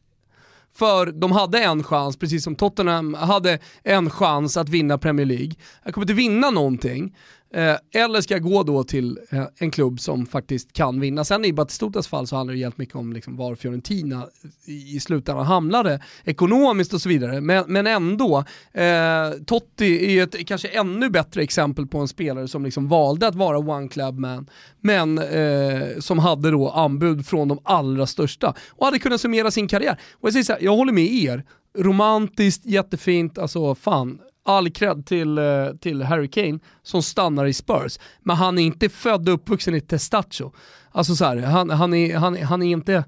För 0.75 1.07
de 1.07 1.33
hade 1.33 1.59
en 1.65 1.83
chans, 1.85 2.17
precis 2.17 2.45
som 2.45 2.55
Tottenham 2.55 3.15
hade 3.15 3.59
en 3.83 4.11
chans 4.11 4.57
att 4.57 4.69
vinna 4.69 4.99
Premier 4.99 5.27
League. 5.27 5.53
Jag 5.85 5.95
kommer 5.95 6.05
inte 6.05 6.15
vinna 6.15 6.51
någonting. 6.51 7.17
Eh, 7.55 8.03
eller 8.03 8.21
ska 8.21 8.35
jag 8.35 8.43
gå 8.43 8.63
då 8.63 8.85
till 8.85 9.19
eh, 9.31 9.45
en 9.59 9.71
klubb 9.71 10.01
som 10.01 10.27
faktiskt 10.27 10.73
kan 10.73 11.01
vinna? 11.01 11.25
Sen 11.25 11.45
i 11.45 11.53
Batistutas 11.53 12.09
fall 12.09 12.27
så 12.27 12.37
handlar 12.37 12.55
det 12.55 12.61
helt 12.61 12.79
mycket 12.79 12.95
om 12.95 13.13
liksom 13.13 13.37
var 13.37 13.55
Fiorentina 13.55 14.27
i, 14.65 14.97
i 14.97 15.01
slutändan 15.01 15.47
hamnade 15.47 16.01
ekonomiskt 16.25 16.95
och 16.95 17.01
så 17.01 17.09
vidare. 17.09 17.41
Men, 17.41 17.65
men 17.69 17.87
ändå, 17.87 18.45
eh, 18.73 19.31
Totti 19.47 20.19
är 20.19 20.23
ett 20.23 20.47
kanske 20.47 20.69
ännu 20.69 21.11
bättre 21.11 21.43
exempel 21.43 21.87
på 21.87 21.99
en 21.99 22.09
spelare 22.09 22.49
som 22.49 22.65
liksom 22.65 22.89
valde 22.89 23.27
att 23.27 23.35
vara 23.35 23.59
one 23.59 23.89
club 23.89 24.19
man, 24.19 24.51
men 24.81 25.19
eh, 25.19 25.99
som 25.99 26.19
hade 26.19 26.51
då 26.51 26.71
anbud 26.71 27.27
från 27.27 27.49
de 27.49 27.59
allra 27.63 28.07
största 28.07 28.55
och 28.71 28.85
hade 28.85 28.99
kunnat 28.99 29.21
summera 29.21 29.51
sin 29.51 29.69
karriär. 29.69 29.97
Och 30.13 30.27
jag 30.27 30.33
säger 30.33 30.45
så 30.45 30.53
här, 30.53 30.63
jag 30.63 30.77
håller 30.77 30.93
med 30.93 31.13
er, 31.13 31.45
romantiskt, 31.79 32.67
jättefint, 32.67 33.39
alltså 33.39 33.75
fan, 33.75 34.19
all 34.45 34.71
cred 34.71 35.07
till, 35.07 35.39
eh, 35.39 35.45
till 35.81 36.03
Harry 36.03 36.29
Kane 36.29 36.59
som 36.83 37.03
stannar 37.03 37.47
i 37.47 37.53
Spurs. 37.53 37.99
Men 38.21 38.37
han 38.37 38.59
är 38.59 38.63
inte 38.63 38.89
född 38.89 39.29
och 39.29 39.35
uppvuxen 39.35 39.75
i 39.75 39.81
Testaccio. 39.81 40.53
Alltså 40.93 41.17
så 41.17 41.25
här, 41.25 41.37
han, 41.37 41.71
han, 41.71 41.95
är, 41.95 42.17
han, 42.17 42.43
han 42.43 42.63
är 42.63 42.67
inte... 42.67 43.05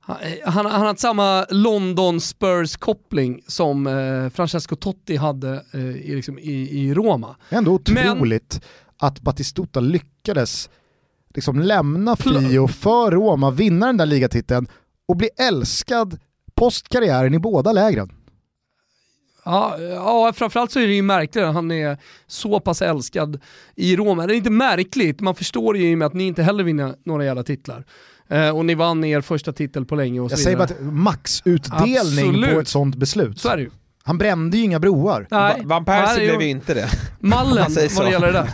Han, 0.00 0.16
han, 0.44 0.66
han 0.66 0.86
har 0.86 0.94
samma 0.94 1.46
London 1.50 2.20
Spurs-koppling 2.20 3.40
som 3.46 3.86
eh, 3.86 4.28
Francesco 4.30 4.76
Totti 4.76 5.16
hade 5.16 5.64
eh, 5.72 5.80
i, 5.80 6.14
liksom, 6.14 6.38
i, 6.38 6.80
i 6.80 6.94
Roma. 6.94 7.36
Ändå 7.50 7.72
otroligt 7.72 8.60
Men, 8.60 9.08
att 9.08 9.20
Batistuta 9.20 9.80
lyckades 9.80 10.70
liksom 11.34 11.60
lämna 11.60 12.16
Fio 12.16 12.68
för 12.68 13.10
Roma, 13.10 13.50
vinna 13.50 13.86
den 13.86 13.96
där 13.96 14.06
ligatiteln 14.06 14.66
och 15.08 15.16
bli 15.16 15.28
älskad 15.36 16.18
postkarriären 16.54 17.34
i 17.34 17.38
båda 17.38 17.72
lägren. 17.72 18.15
Ja, 19.46 19.78
ja, 19.78 20.32
framförallt 20.36 20.72
så 20.72 20.80
är 20.80 20.86
det 20.86 20.94
ju 20.94 21.02
märkligt 21.02 21.44
att 21.44 21.54
han 21.54 21.70
är 21.70 21.98
så 22.26 22.60
pass 22.60 22.82
älskad 22.82 23.40
i 23.76 23.96
Roma. 23.96 24.26
Det 24.26 24.34
är 24.34 24.36
inte 24.36 24.50
märkligt, 24.50 25.20
man 25.20 25.34
förstår 25.34 25.76
ju 25.76 25.90
i 25.90 25.94
och 25.94 25.98
med 25.98 26.06
att 26.06 26.14
ni 26.14 26.26
inte 26.26 26.42
heller 26.42 26.64
vinner 26.64 26.94
några 27.04 27.24
jävla 27.24 27.42
titlar. 27.42 27.84
Eh, 28.28 28.48
och 28.48 28.64
ni 28.64 28.74
vann 28.74 29.04
er 29.04 29.20
första 29.20 29.52
titel 29.52 29.84
på 29.84 29.94
länge 29.94 30.20
och 30.20 30.30
så 30.30 30.32
Jag 30.32 30.40
säger 30.40 30.56
bara 30.56 30.64
att 30.64 30.80
maxutdelning 30.80 32.28
Absolut. 32.28 32.54
på 32.54 32.60
ett 32.60 32.68
sånt 32.68 32.96
beslut. 32.96 33.40
Så 33.40 33.48
är 33.48 33.56
det 33.56 33.62
ju. 33.62 33.70
Han 34.02 34.18
brände 34.18 34.56
ju 34.56 34.64
inga 34.64 34.80
broar. 34.80 35.26
Nej. 35.30 35.62
Van 35.64 35.84
Persie 35.84 36.28
blev 36.28 36.42
ju 36.42 36.48
inte 36.48 36.74
det. 36.74 36.88
Mallen 37.20 37.74
vad 37.96 38.06
det 38.06 38.10
gäller 38.10 38.26
det 38.26 38.32
där. 38.32 38.50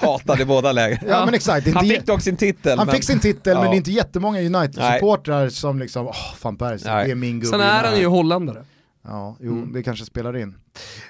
Hatade 0.06 0.44
båda 0.44 0.72
lägen. 0.72 0.98
Ja, 1.08 1.24
men 1.24 1.34
exakt. 1.34 1.74
Han 1.74 1.86
fick 1.86 2.06
dock 2.06 2.22
sin 2.22 2.36
titel. 2.36 2.78
Han 2.78 2.86
men... 2.86 2.94
fick 2.94 3.04
sin 3.04 3.20
titel 3.20 3.52
ja. 3.52 3.60
men 3.60 3.70
det 3.70 3.74
är 3.74 3.78
inte 3.78 3.92
jättemånga 3.92 4.40
United-supportrar 4.40 5.48
som 5.48 5.78
liksom, 5.78 6.06
åh, 6.06 6.12
oh, 6.12 6.34
fan 6.36 6.56
Persie, 6.56 6.88
det 6.88 7.10
är 7.10 7.14
min 7.14 7.40
gubbe. 7.40 7.46
Sen 7.46 7.60
är 7.60 7.84
han 7.84 7.98
ju 7.98 8.06
holländare. 8.06 8.64
Ja, 9.04 9.36
jo, 9.40 9.52
mm. 9.52 9.72
det 9.72 9.82
kanske 9.82 10.04
spelar 10.04 10.36
in. 10.36 10.54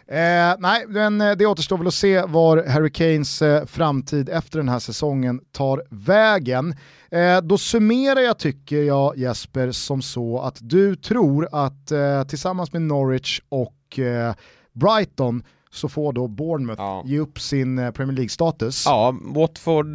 Eh, 0.07 0.55
nej, 0.59 0.85
men 0.89 1.21
eh, 1.21 1.33
det 1.33 1.47
återstår 1.47 1.79
väl 1.79 1.87
att 1.87 1.95
se 1.95 2.23
var 2.23 2.69
Harry 2.69 2.91
Kanes 2.91 3.43
eh, 3.43 3.67
framtid 3.67 4.29
efter 4.29 4.59
den 4.59 4.69
här 4.69 4.79
säsongen 4.79 5.41
tar 5.53 5.83
vägen. 5.91 6.75
Eh, 7.11 7.41
då 7.41 7.59
summerar 7.59 8.21
jag, 8.21 8.39
tycker 8.39 8.83
jag, 8.83 9.19
Jesper, 9.19 9.73
som 9.73 10.03
så 10.03 10.39
att 10.39 10.59
du 10.61 10.97
tror 10.97 11.49
att 11.53 11.93
eh, 11.93 12.25
tillsammans 12.25 12.73
med 12.73 12.83
Norwich 12.83 13.41
och 13.49 13.99
eh, 13.99 14.35
Brighton 14.73 15.43
så 15.71 15.89
får 15.89 16.13
då 16.13 16.29
Bournemouth 16.29 16.83
ja. 16.83 17.03
ge 17.07 17.19
upp 17.19 17.41
sin 17.41 17.77
Premier 17.77 18.17
League-status. 18.17 18.83
Ja, 18.87 19.15
Watford 19.23 19.87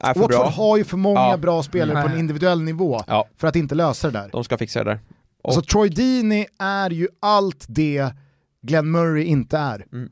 är 0.00 0.14
för 0.14 0.20
Watford 0.20 0.28
bra. 0.28 0.48
har 0.48 0.76
ju 0.76 0.84
för 0.84 0.96
många 0.96 1.20
ja. 1.20 1.36
bra 1.36 1.62
spelare 1.62 1.98
mm. 1.98 2.02
på 2.02 2.14
en 2.14 2.20
individuell 2.20 2.62
nivå 2.62 3.00
ja. 3.06 3.26
för 3.36 3.48
att 3.48 3.56
inte 3.56 3.74
lösa 3.74 4.10
det 4.10 4.18
där. 4.18 4.28
De 4.32 4.44
ska 4.44 4.58
fixa 4.58 4.84
det 4.84 4.90
där. 4.90 5.00
Alltså 5.44 5.62
Troy 5.62 5.88
Deeney 5.88 6.46
är 6.58 6.90
ju 6.90 7.08
allt 7.20 7.64
det 7.68 8.10
Glenn 8.62 8.90
Murray 8.90 9.24
inte 9.24 9.58
är. 9.58 9.86
Mm. 9.92 10.10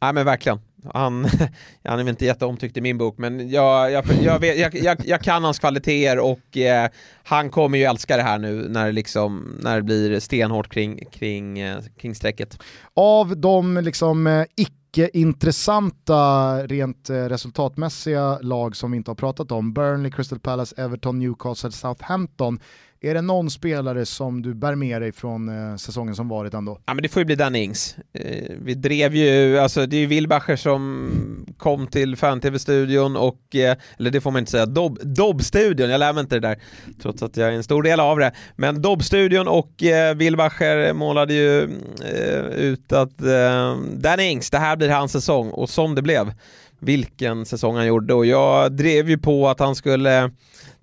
Nej 0.00 0.12
men 0.12 0.24
verkligen. 0.24 0.60
Han, 0.94 1.24
han 1.84 1.98
är 1.98 2.04
väl 2.04 2.08
inte 2.08 2.24
jätteomtyckt 2.24 2.76
i 2.76 2.80
min 2.80 2.98
bok 2.98 3.18
men 3.18 3.50
jag, 3.50 3.92
jag, 3.92 4.04
jag, 4.22 4.38
vet, 4.38 4.74
jag, 4.74 4.98
jag 5.04 5.20
kan 5.20 5.44
hans 5.44 5.58
kvaliteter 5.58 6.18
och 6.18 6.56
eh, 6.56 6.90
han 7.22 7.50
kommer 7.50 7.78
ju 7.78 7.84
älska 7.84 8.16
det 8.16 8.22
här 8.22 8.38
nu 8.38 8.68
när 8.68 8.86
det, 8.86 8.92
liksom, 8.92 9.58
när 9.60 9.76
det 9.76 9.82
blir 9.82 10.20
stenhårt 10.20 10.68
kring, 10.68 11.04
kring, 11.12 11.58
eh, 11.58 11.78
kring 11.98 12.14
strecket. 12.14 12.58
Av 12.94 13.36
de 13.36 13.76
liksom 13.76 14.26
eh, 14.26 14.44
icke-intressanta 14.56 16.62
rent 16.66 17.10
eh, 17.10 17.14
resultatmässiga 17.14 18.38
lag 18.38 18.76
som 18.76 18.90
vi 18.90 18.96
inte 18.96 19.10
har 19.10 19.16
pratat 19.16 19.52
om, 19.52 19.72
Burnley, 19.72 20.10
Crystal 20.10 20.38
Palace, 20.38 20.74
Everton, 20.78 21.18
Newcastle, 21.18 21.72
Southampton, 21.72 22.58
är 23.00 23.14
det 23.14 23.20
någon 23.20 23.50
spelare 23.50 24.06
som 24.06 24.42
du 24.42 24.54
bär 24.54 24.74
med 24.74 25.02
dig 25.02 25.12
från 25.12 25.48
eh, 25.48 25.76
säsongen 25.76 26.14
som 26.14 26.28
varit 26.28 26.54
ändå? 26.54 26.78
Ja 26.86 26.94
men 26.94 27.02
det 27.02 27.08
får 27.08 27.20
ju 27.20 27.24
bli 27.24 27.34
Danny 27.34 27.58
Ings. 27.58 27.96
Eh, 28.12 28.54
vi 28.62 28.74
drev 28.74 29.14
ju, 29.14 29.58
alltså 29.58 29.86
det 29.86 29.96
är 29.96 30.00
ju 30.00 30.06
Wilbacher 30.06 30.56
som 30.56 31.46
kom 31.58 31.86
till 31.86 32.16
fan-tv-studion 32.16 33.16
och, 33.16 33.56
eh, 33.56 33.76
eller 33.98 34.10
det 34.10 34.20
får 34.20 34.30
man 34.30 34.38
inte 34.38 34.50
säga, 34.50 34.66
Dobb-studion, 35.02 35.90
jag 35.90 35.98
lär 35.98 36.12
mig 36.12 36.20
inte 36.20 36.36
det 36.36 36.48
där 36.48 36.58
trots 37.02 37.22
att 37.22 37.36
jag 37.36 37.48
är 37.48 37.52
en 37.52 37.64
stor 37.64 37.82
del 37.82 38.00
av 38.00 38.18
det. 38.18 38.32
Men 38.56 38.82
Dobb-studion 38.82 39.48
och 39.48 39.82
eh, 39.82 40.14
Wilbacher 40.14 40.92
målade 40.92 41.34
ju 41.34 41.62
eh, 42.04 42.46
ut 42.46 42.92
att 42.92 43.22
eh, 43.22 43.76
Danny 43.92 44.22
Ings, 44.22 44.50
det 44.50 44.58
här 44.58 44.76
blir 44.76 44.88
hans 44.88 45.12
säsong 45.12 45.50
och 45.50 45.70
som 45.70 45.94
det 45.94 46.02
blev 46.02 46.32
vilken 46.80 47.46
säsong 47.46 47.76
han 47.76 47.86
gjorde 47.86 48.14
och 48.14 48.26
jag 48.26 48.72
drev 48.72 49.10
ju 49.10 49.18
på 49.18 49.48
att 49.48 49.60
han 49.60 49.74
skulle 49.74 50.30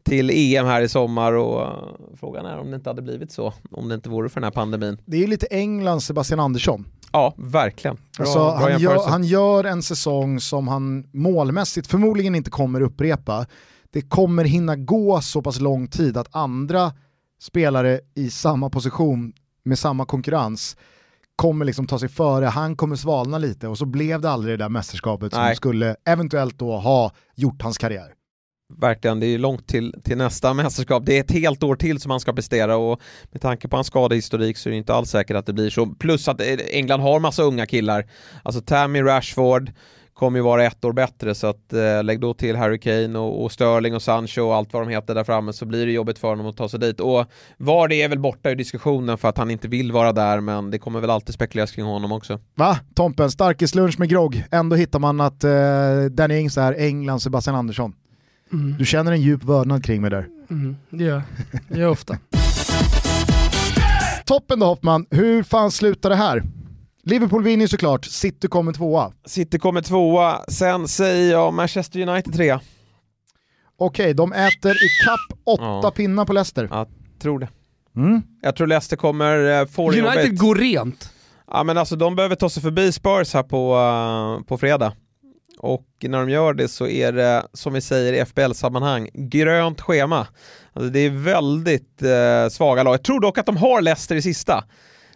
till 0.03 0.29
EM 0.29 0.65
här 0.65 0.81
i 0.81 0.89
sommar 0.89 1.33
och 1.33 1.67
frågan 2.19 2.45
är 2.45 2.57
om 2.57 2.69
det 2.71 2.75
inte 2.75 2.89
hade 2.89 3.01
blivit 3.01 3.31
så 3.31 3.53
om 3.71 3.89
det 3.89 3.95
inte 3.95 4.09
vore 4.09 4.29
för 4.29 4.41
den 4.41 4.43
här 4.43 4.51
pandemin. 4.51 4.97
Det 5.05 5.17
är 5.17 5.21
ju 5.21 5.27
lite 5.27 5.47
Englands 5.51 6.05
Sebastian 6.05 6.39
Andersson. 6.39 6.85
Ja, 7.11 7.33
verkligen. 7.37 7.95
Bra, 7.95 8.25
alltså, 8.25 8.39
bra 8.39 8.57
han, 8.57 8.79
gör, 8.79 9.09
han, 9.09 9.23
gör, 9.23 9.63
en 9.63 9.83
säsong 9.83 10.39
som 10.39 10.67
han 10.67 11.07
målmässigt 11.11 11.87
förmodligen 11.87 12.35
inte 12.35 12.51
kommer 12.51 12.81
upprepa. 12.81 13.45
Det 13.91 14.01
kommer 14.01 14.43
hinna 14.43 14.75
gå 14.75 15.21
så 15.21 15.41
pass 15.41 15.59
lång 15.59 15.87
tid 15.87 16.17
att 16.17 16.35
andra 16.35 16.93
spelare 17.41 17.99
i 18.15 18.29
samma 18.29 18.69
position 18.69 19.33
med 19.63 19.79
samma 19.79 20.05
konkurrens 20.05 20.77
kommer 21.35 21.65
liksom 21.65 21.87
ta 21.87 21.99
sig 21.99 22.09
före, 22.09 22.45
han 22.45 22.75
kommer 22.75 22.95
svalna 22.95 23.37
lite 23.37 23.67
och 23.67 23.77
så 23.77 23.85
blev 23.85 24.21
det 24.21 24.29
aldrig 24.29 24.59
det 24.59 24.63
där 24.63 24.69
mästerskapet 24.69 25.33
Nej. 25.33 25.49
som 25.49 25.55
skulle 25.55 25.95
eventuellt 26.05 26.59
då 26.59 26.77
ha 26.77 27.11
gjort 27.35 27.61
hans 27.61 27.77
karriär 27.77 28.13
verkligen, 28.77 29.19
det 29.19 29.25
är 29.25 29.37
långt 29.37 29.67
till, 29.67 29.95
till 30.03 30.17
nästa 30.17 30.53
mästerskap. 30.53 31.05
Det 31.05 31.17
är 31.17 31.21
ett 31.21 31.31
helt 31.31 31.63
år 31.63 31.75
till 31.75 31.99
som 31.99 32.11
han 32.11 32.19
ska 32.19 32.33
prestera 32.33 32.77
och 32.77 33.01
med 33.31 33.41
tanke 33.41 33.67
på 33.67 33.77
hans 33.77 33.87
skadehistorik 33.87 34.57
så 34.57 34.69
är 34.69 34.71
det 34.71 34.77
inte 34.77 34.93
alls 34.93 35.09
säkert 35.09 35.37
att 35.37 35.45
det 35.45 35.53
blir 35.53 35.69
så. 35.69 35.85
Plus 35.85 36.27
att 36.27 36.41
eh, 36.41 36.47
England 36.71 37.01
har 37.01 37.19
massa 37.19 37.43
unga 37.43 37.65
killar. 37.65 38.05
Alltså 38.43 38.61
Tammy 38.61 39.01
Rashford 39.01 39.71
kommer 40.13 40.39
ju 40.39 40.43
vara 40.43 40.63
ett 40.63 40.85
år 40.85 40.93
bättre 40.93 41.35
så 41.35 41.47
att 41.47 41.73
eh, 41.73 42.03
lägg 42.03 42.19
då 42.19 42.33
till 42.33 42.55
Harry 42.55 42.79
Kane 42.79 43.19
och, 43.19 43.43
och, 43.43 43.51
Sterling 43.51 43.95
och 43.95 44.01
Sancho 44.01 44.41
och 44.41 44.55
allt 44.55 44.73
vad 44.73 44.81
de 44.81 44.89
heter 44.89 45.15
där 45.15 45.23
framme 45.23 45.53
så 45.53 45.65
blir 45.65 45.85
det 45.85 45.91
jobbigt 45.91 46.19
för 46.19 46.27
honom 46.27 46.47
att 46.47 46.57
ta 46.57 46.69
sig 46.69 46.79
dit. 46.79 46.99
Och 46.99 47.25
var 47.57 47.87
det 47.87 48.01
är 48.01 48.09
väl 48.09 48.19
borta 48.19 48.51
i 48.51 48.55
diskussionen 48.55 49.17
för 49.17 49.29
att 49.29 49.37
han 49.37 49.51
inte 49.51 49.67
vill 49.67 49.91
vara 49.91 50.11
där 50.11 50.39
men 50.39 50.71
det 50.71 50.79
kommer 50.79 50.99
väl 50.99 51.09
alltid 51.09 51.35
spekuleras 51.35 51.71
kring 51.71 51.85
honom 51.85 52.11
också. 52.11 52.39
Va? 52.55 52.79
Tompen, 52.95 53.31
starkis 53.31 53.75
lunch 53.75 53.99
med 53.99 54.09
grogg. 54.09 54.43
Ändå 54.51 54.75
hittar 54.75 54.99
man 54.99 55.21
att 55.21 55.43
eh, 55.43 55.51
Danny 56.11 56.37
Ings 56.37 56.57
är 56.57 56.73
Englands 56.73 57.23
Sebastian 57.23 57.55
Andersson. 57.55 57.93
Mm. 58.53 58.75
Du 58.79 58.85
känner 58.85 59.11
en 59.11 59.21
djup 59.21 59.43
vördnad 59.43 59.85
kring 59.85 60.01
mig 60.01 60.09
där. 60.09 60.27
Mm, 60.49 60.75
det 60.89 61.03
gör 61.03 61.23
jag. 61.69 61.79
gör 61.79 61.89
ofta. 61.89 62.17
Toppen 64.25 64.59
då 64.59 64.65
Hoffman, 64.65 65.05
hur 65.09 65.43
fan 65.43 65.71
slutar 65.71 66.09
det 66.09 66.15
här? 66.15 66.43
Liverpool 67.03 67.43
vinner 67.43 67.67
såklart, 67.67 68.05
City 68.05 68.47
kommer 68.47 68.73
tvåa. 68.73 69.11
City 69.25 69.59
kommer 69.59 69.81
tvåa, 69.81 70.41
sen 70.47 70.87
säger 70.87 71.31
jag 71.31 71.53
Manchester 71.53 72.09
United 72.09 72.33
trea. 72.33 72.61
Okej, 73.77 74.03
okay, 74.03 74.13
de 74.13 74.33
äter 74.33 74.71
i 74.71 74.87
kapp 75.05 75.39
åtta 75.43 75.79
ja. 75.83 75.91
pinnar 75.95 76.25
på 76.25 76.33
Leicester. 76.33 76.67
Jag 76.71 76.87
tror 77.21 77.39
det. 77.39 77.47
Mm. 77.95 78.21
Jag 78.41 78.55
tror 78.55 78.67
Leicester 78.67 78.97
kommer 78.97 79.61
uh, 79.61 79.67
få 79.67 79.91
United 79.91 80.05
jobbet. 80.05 80.39
går 80.39 80.55
rent. 80.55 81.09
Ja 81.47 81.63
men 81.63 81.77
alltså 81.77 81.95
de 81.95 82.15
behöver 82.15 82.35
ta 82.35 82.49
sig 82.49 82.63
förbi 82.63 82.91
Spurs 82.91 83.33
här 83.33 83.43
på, 83.43 83.75
uh, 83.75 84.45
på 84.45 84.57
fredag. 84.57 84.93
Och 85.63 85.87
när 86.01 86.19
de 86.19 86.29
gör 86.29 86.53
det 86.53 86.67
så 86.67 86.87
är 86.87 87.11
det, 87.11 87.43
som 87.53 87.73
vi 87.73 87.81
säger 87.81 88.13
i 88.13 88.25
FBL-sammanhang, 88.25 89.09
grönt 89.13 89.81
schema. 89.81 90.27
Alltså 90.73 90.89
det 90.89 90.99
är 90.99 91.09
väldigt 91.09 92.01
eh, 92.01 92.49
svaga 92.51 92.83
lag. 92.83 92.93
Jag 92.93 93.03
tror 93.03 93.19
dock 93.19 93.37
att 93.37 93.45
de 93.45 93.57
har 93.57 93.81
Leicester 93.81 94.15
i 94.15 94.21
sista. 94.21 94.63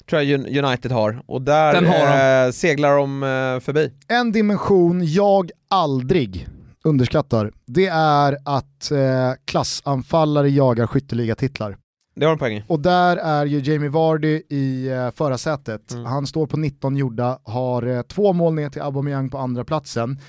Tror 0.09 0.21
jag 0.21 0.65
United 0.65 0.91
har. 0.91 1.21
Och 1.25 1.41
där 1.41 1.81
har 1.81 2.41
de. 2.41 2.47
Eh, 2.47 2.51
seglar 2.51 2.97
de 2.97 3.23
eh, 3.23 3.59
förbi. 3.59 3.91
En 4.07 4.31
dimension 4.31 5.01
jag 5.05 5.51
aldrig 5.69 6.47
underskattar, 6.83 7.51
det 7.65 7.87
är 7.87 8.37
att 8.45 8.91
eh, 8.91 9.31
klassanfallare 9.45 10.49
jagar 10.49 10.87
skytteligatitlar. 10.87 11.77
Det 12.19 12.25
har 12.25 12.33
en 12.33 12.39
poäng 12.39 12.63
Och 12.67 12.79
där 12.79 13.17
är 13.17 13.45
ju 13.45 13.59
Jamie 13.59 13.89
Vardy 13.89 14.41
i 14.49 14.89
uh, 14.89 15.11
förarsätet. 15.11 15.91
Mm. 15.91 16.05
Han 16.05 16.27
står 16.27 16.47
på 16.47 16.57
19 16.57 16.97
gjorda, 16.97 17.39
har 17.43 17.87
uh, 17.87 18.01
två 18.01 18.33
mål 18.33 18.53
ner 18.53 18.69
till 18.69 18.81
Aubameyang 18.81 19.29
på 19.29 19.37
andra 19.37 19.63
platsen. 19.63 20.19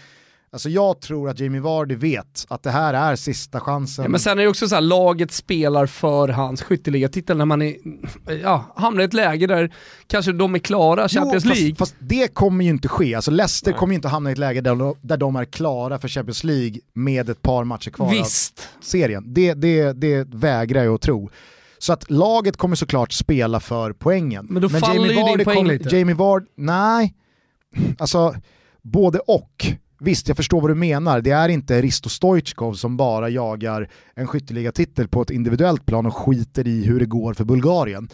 Alltså 0.51 0.69
jag 0.69 1.01
tror 1.01 1.29
att 1.29 1.41
Jamie 1.41 1.61
Vardy 1.61 1.95
vet 1.95 2.47
att 2.49 2.63
det 2.63 2.71
här 2.71 2.95
är 2.95 3.17
sista 3.17 3.61
chansen. 3.61 4.03
Ja, 4.03 4.09
men 4.09 4.21
sen 4.21 4.39
är 4.39 4.43
det 4.43 4.49
också 4.49 4.69
så 4.69 4.75
här, 4.75 4.83
laget 4.83 5.33
spelar 5.33 5.87
för 5.87 6.29
hans 6.29 6.63
skytteligatitel 6.63 7.37
när 7.37 7.45
man 7.45 7.63
är, 7.63 7.77
ja, 8.43 8.65
hamnar 8.77 9.01
i 9.03 9.05
ett 9.05 9.15
läge 9.15 9.47
där 9.47 9.75
kanske 10.07 10.33
de 10.33 10.55
är 10.55 10.59
klara 10.59 11.09
Champions 11.09 11.45
jo, 11.45 11.51
League. 11.51 11.75
Fast, 11.75 11.93
fast, 11.93 11.97
det 11.99 12.35
kommer 12.35 12.65
ju 12.65 12.71
inte 12.71 12.89
ske. 12.89 13.15
Alltså 13.15 13.31
Leicester 13.31 13.71
Nej. 13.71 13.79
kommer 13.79 13.93
ju 13.93 13.97
inte 13.97 14.09
hamna 14.09 14.31
i 14.31 14.33
ett 14.33 14.39
läge 14.39 14.61
där 14.61 14.75
de, 14.75 14.95
där 15.01 15.17
de 15.17 15.37
är 15.37 15.45
klara 15.45 15.99
för 15.99 16.09
Champions 16.09 16.45
League 16.45 16.81
med 16.93 17.31
ett 17.31 17.43
par 17.43 17.65
matcher 17.65 17.91
kvar 17.91 18.11
Visst. 18.11 18.69
av 18.79 18.83
serien. 18.83 19.25
Det, 19.27 19.55
det, 19.55 19.93
det 19.93 20.29
vägrar 20.29 20.85
jag 20.85 20.95
att 20.95 21.01
tro. 21.01 21.31
Så 21.79 21.93
att 21.93 22.11
laget 22.11 22.57
kommer 22.57 22.77
såklart 22.77 23.13
spela 23.13 23.61
för 23.61 23.93
poängen. 23.93 24.47
Men 24.51 24.63
då 24.63 24.69
men 24.69 24.81
faller 24.81 24.95
Jamie 24.95 25.13
ju 25.13 25.23
Vardy 25.23 25.37
din 25.37 25.45
poäng 25.45 25.57
kom, 25.57 25.67
lite. 25.67 25.97
Jamie 25.97 26.15
Ward, 26.15 26.47
nej. 26.55 27.15
Alltså, 27.99 28.35
både 28.83 29.19
och. 29.19 29.67
Visst, 30.01 30.29
jag 30.29 30.37
förstår 30.37 30.61
vad 30.61 30.71
du 30.71 30.75
menar. 30.75 31.21
Det 31.21 31.31
är 31.31 31.49
inte 31.49 31.83
Risto 31.83 32.09
Stoichkov 32.09 32.75
som 32.75 32.97
bara 32.97 33.29
jagar 33.29 33.91
en 34.15 34.27
skytteliga-titel 34.27 35.09
på 35.09 35.23
ett 35.23 35.31
individuellt 35.31 35.87
plan 35.87 36.07
och 36.07 36.17
skiter 36.17 36.69
i 36.69 36.85
hur 36.85 37.01
det 37.01 37.07
går 37.07 37.35
för 37.35 37.45
Bulgarien. 37.45 38.09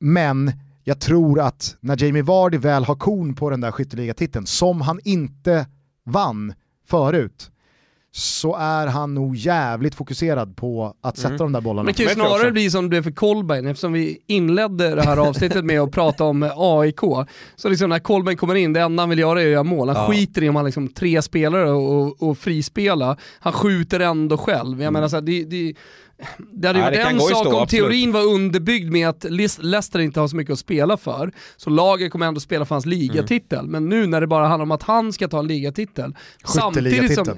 Men 0.00 0.52
jag 0.84 1.00
tror 1.00 1.40
att 1.40 1.76
när 1.80 2.04
Jamie 2.04 2.22
Vardy 2.22 2.58
väl 2.58 2.84
har 2.84 2.94
kon 2.94 3.34
på 3.34 3.50
den 3.50 3.60
där 3.60 3.70
skytteliga-titeln, 3.70 4.46
som 4.46 4.80
han 4.80 5.00
inte 5.04 5.66
vann 6.04 6.54
förut, 6.86 7.50
så 8.16 8.56
är 8.56 8.86
han 8.86 9.14
nog 9.14 9.36
jävligt 9.36 9.94
fokuserad 9.94 10.56
på 10.56 10.94
att 11.00 11.16
sätta 11.16 11.28
mm. 11.28 11.38
de 11.38 11.52
där 11.52 11.60
bollarna. 11.60 11.82
Men 11.84 11.94
det 11.94 11.96
kan 11.96 12.06
ju 12.06 12.14
snarare 12.14 12.52
bli 12.52 12.70
som 12.70 12.84
det 12.84 12.88
blev 12.88 13.02
för 13.02 13.10
Kolbein, 13.10 13.66
eftersom 13.66 13.92
vi 13.92 14.18
inledde 14.26 14.94
det 14.94 15.02
här 15.02 15.16
avsnittet 15.16 15.64
med 15.64 15.80
att 15.80 15.90
prata 15.90 16.24
om 16.24 16.50
AIK. 16.56 17.00
Så 17.56 17.68
liksom 17.68 17.90
när 17.90 17.98
Kolbein 17.98 18.36
kommer 18.36 18.54
in, 18.54 18.72
det 18.72 18.80
enda 18.80 19.02
han 19.02 19.10
vill 19.10 19.18
göra 19.18 19.42
är 19.42 19.46
att 19.46 19.52
göra 19.52 19.62
mål. 19.62 19.88
Han 19.88 19.96
ja. 19.96 20.08
skiter 20.08 20.42
i 20.42 20.48
om 20.48 20.56
han 20.56 20.64
liksom 20.64 20.88
tre 20.88 21.22
spelare 21.22 21.70
och, 21.70 22.22
och 22.22 22.38
frispela. 22.38 23.16
Han 23.40 23.52
skjuter 23.52 24.00
ändå 24.00 24.36
själv. 24.36 24.78
Jag 24.78 24.82
mm. 24.82 24.92
menar 24.92 25.08
så 25.08 25.16
här, 25.16 25.22
det, 25.22 25.44
det 25.44 25.74
det 26.52 26.68
hade 26.68 26.78
ju 26.78 26.84
varit 26.84 26.98
en 26.98 27.20
sak 27.20 27.46
stå, 27.46 27.60
om 27.60 27.66
teorin 27.66 28.12
var 28.12 28.22
underbyggd 28.22 28.92
med 28.92 29.08
att 29.08 29.24
Leicester 29.58 29.98
inte 29.98 30.20
har 30.20 30.28
så 30.28 30.36
mycket 30.36 30.52
att 30.52 30.58
spela 30.58 30.96
för, 30.96 31.32
så 31.56 31.70
laget 31.70 32.12
kommer 32.12 32.26
ändå 32.26 32.40
spela 32.40 32.64
för 32.64 32.74
hans 32.74 32.86
ligatitel. 32.86 33.58
Mm. 33.58 33.70
Men 33.70 33.88
nu 33.88 34.06
när 34.06 34.20
det 34.20 34.26
bara 34.26 34.46
handlar 34.46 34.62
om 34.62 34.70
att 34.70 34.82
han 34.82 35.12
ska 35.12 35.28
ta 35.28 35.38
en 35.38 35.46
ligatitel, 35.46 36.14
samtidigt 36.44 37.14
som 37.14 37.36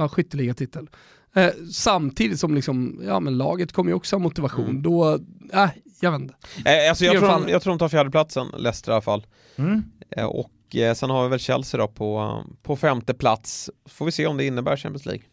ja, 0.00 0.08
skytteligatitel. 0.08 0.88
Eh, 1.34 1.50
samtidigt 1.72 2.40
som 2.40 2.54
liksom, 2.54 3.00
ja, 3.04 3.20
men 3.20 3.38
laget 3.38 3.72
kommer 3.72 3.90
ju 3.90 3.94
också 3.94 4.16
ha 4.16 4.20
motivation. 4.20 4.68
Mm. 4.68 4.82
Då, 4.82 5.14
äh, 5.52 5.68
jag 6.00 6.12
vet 6.12 6.20
inte. 6.20 6.34
Eh, 6.64 6.88
alltså 6.88 7.04
jag, 7.04 7.18
tror 7.18 7.28
de, 7.28 7.48
jag 7.48 7.62
tror 7.62 7.72
de 7.72 7.78
tar 7.78 7.88
fjärdeplatsen, 7.88 8.48
Leicester 8.56 8.92
i 8.92 8.94
alla 8.94 9.02
fall. 9.02 9.26
Mm. 9.56 9.84
Eh, 10.10 10.24
och 10.24 10.76
eh, 10.76 10.94
sen 10.94 11.10
har 11.10 11.22
vi 11.22 11.28
väl 11.28 11.38
Chelsea 11.38 11.80
då 11.80 11.88
på, 11.88 12.42
på 12.62 12.76
femte 12.76 13.14
plats. 13.14 13.70
Får 13.88 14.04
vi 14.04 14.12
se 14.12 14.26
om 14.26 14.36
det 14.36 14.44
innebär 14.44 14.76
Champions 14.76 15.06
League. 15.06 15.24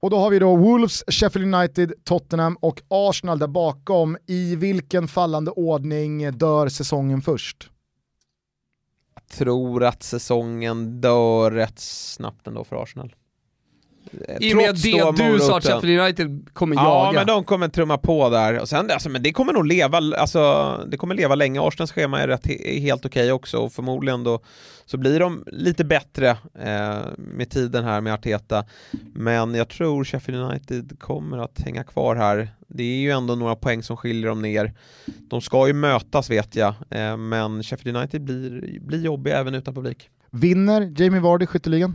Och 0.00 0.10
då 0.10 0.18
har 0.18 0.30
vi 0.30 0.38
då 0.38 0.56
Wolves, 0.56 1.04
Sheffield 1.08 1.54
United, 1.54 1.92
Tottenham 2.04 2.56
och 2.60 2.82
Arsenal 2.88 3.38
där 3.38 3.46
bakom. 3.46 4.16
I 4.26 4.56
vilken 4.56 5.08
fallande 5.08 5.50
ordning 5.50 6.38
dör 6.38 6.68
säsongen 6.68 7.22
först? 7.22 7.70
Jag 9.14 9.26
tror 9.38 9.84
att 9.84 10.02
säsongen 10.02 11.00
dör 11.00 11.50
rätt 11.50 11.78
snabbt 11.78 12.46
ändå 12.46 12.64
för 12.64 12.82
Arsenal. 12.82 13.14
I 14.40 14.52
och 14.52 14.56
med 14.56 14.74
det 14.74 15.32
du 15.32 15.38
sa 15.38 15.56
att 15.58 15.64
Sheffield 15.64 16.00
United 16.00 16.48
kommer 16.52 16.76
ja, 16.76 16.82
jaga. 16.82 17.06
Ja, 17.06 17.12
men 17.12 17.26
de 17.26 17.44
kommer 17.44 17.68
trumma 17.68 17.98
på 17.98 18.30
där. 18.30 18.58
Och 18.58 18.68
sen, 18.68 18.90
alltså, 18.90 19.08
men 19.08 19.22
det 19.22 19.32
kommer 19.32 19.52
nog 19.52 19.66
leva, 19.66 19.98
alltså, 20.18 20.80
det 20.88 20.96
kommer 20.96 21.14
leva 21.14 21.34
länge. 21.34 21.60
Arsenals 21.60 21.92
schema 21.92 22.20
är, 22.20 22.28
rätt, 22.28 22.46
är 22.46 22.80
helt 22.80 23.06
okej 23.06 23.22
okay 23.22 23.32
också 23.32 23.58
och 23.58 23.72
förmodligen 23.72 24.24
då 24.24 24.40
så 24.86 24.98
blir 24.98 25.20
de 25.20 25.44
lite 25.46 25.84
bättre 25.84 26.28
eh, 26.54 26.98
med 27.16 27.50
tiden 27.50 27.84
här 27.84 28.00
med 28.00 28.14
Arteta. 28.14 28.64
Men 29.14 29.54
jag 29.54 29.68
tror 29.68 30.04
Sheffield 30.04 30.40
United 30.40 30.98
kommer 30.98 31.38
att 31.38 31.60
hänga 31.60 31.84
kvar 31.84 32.16
här. 32.16 32.48
Det 32.68 32.82
är 32.82 33.00
ju 33.00 33.10
ändå 33.10 33.34
några 33.34 33.56
poäng 33.56 33.82
som 33.82 33.96
skiljer 33.96 34.28
dem 34.28 34.42
ner. 34.42 34.72
De 35.30 35.40
ska 35.40 35.66
ju 35.66 35.72
mötas 35.72 36.30
vet 36.30 36.56
jag, 36.56 36.74
eh, 36.90 37.16
men 37.16 37.62
Sheffield 37.62 37.96
United 37.96 38.22
blir, 38.22 38.80
blir 38.80 39.00
jobbiga 39.04 39.38
även 39.38 39.54
utan 39.54 39.74
publik. 39.74 40.08
Vinner 40.30 40.94
Jamie 40.96 41.20
Vardy 41.20 41.46
skytteligan? 41.46 41.94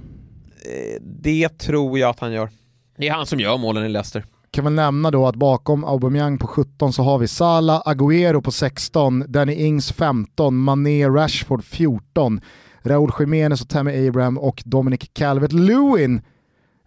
Eh, 0.66 1.02
det 1.02 1.50
tror 1.50 2.00
jag 2.00 2.10
att 2.10 2.20
han 2.20 2.32
gör. 2.32 2.50
Det 2.98 3.08
är 3.08 3.14
han 3.14 3.26
som 3.26 3.40
gör 3.40 3.58
målen 3.58 3.86
i 3.86 3.90
Leicester. 3.90 4.26
Kan 4.52 4.64
väl 4.64 4.74
nämna 4.74 5.12
då 5.12 5.28
att 5.28 5.36
bakom 5.36 5.84
Aubameyang 5.84 6.38
på 6.38 6.48
17 6.48 6.94
så 6.94 7.04
har 7.04 7.18
vi 7.18 7.28
Salah, 7.28 7.82
Agüero 7.86 8.42
på 8.42 8.52
16, 8.52 9.24
Danny 9.28 9.54
Ings 9.54 9.92
15, 9.92 10.58
Mané, 10.58 11.08
Rashford 11.08 11.64
14, 11.64 12.42
Raúl 12.82 13.12
Jiménez 13.20 13.62
och 13.62 13.70
Tammy 13.70 14.08
Abraham 14.08 14.38
och 14.38 14.64
Dominic 14.66 15.02
Calvert-Lewin 15.14 16.22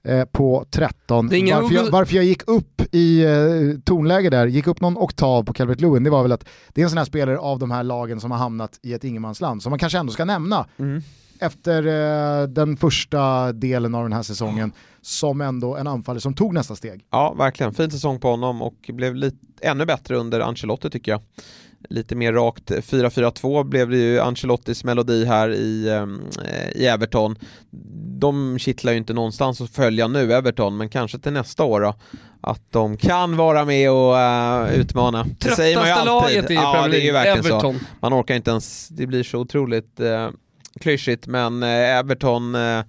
eh, 0.05 0.25
på 0.25 0.65
13. 0.71 1.29
Varför 1.29 1.75
jag, 1.75 1.91
varför 1.91 2.17
jag, 2.17 2.25
gick 2.25 2.49
upp 2.49 2.83
i 2.93 3.25
eh, 3.25 3.81
tonläge 3.85 4.31
där, 4.31 4.47
gick 4.47 4.67
upp 4.67 4.81
någon 4.81 4.99
oktav 4.99 5.45
på 5.45 5.53
Calvert 5.53 5.81
Lewin, 5.81 6.05
det 6.05 6.11
var 6.11 6.23
väl 6.23 6.33
att 6.33 6.45
det 6.69 6.81
är 6.81 6.85
en 6.85 6.91
sån 6.91 6.99
här 6.99 7.05
spelare 7.05 7.39
av 7.39 7.59
de 7.59 7.71
här 7.71 7.83
lagen 7.83 8.21
som 8.21 8.31
har 8.31 8.39
hamnat 8.39 8.81
i 8.83 8.93
ett 8.93 9.05
ingenmansland, 9.05 9.63
som 9.63 9.71
man 9.71 9.79
kanske 9.79 9.99
ändå 9.99 10.13
ska 10.13 10.25
nämna. 10.25 10.67
Mm 10.79 11.03
efter 11.41 11.87
eh, 11.87 12.49
den 12.49 12.77
första 12.77 13.53
delen 13.53 13.95
av 13.95 14.03
den 14.03 14.13
här 14.13 14.23
säsongen 14.23 14.73
som 15.03 15.41
ändå 15.41 15.77
en 15.77 15.87
anfallare 15.87 16.21
som 16.21 16.35
tog 16.35 16.55
nästa 16.55 16.77
steg. 16.77 17.05
Ja, 17.11 17.35
verkligen. 17.35 17.75
Fin 17.75 17.91
säsong 17.91 18.21
på 18.21 18.31
honom 18.31 18.63
och 18.63 18.91
blev 18.93 19.15
lite, 19.15 19.37
ännu 19.61 19.87
bättre 19.87 20.17
under 20.17 20.41
Ancelotti 20.41 20.91
tycker 20.91 21.13
jag. 21.13 21.21
Lite 21.89 22.15
mer 22.15 22.33
rakt 22.33 22.71
4-4-2 22.71 23.65
blev 23.65 23.91
det 23.91 23.97
ju 23.97 24.21
Ancelottis 24.21 24.85
melodi 24.85 25.25
här 25.25 25.51
i, 25.51 25.89
eh, 25.89 26.83
i 26.83 26.87
Everton. 26.87 27.37
De 28.21 28.59
kittlar 28.59 28.93
ju 28.93 28.99
inte 28.99 29.13
någonstans 29.13 29.61
att 29.61 29.71
följa 29.71 30.09
nu, 30.09 30.33
Everton, 30.33 30.77
men 30.77 30.89
kanske 30.89 31.19
till 31.19 31.33
nästa 31.33 31.65
år 31.65 31.81
då 31.81 31.95
att 32.41 32.73
de 32.73 32.97
kan 32.97 33.37
vara 33.37 33.65
med 33.65 33.91
och 33.91 34.15
uh, 34.15 34.81
utmana. 34.81 35.27
Det 35.39 35.51
säger 35.51 35.77
man 35.77 35.87
ju 35.87 35.93
alltid. 35.93 36.07
laget 36.07 36.51
i 36.51 36.55
ja, 36.55 36.73
Premier 36.73 36.89
League, 36.89 36.91
det 36.91 36.97
är 36.97 37.07
ju 37.07 37.13
verkligen 37.13 37.39
Everton. 37.39 37.79
Så. 37.79 37.85
Man 38.01 38.15
orkar 38.15 38.35
inte 38.35 38.51
ens, 38.51 38.89
det 38.89 39.07
blir 39.07 39.23
så 39.23 39.39
otroligt 39.39 40.01
uh, 40.01 40.29
klyschigt, 40.81 41.27
men 41.27 41.63
eh, 41.63 41.99
Everton, 41.99 42.55
eh, 42.55 42.85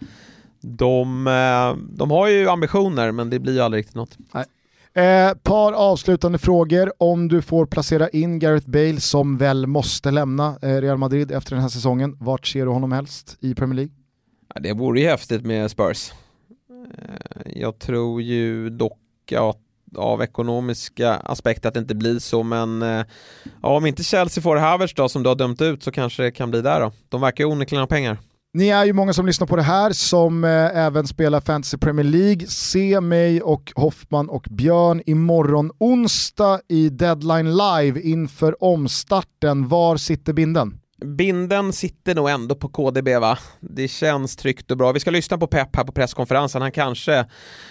de, 0.62 1.28
eh, 1.28 1.76
de 1.98 2.12
har 2.12 2.28
ju 2.28 2.50
ambitioner 2.50 3.12
men 3.12 3.30
det 3.30 3.40
blir 3.40 3.54
ju 3.54 3.60
aldrig 3.60 3.80
riktigt 3.80 3.96
något. 3.96 4.18
Nej. 4.34 4.46
Eh, 4.94 5.34
par 5.44 5.74
avslutande 5.74 6.38
frågor. 6.38 6.94
Om 6.98 7.28
du 7.28 7.42
får 7.42 7.66
placera 7.66 8.10
in 8.10 8.40
Gareth 8.40 8.70
Bale 8.70 9.00
som 9.00 9.38
väl 9.38 9.68
måste 9.68 10.12
lämna 10.12 10.58
eh, 10.62 10.82
Real 10.82 10.98
Madrid 10.98 11.32
efter 11.32 11.52
den 11.52 11.62
här 11.62 11.70
säsongen, 11.70 12.18
vart 12.20 12.48
ser 12.48 12.66
du 12.66 12.72
honom 12.72 12.92
helst 12.92 13.38
i 13.40 13.56
Premier 13.56 13.76
League? 13.76 13.94
Ja, 14.54 14.62
det 14.62 14.74
vore 14.74 15.00
ju 15.00 15.08
häftigt 15.08 15.46
med 15.46 15.72
Spurs. 15.72 16.12
Eh, 16.98 17.52
jag 17.62 17.80
tror 17.80 18.22
ju 18.22 18.70
dock 18.70 19.32
att 19.38 19.58
av 19.98 20.22
ekonomiska 20.22 21.14
aspekter 21.14 21.68
att 21.68 21.74
det 21.74 21.80
inte 21.80 21.96
blir 21.96 22.20
så 22.20 22.44
men 22.44 22.82
eh, 22.82 23.06
ja, 23.62 23.78
om 23.78 23.86
inte 23.86 24.04
Chelsea 24.04 24.42
får 24.42 24.56
Havertz 24.56 24.94
då 24.94 25.10
som 25.10 25.24
du 25.24 25.30
har 25.30 25.36
dömt 25.36 25.62
ut 25.62 25.84
så 25.84 25.92
kanske 25.92 26.24
det 26.24 26.32
kan 26.32 26.52
bli 26.52 26.62
där 26.62 26.82
då. 26.82 26.92
De 27.10 27.22
verkar 27.22 27.44
ju 27.44 27.50
onekligen 27.50 27.82
ha 27.82 27.88
pengar. 27.88 28.18
Ni 28.54 28.68
är 28.68 28.86
ju 28.86 28.94
många 28.94 29.14
som 29.14 29.26
lyssnar 29.26 29.48
på 29.48 29.56
det 29.56 29.62
här 29.62 29.92
som 29.92 30.44
eh, 30.44 30.78
även 30.78 31.08
spelar 31.08 31.42
Fantasy 31.42 31.78
Premier 31.78 32.04
League. 32.04 32.48
Se 32.48 33.02
mig 33.02 33.42
och 33.42 33.72
Hoffman 33.76 34.30
och 34.30 34.48
Björn 34.50 35.02
imorgon 35.06 35.72
onsdag 35.80 36.60
i 36.68 36.90
Deadline 36.90 37.58
Live 37.58 38.02
inför 38.02 38.64
omstarten. 38.64 39.68
Var 39.68 39.98
sitter 39.98 40.34
binden? 40.34 40.81
Binden 41.06 41.74
sitter 41.74 42.16
nog 42.16 42.30
ändå 42.30 42.56
på 42.56 42.70
KDB 42.70 43.08
va? 43.08 43.38
Det 43.60 43.88
känns 43.88 44.36
tryggt 44.36 44.72
och 44.72 44.78
bra. 44.78 44.92
Vi 44.92 45.00
ska 45.00 45.12
lyssna 45.12 45.38
på 45.38 45.48
Pep 45.48 45.76
här 45.76 45.84
på 45.84 45.92
presskonferensen. 45.92 46.62
Han 46.62 46.72
kanske 46.72 47.26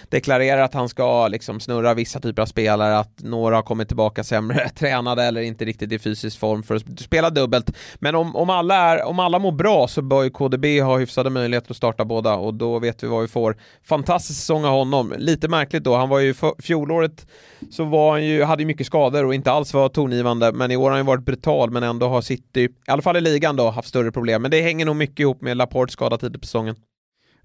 deklarerar 0.09 0.61
att 0.61 0.73
han 0.73 0.89
ska 0.89 1.27
liksom 1.27 1.59
snurra 1.59 1.93
vissa 1.93 2.19
typer 2.19 2.41
av 2.41 2.45
spelare, 2.45 2.97
att 2.99 3.23
några 3.23 3.55
har 3.55 3.63
kommit 3.63 3.87
tillbaka 3.87 4.23
sämre 4.23 4.69
tränade 4.75 5.23
eller 5.23 5.41
inte 5.41 5.65
riktigt 5.65 5.91
i 5.91 5.99
fysisk 5.99 6.39
form 6.39 6.63
för 6.63 6.75
att 6.75 6.99
spela 6.99 7.29
dubbelt. 7.29 7.71
Men 7.95 8.15
om, 8.15 8.35
om, 8.35 8.49
alla, 8.49 8.75
är, 8.75 9.03
om 9.03 9.19
alla 9.19 9.39
mår 9.39 9.51
bra 9.51 9.87
så 9.87 10.01
bör 10.01 10.23
ju 10.23 10.29
KDB 10.29 10.65
ha 10.65 10.97
hyfsade 10.97 11.29
möjligheter 11.29 11.71
att 11.71 11.77
starta 11.77 12.05
båda 12.05 12.35
och 12.35 12.53
då 12.53 12.79
vet 12.79 13.03
vi 13.03 13.07
vad 13.07 13.21
vi 13.21 13.27
får. 13.27 13.57
Fantastisk 13.83 14.39
säsong 14.39 14.65
av 14.65 14.71
honom. 14.71 15.13
Lite 15.17 15.47
märkligt 15.47 15.83
då, 15.83 15.95
han 15.95 16.09
var 16.09 16.19
ju 16.19 16.33
fjolåret 16.59 17.27
så 17.71 17.83
var 17.83 18.11
han 18.11 18.25
ju, 18.25 18.43
hade 18.43 18.61
ju 18.63 18.67
mycket 18.67 18.87
skador 18.87 19.25
och 19.25 19.33
inte 19.33 19.51
alls 19.51 19.73
var 19.73 19.89
tongivande, 19.89 20.51
men 20.51 20.71
i 20.71 20.75
år 20.75 20.83
har 20.83 20.89
han 20.89 20.99
ju 20.99 21.05
varit 21.05 21.25
brutal 21.25 21.71
men 21.71 21.83
ändå 21.83 22.07
har 22.07 22.21
City, 22.21 22.61
i 22.63 22.69
alla 22.87 23.01
fall 23.01 23.17
i 23.17 23.20
ligan 23.21 23.55
då, 23.55 23.69
haft 23.69 23.87
större 23.87 24.11
problem. 24.11 24.41
Men 24.41 24.51
det 24.51 24.61
hänger 24.61 24.85
nog 24.85 24.95
mycket 24.95 25.19
ihop 25.19 25.41
med 25.41 25.57
Laportes 25.57 25.93
skada 25.93 26.17
tidigt 26.17 26.41
på 26.41 26.47
säsongen. 26.47 26.75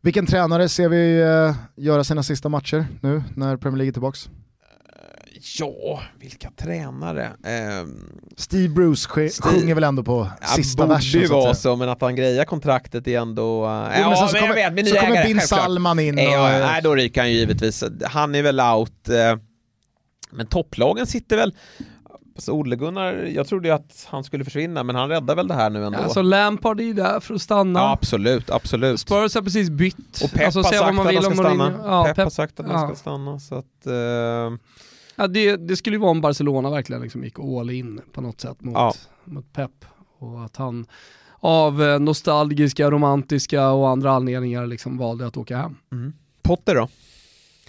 Vilken 0.03 0.27
tränare 0.27 0.69
ser 0.69 0.89
vi 0.89 1.23
uh, 1.23 1.57
göra 1.77 2.05
sina 2.05 2.23
sista 2.23 2.49
matcher 2.49 2.87
nu 3.01 3.23
när 3.37 3.57
Premier 3.57 3.77
League 3.77 3.91
är 3.91 3.93
tillbaks? 3.93 4.29
Ja, 5.59 6.03
vilka 6.21 6.51
tränare? 6.51 7.25
Eh, 7.25 7.87
Steve 8.37 8.69
Bruce 8.69 9.31
Steve, 9.31 9.31
sjunger 9.31 9.75
väl 9.75 9.85
ändå 9.85 10.03
på 10.03 10.31
ja, 10.41 10.47
sista 10.47 10.87
versen? 10.87 11.21
Det 11.21 11.29
borde 11.29 11.39
ju 11.41 11.45
vara 11.45 11.55
så, 11.55 11.77
men 11.77 11.89
att 11.89 12.01
han 12.01 12.17
grejar 12.17 12.45
kontraktet 12.45 13.09
är 13.09 13.19
ändå... 13.19 13.67
Uh, 13.67 13.89
jo, 13.95 14.01
ja, 14.01 14.09
men, 14.09 14.29
så, 14.29 14.39
kommer, 14.39 14.55
vet, 14.55 14.89
så 14.89 14.97
kommer 14.97 15.25
Bin 15.25 15.41
Salman 15.41 15.99
in 15.99 16.19
och... 16.19 16.25
Ja, 16.25 16.49
nej, 16.49 16.83
då 16.83 16.95
ryker 16.95 17.21
han 17.21 17.31
ju 17.31 17.37
givetvis. 17.37 17.85
Han 18.05 18.35
är 18.35 18.43
väl 18.43 18.61
out. 18.61 19.09
Men 20.31 20.47
topplagen 20.47 21.07
sitter 21.07 21.37
väl 21.37 21.55
Fast 22.37 22.49
Ole-Gunnar, 22.49 23.15
jag 23.15 23.47
trodde 23.47 23.69
ju 23.69 23.75
att 23.75 24.07
han 24.11 24.25
skulle 24.25 24.45
försvinna 24.45 24.83
men 24.83 24.97
han 24.97 25.09
räddar 25.09 25.35
väl 25.37 25.49
det 25.49 25.55
här 25.55 25.71
nu 25.71 25.85
ändå. 25.87 25.99
Alltså 25.99 26.23
Lampard 26.23 26.81
är 26.81 26.85
ju 26.85 26.93
där 26.93 27.21
för 27.21 27.35
att 27.35 27.43
stanna. 27.43 27.81
ja, 27.81 27.93
absolut, 27.93 28.51
absolut. 28.51 29.01
Spurs 29.01 29.35
har 29.35 29.43
precis 29.43 29.71
bytt. 29.71 30.21
Och 30.25 30.31
Pep 30.33 30.45
alltså, 30.45 30.59
har 30.59 30.65
sagt 30.73 30.95
man 30.95 31.07
att 31.07 31.13
vill 31.13 31.23
han 31.23 31.27
om 31.27 31.37
ska 31.37 31.45
stanna. 31.45 31.75
Ja, 31.85 32.05
Pep, 32.05 32.17
Pep 32.17 32.25
har 32.25 32.31
sagt 32.31 32.61
att 32.61 32.67
han 32.67 32.81
ja. 32.81 32.87
ska 32.89 32.97
stanna 32.97 33.39
så 33.41 33.55
att... 33.55 33.87
eh, 33.87 34.59
Ja, 35.19 35.27
det, 35.27 35.57
det 35.57 35.77
skulle 35.77 35.97
ju 35.97 36.01
vara 36.01 36.11
om 36.11 36.21
Barcelona 36.21 36.71
verkligen 36.71 37.03
liksom 37.03 37.25
gick 37.25 37.39
all 37.39 37.71
in 37.71 38.01
på 38.13 38.21
något 38.21 38.41
sätt 38.41 38.61
mot, 38.63 38.75
Ja. 38.75 38.93
mot 39.25 39.53
Pep. 39.53 39.71
Och 40.19 40.45
att 40.45 40.57
han 40.57 40.87
av 41.41 41.83
eh, 41.83 41.99
nostalgiska, 41.99 42.91
romantiska 42.91 43.71
och 43.71 43.89
andra 43.89 44.13
anledningar 44.13 44.67
liksom 44.67 44.99
valde 44.99 45.27
att 45.27 45.37
åka 45.37 45.57
hem. 45.57 45.77
Potter 46.43 46.75
då? 46.75 46.89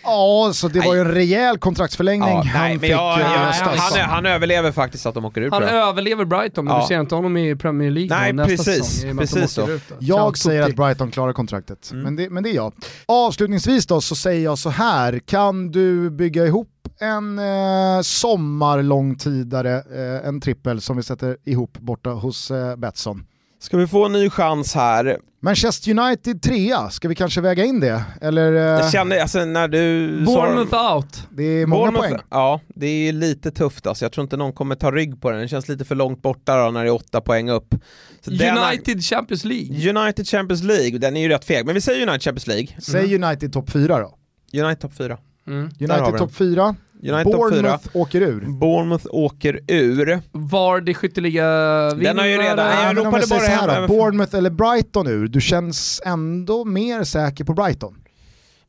Ja, 0.07 0.51
så 0.53 0.67
det 0.67 0.79
var 0.79 0.93
ju 0.95 1.01
en 1.01 1.11
rejäl 1.11 1.57
kontraktsförlängning 1.57 2.29
Ja, 2.29 2.43
han 2.45 2.61
nej, 2.69 2.79
fick 2.79 2.89
jag, 2.91 3.19
eh, 3.19 3.25
jag, 3.25 3.75
i 3.75 3.99
han, 3.99 4.09
han, 4.09 4.25
överlever 4.25 4.71
faktiskt 4.71 5.05
att 5.05 5.13
de 5.13 5.25
åker 5.25 5.41
ut 5.41 5.53
Han 5.53 5.63
jag. 5.63 5.71
överlever 5.89 6.25
Brighton 6.25 6.65
men 6.65 6.73
Ja. 6.73 6.81
du 6.81 6.87
ser 6.87 6.99
inte 6.99 7.15
honom 7.15 7.37
i 7.37 7.55
Premier 7.55 7.91
League 7.91 8.17
Nej, 8.17 8.33
då, 8.33 8.35
nästa 8.43 8.63
precis, 8.63 8.85
säsong. 9.01 9.17
precis 9.17 9.51
så. 9.51 9.69
ut 9.69 9.83
då. 9.89 9.95
Jag 9.99 10.37
säger 10.37 10.61
att 10.63 10.75
Brighton 10.75 11.11
klarar 11.11 11.33
kontraktet, 11.33 11.89
Mm. 11.91 12.03
men, 12.03 12.15
det, 12.15 12.29
men 12.29 12.43
det 12.43 12.49
är 12.49 12.55
jag. 12.55 12.73
Avslutningsvis 13.05 13.87
då 13.87 14.01
så 14.01 14.15
säger 14.15 14.43
jag 14.43 14.57
så 14.57 14.69
här, 14.69 15.19
kan 15.19 15.71
du 15.71 16.09
bygga 16.09 16.45
ihop 16.45 16.69
en 16.99 17.39
eh, 17.39 18.01
sommarlångtidare, 18.01 19.73
eh, 20.21 20.27
en 20.27 20.41
trippel 20.41 20.81
som 20.81 20.97
vi 20.97 21.03
sätter 21.03 21.37
ihop 21.45 21.77
borta 21.77 22.09
hos 22.09 22.51
eh, 22.51 22.75
Betsson? 22.75 23.23
Ska 23.59 23.77
vi 23.77 23.87
få 23.87 24.05
en 24.05 24.11
ny 24.13 24.29
chans 24.29 24.75
här? 24.75 25.17
Manchester 25.39 25.91
United 25.99 26.41
trea, 26.41 26.89
ska 26.89 27.07
vi 27.07 27.15
kanske 27.15 27.41
väga 27.41 27.65
in 27.65 27.79
det? 27.79 28.03
Eller? 28.21 28.53
Eh, 28.53 28.59
Jag 28.61 28.91
känner, 28.91 29.19
alltså 29.19 29.45
när 29.45 29.67
du... 29.67 30.07
Bournemouth 30.25 30.93
out. 30.95 31.27
det 31.29 31.43
är 31.43 31.65
många 31.65 31.91
Bournemouth- 31.91 31.97
poäng. 31.97 32.17
Ja, 32.29 32.61
det 32.67 32.87
är 32.87 33.13
lite 33.13 33.51
tufft 33.51 33.87
alltså. 33.87 34.05
Jag 34.05 34.11
tror 34.11 34.23
inte 34.23 34.37
någon 34.37 34.53
kommer 34.53 34.75
ta 34.75 34.91
rygg 34.91 35.21
på 35.21 35.31
den. 35.31 35.41
Det 35.41 35.47
känns 35.47 35.67
lite 35.69 35.85
för 35.85 35.95
långt 35.95 36.21
borta 36.21 36.63
då 36.65 36.71
när 36.71 36.83
det 36.83 36.89
är 36.89 36.93
åtta 36.93 37.21
poäng 37.21 37.49
upp. 37.49 37.75
Så 38.21 38.31
den 38.31 38.57
United 38.57 39.03
Champions 39.03 39.43
League. 39.45 39.89
United 40.01 40.27
Champions 40.27 40.63
League, 40.63 40.97
den 40.97 41.17
är 41.17 41.21
ju 41.21 41.27
rätt 41.27 41.45
feg. 41.45 41.65
Men 41.65 41.75
vi 41.75 41.81
säger 41.81 42.01
United 42.01 42.21
Champions 42.23 42.47
League. 42.47 42.67
Säg 42.81 43.23
United 43.23 43.53
topp 43.53 43.69
fyra 43.69 43.99
då. 43.99 44.17
United 44.61 44.79
topp 44.81 44.93
fyra. 44.97 45.17
Mm. 45.47 45.59
United 45.63 45.87
den. 46.03 46.17
topp 46.17 46.35
fyra, 46.35 46.75
United 47.03 47.23
topp 47.23 47.33
fyra. 47.33 47.61
Bournemouth 47.61 47.87
åker 47.93 48.21
ur. 48.21 48.45
Bournemouth 48.59 49.05
åker 49.09 49.59
ur. 49.67 50.21
Vardy 50.31 50.93
skytteliga 50.93 51.45
Den 51.93 52.17
har 52.17 52.25
ju 52.25 52.31
redan- 52.37 52.49
vinnare. 52.49 52.83
jag 52.83 52.97
ropade 52.97 53.27
bara 53.29 53.39
här 53.39 53.81
då, 53.81 53.87
Bournemouth 53.87 54.35
eller 54.35 54.49
Brighton 54.49 55.07
ur, 55.07 55.27
du 55.27 55.41
känns 55.41 56.01
ändå 56.05 56.65
mer 56.65 57.03
säker 57.03 57.43
på 57.43 57.53
Brighton. 57.53 57.95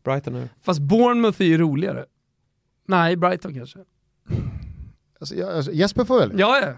Brighton 0.05 0.35
ur. 0.35 0.49
Fast 0.63 0.81
Bournemouth 0.81 1.43
är 1.43 1.47
ju 1.47 1.59
roligare. 1.59 2.05
Nej, 2.89 3.17
Brighton 3.17 3.55
kanske. 3.55 3.79
Alltså, 5.21 5.35
jag, 5.35 5.49
alltså, 5.57 5.73
Jesper 5.73 6.05
får 6.05 6.19
väl? 6.19 6.33
Ja, 6.37 6.61
ja. 6.63 6.73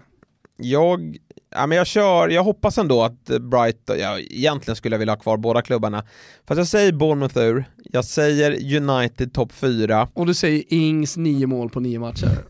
Jag, 0.57 1.17
ja, 1.51 1.67
men 1.67 1.77
jag 1.77 1.87
kör, 1.87 2.29
jag 2.29 2.43
hoppas 2.43 2.77
ändå 2.77 3.03
att 3.03 3.23
Brighton, 3.23 3.99
ja, 3.99 4.19
egentligen 4.19 4.75
skulle 4.75 4.93
jag 4.93 4.99
vilja 4.99 5.13
ha 5.13 5.19
kvar 5.19 5.37
båda 5.37 5.61
klubbarna. 5.61 6.03
Fast 6.47 6.57
jag 6.57 6.67
säger 6.67 6.91
Bournemouth 6.91 7.37
ur, 7.37 7.65
jag 7.83 8.05
säger 8.05 8.75
United 8.75 9.33
topp 9.33 9.51
4. 9.53 10.07
Och 10.13 10.25
du 10.25 10.33
säger 10.33 10.63
Ings 10.73 11.17
nio 11.17 11.47
mål 11.47 11.69
på 11.69 11.79
nio 11.79 11.99
matcher. 11.99 12.37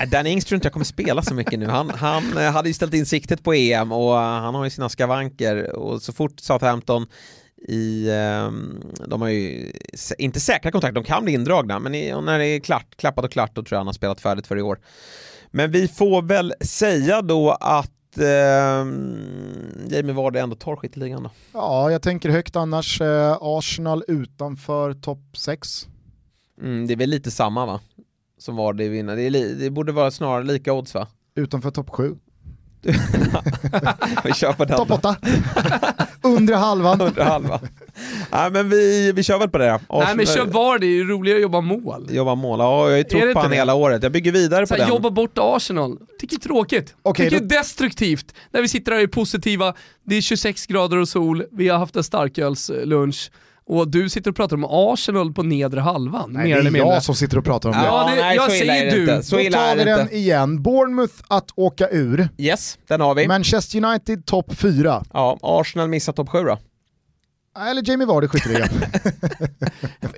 Äh, 0.00 0.08
Dan 0.08 0.26
Ings 0.26 0.44
tror 0.44 0.56
inte 0.56 0.66
jag 0.66 0.72
kommer 0.72 0.84
spela 0.84 1.22
så 1.22 1.34
mycket 1.34 1.58
nu. 1.58 1.66
Han, 1.66 1.90
han 1.90 2.38
eh, 2.38 2.52
hade 2.52 2.68
ju 2.68 2.74
ställt 2.74 2.94
in 2.94 3.06
siktet 3.06 3.42
på 3.42 3.54
EM 3.54 3.92
och 3.92 4.16
eh, 4.16 4.22
han 4.22 4.54
har 4.54 4.64
ju 4.64 4.70
sina 4.70 4.88
skavanker 4.88 5.76
och 5.76 6.02
så 6.02 6.12
fort 6.12 6.40
Southampton 6.40 7.06
i, 7.68 8.10
ehm, 8.10 8.82
de 9.06 9.22
har 9.22 9.28
ju 9.28 9.72
inte 10.18 10.40
säkra 10.40 10.70
kontrakt, 10.70 10.94
de 10.94 11.04
kan 11.04 11.24
bli 11.24 11.32
indragna 11.32 11.78
men 11.78 11.92
när 11.92 12.38
det 12.38 12.46
är 12.46 12.60
klart, 12.60 12.96
klappat 12.96 13.24
och 13.24 13.32
klart 13.32 13.54
då 13.54 13.62
tror 13.62 13.76
jag 13.76 13.80
han 13.80 13.86
har 13.86 13.94
spelat 13.94 14.20
färdigt 14.20 14.46
för 14.46 14.58
i 14.58 14.62
år. 14.62 14.78
Men 15.50 15.70
vi 15.70 15.88
får 15.88 16.22
väl 16.22 16.54
säga 16.60 17.22
då 17.22 17.50
att 17.50 17.95
ehm, 18.18 19.88
Jamie 19.90 20.12
Vardy 20.14 20.38
ändå 20.38 20.56
tar 20.56 20.76
skitligan 20.76 21.22
då. 21.22 21.30
Ja, 21.52 21.90
jag 21.90 22.02
tänker 22.02 22.30
högt 22.30 22.56
annars. 22.56 23.00
Eh, 23.00 23.38
Arsenal 23.40 24.04
utanför 24.08 24.94
topp 24.94 25.36
6. 25.36 25.86
Mm, 26.62 26.86
det 26.86 26.94
är 26.94 26.96
väl 26.96 27.10
lite 27.10 27.30
samma 27.30 27.66
va? 27.66 27.80
Som 28.38 28.56
Vardy 28.56 28.88
vinner, 28.88 29.16
det, 29.16 29.54
det 29.54 29.70
borde 29.70 29.92
vara 29.92 30.10
snarare 30.10 30.44
lika 30.44 30.72
odds 30.72 30.94
va? 30.94 31.08
Utanför 31.34 31.70
topp 31.70 31.90
7. 31.90 32.16
Vi 34.24 34.32
kör 34.34 34.52
på 34.52 34.64
den 34.64 34.76
Topp 34.76 34.88
då. 34.88 34.94
8. 34.94 35.16
Undre 36.22 36.54
halvan. 36.54 37.00
Under 37.00 37.24
halva. 37.24 37.60
Nej 38.32 38.50
men 38.50 38.68
vi, 38.68 39.12
vi 39.12 39.22
kör 39.22 39.38
väl 39.38 39.48
på 39.48 39.58
det 39.58 39.80
då. 39.88 39.98
Nej 40.00 40.16
men 40.16 40.26
kör 40.26 40.44
VAR, 40.44 40.78
det 40.78 40.86
är 40.86 40.88
ju 40.88 41.04
roligare 41.08 41.36
att 41.38 41.42
jobba 41.42 41.60
mål. 41.60 42.06
Jobba 42.10 42.34
mål, 42.34 42.58
ja 42.60 42.90
jag 42.90 42.98
Är 42.98 43.02
trott 43.04 43.22
på 43.22 43.28
inte 43.28 43.40
han 43.40 43.52
hela 43.52 43.74
året. 43.74 44.02
Jag 44.02 44.12
bygger 44.12 44.32
vidare 44.32 44.66
Så 44.66 44.74
på 44.74 44.80
här, 44.80 44.86
den. 44.86 44.94
jobba 44.94 45.10
bort 45.10 45.32
Arsenal, 45.34 45.98
tycker 46.20 46.36
det 46.36 46.40
är 46.40 46.48
tråkigt. 46.48 46.94
Okej, 47.02 47.26
tycker 47.30 47.40
då- 47.42 47.46
det 47.48 47.54
är 47.54 47.58
destruktivt. 47.58 48.34
När 48.50 48.62
vi 48.62 48.68
sitter 48.68 48.92
här 48.92 48.98
och 48.98 49.02
är 49.02 49.06
positiva, 49.06 49.74
det 50.04 50.16
är 50.16 50.20
26 50.20 50.66
grader 50.66 50.96
och 50.96 51.08
sol, 51.08 51.44
vi 51.52 51.68
har 51.68 51.78
haft 51.78 51.96
en 51.96 52.04
starkölslunch 52.04 53.30
och 53.68 53.88
du 53.90 54.08
sitter 54.08 54.30
och 54.30 54.36
pratar 54.36 54.56
om 54.56 54.64
Arsenal 54.70 55.32
på 55.32 55.42
nedre 55.42 55.80
halvan, 55.80 56.32
Nej, 56.32 56.42
mer 56.44 56.54
det 56.54 56.60
eller 56.60 56.70
är 56.70 56.72
mindre. 56.72 56.94
jag 56.94 57.02
som 57.02 57.14
sitter 57.14 57.38
och 57.38 57.44
pratar 57.44 57.68
om 57.68 57.74
det. 57.76 57.84
Ja, 57.84 58.10
det- 58.14 58.34
jag 58.34 58.50
så 58.50 58.56
illa 58.56 58.72
säger 58.74 58.90
du. 58.90 59.00
Inte. 59.00 59.22
Så 59.22 59.36
Då 59.36 59.42
illa 59.42 59.58
tar 59.58 59.76
vi 59.76 59.84
det 59.84 59.90
den 59.90 60.00
inte. 60.00 60.16
igen. 60.16 60.62
Bournemouth 60.62 61.14
att 61.28 61.50
åka 61.56 61.88
ur. 61.88 62.28
Yes, 62.38 62.78
den 62.88 63.00
har 63.00 63.14
vi. 63.14 63.28
Manchester 63.28 63.84
United 63.84 64.26
topp 64.26 64.52
4. 64.54 65.02
Ja, 65.12 65.38
Arsenal 65.42 65.88
missar 65.88 66.12
topp 66.12 66.28
7 66.28 66.38
då. 66.44 66.58
Eller 67.70 67.90
Jamie 67.90 68.06
Vardy. 68.06 68.26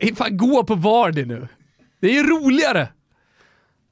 Eh, 0.00 0.14
Fan, 0.16 0.36
gå 0.36 0.64
på 0.64 0.74
Vardy 0.74 1.24
nu. 1.24 1.48
Det 2.00 2.06
är 2.06 2.12
ju 2.12 2.22
roligare. 2.22 2.88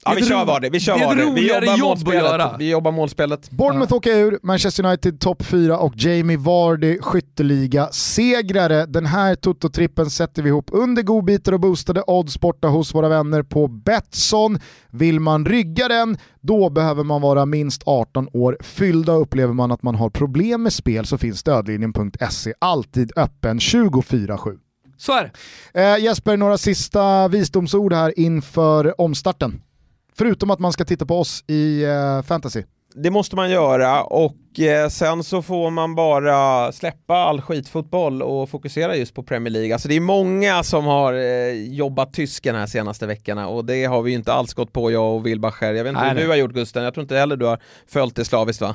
Ja 0.07 0.15
Det 0.15 0.21
vi 0.21 0.27
kör 0.27 0.41
ro- 0.41 0.45
Vardy, 0.45 0.69
vi 0.71 0.81
kör 0.81 0.99
det 0.99 1.05
är 1.05 1.07
Vardy. 1.07 1.33
Vi 1.35 1.49
jobbar 1.49 1.67
jobb 1.67 1.73
att 1.73 1.79
målspelet. 1.81 2.23
göra. 2.25 2.57
Vi 2.59 2.71
jobbar 2.71 2.93
målspelet. 2.93 3.51
Bournemouth 3.51 3.93
åker 3.95 4.11
ur, 4.17 4.39
Manchester 4.43 4.85
United 4.87 5.21
topp 5.21 5.43
4 5.45 5.79
och 5.79 5.93
Jamie 5.97 6.37
Vardy 6.37 6.99
skytteliga 7.01 7.89
segrare. 7.93 8.87
Den 8.87 9.07
här 9.07 9.35
Toto-trippen 9.35 10.11
sätter 10.11 10.43
vi 10.43 10.49
ihop 10.49 10.71
under 10.73 11.03
godbitar 11.03 11.53
och 11.53 11.61
boostade 11.61 12.03
odds 12.07 12.41
borta 12.41 12.69
hos 12.69 12.95
våra 12.95 13.09
vänner 13.09 13.43
på 13.43 13.69
Betsson. 13.69 14.59
Vill 14.91 15.21
man 15.21 15.47
rygga 15.47 15.89
den, 15.89 16.19
då 16.41 16.71
behöver 16.71 17.05
man 17.05 17.21
vara 17.23 17.47
minst 17.47 17.83
18 17.87 18.29
år 18.33 18.57
fyllda. 18.61 19.13
Upplever 19.13 19.55
man 19.55 19.73
att 19.73 19.83
man 19.83 19.95
har 19.95 20.11
problem 20.11 20.63
med 20.63 20.73
spel 20.73 21.07
så 21.07 21.19
finns 21.19 21.39
stödlinjen.se 21.39 22.53
alltid 22.59 23.13
öppen 23.17 23.59
24-7. 23.59 24.59
Så 24.99 25.13
är 25.13 25.31
det. 25.73 25.81
Eh, 25.81 25.99
Jesper, 26.05 26.37
några 26.37 26.59
sista 26.59 27.29
visdomsord 27.29 27.93
här 27.93 28.19
inför 28.19 29.01
omstarten. 29.01 29.63
Förutom 30.19 30.51
att 30.51 30.59
man 30.59 30.73
ska 30.73 30.85
titta 30.85 31.07
på 31.07 31.21
oss 31.21 31.45
i 31.47 31.85
eh, 31.85 32.23
fantasy. 32.23 32.63
Det 32.95 33.11
måste 33.11 33.37
man 33.37 33.51
göra 33.51 34.05
och 34.05 34.61
eh, 34.61 34.89
sen 34.89 35.25
så 35.25 35.43
får 35.43 35.71
man 35.71 35.95
bara 35.95 36.73
släppa 36.73 37.15
all 37.15 37.41
skitfotboll 37.41 38.23
och 38.23 38.51
fokusera 38.51 38.97
just 38.97 39.15
på 39.15 39.23
Premier 39.23 39.53
League. 39.53 39.73
Alltså 39.73 39.89
det 39.89 39.97
är 39.97 40.01
många 40.01 40.63
som 40.63 40.85
har 40.85 41.13
eh, 41.13 41.75
jobbat 41.75 42.13
tysken 42.13 42.55
här 42.55 42.67
senaste 42.67 43.07
veckorna 43.07 43.49
och 43.49 43.65
det 43.65 43.85
har 43.85 44.03
vi 44.03 44.11
ju 44.11 44.17
inte 44.17 44.33
alls 44.33 44.55
gått 44.55 44.73
på 44.73 44.91
jag 44.91 45.15
och 45.15 45.27
Wilbacher. 45.27 45.75
Jag 45.75 45.85
vet 45.85 45.91
inte 45.91 46.01
Nej, 46.01 46.09
hur 46.09 46.15
nej. 46.15 46.25
du 46.25 46.31
har 46.31 46.37
gjort 46.37 46.53
Gusten, 46.53 46.85
jag 46.85 46.95
tror 46.95 47.03
inte 47.03 47.17
heller 47.17 47.37
du 47.37 47.47
har 47.47 47.59
följt 47.87 48.17
det 48.17 48.25
slaviskt 48.25 48.63
va? 48.63 48.75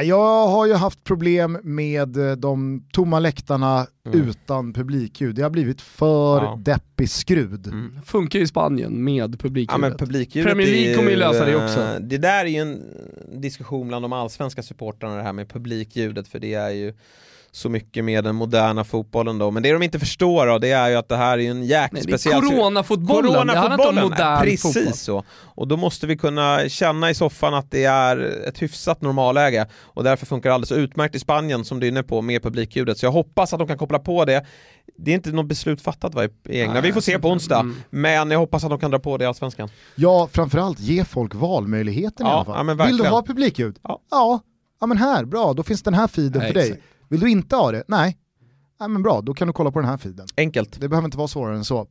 Jag 0.00 0.46
har 0.48 0.66
ju 0.66 0.72
haft 0.74 1.04
problem 1.04 1.58
med 1.62 2.16
eh, 2.16 2.32
de 2.36 2.84
tomma 2.92 3.18
läktarna 3.18 3.86
Mm. 4.06 4.28
utan 4.28 4.72
publikljud. 4.72 5.34
Det 5.34 5.42
har 5.42 5.50
blivit 5.50 5.80
för 5.80 6.36
Ja. 6.42 6.58
deppig 6.62 7.10
skrud. 7.10 7.66
Mm. 7.66 7.98
Funkar 8.04 8.38
i 8.38 8.46
Spanien 8.46 9.04
med 9.04 9.14
Ja 9.34 9.38
publikljudet. 9.38 9.80
men 9.80 9.96
publikljudet 9.96 10.50
Premier 10.52 10.66
League 10.70 10.94
kommer 10.94 11.10
ju 11.10 11.16
lösa 11.16 11.44
det 11.44 11.64
också. 11.64 11.80
eh, 11.80 11.94
Det 12.00 12.18
där 12.18 12.44
är 12.44 12.48
ju 12.48 12.56
en 12.56 12.82
diskussion 13.40 13.88
bland 13.88 14.04
de 14.04 14.12
allsvenska 14.12 14.62
supportrarna 14.62 15.16
det 15.16 15.22
här 15.22 15.32
med 15.32 15.48
publikljudet 15.48 16.28
för 16.28 16.38
det 16.38 16.54
är 16.54 16.70
ju 16.70 16.94
så 17.54 17.68
mycket 17.68 18.04
med 18.04 18.24
den 18.24 18.34
moderna 18.34 18.84
fotbollen 18.84 19.38
då. 19.38 19.50
Men 19.50 19.62
det 19.62 19.72
de 19.72 19.82
inte 19.82 19.98
förstår 19.98 20.46
då, 20.46 20.58
det 20.58 20.70
är 20.70 20.88
ju 20.88 20.96
att 20.96 21.08
det 21.08 21.16
här 21.16 21.38
är 21.38 21.50
en 21.50 21.64
jäkligt 21.64 21.92
Nej, 21.92 22.02
det 22.06 22.12
är 22.12 22.18
speciell... 22.18 22.42
coronafotbollen, 22.42 23.46
det 23.46 23.56
handlar 23.58 23.72
inte 23.74 23.88
om 23.88 24.10
modern 24.10 24.40
precis 24.42 24.62
fotboll. 24.62 24.92
så. 24.94 25.24
Och 25.40 25.68
då 25.68 25.76
måste 25.76 26.06
vi 26.06 26.16
kunna 26.16 26.68
känna 26.68 27.10
i 27.10 27.14
soffan 27.14 27.54
att 27.54 27.70
det 27.70 27.84
är 27.84 28.16
ett 28.48 28.62
hyfsat 28.62 29.02
normalläge 29.02 29.66
och 29.74 30.04
därför 30.04 30.26
funkar 30.26 30.50
det 30.50 30.54
alldeles 30.54 30.72
utmärkt 30.72 31.14
i 31.14 31.18
Spanien 31.18 31.64
som 31.64 31.80
du 31.80 31.86
är 31.86 31.90
inne 31.90 32.02
på 32.02 32.22
med 32.22 32.42
publikljudet. 32.42 32.98
Så 32.98 33.06
jag 33.06 33.12
hoppas 33.12 33.52
att 33.52 33.58
de 33.58 33.68
kan 33.68 33.78
koppla 33.78 33.98
på 33.98 34.24
det. 34.24 34.46
Det 34.98 35.10
är 35.10 35.14
inte 35.14 35.32
något 35.32 35.46
beslut 35.46 35.80
fattat 35.80 36.14
va, 36.14 36.24
i 36.48 36.60
England, 36.60 36.82
vi 36.82 36.92
får 36.92 37.00
se 37.00 37.18
på 37.18 37.28
onsdag. 37.28 37.60
Mm. 37.60 37.76
Men 37.90 38.30
jag 38.30 38.38
hoppas 38.38 38.64
att 38.64 38.70
de 38.70 38.78
kan 38.78 38.90
dra 38.90 38.98
på 38.98 39.16
det 39.18 39.24
i 39.24 39.26
Allsvenskan. 39.26 39.68
Ja, 39.94 40.28
framförallt 40.32 40.80
ge 40.80 41.04
folk 41.04 41.34
valmöjligheten 41.34 42.26
i 42.26 42.28
Ja, 42.28 42.34
alla 42.34 42.44
fall. 42.44 42.54
ja, 42.56 42.62
men 42.62 42.86
Vill 42.86 42.96
du 42.96 43.08
ha 43.08 43.22
publikljud? 43.22 43.78
Ja. 43.82 44.00
ja. 44.10 44.40
Ja 44.80 44.86
men 44.86 44.96
här, 44.98 45.24
bra, 45.24 45.52
då 45.52 45.62
finns 45.62 45.82
den 45.82 45.94
här 45.94 46.08
feeden 46.08 46.42
för 46.42 46.54
dig. 46.54 46.62
exakt. 46.70 46.82
Vill 47.12 47.20
du 47.20 47.30
inte 47.30 47.56
ha 47.56 47.72
det? 47.72 47.84
Nej. 47.88 48.16
Nej 48.80 48.88
men 48.88 49.02
bra, 49.02 49.20
då 49.20 49.34
kan 49.34 49.46
du 49.46 49.52
kolla 49.52 49.70
på 49.70 49.80
den 49.80 49.88
här 49.88 49.96
feeden. 49.96 50.26
Enkelt. 50.36 50.80
Det 50.80 50.88
behöver 50.88 51.06
inte 51.06 51.18
vara 51.18 51.28
svårare 51.28 51.56
än 51.56 51.64
så. 51.64 51.86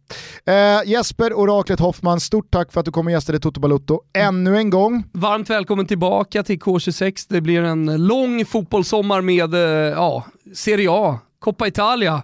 Eh, 0.46 0.54
Jesper, 0.86 1.34
Oraklet 1.34 1.80
Hoffman, 1.80 2.20
stort 2.20 2.52
tack 2.52 2.72
för 2.72 2.80
att 2.80 2.86
du 2.86 2.92
kom 2.92 3.06
och 3.06 3.12
gästade 3.12 3.40
Toto 3.40 3.60
Balutto 3.60 4.02
ännu 4.14 4.58
en 4.58 4.70
gång. 4.70 5.04
Varmt 5.12 5.50
välkommen 5.50 5.86
tillbaka 5.86 6.44
till 6.44 6.60
K26. 6.60 7.26
Det 7.30 7.42
blir 7.42 7.64
en 7.64 8.08
lång 8.08 8.46
fotbollssommar 8.46 9.22
med 9.22 9.54
eh, 9.54 9.60
ja, 9.90 10.26
Serie 10.54 10.88
A, 10.92 11.20
Coppa 11.40 11.68
Italia 11.68 12.24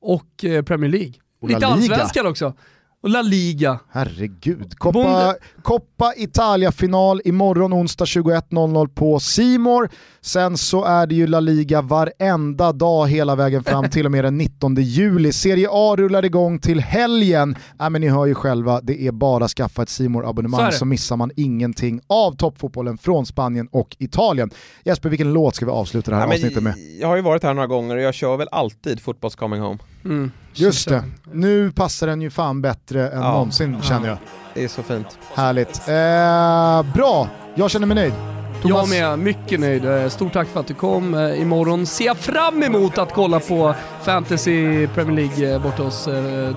och 0.00 0.44
eh, 0.44 0.62
Premier 0.62 0.90
League. 0.90 1.14
Lite 1.42 1.66
allsvenskan 1.66 2.26
också. 2.26 2.54
Och 3.02 3.10
La 3.10 3.22
Liga. 3.22 3.78
Herregud. 3.90 4.78
Coppa, 4.78 5.34
Coppa 5.62 6.12
Italia-final 6.16 7.20
imorgon 7.24 7.72
onsdag 7.72 8.04
21.00 8.04 8.88
på 8.88 9.20
Simor. 9.20 9.90
Sen 10.20 10.58
så 10.58 10.84
är 10.84 11.06
det 11.06 11.14
ju 11.14 11.26
La 11.26 11.40
Liga 11.40 11.82
varenda 11.82 12.72
dag 12.72 13.08
hela 13.08 13.34
vägen 13.34 13.64
fram 13.64 13.88
till 13.90 14.06
och 14.06 14.12
med 14.12 14.24
den 14.24 14.38
19 14.38 14.74
juli. 14.74 15.32
Serie 15.32 15.68
A 15.70 15.96
rullar 15.98 16.24
igång 16.24 16.58
till 16.58 16.80
helgen. 16.80 17.56
Äh, 17.80 17.90
men 17.90 18.00
ni 18.00 18.08
hör 18.08 18.26
ju 18.26 18.34
själva, 18.34 18.80
det 18.80 19.06
är 19.06 19.12
bara 19.12 19.44
att 19.44 19.50
skaffa 19.50 19.82
ett 19.82 19.88
simor 19.88 20.28
abonnemang 20.28 20.72
så, 20.72 20.78
så 20.78 20.84
missar 20.84 21.16
man 21.16 21.30
ingenting 21.36 22.00
av 22.06 22.36
toppfotbollen 22.36 22.98
från 22.98 23.26
Spanien 23.26 23.68
och 23.72 23.96
Italien. 23.98 24.50
Jesper, 24.84 25.08
vilken 25.08 25.32
låt 25.32 25.54
ska 25.54 25.66
vi 25.66 25.72
avsluta 25.72 26.10
det 26.10 26.16
här 26.16 26.26
ja, 26.26 26.34
avsnittet 26.34 26.62
med? 26.62 26.74
Jag 27.00 27.08
har 27.08 27.16
ju 27.16 27.22
varit 27.22 27.42
här 27.42 27.54
några 27.54 27.66
gånger 27.66 27.96
och 27.96 28.02
jag 28.02 28.14
kör 28.14 28.36
väl 28.36 28.48
alltid 28.52 29.00
Fotbolls 29.00 29.36
coming 29.36 29.60
home. 29.60 29.78
Mm. 30.04 30.30
Just 30.54 30.88
det, 30.88 31.04
nu 31.32 31.72
passar 31.72 32.06
den 32.06 32.22
ju 32.22 32.30
fan 32.30 32.62
bättre 32.62 33.08
än 33.08 33.22
ja. 33.22 33.32
någonsin 33.32 33.82
känner 33.82 34.08
jag. 34.08 34.18
Det 34.54 34.64
är 34.64 34.68
så 34.68 34.82
fint. 34.82 35.18
Härligt. 35.34 35.88
Eh, 35.88 36.94
bra, 36.94 37.28
jag 37.54 37.70
känner 37.70 37.86
mig 37.86 37.94
nöjd. 37.94 38.14
Thomas? 38.62 38.94
Jag 38.94 39.18
med, 39.18 39.18
mycket 39.18 39.60
nöjd. 39.60 39.84
Eh, 39.84 40.08
stort 40.08 40.32
tack 40.32 40.48
för 40.48 40.60
att 40.60 40.66
du 40.66 40.74
kom. 40.74 41.14
Eh, 41.14 41.40
imorgon 41.42 41.86
ser 41.86 42.04
jag 42.04 42.16
fram 42.16 42.62
emot 42.62 42.98
att 42.98 43.12
kolla 43.12 43.40
på 43.40 43.74
Fantasy 44.02 44.86
Premier 44.86 45.16
League 45.16 45.54
eh, 45.54 45.62
borta 45.62 45.82
hos 45.82 46.04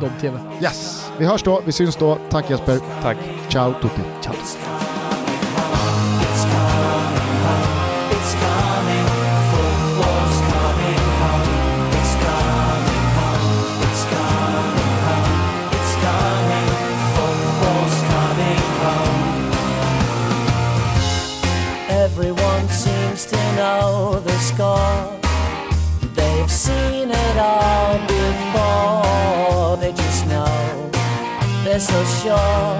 Dobb 0.02 0.12
TV. 0.22 0.40
Yes, 0.62 1.10
vi 1.18 1.26
hörs 1.26 1.44
då, 1.44 1.62
vi 1.66 1.72
syns 1.72 1.96
då. 1.96 2.18
Tack 2.30 2.50
Jesper. 2.50 2.80
Tack. 3.02 3.18
Ciao 3.50 3.74
tutti. 3.74 4.02
Ciao. 4.22 4.36
They're 31.76 31.82
so 31.82 32.04
sure 32.24 32.80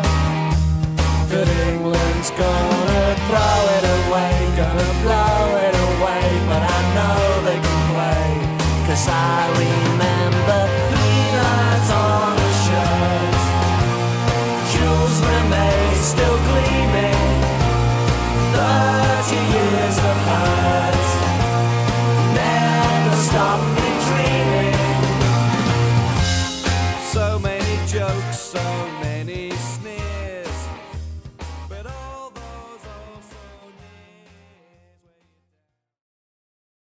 that 1.28 1.48
England's 1.68 2.32
gonna 2.32 3.06
throw 3.28 3.60
it 3.76 3.86
away, 4.00 4.36
gonna 4.56 4.92
blow 5.04 5.44
it 5.68 5.76
away. 5.90 6.24
But 6.48 6.64
I 6.64 6.80
know 6.96 7.20
they 7.44 7.60
can 7.60 7.82
play, 7.92 8.28
cause 8.88 9.06
I 9.12 9.52
remember 9.60 10.60
three 10.88 11.28
lines 11.44 11.90
on 11.92 12.40
the 12.40 12.52
shirt. 12.64 13.36
Jules 14.72 15.18
remains 15.28 16.04
still 16.16 16.40
gleaming. 16.48 17.36
30 18.56 19.36
years 19.56 19.98
of 20.10 20.18
hurt 20.30 21.08
Never 22.40 23.16
stop 23.28 23.60